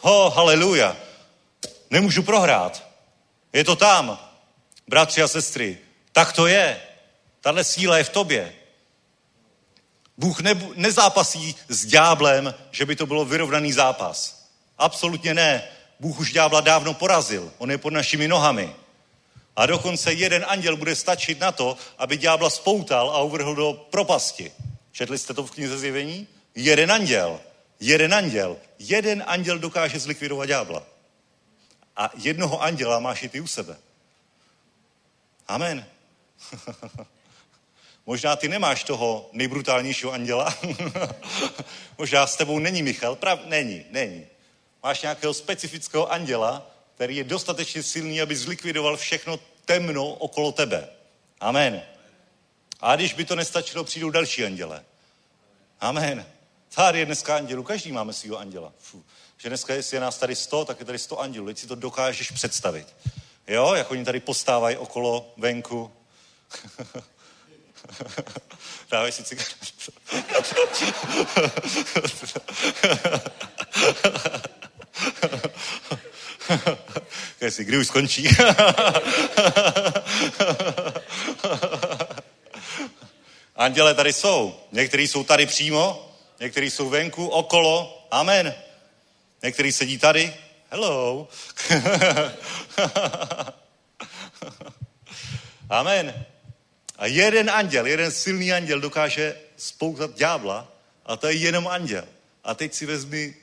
Ho, 0.00 0.30
haleluja. 0.30 0.96
Nemůžu 1.90 2.22
prohrát. 2.22 2.88
Je 3.52 3.64
to 3.64 3.76
tam, 3.76 4.30
bratři 4.88 5.22
a 5.22 5.28
sestry. 5.28 5.78
Tak 6.12 6.32
to 6.32 6.46
je. 6.46 6.80
Tahle 7.40 7.64
síla 7.64 7.98
je 7.98 8.04
v 8.04 8.08
tobě. 8.08 8.54
Bůh 10.16 10.40
ne, 10.40 10.54
nezápasí 10.74 11.56
s 11.68 11.86
ďáblem, 11.86 12.54
že 12.70 12.86
by 12.86 12.96
to 12.96 13.06
bylo 13.06 13.24
vyrovnaný 13.24 13.72
zápas. 13.72 14.48
Absolutně 14.78 15.34
ne. 15.34 15.62
Bůh 16.00 16.18
už 16.18 16.32
ďábla 16.32 16.60
dávno 16.60 16.94
porazil. 16.94 17.52
On 17.58 17.70
je 17.70 17.78
pod 17.78 17.92
našimi 17.92 18.28
nohami. 18.28 18.74
A 19.56 19.66
dokonce 19.66 20.12
jeden 20.12 20.44
anděl 20.48 20.76
bude 20.76 20.96
stačit 20.96 21.40
na 21.40 21.52
to, 21.52 21.76
aby 21.98 22.16
ďábla 22.16 22.50
spoutal 22.50 23.10
a 23.10 23.22
uvrhl 23.22 23.54
do 23.54 23.72
propasti. 23.90 24.52
Četli 24.92 25.18
jste 25.18 25.34
to 25.34 25.46
v 25.46 25.50
knize 25.50 25.78
Zjevení? 25.78 26.28
Jeden 26.54 26.92
anděl. 26.92 27.40
Jeden 27.80 28.14
anděl. 28.14 28.56
Jeden 28.78 29.24
anděl 29.26 29.58
dokáže 29.58 29.98
zlikvidovat 29.98 30.46
ďábla. 30.46 30.82
A 31.96 32.10
jednoho 32.14 32.62
anděla 32.62 33.00
máš 33.00 33.22
i 33.22 33.28
ty 33.28 33.40
u 33.40 33.46
sebe. 33.46 33.76
Amen. 35.48 35.86
Možná 38.06 38.36
ty 38.36 38.48
nemáš 38.48 38.84
toho 38.84 39.28
nejbrutálnějšího 39.32 40.12
anděla. 40.12 40.54
Možná 41.98 42.26
s 42.26 42.36
tebou 42.36 42.58
není 42.58 42.82
Michal. 42.82 43.16
Prav, 43.16 43.40
není, 43.44 43.84
není. 43.90 44.26
Máš 44.82 45.02
nějakého 45.02 45.34
specifického 45.34 46.12
anděla, 46.12 46.73
který 46.94 47.16
je 47.16 47.24
dostatečně 47.24 47.82
silný, 47.82 48.20
aby 48.20 48.36
zlikvidoval 48.36 48.96
všechno 48.96 49.40
temno 49.64 50.08
okolo 50.08 50.52
tebe. 50.52 50.88
Amen. 51.40 51.82
A 52.80 52.96
když 52.96 53.14
by 53.14 53.24
to 53.24 53.36
nestačilo, 53.36 53.84
přijdou 53.84 54.10
další 54.10 54.44
anděle. 54.44 54.84
Amen. 55.80 56.26
Tady 56.74 56.98
je 56.98 57.06
dneska 57.06 57.36
andělů, 57.36 57.62
každý 57.62 57.92
máme 57.92 58.12
svého 58.12 58.38
anděla. 58.38 58.72
Fuh. 58.78 59.02
Že 59.38 59.48
dneska, 59.48 59.74
jestli 59.74 59.96
je 59.96 60.00
nás 60.00 60.18
tady 60.18 60.36
100, 60.36 60.64
tak 60.64 60.80
je 60.80 60.86
tady 60.86 60.98
100 60.98 61.20
andělů. 61.20 61.46
Teď 61.46 61.58
si 61.58 61.66
to 61.66 61.74
dokážeš 61.74 62.30
představit. 62.30 62.94
Jo, 63.48 63.74
jak 63.74 63.90
oni 63.90 64.04
tady 64.04 64.20
postávají 64.20 64.76
okolo 64.76 65.32
venku. 65.36 65.92
Dávaj 68.90 69.12
si 69.12 69.24
cigaretu. 69.24 69.54
si, 77.48 77.64
kdy 77.64 77.76
už 77.78 77.86
skončí? 77.86 78.28
Anděle 83.56 83.94
tady 83.94 84.12
jsou. 84.12 84.60
Někteří 84.72 85.08
jsou 85.08 85.24
tady 85.24 85.46
přímo, 85.46 86.12
někteří 86.40 86.70
jsou 86.70 86.88
venku, 86.88 87.26
okolo. 87.26 88.06
Amen. 88.10 88.54
Někteří 89.42 89.72
sedí 89.72 89.98
tady. 89.98 90.34
Hello. 90.70 91.28
Amen. 95.70 96.24
A 96.98 97.06
jeden 97.06 97.50
anděl, 97.50 97.86
jeden 97.86 98.12
silný 98.12 98.52
anděl 98.52 98.80
dokáže 98.80 99.36
spoutat 99.56 100.14
ďábla 100.14 100.72
a 101.06 101.16
to 101.16 101.26
je 101.26 101.34
jenom 101.34 101.68
anděl. 101.68 102.04
A 102.44 102.54
teď 102.54 102.74
si 102.74 102.86
vezmi 102.86 103.34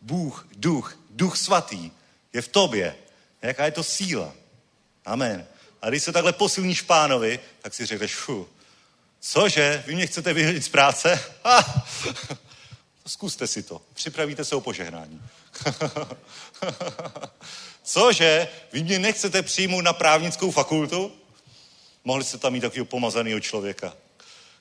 Bůh, 0.00 0.48
duch, 0.56 0.98
duch 1.10 1.36
svatý 1.36 1.90
je 2.36 2.42
v 2.42 2.48
tobě. 2.48 2.96
Jaká 3.42 3.64
je 3.64 3.70
to 3.70 3.84
síla. 3.84 4.32
Amen. 5.04 5.46
A 5.82 5.88
když 5.88 6.02
se 6.02 6.12
takhle 6.12 6.32
posilníš 6.32 6.82
pánovi, 6.82 7.40
tak 7.62 7.74
si 7.74 7.86
řekneš, 7.86 8.14
fu, 8.14 8.48
cože, 9.20 9.84
vy 9.86 9.94
mě 9.94 10.06
chcete 10.06 10.32
vyhodit 10.32 10.64
z 10.64 10.68
práce? 10.68 11.20
Zkuste 13.06 13.46
si 13.46 13.62
to. 13.62 13.82
Připravíte 13.94 14.44
se 14.44 14.56
o 14.56 14.60
požehnání. 14.60 15.22
cože, 17.84 18.48
vy 18.72 18.82
mě 18.82 18.98
nechcete 18.98 19.42
přijmout 19.42 19.80
na 19.80 19.92
právnickou 19.92 20.50
fakultu? 20.50 21.12
Mohli 22.04 22.24
jste 22.24 22.38
tam 22.38 22.52
mít 22.52 22.60
takového 22.60 22.84
pomazaného 22.84 23.40
člověka. 23.40 23.96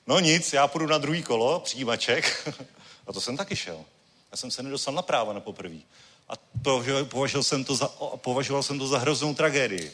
No 0.07 0.19
nic, 0.19 0.53
já 0.53 0.67
půjdu 0.67 0.85
na 0.87 0.97
druhý 0.97 1.23
kolo, 1.23 1.59
přijímaček. 1.59 2.53
A 3.07 3.13
to 3.13 3.21
jsem 3.21 3.37
taky 3.37 3.55
šel. 3.55 3.85
Já 4.31 4.37
jsem 4.37 4.51
se 4.51 4.63
nedostal 4.63 4.93
na 4.93 5.01
práva 5.01 5.33
na 5.33 5.39
poprví. 5.39 5.85
A 6.29 6.33
považoval 7.09 7.43
jsem 7.43 7.63
to 7.63 7.75
za, 7.75 7.87
považoval 8.15 8.63
jsem 8.63 8.79
to 8.79 8.87
za 8.87 8.97
hroznou 8.97 9.35
tragédii. 9.35 9.91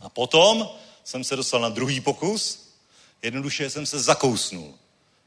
A 0.00 0.08
potom 0.08 0.70
jsem 1.04 1.24
se 1.24 1.36
dostal 1.36 1.60
na 1.60 1.68
druhý 1.68 2.00
pokus, 2.00 2.68
jednoduše 3.22 3.70
jsem 3.70 3.86
se 3.86 4.00
zakousnul. 4.00 4.74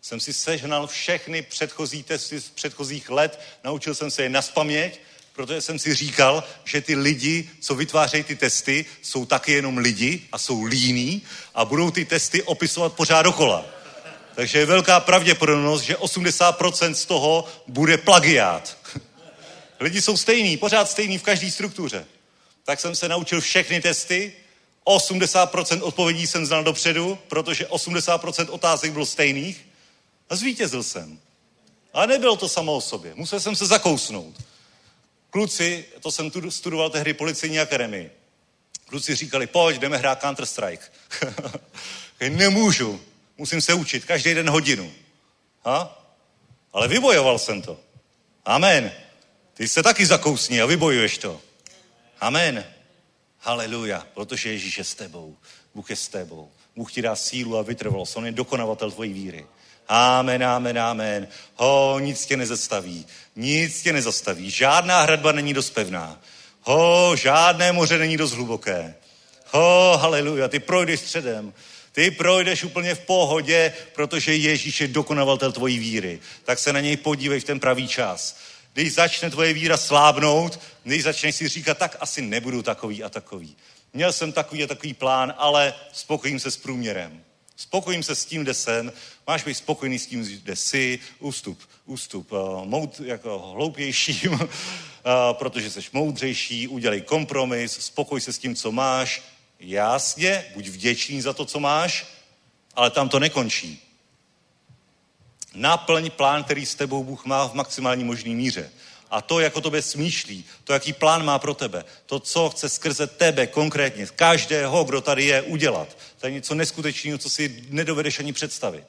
Jsem 0.01 0.19
si 0.19 0.33
sežnal 0.33 0.87
všechny 0.87 1.41
předchozí 1.41 2.03
testy 2.03 2.41
z 2.41 2.49
předchozích 2.49 3.09
let, 3.09 3.39
naučil 3.63 3.95
jsem 3.95 4.11
se 4.11 4.23
je 4.23 4.29
naspaměť, 4.29 4.99
protože 5.33 5.61
jsem 5.61 5.79
si 5.79 5.95
říkal, 5.95 6.43
že 6.63 6.81
ty 6.81 6.95
lidi, 6.95 7.49
co 7.59 7.75
vytvářejí 7.75 8.23
ty 8.23 8.35
testy, 8.35 8.85
jsou 9.01 9.25
taky 9.25 9.51
jenom 9.51 9.77
lidi 9.77 10.21
a 10.31 10.37
jsou 10.37 10.63
líní 10.63 11.21
a 11.55 11.65
budou 11.65 11.91
ty 11.91 12.05
testy 12.05 12.43
opisovat 12.43 12.93
pořád 12.93 13.21
dokola. 13.21 13.65
Takže 14.35 14.59
je 14.59 14.65
velká 14.65 14.99
pravděpodobnost, 14.99 15.81
že 15.81 15.95
80% 15.95 16.91
z 16.91 17.05
toho 17.05 17.47
bude 17.67 17.97
plagiát. 17.97 18.77
Lidi 19.79 20.01
jsou 20.01 20.17
stejní, 20.17 20.57
pořád 20.57 20.89
stejní 20.89 21.17
v 21.17 21.23
každé 21.23 21.51
struktuře. 21.51 22.05
Tak 22.63 22.79
jsem 22.79 22.95
se 22.95 23.09
naučil 23.09 23.41
všechny 23.41 23.81
testy, 23.81 24.33
80% 24.85 25.83
odpovědí 25.83 26.27
jsem 26.27 26.45
znal 26.45 26.63
dopředu, 26.63 27.17
protože 27.27 27.65
80% 27.65 28.47
otázek 28.49 28.91
bylo 28.91 29.05
stejných 29.05 29.65
a 30.29 30.35
zvítězil 30.35 30.83
jsem. 30.83 31.19
Ale 31.93 32.07
nebylo 32.07 32.35
to 32.35 32.49
samo 32.49 32.75
o 32.75 32.81
sobě. 32.81 33.13
Musel 33.15 33.39
jsem 33.39 33.55
se 33.55 33.65
zakousnout. 33.65 34.43
Kluci, 35.29 35.85
to 35.99 36.11
jsem 36.11 36.31
tu 36.31 36.51
studoval 36.51 36.89
tehdy 36.89 37.13
policejní 37.13 37.59
akademii, 37.59 38.11
kluci 38.85 39.15
říkali, 39.15 39.47
pojď, 39.47 39.77
jdeme 39.77 39.97
hrát 39.97 40.23
Counter-Strike. 40.23 40.79
Nemůžu, 42.29 43.01
musím 43.37 43.61
se 43.61 43.73
učit, 43.73 44.05
každý 44.05 44.33
den 44.33 44.49
hodinu. 44.49 44.91
Ha? 45.65 46.05
Ale 46.73 46.87
vybojoval 46.87 47.39
jsem 47.39 47.61
to. 47.61 47.79
Amen. 48.45 48.91
Ty 49.57 49.67
se 49.67 49.83
taky 49.83 50.05
zakousni 50.05 50.61
a 50.61 50.65
vybojuješ 50.65 51.17
to. 51.17 51.41
Amen. 52.19 52.65
Haleluja, 53.39 54.07
protože 54.13 54.51
Ježíš 54.51 54.77
je 54.77 54.83
s 54.83 54.95
tebou. 54.95 55.37
Bůh 55.75 55.89
je 55.89 55.95
s 55.95 56.07
tebou. 56.07 56.51
Bůh 56.75 56.91
ti 56.91 57.01
dá 57.01 57.15
sílu 57.15 57.57
a 57.57 57.61
vytrvalost. 57.61 58.17
On 58.17 58.25
je 58.25 58.31
dokonavatel 58.31 58.91
tvojí 58.91 59.13
víry. 59.13 59.45
Amen, 59.87 60.43
amen, 60.43 60.79
amen. 60.79 61.27
Ho, 61.55 61.99
nic 61.99 62.25
tě 62.25 62.37
nezastaví. 62.37 63.05
Nic 63.35 63.81
tě 63.81 63.93
nezastaví. 63.93 64.51
Žádná 64.51 65.01
hradba 65.01 65.31
není 65.31 65.53
dost 65.53 65.69
pevná. 65.69 66.21
Ho, 66.61 67.15
žádné 67.15 67.71
moře 67.71 67.97
není 67.97 68.17
dost 68.17 68.31
hluboké. 68.31 68.95
Ho, 69.51 69.97
haleluja, 70.01 70.47
ty 70.47 70.59
projdeš 70.59 70.99
středem. 70.99 71.53
Ty 71.91 72.11
projdeš 72.11 72.63
úplně 72.63 72.95
v 72.95 72.99
pohodě, 72.99 73.73
protože 73.93 74.35
Ježíš 74.35 74.81
je 74.81 74.87
dokonavatel 74.87 75.51
tvojí 75.51 75.79
víry. 75.79 76.19
Tak 76.43 76.59
se 76.59 76.73
na 76.73 76.79
něj 76.79 76.97
podívej 76.97 77.39
v 77.39 77.43
ten 77.43 77.59
pravý 77.59 77.87
čas. 77.87 78.37
Když 78.75 78.93
začne 78.93 79.29
tvoje 79.29 79.53
víra 79.53 79.77
slábnout, 79.77 80.59
když 80.83 81.03
začneš 81.03 81.35
si 81.35 81.47
říkat, 81.47 81.77
tak 81.77 81.97
asi 81.99 82.21
nebudu 82.21 82.61
takový 82.61 83.03
a 83.03 83.09
takový. 83.09 83.57
Měl 83.93 84.13
jsem 84.13 84.31
takový 84.31 84.63
a 84.63 84.67
takový 84.67 84.93
plán, 84.93 85.33
ale 85.37 85.73
spokojím 85.91 86.39
se 86.39 86.51
s 86.51 86.57
průměrem. 86.57 87.23
Spokojím 87.55 88.03
se 88.03 88.15
s 88.15 88.25
tím, 88.25 88.43
kde 88.43 88.53
jsem. 88.53 88.93
Máš 89.27 89.43
být 89.43 89.53
spokojený 89.53 89.99
s 89.99 90.07
tím, 90.07 90.23
kde 90.25 90.55
jsi. 90.55 90.99
Ústup, 91.19 91.59
ústup. 91.85 92.31
Uh, 92.31 92.65
mout 92.65 92.99
jako 92.99 93.39
hloupějším, 93.39 94.31
uh, 94.31 94.39
protože 95.33 95.71
jsi 95.71 95.81
moudřejší. 95.93 96.67
Udělej 96.67 97.01
kompromis. 97.01 97.71
Spokoj 97.71 98.21
se 98.21 98.33
s 98.33 98.37
tím, 98.37 98.55
co 98.55 98.71
máš. 98.71 99.21
Jasně, 99.59 100.45
buď 100.53 100.67
vděčný 100.67 101.21
za 101.21 101.33
to, 101.33 101.45
co 101.45 101.59
máš, 101.59 102.05
ale 102.73 102.91
tam 102.91 103.09
to 103.09 103.19
nekončí. 103.19 103.84
Naplň 105.55 106.11
plán, 106.11 106.43
který 106.43 106.65
s 106.65 106.75
tebou 106.75 107.03
Bůh 107.03 107.25
má 107.25 107.47
v 107.47 107.53
maximální 107.53 108.03
možné 108.03 108.29
míře. 108.29 108.71
A 109.09 109.21
to, 109.21 109.39
jak 109.39 109.55
o 109.55 109.61
tobě 109.61 109.81
smýšlí, 109.81 110.45
to, 110.63 110.73
jaký 110.73 110.93
plán 110.93 111.25
má 111.25 111.39
pro 111.39 111.53
tebe, 111.53 111.85
to, 112.05 112.19
co 112.19 112.49
chce 112.49 112.69
skrze 112.69 113.07
tebe 113.07 113.47
konkrétně, 113.47 114.07
každého, 114.15 114.83
kdo 114.83 115.01
tady 115.01 115.25
je, 115.25 115.41
udělat. 115.41 115.97
To 116.19 116.27
je 116.27 116.33
něco 116.33 116.55
neskutečného, 116.55 117.17
co 117.17 117.29
si 117.29 117.65
nedovedeš 117.69 118.19
ani 118.19 118.33
představit. 118.33 118.85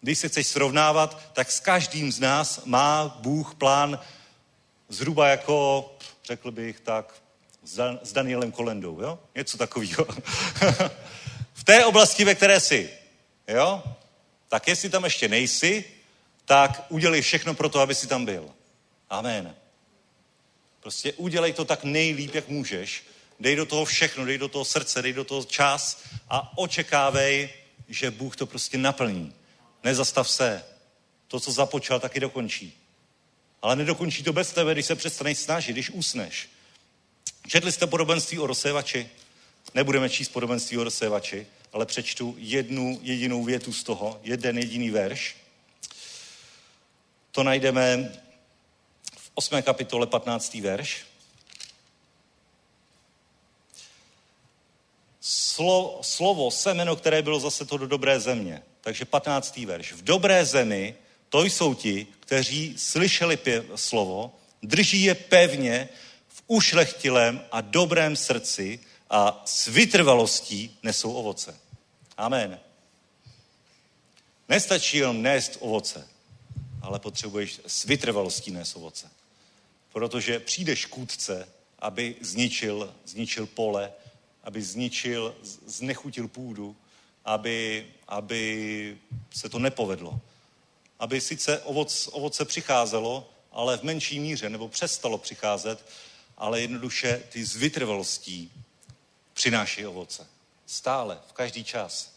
Když 0.00 0.18
se 0.18 0.28
chceš 0.28 0.46
srovnávat, 0.46 1.20
tak 1.32 1.50
s 1.50 1.60
každým 1.60 2.12
z 2.12 2.20
nás 2.20 2.60
má 2.64 3.16
Bůh 3.20 3.54
plán 3.54 3.98
zhruba 4.88 5.28
jako, 5.28 5.90
řekl 6.24 6.50
bych 6.50 6.80
tak, 6.80 7.14
s 8.02 8.12
Danielem 8.12 8.52
Kolendou, 8.52 9.00
jo? 9.00 9.18
Něco 9.34 9.58
takového. 9.58 10.06
v 11.54 11.64
té 11.64 11.84
oblasti, 11.84 12.24
ve 12.24 12.34
které 12.34 12.60
jsi, 12.60 12.90
jo? 13.48 13.82
Tak 14.54 14.68
jestli 14.68 14.90
tam 14.90 15.04
ještě 15.04 15.28
nejsi, 15.28 15.84
tak 16.44 16.86
udělej 16.88 17.22
všechno 17.22 17.54
pro 17.54 17.68
to, 17.68 17.80
aby 17.80 17.94
si 17.94 18.06
tam 18.06 18.24
byl. 18.24 18.50
Amen. 19.10 19.54
Prostě 20.80 21.12
udělej 21.12 21.52
to 21.52 21.64
tak 21.64 21.84
nejlíp, 21.84 22.34
jak 22.34 22.48
můžeš. 22.48 23.04
Dej 23.40 23.56
do 23.56 23.66
toho 23.66 23.84
všechno, 23.84 24.24
dej 24.24 24.38
do 24.38 24.48
toho 24.48 24.64
srdce, 24.64 25.02
dej 25.02 25.12
do 25.12 25.24
toho 25.24 25.44
čas 25.44 26.02
a 26.28 26.58
očekávej, 26.58 27.50
že 27.88 28.10
Bůh 28.10 28.36
to 28.36 28.46
prostě 28.46 28.78
naplní. 28.78 29.34
Nezastav 29.84 30.30
se. 30.30 30.64
To, 31.28 31.40
co 31.40 31.52
započal, 31.52 32.00
taky 32.00 32.20
dokončí. 32.20 32.78
Ale 33.62 33.76
nedokončí 33.76 34.22
to 34.22 34.32
bez 34.32 34.52
tebe, 34.52 34.72
když 34.72 34.86
se 34.86 34.96
přestaneš 34.96 35.38
snažit, 35.38 35.72
když 35.72 35.90
usneš. 35.90 36.48
Četli 37.46 37.72
jste 37.72 37.86
podobenství 37.86 38.38
o 38.38 38.46
rozsévači? 38.46 39.10
Nebudeme 39.74 40.10
číst 40.10 40.28
podobenství 40.28 40.78
o 40.78 40.84
rozsévači, 40.84 41.46
ale 41.74 41.86
přečtu 41.86 42.34
jednu 42.38 42.98
jedinou 43.02 43.44
větu 43.44 43.72
z 43.72 43.82
toho, 43.82 44.20
jeden 44.22 44.58
jediný 44.58 44.90
verš. 44.90 45.36
To 47.30 47.42
najdeme 47.42 48.12
8. 49.34 49.62
kapitole 49.62 50.06
15. 50.06 50.54
verš. 50.54 51.04
Slo, 55.20 55.98
slovo, 56.02 56.50
semeno, 56.50 56.96
které 56.96 57.22
bylo 57.22 57.40
zase 57.40 57.64
to 57.64 57.76
do 57.76 57.86
dobré 57.86 58.20
země. 58.20 58.62
Takže 58.80 59.04
15. 59.04 59.56
verš. 59.56 59.92
V 59.92 60.02
dobré 60.02 60.44
zemi 60.44 60.94
to 61.28 61.44
jsou 61.44 61.74
ti, 61.74 62.06
kteří 62.20 62.74
slyšeli 62.78 63.36
pěv, 63.36 63.64
slovo, 63.74 64.34
drží 64.62 65.02
je 65.02 65.14
pevně 65.14 65.88
v 66.28 66.42
ušlechtilém 66.46 67.44
a 67.52 67.60
dobrém 67.60 68.16
srdci 68.16 68.80
a 69.10 69.42
s 69.44 69.66
vytrvalostí 69.66 70.78
nesou 70.82 71.12
ovoce. 71.12 71.63
Amen. 72.16 72.60
Nestačí 74.48 74.96
jenom 74.96 75.22
nést 75.22 75.56
ovoce, 75.60 76.08
ale 76.82 76.98
potřebuješ 76.98 77.60
s 77.66 77.84
vytrvalostí 77.84 78.50
nést 78.50 78.76
ovoce 78.76 79.10
protože 79.94 80.40
přijde 80.40 80.76
škůdce, 80.76 81.48
aby 81.78 82.16
zničil, 82.20 82.94
zničil 83.06 83.46
pole, 83.46 83.92
aby 84.44 84.62
zničil, 84.62 85.34
znechutil 85.66 86.28
půdu, 86.28 86.76
aby, 87.24 87.86
aby 88.08 88.98
se 89.34 89.48
to 89.48 89.58
nepovedlo. 89.58 90.20
Aby 90.98 91.20
sice 91.20 91.58
ovoc, 91.58 92.08
ovoce 92.12 92.44
přicházelo, 92.44 93.30
ale 93.52 93.78
v 93.78 93.82
menší 93.82 94.20
míře, 94.20 94.50
nebo 94.50 94.68
přestalo 94.68 95.18
přicházet, 95.18 95.86
ale 96.36 96.60
jednoduše 96.60 97.22
ty 97.28 97.44
z 97.44 97.56
vytrvalostí 97.56 98.52
přináší 99.32 99.86
ovoce. 99.86 100.26
Stále, 100.74 101.18
v 101.28 101.32
každý 101.32 101.64
čas. 101.64 102.12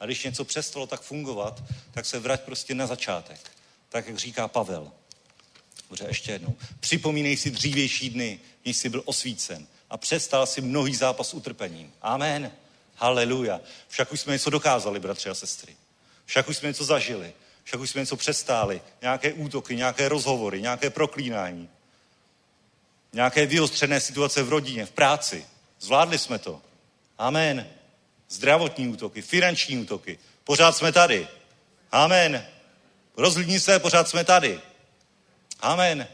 A 0.00 0.06
když 0.06 0.24
něco 0.24 0.44
přestalo 0.44 0.86
tak 0.86 1.00
fungovat, 1.00 1.62
tak 1.90 2.06
se 2.06 2.18
vrať 2.18 2.40
prostě 2.40 2.74
na 2.74 2.86
začátek. 2.86 3.50
Tak, 3.88 4.06
jak 4.06 4.18
říká 4.18 4.48
Pavel. 4.48 4.92
Dobře, 5.88 6.04
ještě 6.08 6.32
jednou. 6.32 6.54
Připomínej 6.80 7.36
si 7.36 7.50
dřívější 7.50 8.10
dny, 8.10 8.40
když 8.62 8.76
jsi 8.76 8.88
byl 8.88 9.02
osvícen 9.04 9.66
a 9.90 9.96
přestal 9.96 10.46
si 10.46 10.60
mnohý 10.60 10.94
zápas 10.94 11.34
utrpením. 11.34 11.92
Amen. 12.02 12.52
Haleluja. 12.94 13.60
Však 13.88 14.12
už 14.12 14.20
jsme 14.20 14.32
něco 14.32 14.50
dokázali, 14.50 15.00
bratři 15.00 15.28
a 15.28 15.34
sestry. 15.34 15.76
Však 16.24 16.48
už 16.48 16.56
jsme 16.56 16.68
něco 16.68 16.84
zažili. 16.84 17.32
Však 17.64 17.80
už 17.80 17.90
jsme 17.90 18.00
něco 18.00 18.16
přestáli. 18.16 18.82
Nějaké 19.02 19.32
útoky, 19.32 19.76
nějaké 19.76 20.08
rozhovory, 20.08 20.62
nějaké 20.62 20.90
proklínání. 20.90 21.68
Nějaké 23.12 23.46
vyostřené 23.46 24.00
situace 24.00 24.42
v 24.42 24.48
rodině, 24.48 24.86
v 24.86 24.90
práci. 24.90 25.46
Zvládli 25.80 26.18
jsme 26.18 26.38
to. 26.38 26.62
Amen. 27.20 27.66
Zdravotní 28.28 28.88
útoky, 28.88 29.22
finanční 29.22 29.78
útoky. 29.78 30.18
Pořád 30.44 30.76
jsme 30.76 30.92
tady. 30.92 31.28
Amen. 31.92 32.46
Rozhlídni 33.16 33.60
se, 33.60 33.78
pořád 33.78 34.08
jsme 34.08 34.24
tady. 34.24 34.60
Amen. 35.60 36.08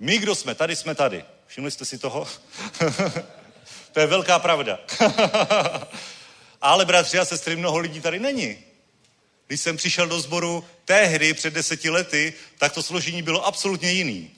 My, 0.00 0.18
kdo 0.18 0.34
jsme 0.34 0.54
tady, 0.54 0.76
jsme 0.76 0.94
tady. 0.94 1.24
Všimli 1.46 1.70
jste 1.70 1.84
si 1.84 1.98
toho? 1.98 2.28
to 3.92 4.00
je 4.00 4.06
velká 4.06 4.38
pravda. 4.38 4.78
Ale 6.60 6.84
bratři 6.84 7.18
a 7.18 7.24
sestry, 7.24 7.56
mnoho 7.56 7.78
lidí 7.78 8.00
tady 8.00 8.18
není. 8.18 8.58
Když 9.46 9.60
jsem 9.60 9.76
přišel 9.76 10.06
do 10.06 10.20
sboru 10.20 10.64
tehdy, 10.84 11.34
před 11.34 11.54
deseti 11.54 11.90
lety, 11.90 12.34
tak 12.58 12.72
to 12.72 12.82
složení 12.82 13.22
bylo 13.22 13.46
absolutně 13.46 13.90
jiný. 13.90 14.30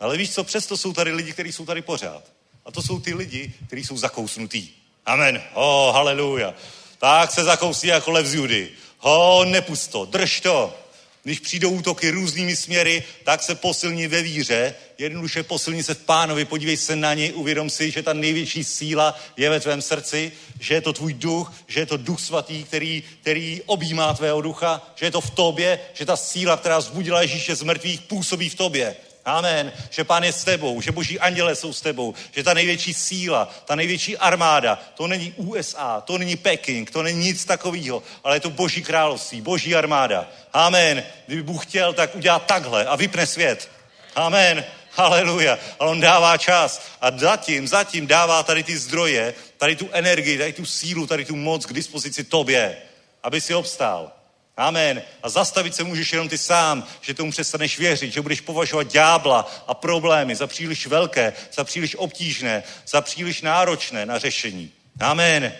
Ale 0.00 0.16
víš 0.16 0.34
co, 0.34 0.44
přesto 0.44 0.76
jsou 0.76 0.92
tady 0.92 1.12
lidi, 1.12 1.32
kteří 1.32 1.52
jsou 1.52 1.66
tady 1.66 1.82
pořád. 1.82 2.32
A 2.64 2.70
to 2.72 2.82
jsou 2.82 3.00
ty 3.00 3.14
lidi, 3.14 3.54
kteří 3.66 3.84
jsou 3.84 3.96
zakousnutí. 3.96 4.85
Amen. 5.06 5.42
Oh, 5.54 5.94
haleluja. 5.94 6.54
Tak 6.98 7.30
se 7.30 7.44
zakousí 7.44 7.86
jako 7.86 8.10
lev 8.10 8.26
z 8.26 8.34
Judy. 8.34 8.70
Ho, 8.98 9.44
nepust 9.44 9.90
to, 9.90 10.04
drž 10.04 10.40
to. 10.40 10.74
Když 11.22 11.40
přijdou 11.40 11.70
útoky 11.70 12.10
různými 12.10 12.56
směry, 12.56 13.04
tak 13.24 13.42
se 13.42 13.54
posilní 13.54 14.06
ve 14.06 14.22
víře, 14.22 14.74
jednoduše 14.98 15.42
posilní 15.42 15.82
se 15.82 15.94
v 15.94 15.98
pánovi, 15.98 16.44
podívej 16.44 16.76
se 16.76 16.96
na 16.96 17.14
něj, 17.14 17.32
uvědom 17.34 17.70
si, 17.70 17.90
že 17.90 18.02
ta 18.02 18.12
největší 18.12 18.64
síla 18.64 19.18
je 19.36 19.50
ve 19.50 19.60
tvém 19.60 19.82
srdci, 19.82 20.32
že 20.60 20.74
je 20.74 20.80
to 20.80 20.92
tvůj 20.92 21.14
duch, 21.14 21.52
že 21.66 21.80
je 21.80 21.86
to 21.86 21.96
duch 21.96 22.20
svatý, 22.20 22.64
který, 22.64 23.02
který 23.20 23.62
objímá 23.66 24.14
tvého 24.14 24.40
ducha, 24.40 24.92
že 24.94 25.06
je 25.06 25.10
to 25.10 25.20
v 25.20 25.30
tobě, 25.30 25.80
že 25.94 26.06
ta 26.06 26.16
síla, 26.16 26.56
která 26.56 26.80
zbudila 26.80 27.22
Ježíše 27.22 27.54
z 27.54 27.62
mrtvých, 27.62 28.00
působí 28.00 28.48
v 28.48 28.54
tobě. 28.54 28.96
Amen. 29.26 29.72
Že 29.90 30.04
pán 30.04 30.24
je 30.24 30.32
s 30.32 30.44
tebou, 30.44 30.80
že 30.80 30.92
boží 30.92 31.20
anděle 31.20 31.54
jsou 31.54 31.72
s 31.72 31.80
tebou, 31.80 32.14
že 32.36 32.42
ta 32.42 32.54
největší 32.54 32.94
síla, 32.94 33.54
ta 33.64 33.74
největší 33.74 34.16
armáda, 34.16 34.78
to 34.94 35.06
není 35.06 35.32
USA, 35.36 36.00
to 36.00 36.18
není 36.18 36.36
Peking, 36.36 36.90
to 36.90 37.02
není 37.02 37.20
nic 37.20 37.44
takového, 37.44 38.02
ale 38.24 38.36
je 38.36 38.40
to 38.40 38.50
boží 38.50 38.82
království, 38.82 39.40
boží 39.40 39.74
armáda. 39.74 40.28
Amen. 40.52 41.04
Kdyby 41.26 41.42
Bůh 41.42 41.66
chtěl, 41.66 41.92
tak 41.92 42.14
udělá 42.14 42.38
takhle 42.38 42.84
a 42.84 42.96
vypne 42.96 43.26
svět. 43.26 43.70
Amen. 44.14 44.64
Haleluja. 44.92 45.58
Ale 45.78 45.90
on 45.90 46.00
dává 46.00 46.36
čas 46.36 46.82
a 47.00 47.18
zatím, 47.18 47.68
zatím 47.68 48.06
dává 48.06 48.42
tady 48.42 48.62
ty 48.62 48.78
zdroje, 48.78 49.34
tady 49.56 49.76
tu 49.76 49.88
energii, 49.92 50.38
tady 50.38 50.52
tu 50.52 50.66
sílu, 50.66 51.06
tady 51.06 51.24
tu 51.24 51.36
moc 51.36 51.66
k 51.66 51.72
dispozici 51.72 52.24
tobě, 52.24 52.76
aby 53.22 53.40
si 53.40 53.54
obstál. 53.54 54.12
Amen. 54.56 55.02
A 55.22 55.28
zastavit 55.28 55.74
se 55.74 55.84
můžeš 55.84 56.12
jenom 56.12 56.28
ty 56.28 56.38
sám, 56.38 56.86
že 57.00 57.14
tomu 57.14 57.30
přestaneš 57.30 57.78
věřit, 57.78 58.12
že 58.12 58.20
budeš 58.20 58.40
považovat 58.40 58.92
ďábla 58.92 59.64
a 59.66 59.74
problémy 59.74 60.36
za 60.36 60.46
příliš 60.46 60.86
velké, 60.86 61.32
za 61.52 61.64
příliš 61.64 61.94
obtížné, 61.94 62.62
za 62.86 63.00
příliš 63.00 63.42
náročné 63.42 64.06
na 64.06 64.18
řešení. 64.18 64.70
Amen. 65.00 65.52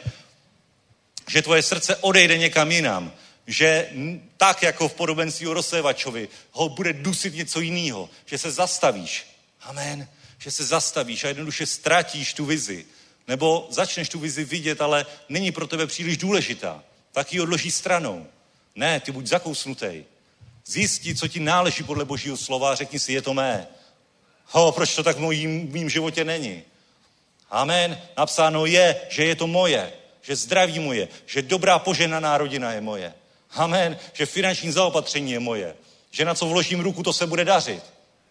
Že 1.28 1.42
tvoje 1.42 1.62
srdce 1.62 1.96
odejde 1.96 2.38
někam 2.38 2.72
jinam, 2.72 3.12
že 3.46 3.88
tak 4.36 4.62
jako 4.62 4.88
v 4.88 4.94
podobenství 4.94 5.46
o 5.46 5.54
rozsévačovi 5.54 6.28
ho 6.52 6.68
bude 6.68 6.92
dusit 6.92 7.34
něco 7.34 7.60
jiného, 7.60 8.10
že 8.26 8.38
se 8.38 8.50
zastavíš. 8.50 9.26
Amen. 9.62 10.08
Že 10.38 10.50
se 10.50 10.64
zastavíš 10.64 11.24
a 11.24 11.28
jednoduše 11.28 11.66
ztratíš 11.66 12.34
tu 12.34 12.44
vizi. 12.44 12.84
Nebo 13.28 13.66
začneš 13.70 14.08
tu 14.08 14.18
vizi 14.18 14.44
vidět, 14.44 14.80
ale 14.80 15.06
není 15.28 15.52
pro 15.52 15.66
tebe 15.66 15.86
příliš 15.86 16.16
důležitá. 16.16 16.82
Tak 17.12 17.32
ji 17.32 17.40
odloží 17.40 17.70
stranou. 17.70 18.26
Ne, 18.76 19.00
ty 19.00 19.12
buď 19.12 19.26
zakousnutý. 19.26 20.04
Zjistí, 20.66 21.14
co 21.14 21.28
ti 21.28 21.40
náleží 21.40 21.82
podle 21.82 22.04
božího 22.04 22.36
slova 22.36 22.72
a 22.72 22.74
řekni 22.74 22.98
si, 22.98 23.12
je 23.12 23.22
to 23.22 23.34
mé. 23.34 23.66
Ho, 24.46 24.72
proč 24.72 24.94
to 24.94 25.02
tak 25.02 25.16
v 25.16 25.20
mým, 25.20 25.68
v 25.68 25.72
mým 25.72 25.90
životě 25.90 26.24
není? 26.24 26.62
Amen. 27.50 28.00
Napsáno 28.18 28.66
je, 28.66 29.00
že 29.08 29.24
je 29.24 29.36
to 29.36 29.46
moje, 29.46 29.92
že 30.22 30.36
zdraví 30.36 30.78
moje, 30.78 31.08
že 31.26 31.42
dobrá 31.42 31.78
poženaná 31.78 32.38
rodina 32.38 32.72
je 32.72 32.80
moje. 32.80 33.14
Amen. 33.50 33.98
Že 34.12 34.26
finanční 34.26 34.70
zaopatření 34.72 35.32
je 35.32 35.40
moje. 35.40 35.74
Že 36.10 36.24
na 36.24 36.34
co 36.34 36.46
vložím 36.46 36.80
ruku, 36.80 37.02
to 37.02 37.12
se 37.12 37.26
bude 37.26 37.44
dařit. 37.44 37.82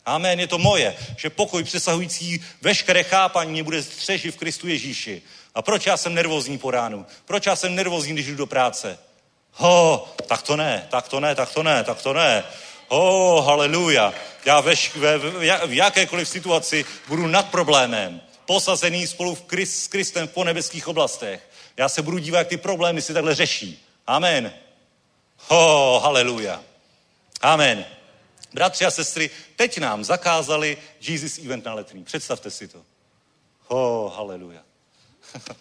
Amen, 0.06 0.40
je 0.40 0.48
to 0.48 0.58
moje. 0.58 0.96
Že 1.18 1.30
pokoj 1.30 1.64
přesahující 1.64 2.44
veškeré 2.62 3.04
chápání 3.04 3.52
mě 3.52 3.64
bude 3.64 3.84
střežit 3.84 4.36
v 4.36 4.38
Kristu 4.38 4.68
Ježíši. 4.68 5.22
A 5.56 5.62
proč 5.62 5.86
já 5.86 5.98
jsem 5.98 6.14
nervózní 6.14 6.58
po 6.58 6.72
ránu? 6.72 7.06
Proč 7.26 7.46
já 7.46 7.56
jsem 7.56 7.76
nervózní, 7.76 8.14
když 8.14 8.28
jdu 8.28 8.36
do 8.36 8.46
práce? 8.46 8.98
Ho, 9.56 10.08
tak 10.28 10.42
to 10.42 10.56
ne, 10.56 10.88
tak 10.92 11.08
to 11.08 11.20
ne, 11.20 11.36
tak 11.36 11.54
to 11.54 11.64
ne, 11.64 11.84
tak 11.84 12.02
to 12.02 12.14
ne. 12.14 12.44
Ho, 12.88 13.42
haleluja. 13.42 14.14
Já 14.46 14.60
ve, 14.62 14.76
ve, 14.96 15.18
v 15.68 15.74
jakékoliv 15.74 16.30
situaci 16.30 16.86
budu 17.08 17.28
nad 17.28 17.52
problémem. 17.52 18.22
Posazený 18.46 19.08
spolu 19.08 19.36
v 19.36 19.42
Krist, 19.42 19.84
s 19.84 19.88
Kristem 19.88 20.28
v 20.28 20.32
ponebeských 20.32 20.88
oblastech. 20.88 21.50
Já 21.78 21.90
se 21.90 22.02
budu 22.02 22.18
dívat, 22.18 22.38
jak 22.38 22.48
ty 22.48 22.58
problémy 22.58 23.02
si 23.02 23.14
takhle 23.14 23.36
řeší. 23.36 23.86
Amen. 24.08 24.54
Ho, 25.48 26.00
haleluja. 26.04 26.64
Amen. 27.42 27.86
Bratři 28.54 28.86
a 28.86 28.92
sestry, 28.92 29.30
teď 29.56 29.78
nám 29.78 30.04
zakázali 30.04 30.78
Jesus 31.02 31.38
Event 31.38 31.66
na 31.66 31.74
letní. 31.74 32.04
Představte 32.04 32.52
si 32.52 32.68
to. 32.68 32.82
Ho, 33.68 34.14
haleluja. 34.16 34.62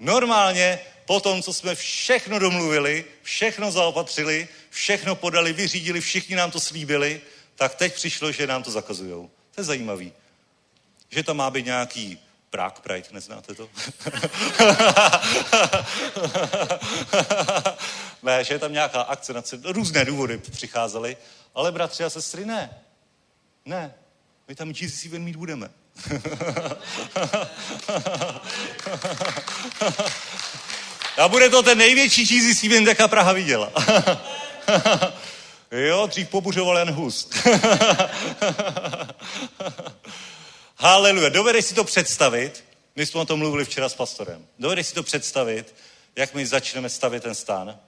Normálně 0.00 0.80
po 1.06 1.20
tom, 1.20 1.42
co 1.42 1.52
jsme 1.52 1.74
všechno 1.74 2.38
domluvili, 2.38 3.04
všechno 3.22 3.70
zaopatřili, 3.70 4.48
všechno 4.70 5.14
podali, 5.14 5.52
vyřídili, 5.52 6.00
všichni 6.00 6.36
nám 6.36 6.50
to 6.50 6.60
slíbili, 6.60 7.20
tak 7.54 7.74
teď 7.74 7.94
přišlo, 7.94 8.32
že 8.32 8.46
nám 8.46 8.62
to 8.62 8.70
zakazujou. 8.70 9.30
To 9.54 9.60
je 9.60 9.64
zajímavý. 9.64 10.12
Že 11.10 11.22
tam 11.22 11.36
má 11.36 11.50
být 11.50 11.66
nějaký 11.66 12.18
Prague 12.50 12.80
Pride, 12.82 13.08
neznáte 13.12 13.54
to? 13.54 13.68
ne, 18.22 18.44
že 18.44 18.54
je 18.54 18.58
tam 18.58 18.72
nějaká 18.72 19.00
akce, 19.00 19.32
různé 19.64 20.04
důvody 20.04 20.38
přicházely, 20.38 21.16
ale 21.54 21.72
bratři 21.72 22.04
a 22.04 22.10
sestry 22.10 22.44
ne. 22.44 22.70
Ne, 23.64 23.94
my 24.48 24.54
tam 24.54 24.70
Jesus 24.70 25.04
Event 25.04 25.24
mít 25.24 25.36
budeme. 25.36 25.70
A 31.16 31.28
bude 31.28 31.50
to 31.50 31.62
ten 31.62 31.78
největší 31.78 32.26
cheesy 32.26 32.66
event, 32.66 32.88
jaká 32.88 33.08
Praha 33.08 33.32
viděla. 33.32 33.72
jo, 35.70 36.06
dřív 36.06 36.28
pobuřoval 36.28 36.78
jen 36.78 36.90
Hus. 36.90 37.30
Haleluja. 40.76 41.28
Dovedeš 41.28 41.64
si 41.64 41.74
to 41.74 41.84
představit? 41.84 42.64
My 42.96 43.06
jsme 43.06 43.20
o 43.20 43.24
tom 43.24 43.38
mluvili 43.38 43.64
včera 43.64 43.88
s 43.88 43.94
pastorem. 43.94 44.46
Dovedeš 44.58 44.86
si 44.86 44.94
to 44.94 45.02
představit, 45.02 45.74
jak 46.16 46.34
my 46.34 46.46
začneme 46.46 46.88
stavět 46.88 47.22
ten 47.22 47.34
stán? 47.34 47.78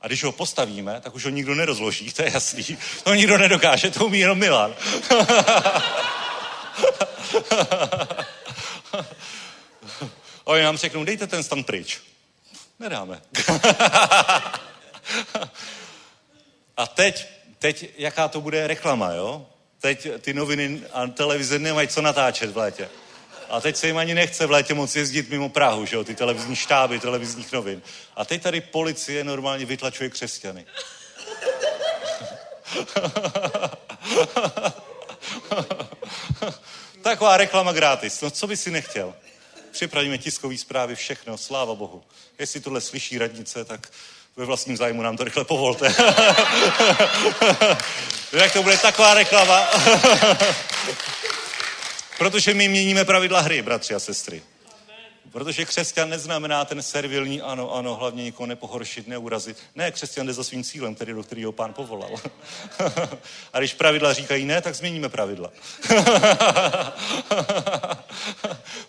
A 0.00 0.06
když 0.06 0.24
ho 0.24 0.32
postavíme, 0.32 1.00
tak 1.00 1.14
už 1.14 1.24
ho 1.24 1.30
nikdo 1.30 1.54
nerozloží, 1.54 2.12
to 2.12 2.22
je 2.22 2.30
jasný. 2.34 2.78
To 3.04 3.14
nikdo 3.14 3.38
nedokáže, 3.38 3.90
to 3.90 4.06
umí 4.06 4.18
jenom 4.18 4.38
Milan. 4.38 4.74
Oni 10.44 10.62
nám 10.62 10.76
řeknou, 10.76 11.04
dejte 11.04 11.26
ten 11.26 11.42
stan 11.42 11.64
pryč. 11.64 12.00
Nedáme. 12.78 13.22
a 16.76 16.86
teď, 16.86 17.26
teď, 17.58 17.90
jaká 17.98 18.28
to 18.28 18.40
bude 18.40 18.66
reklama, 18.66 19.12
jo? 19.12 19.46
Teď 19.80 20.08
ty 20.20 20.34
noviny 20.34 20.82
a 20.92 21.06
televize 21.06 21.58
nemají 21.58 21.88
co 21.88 22.02
natáčet 22.02 22.50
v 22.50 22.56
létě. 22.56 22.88
A 23.48 23.60
teď 23.60 23.76
se 23.76 23.86
jim 23.86 23.98
ani 23.98 24.14
nechce 24.14 24.46
v 24.46 24.50
létě 24.50 24.74
moc 24.74 24.96
jezdit 24.96 25.30
mimo 25.30 25.48
Prahu, 25.48 25.86
že 25.86 25.96
jo? 25.96 26.04
Ty 26.04 26.14
televizní 26.14 26.56
štáby, 26.56 27.00
televizních 27.00 27.52
novin. 27.52 27.82
A 28.16 28.24
teď 28.24 28.42
tady 28.42 28.60
policie 28.60 29.24
normálně 29.24 29.64
vytlačuje 29.64 30.10
křesťany. 30.10 30.66
Taková 37.02 37.36
reklama 37.36 37.72
gratis. 37.72 38.20
No 38.20 38.30
co 38.30 38.46
by 38.46 38.56
si 38.56 38.70
nechtěl? 38.70 39.14
Připravíme 39.74 40.18
tiskové 40.18 40.58
zprávy, 40.58 40.96
všechno, 40.96 41.38
sláva 41.38 41.74
Bohu. 41.74 42.02
Jestli 42.38 42.60
tohle 42.60 42.80
slyší 42.80 43.18
radnice, 43.18 43.64
tak 43.64 43.90
ve 44.36 44.44
vlastním 44.44 44.76
zájmu 44.76 45.02
nám 45.02 45.16
to 45.16 45.24
rychle 45.24 45.44
povolte. 45.44 45.86
Jak 48.32 48.52
to 48.52 48.62
bude 48.62 48.78
taková 48.78 49.14
reklama? 49.14 49.60
Protože 52.18 52.54
my 52.54 52.68
měníme 52.68 53.04
pravidla 53.04 53.40
hry, 53.40 53.62
bratři 53.62 53.94
a 53.94 53.98
sestry. 53.98 54.42
Protože 55.34 55.64
křesťan 55.64 56.08
neznamená 56.08 56.64
ten 56.64 56.82
servilní, 56.82 57.42
ano, 57.42 57.74
ano, 57.74 57.94
hlavně 57.94 58.24
nikoho 58.24 58.46
nepohoršit, 58.46 59.08
neurazit. 59.08 59.56
Ne, 59.74 59.90
křesťan 59.90 60.26
jde 60.26 60.32
za 60.32 60.44
svým 60.44 60.64
cílem, 60.64 60.94
který, 60.94 61.12
do 61.12 61.22
kterého 61.22 61.52
pán 61.52 61.72
povolal. 61.72 62.10
a 63.52 63.58
když 63.58 63.74
pravidla 63.74 64.12
říkají 64.12 64.44
ne, 64.44 64.62
tak 64.62 64.74
změníme 64.74 65.08
pravidla. 65.08 65.50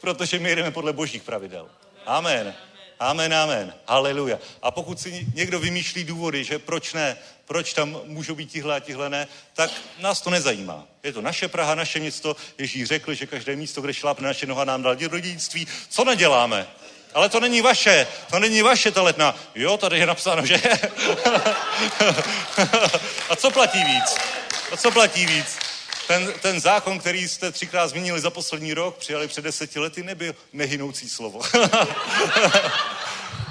Protože 0.01 0.39
my 0.39 0.55
jdeme 0.55 0.72
podle 0.72 0.93
božích 0.93 1.23
pravidel. 1.23 1.67
Amen. 2.05 2.53
Amen, 2.99 3.34
amen. 3.34 3.73
Haleluja. 3.88 4.39
A 4.61 4.72
pokud 4.72 4.99
si 4.99 5.27
někdo 5.34 5.59
vymýšlí 5.59 6.03
důvody, 6.03 6.43
že 6.43 6.59
proč 6.59 6.93
ne, 6.93 7.17
proč 7.45 7.73
tam 7.73 7.99
můžou 8.05 8.35
být 8.35 8.51
tihle 8.51 8.76
a 8.76 8.80
tihle 8.80 9.09
ne, 9.09 9.27
tak 9.53 9.72
nás 9.99 10.22
to 10.22 10.30
nezajímá. 10.30 10.88
Je 11.03 11.13
to 11.13 11.22
naše 11.22 11.47
Praha, 11.47 11.76
naše 11.76 11.99
město. 11.99 12.35
Ježíš 12.57 12.88
řekl, 12.88 13.13
že 13.13 13.26
každé 13.26 13.55
místo, 13.55 13.81
kde 13.81 13.93
šlápne 13.93 14.27
naše 14.27 14.45
noha, 14.45 14.65
nám 14.65 14.84
dal 14.84 14.95
dědictví. 14.95 15.67
Co 15.89 16.03
neděláme? 16.03 16.67
Ale 17.13 17.30
to 17.30 17.39
není 17.39 17.61
vaše, 17.61 18.07
to 18.30 18.39
není 18.39 18.61
vaše 18.61 18.91
ta 18.91 19.01
letna. 19.01 19.35
Jo, 19.55 19.77
tady 19.77 19.99
je 19.99 20.05
napsáno, 20.05 20.45
že 20.45 20.61
A 23.30 23.35
co 23.35 23.51
platí 23.51 23.84
víc? 23.84 24.15
A 24.72 24.77
co 24.77 24.91
platí 24.91 25.26
víc? 25.26 25.65
Ten, 26.07 26.34
ten 26.41 26.60
zákon, 26.60 26.99
který 26.99 27.27
jste 27.27 27.52
třikrát 27.52 27.88
změnili 27.88 28.22
za 28.22 28.30
poslední 28.30 28.73
rok, 28.73 28.98
přijali 28.98 29.27
před 29.27 29.41
deseti 29.41 29.80
lety, 29.80 30.03
nebyl 30.03 30.36
nehynoucí 30.53 31.10
slovo. 31.10 31.41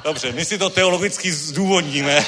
Dobře, 0.05 0.33
my 0.33 0.45
si 0.45 0.59
to 0.59 0.71
teologicky 0.71 1.33
zdůvodníme. 1.33 2.27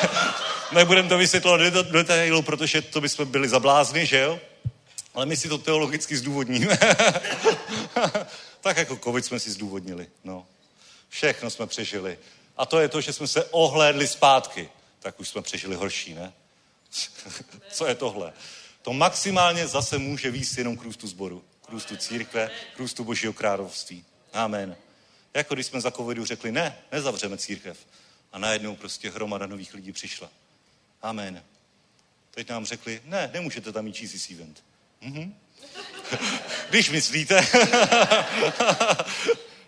Nebudeme 0.72 1.08
to 1.08 1.18
vysvětlovat 1.18 1.60
do 1.60 1.82
detailu, 1.82 2.42
protože 2.42 2.82
to 2.82 3.00
bychom 3.00 3.26
byli 3.26 3.48
zablázny, 3.48 4.06
že 4.06 4.20
jo? 4.20 4.40
Ale 5.14 5.26
my 5.26 5.36
si 5.36 5.48
to 5.48 5.58
teologicky 5.58 6.16
zdůvodníme. 6.16 6.78
tak 8.60 8.76
jako 8.76 8.96
covid 8.96 9.24
jsme 9.24 9.40
si 9.40 9.50
zdůvodnili. 9.50 10.06
No. 10.24 10.46
Všechno 11.08 11.50
jsme 11.50 11.66
přežili. 11.66 12.18
A 12.56 12.66
to 12.66 12.80
je 12.80 12.88
to, 12.88 13.00
že 13.00 13.12
jsme 13.12 13.26
se 13.26 13.44
ohlédli 13.44 14.06
zpátky. 14.06 14.68
Tak 15.00 15.20
už 15.20 15.28
jsme 15.28 15.42
přežili 15.42 15.76
horší, 15.76 16.14
ne? 16.14 16.32
Co 17.70 17.86
je 17.86 17.94
tohle? 17.94 18.32
To 18.86 18.92
maximálně 18.92 19.66
zase 19.66 19.98
může 19.98 20.30
výjist 20.30 20.58
jenom 20.58 20.76
k 20.76 20.82
růstu 20.82 21.06
zboru, 21.06 21.44
k 21.66 21.68
růstu 21.68 21.96
církve, 21.96 22.50
k 22.76 22.78
růstu 22.78 23.04
božího 23.04 23.32
království. 23.32 24.04
Amen. 24.32 24.76
Jako 25.34 25.54
když 25.54 25.66
jsme 25.66 25.80
za 25.80 25.90
covidu 25.90 26.24
řekli, 26.24 26.52
ne, 26.52 26.78
nezavřeme 26.92 27.38
církev. 27.38 27.78
A 28.32 28.38
najednou 28.38 28.76
prostě 28.76 29.10
hromada 29.10 29.46
nových 29.46 29.74
lidí 29.74 29.92
přišla. 29.92 30.30
Amen. 31.02 31.42
Teď 32.30 32.48
nám 32.48 32.66
řekli, 32.66 33.00
ne, 33.04 33.30
nemůžete 33.32 33.72
tam 33.72 33.84
mít 33.84 34.00
Jesus 34.00 34.30
event. 34.30 34.64
Mhm. 35.00 35.34
Když 36.70 36.90
myslíte. 36.90 37.46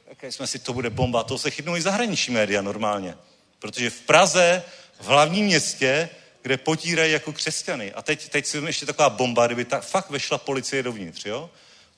Také 0.09 0.33
jsme 0.33 0.47
si, 0.47 0.59
to 0.59 0.73
bude 0.73 0.91
bomba, 0.91 1.23
to 1.23 1.39
se 1.39 1.51
chytnou 1.51 1.77
i 1.77 1.83
zahraniční 1.83 2.35
média 2.35 2.63
normálně. 2.63 3.17
Protože 3.59 3.91
v 3.91 4.01
Praze, 4.01 4.63
v 5.01 5.07
hlavním 5.07 5.45
městě, 5.47 6.11
kde 6.43 6.57
potírají 6.57 7.13
jako 7.13 7.33
křesťany. 7.33 7.93
A 7.93 8.03
teď, 8.03 8.29
teď 8.29 8.47
si 8.47 8.59
ještě 8.59 8.87
taková 8.87 9.11
bomba, 9.11 9.47
kdyby 9.47 9.65
ta, 9.65 9.81
fakt 9.81 10.11
vešla 10.11 10.39
policie 10.39 10.83
dovnitř, 10.83 11.27
jo? 11.27 11.51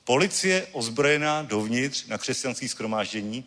Policie 0.03 0.67
ozbrojená 0.71 1.41
dovnitř 1.41 2.05
na 2.05 2.17
křesťanský 2.17 2.67
schromáždění 2.67 3.45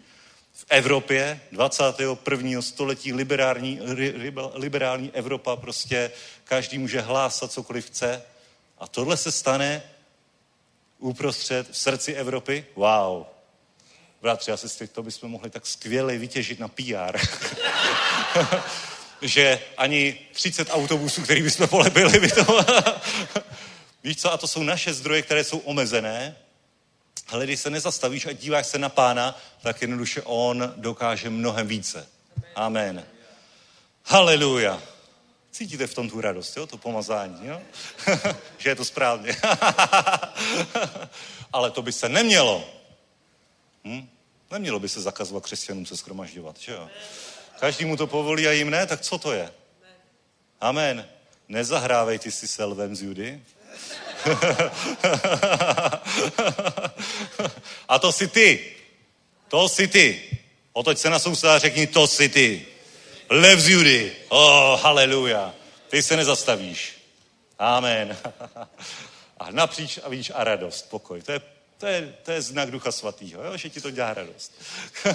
v 0.55 0.65
Evropě 0.69 1.41
21. 1.53 2.63
století 2.63 3.13
liberální, 3.13 3.81
liberální 4.55 5.11
Evropa 5.15 5.57
prostě 5.57 6.11
každý 6.45 6.79
může 6.79 7.01
hlásat 7.01 7.53
cokoliv 7.53 7.87
chce. 7.87 8.23
A 8.79 8.89
tohle 8.89 9.17
se 9.17 9.33
stane 9.33 9.83
uprostřed 10.99 11.71
v 11.71 11.77
srdci 11.79 12.15
Evropy. 12.15 12.67
Wow. 12.77 13.25
Bratři 14.23 14.53
a 14.53 14.57
sestry, 14.57 14.89
to 14.89 15.03
bychom 15.03 15.31
mohli 15.31 15.51
tak 15.51 15.67
skvěle 15.67 16.19
vytěžit 16.19 16.61
na 16.61 16.69
PR. 16.69 17.19
že 19.25 19.61
ani 19.77 20.19
30 20.33 20.69
autobusů, 20.71 21.23
který 21.23 21.43
bychom 21.43 21.69
polepili, 21.69 22.21
by 22.21 22.29
to... 22.29 22.65
Víš 24.05 24.17
co, 24.17 24.33
a 24.33 24.37
to 24.37 24.49
jsou 24.49 24.63
naše 24.63 24.95
zdroje, 24.95 25.23
které 25.23 25.45
jsou 25.45 25.59
omezené, 25.59 26.37
ale 27.29 27.45
když 27.45 27.61
se 27.61 27.71
nezastavíš 27.71 28.27
a 28.27 28.33
díváš 28.33 28.67
se 28.67 28.79
na 28.79 28.89
pána, 28.89 29.41
tak 29.63 29.83
jednoduše 29.83 30.23
on 30.23 30.75
dokáže 30.77 31.31
mnohem 31.31 31.67
více. 31.67 32.09
Amen. 32.55 33.07
Haleluja. 34.05 34.83
Cítíte 35.51 35.87
v 35.87 35.95
tom 35.95 36.11
tu 36.11 36.21
radost, 36.21 36.57
jo? 36.57 36.67
To 36.67 36.79
pomazání, 36.79 37.47
jo? 37.47 37.63
že 38.59 38.71
je 38.71 38.75
to 38.75 38.85
správně. 38.85 39.37
ale 41.53 41.71
to 41.71 41.83
by 41.83 41.93
se 41.93 42.09
nemělo. 42.09 42.65
Hm? 43.85 44.09
Nemělo 44.51 44.79
by 44.79 44.89
se 44.89 45.01
zakazovat 45.01 45.43
křesťanům 45.43 45.87
se 45.87 45.97
skromažďovat, 45.97 46.59
že 46.59 46.73
jo? 46.73 46.91
Každý 47.61 47.85
mu 47.85 47.97
to 47.97 48.07
povolí 48.07 48.49
a 48.49 48.53
jim 48.53 48.71
ne, 48.71 48.87
tak 48.87 49.01
co 49.01 49.19
to 49.19 49.33
je? 49.33 49.51
Amen. 50.61 51.09
Nezahrávej 51.49 52.19
ty 52.19 52.31
si 52.31 52.49
se 52.49 52.65
lvem 52.65 52.97
z 52.97 53.03
Judy. 53.03 53.43
a 57.89 57.99
to 57.99 58.13
si 58.13 58.29
ty. 58.29 58.75
To 59.49 59.69
si 59.69 59.89
ty. 59.89 60.39
Otoď 60.73 60.99
se 60.99 61.11
na 61.11 61.19
souseda 61.19 61.55
a 61.55 61.59
řekni, 61.59 61.87
to 61.87 62.07
si 62.07 62.29
ty. 62.29 62.67
Lev 63.31 63.61
z 63.61 63.69
Judy. 63.69 64.17
Oh, 64.29 64.81
haleluja. 64.81 65.55
Ty 65.89 66.03
se 66.03 66.17
nezastavíš. 66.17 66.95
Amen. 67.59 68.17
a 69.39 69.51
napříč 69.51 69.99
a 70.05 70.09
vidíš 70.09 70.33
a 70.35 70.45
radost, 70.45 70.91
pokoj. 70.91 71.23
To 71.23 71.33
je 71.33 71.41
to 71.79 71.87
je, 71.87 72.15
to 72.23 72.31
je 72.31 72.43
znak 72.43 72.71
Ducha 72.71 72.93
Svatého, 72.93 73.45
jo? 73.45 73.57
že 73.57 73.71
ti 73.71 73.81
to 73.81 73.91
dělá 73.91 74.15
radost. 74.15 74.53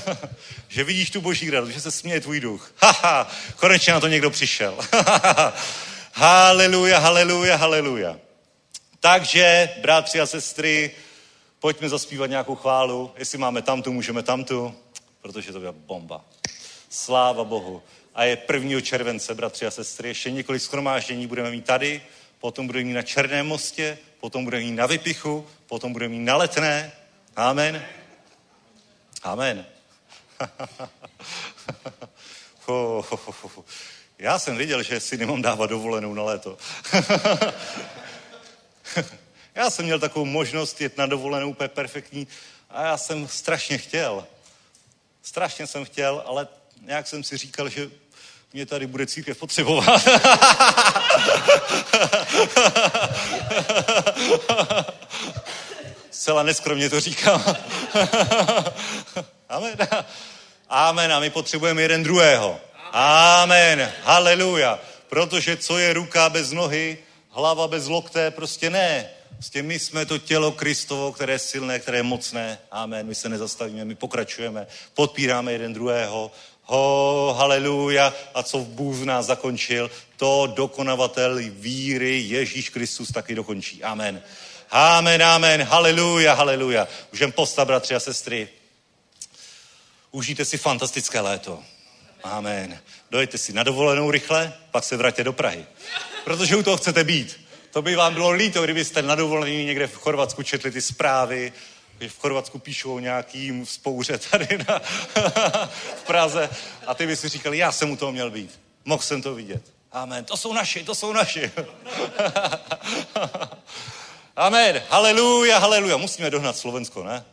že 0.67 0.83
vidíš 0.83 1.09
tu 1.09 1.21
boží 1.21 1.49
radost, 1.49 1.69
že 1.69 1.81
se 1.81 1.91
směje 1.91 2.21
tvůj 2.21 2.39
duch. 2.39 2.73
Haha, 2.81 3.31
konečně 3.55 3.93
na 3.93 3.99
to 3.99 4.07
někdo 4.07 4.29
přišel. 4.29 4.77
haleluja, 6.13 6.99
haleluja, 6.99 7.55
haleluja. 7.55 8.19
Takže, 8.99 9.69
bratři 9.81 10.21
a 10.21 10.25
sestry, 10.25 10.91
pojďme 11.59 11.89
zaspívat 11.89 12.29
nějakou 12.29 12.55
chválu. 12.55 13.11
Jestli 13.17 13.37
máme 13.37 13.61
tamtu, 13.61 13.93
můžeme 13.93 14.23
tamtu, 14.23 14.75
protože 15.21 15.51
to 15.51 15.59
byla 15.59 15.71
bomba. 15.71 16.25
Sláva 16.89 17.43
Bohu. 17.43 17.83
A 18.15 18.23
je 18.23 18.37
1. 18.53 18.81
července, 18.81 19.35
bratři 19.35 19.65
a 19.65 19.71
sestry. 19.71 20.07
Ještě 20.07 20.31
několik 20.31 20.61
schromáždění 20.61 21.27
budeme 21.27 21.51
mít 21.51 21.65
tady, 21.65 22.01
potom 22.39 22.67
budeme 22.67 22.85
mít 22.85 22.93
na 22.93 23.01
Černém 23.01 23.47
mostě, 23.47 23.97
potom 24.19 24.43
budeme 24.43 24.63
mít 24.63 24.71
na 24.71 24.85
Vypichu, 24.85 25.47
potom 25.67 25.93
budeme 25.93 26.11
mít 26.11 26.25
na 26.25 26.35
Letné. 26.35 26.91
Amen. 27.35 27.85
Amen. 29.23 29.65
Já 34.19 34.39
jsem 34.39 34.57
viděl, 34.57 34.83
že 34.83 34.99
si 34.99 35.17
nemám 35.17 35.41
dávat 35.41 35.69
dovolenou 35.69 36.13
na 36.13 36.23
léto. 36.23 36.57
já 39.55 39.69
jsem 39.69 39.85
měl 39.85 39.99
takovou 39.99 40.25
možnost 40.25 40.81
jet 40.81 40.97
na 40.97 41.05
dovolenou 41.05 41.49
úplně 41.49 41.67
perfektní 41.67 42.27
a 42.69 42.83
já 42.83 42.97
jsem 42.97 43.27
strašně 43.27 43.77
chtěl. 43.77 44.27
Strašně 45.21 45.67
jsem 45.67 45.85
chtěl, 45.85 46.23
ale 46.25 46.47
nějak 46.81 47.07
jsem 47.07 47.23
si 47.23 47.37
říkal, 47.37 47.69
že 47.69 47.89
mě 48.53 48.65
tady 48.65 48.87
bude 48.87 49.05
církev 49.05 49.37
potřebovat. 49.37 50.07
Zcela 56.11 56.43
neskromně 56.43 56.89
to 56.89 56.99
říkám. 56.99 57.55
Amen. 59.49 59.77
Amen. 60.69 61.13
A 61.13 61.19
my 61.19 61.29
potřebujeme 61.29 61.81
jeden 61.81 62.03
druhého. 62.03 62.59
Amen. 62.91 63.91
Haleluja. 64.03 64.79
Protože 65.09 65.57
co 65.57 65.77
je 65.77 65.93
ruka 65.93 66.29
bez 66.29 66.51
nohy, 66.51 66.97
hlava 67.29 67.67
bez 67.67 67.87
lokte, 67.87 68.31
prostě 68.31 68.69
ne. 68.69 69.09
Prostě 69.33 69.63
my 69.63 69.79
jsme 69.79 70.05
to 70.05 70.17
tělo 70.17 70.51
Kristovo, 70.51 71.11
které 71.11 71.33
je 71.33 71.39
silné, 71.39 71.79
které 71.79 71.97
je 71.97 72.03
mocné. 72.03 72.59
Amen. 72.71 73.07
My 73.07 73.15
se 73.15 73.29
nezastavíme, 73.29 73.85
my 73.85 73.95
pokračujeme, 73.95 74.67
podpíráme 74.93 75.51
jeden 75.51 75.73
druhého 75.73 76.31
Ho, 76.71 77.35
haleluja. 77.37 78.13
A 78.33 78.43
co 78.43 78.59
v 78.59 78.67
Bůh 78.67 78.95
v 78.95 79.05
nás 79.05 79.25
zakončil, 79.25 79.91
to 80.17 80.47
dokonavatel 80.55 81.39
víry 81.49 82.19
Ježíš 82.19 82.69
Kristus 82.69 83.11
taky 83.11 83.35
dokončí. 83.35 83.83
Amen. 83.83 84.21
Amen, 84.71 85.23
amen, 85.23 85.63
haleluja, 85.63 86.33
haleluja. 86.33 86.87
Můžeme 87.11 87.31
postav, 87.31 87.67
bratři 87.67 87.95
a 87.95 87.99
sestry. 87.99 88.49
Užijte 90.11 90.45
si 90.45 90.57
fantastické 90.57 91.19
léto. 91.19 91.63
Amen. 92.23 92.79
Dojďte 93.11 93.37
si 93.37 93.53
na 93.53 93.63
dovolenou 93.63 94.11
rychle, 94.11 94.53
pak 94.71 94.83
se 94.83 94.97
vraťte 94.97 95.23
do 95.23 95.33
Prahy. 95.33 95.65
Protože 96.23 96.55
u 96.55 96.63
toho 96.63 96.77
chcete 96.77 97.03
být. 97.03 97.39
To 97.71 97.81
by 97.81 97.95
vám 97.95 98.13
bylo 98.13 98.31
líto, 98.31 98.63
kdybyste 98.63 99.01
na 99.01 99.15
dovolení 99.15 99.65
někde 99.65 99.87
v 99.87 99.95
Chorvatsku 99.95 100.43
četli 100.43 100.71
ty 100.71 100.81
zprávy 100.81 101.53
že 101.99 102.09
v 102.09 102.19
Chorvatsku 102.19 102.59
píšou 102.59 102.95
o 102.95 102.99
nějakým 102.99 103.65
spouře 103.65 104.17
tady 104.17 104.57
na, 104.67 104.79
v 105.95 106.03
Praze 106.07 106.49
a 106.87 106.93
ty 106.93 107.07
by 107.07 107.15
si 107.15 107.29
říkali, 107.29 107.57
já 107.57 107.71
jsem 107.71 107.91
u 107.91 107.95
toho 107.95 108.11
měl 108.11 108.31
být. 108.31 108.59
Mohl 108.85 109.03
jsem 109.03 109.21
to 109.21 109.35
vidět. 109.35 109.61
Amen. 109.91 110.25
To 110.25 110.37
jsou 110.37 110.53
naši, 110.53 110.83
to 110.83 110.95
jsou 110.95 111.13
naši. 111.13 111.51
Amen. 114.35 114.81
Haleluja, 114.89 115.57
haleluja. 115.59 115.97
Musíme 115.97 116.29
dohnat 116.29 116.57
Slovensko, 116.57 117.03
ne? 117.03 117.25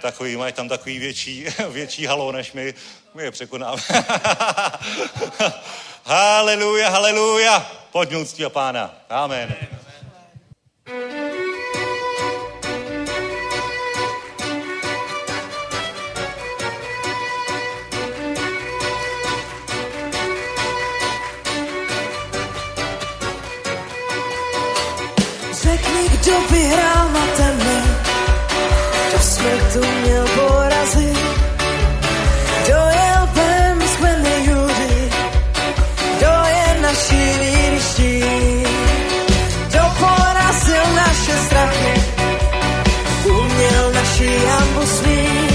Takový, 0.00 0.36
mají 0.36 0.52
tam 0.52 0.68
takový 0.68 0.98
větší, 0.98 1.46
větší 1.68 2.06
halo, 2.06 2.32
než 2.32 2.52
my. 2.52 2.74
My 3.14 3.22
je 3.22 3.30
překonáme. 3.30 3.82
haleluja, 6.04 6.88
haleluja. 6.88 7.72
Pojďme 7.92 8.18
uctívat 8.18 8.52
pána. 8.52 8.94
Amen. 9.08 9.56
Amen. 10.86 11.25
Kdo 26.26 26.40
vyhrál 26.50 27.08
na 27.12 27.26
ten 27.36 27.56
kdo 29.08 29.18
jsme 29.22 29.50
tu 29.72 29.86
měl 30.02 30.26
porazit, 30.34 31.18
kdo 32.62 32.74
jel 32.74 33.28
ven 33.32 33.82
z 33.88 33.96
Judy, 34.46 35.10
kdo 36.16 36.32
je 36.46 36.80
naší 36.82 37.22
víriští, 37.40 38.22
kdo 39.68 39.80
porazil 39.98 40.84
naše 40.94 41.32
strachy, 41.46 42.02
uměl 43.24 43.92
naší 43.92 44.42
jambu 44.44 44.86
smít, 44.86 45.45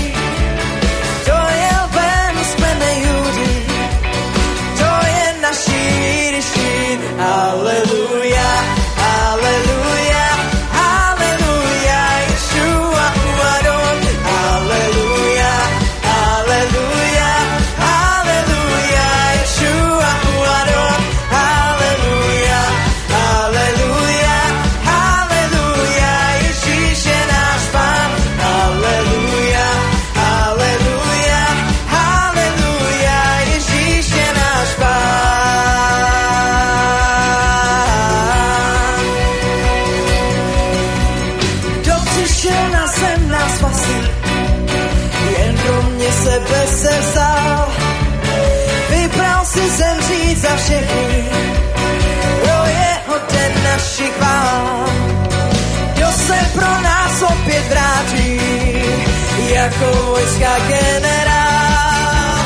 Se 46.81 46.89
vzal, 46.99 47.67
Vybral 48.89 49.45
si 49.45 49.69
zemřít 49.69 50.37
za 50.37 50.55
všechny, 50.55 51.25
to 52.41 52.65
je 52.65 52.89
hoden 53.07 53.63
našich 53.63 54.19
vám. 54.21 54.89
Kdo 55.93 56.07
se 56.11 56.37
pro 56.53 56.81
nás 56.81 57.21
opět 57.21 57.63
vrátí, 57.69 58.41
jako 59.53 60.05
vojska 60.05 60.57
generál. 60.67 62.45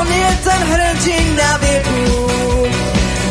On 0.00 0.12
je 0.12 0.38
ten 0.44 0.62
hrdina 0.68 1.56
věku, 1.56 2.26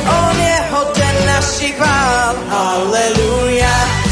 on 0.07 0.39
je 0.39 0.60
hoden 0.72 1.15
našich 1.26 1.80
vám. 1.80 2.35
Hallelujah. 2.49 4.02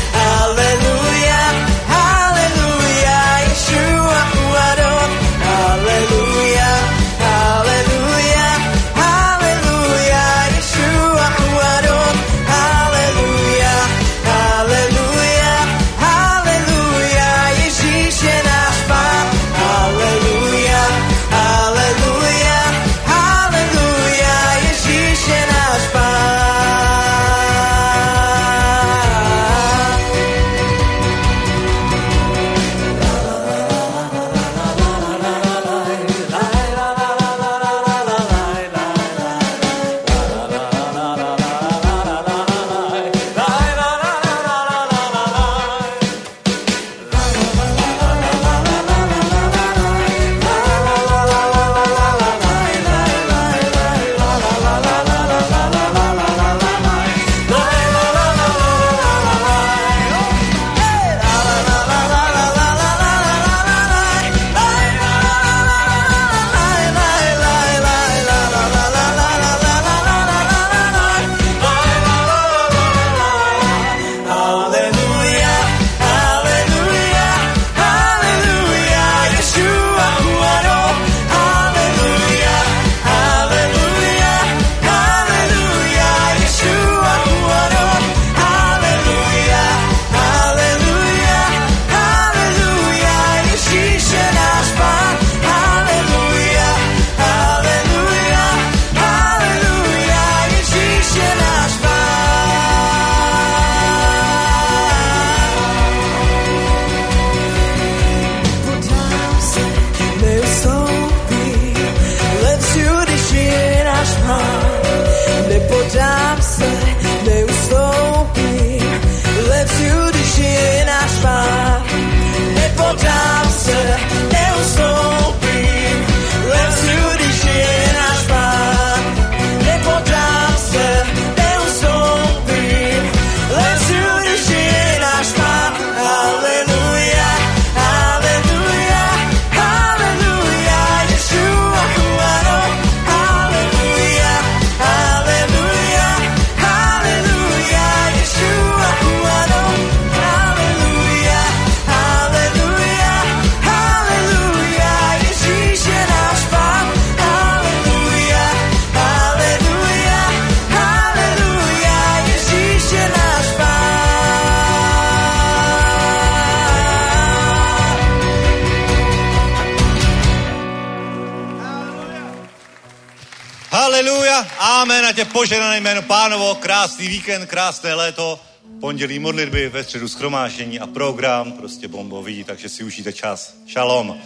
krásný 177.01 177.17
víkend, 177.17 177.45
krásné 177.45 177.93
léto, 177.93 178.39
pondělí 178.79 179.19
modlitby, 179.19 179.69
ve 179.69 179.83
středu 179.83 180.07
schromášení 180.07 180.79
a 180.79 180.87
program 180.87 181.51
prostě 181.51 181.87
bombový, 181.87 182.43
takže 182.43 182.69
si 182.69 182.83
užijte 182.83 183.13
čas. 183.13 183.57
Šalom. 183.65 184.21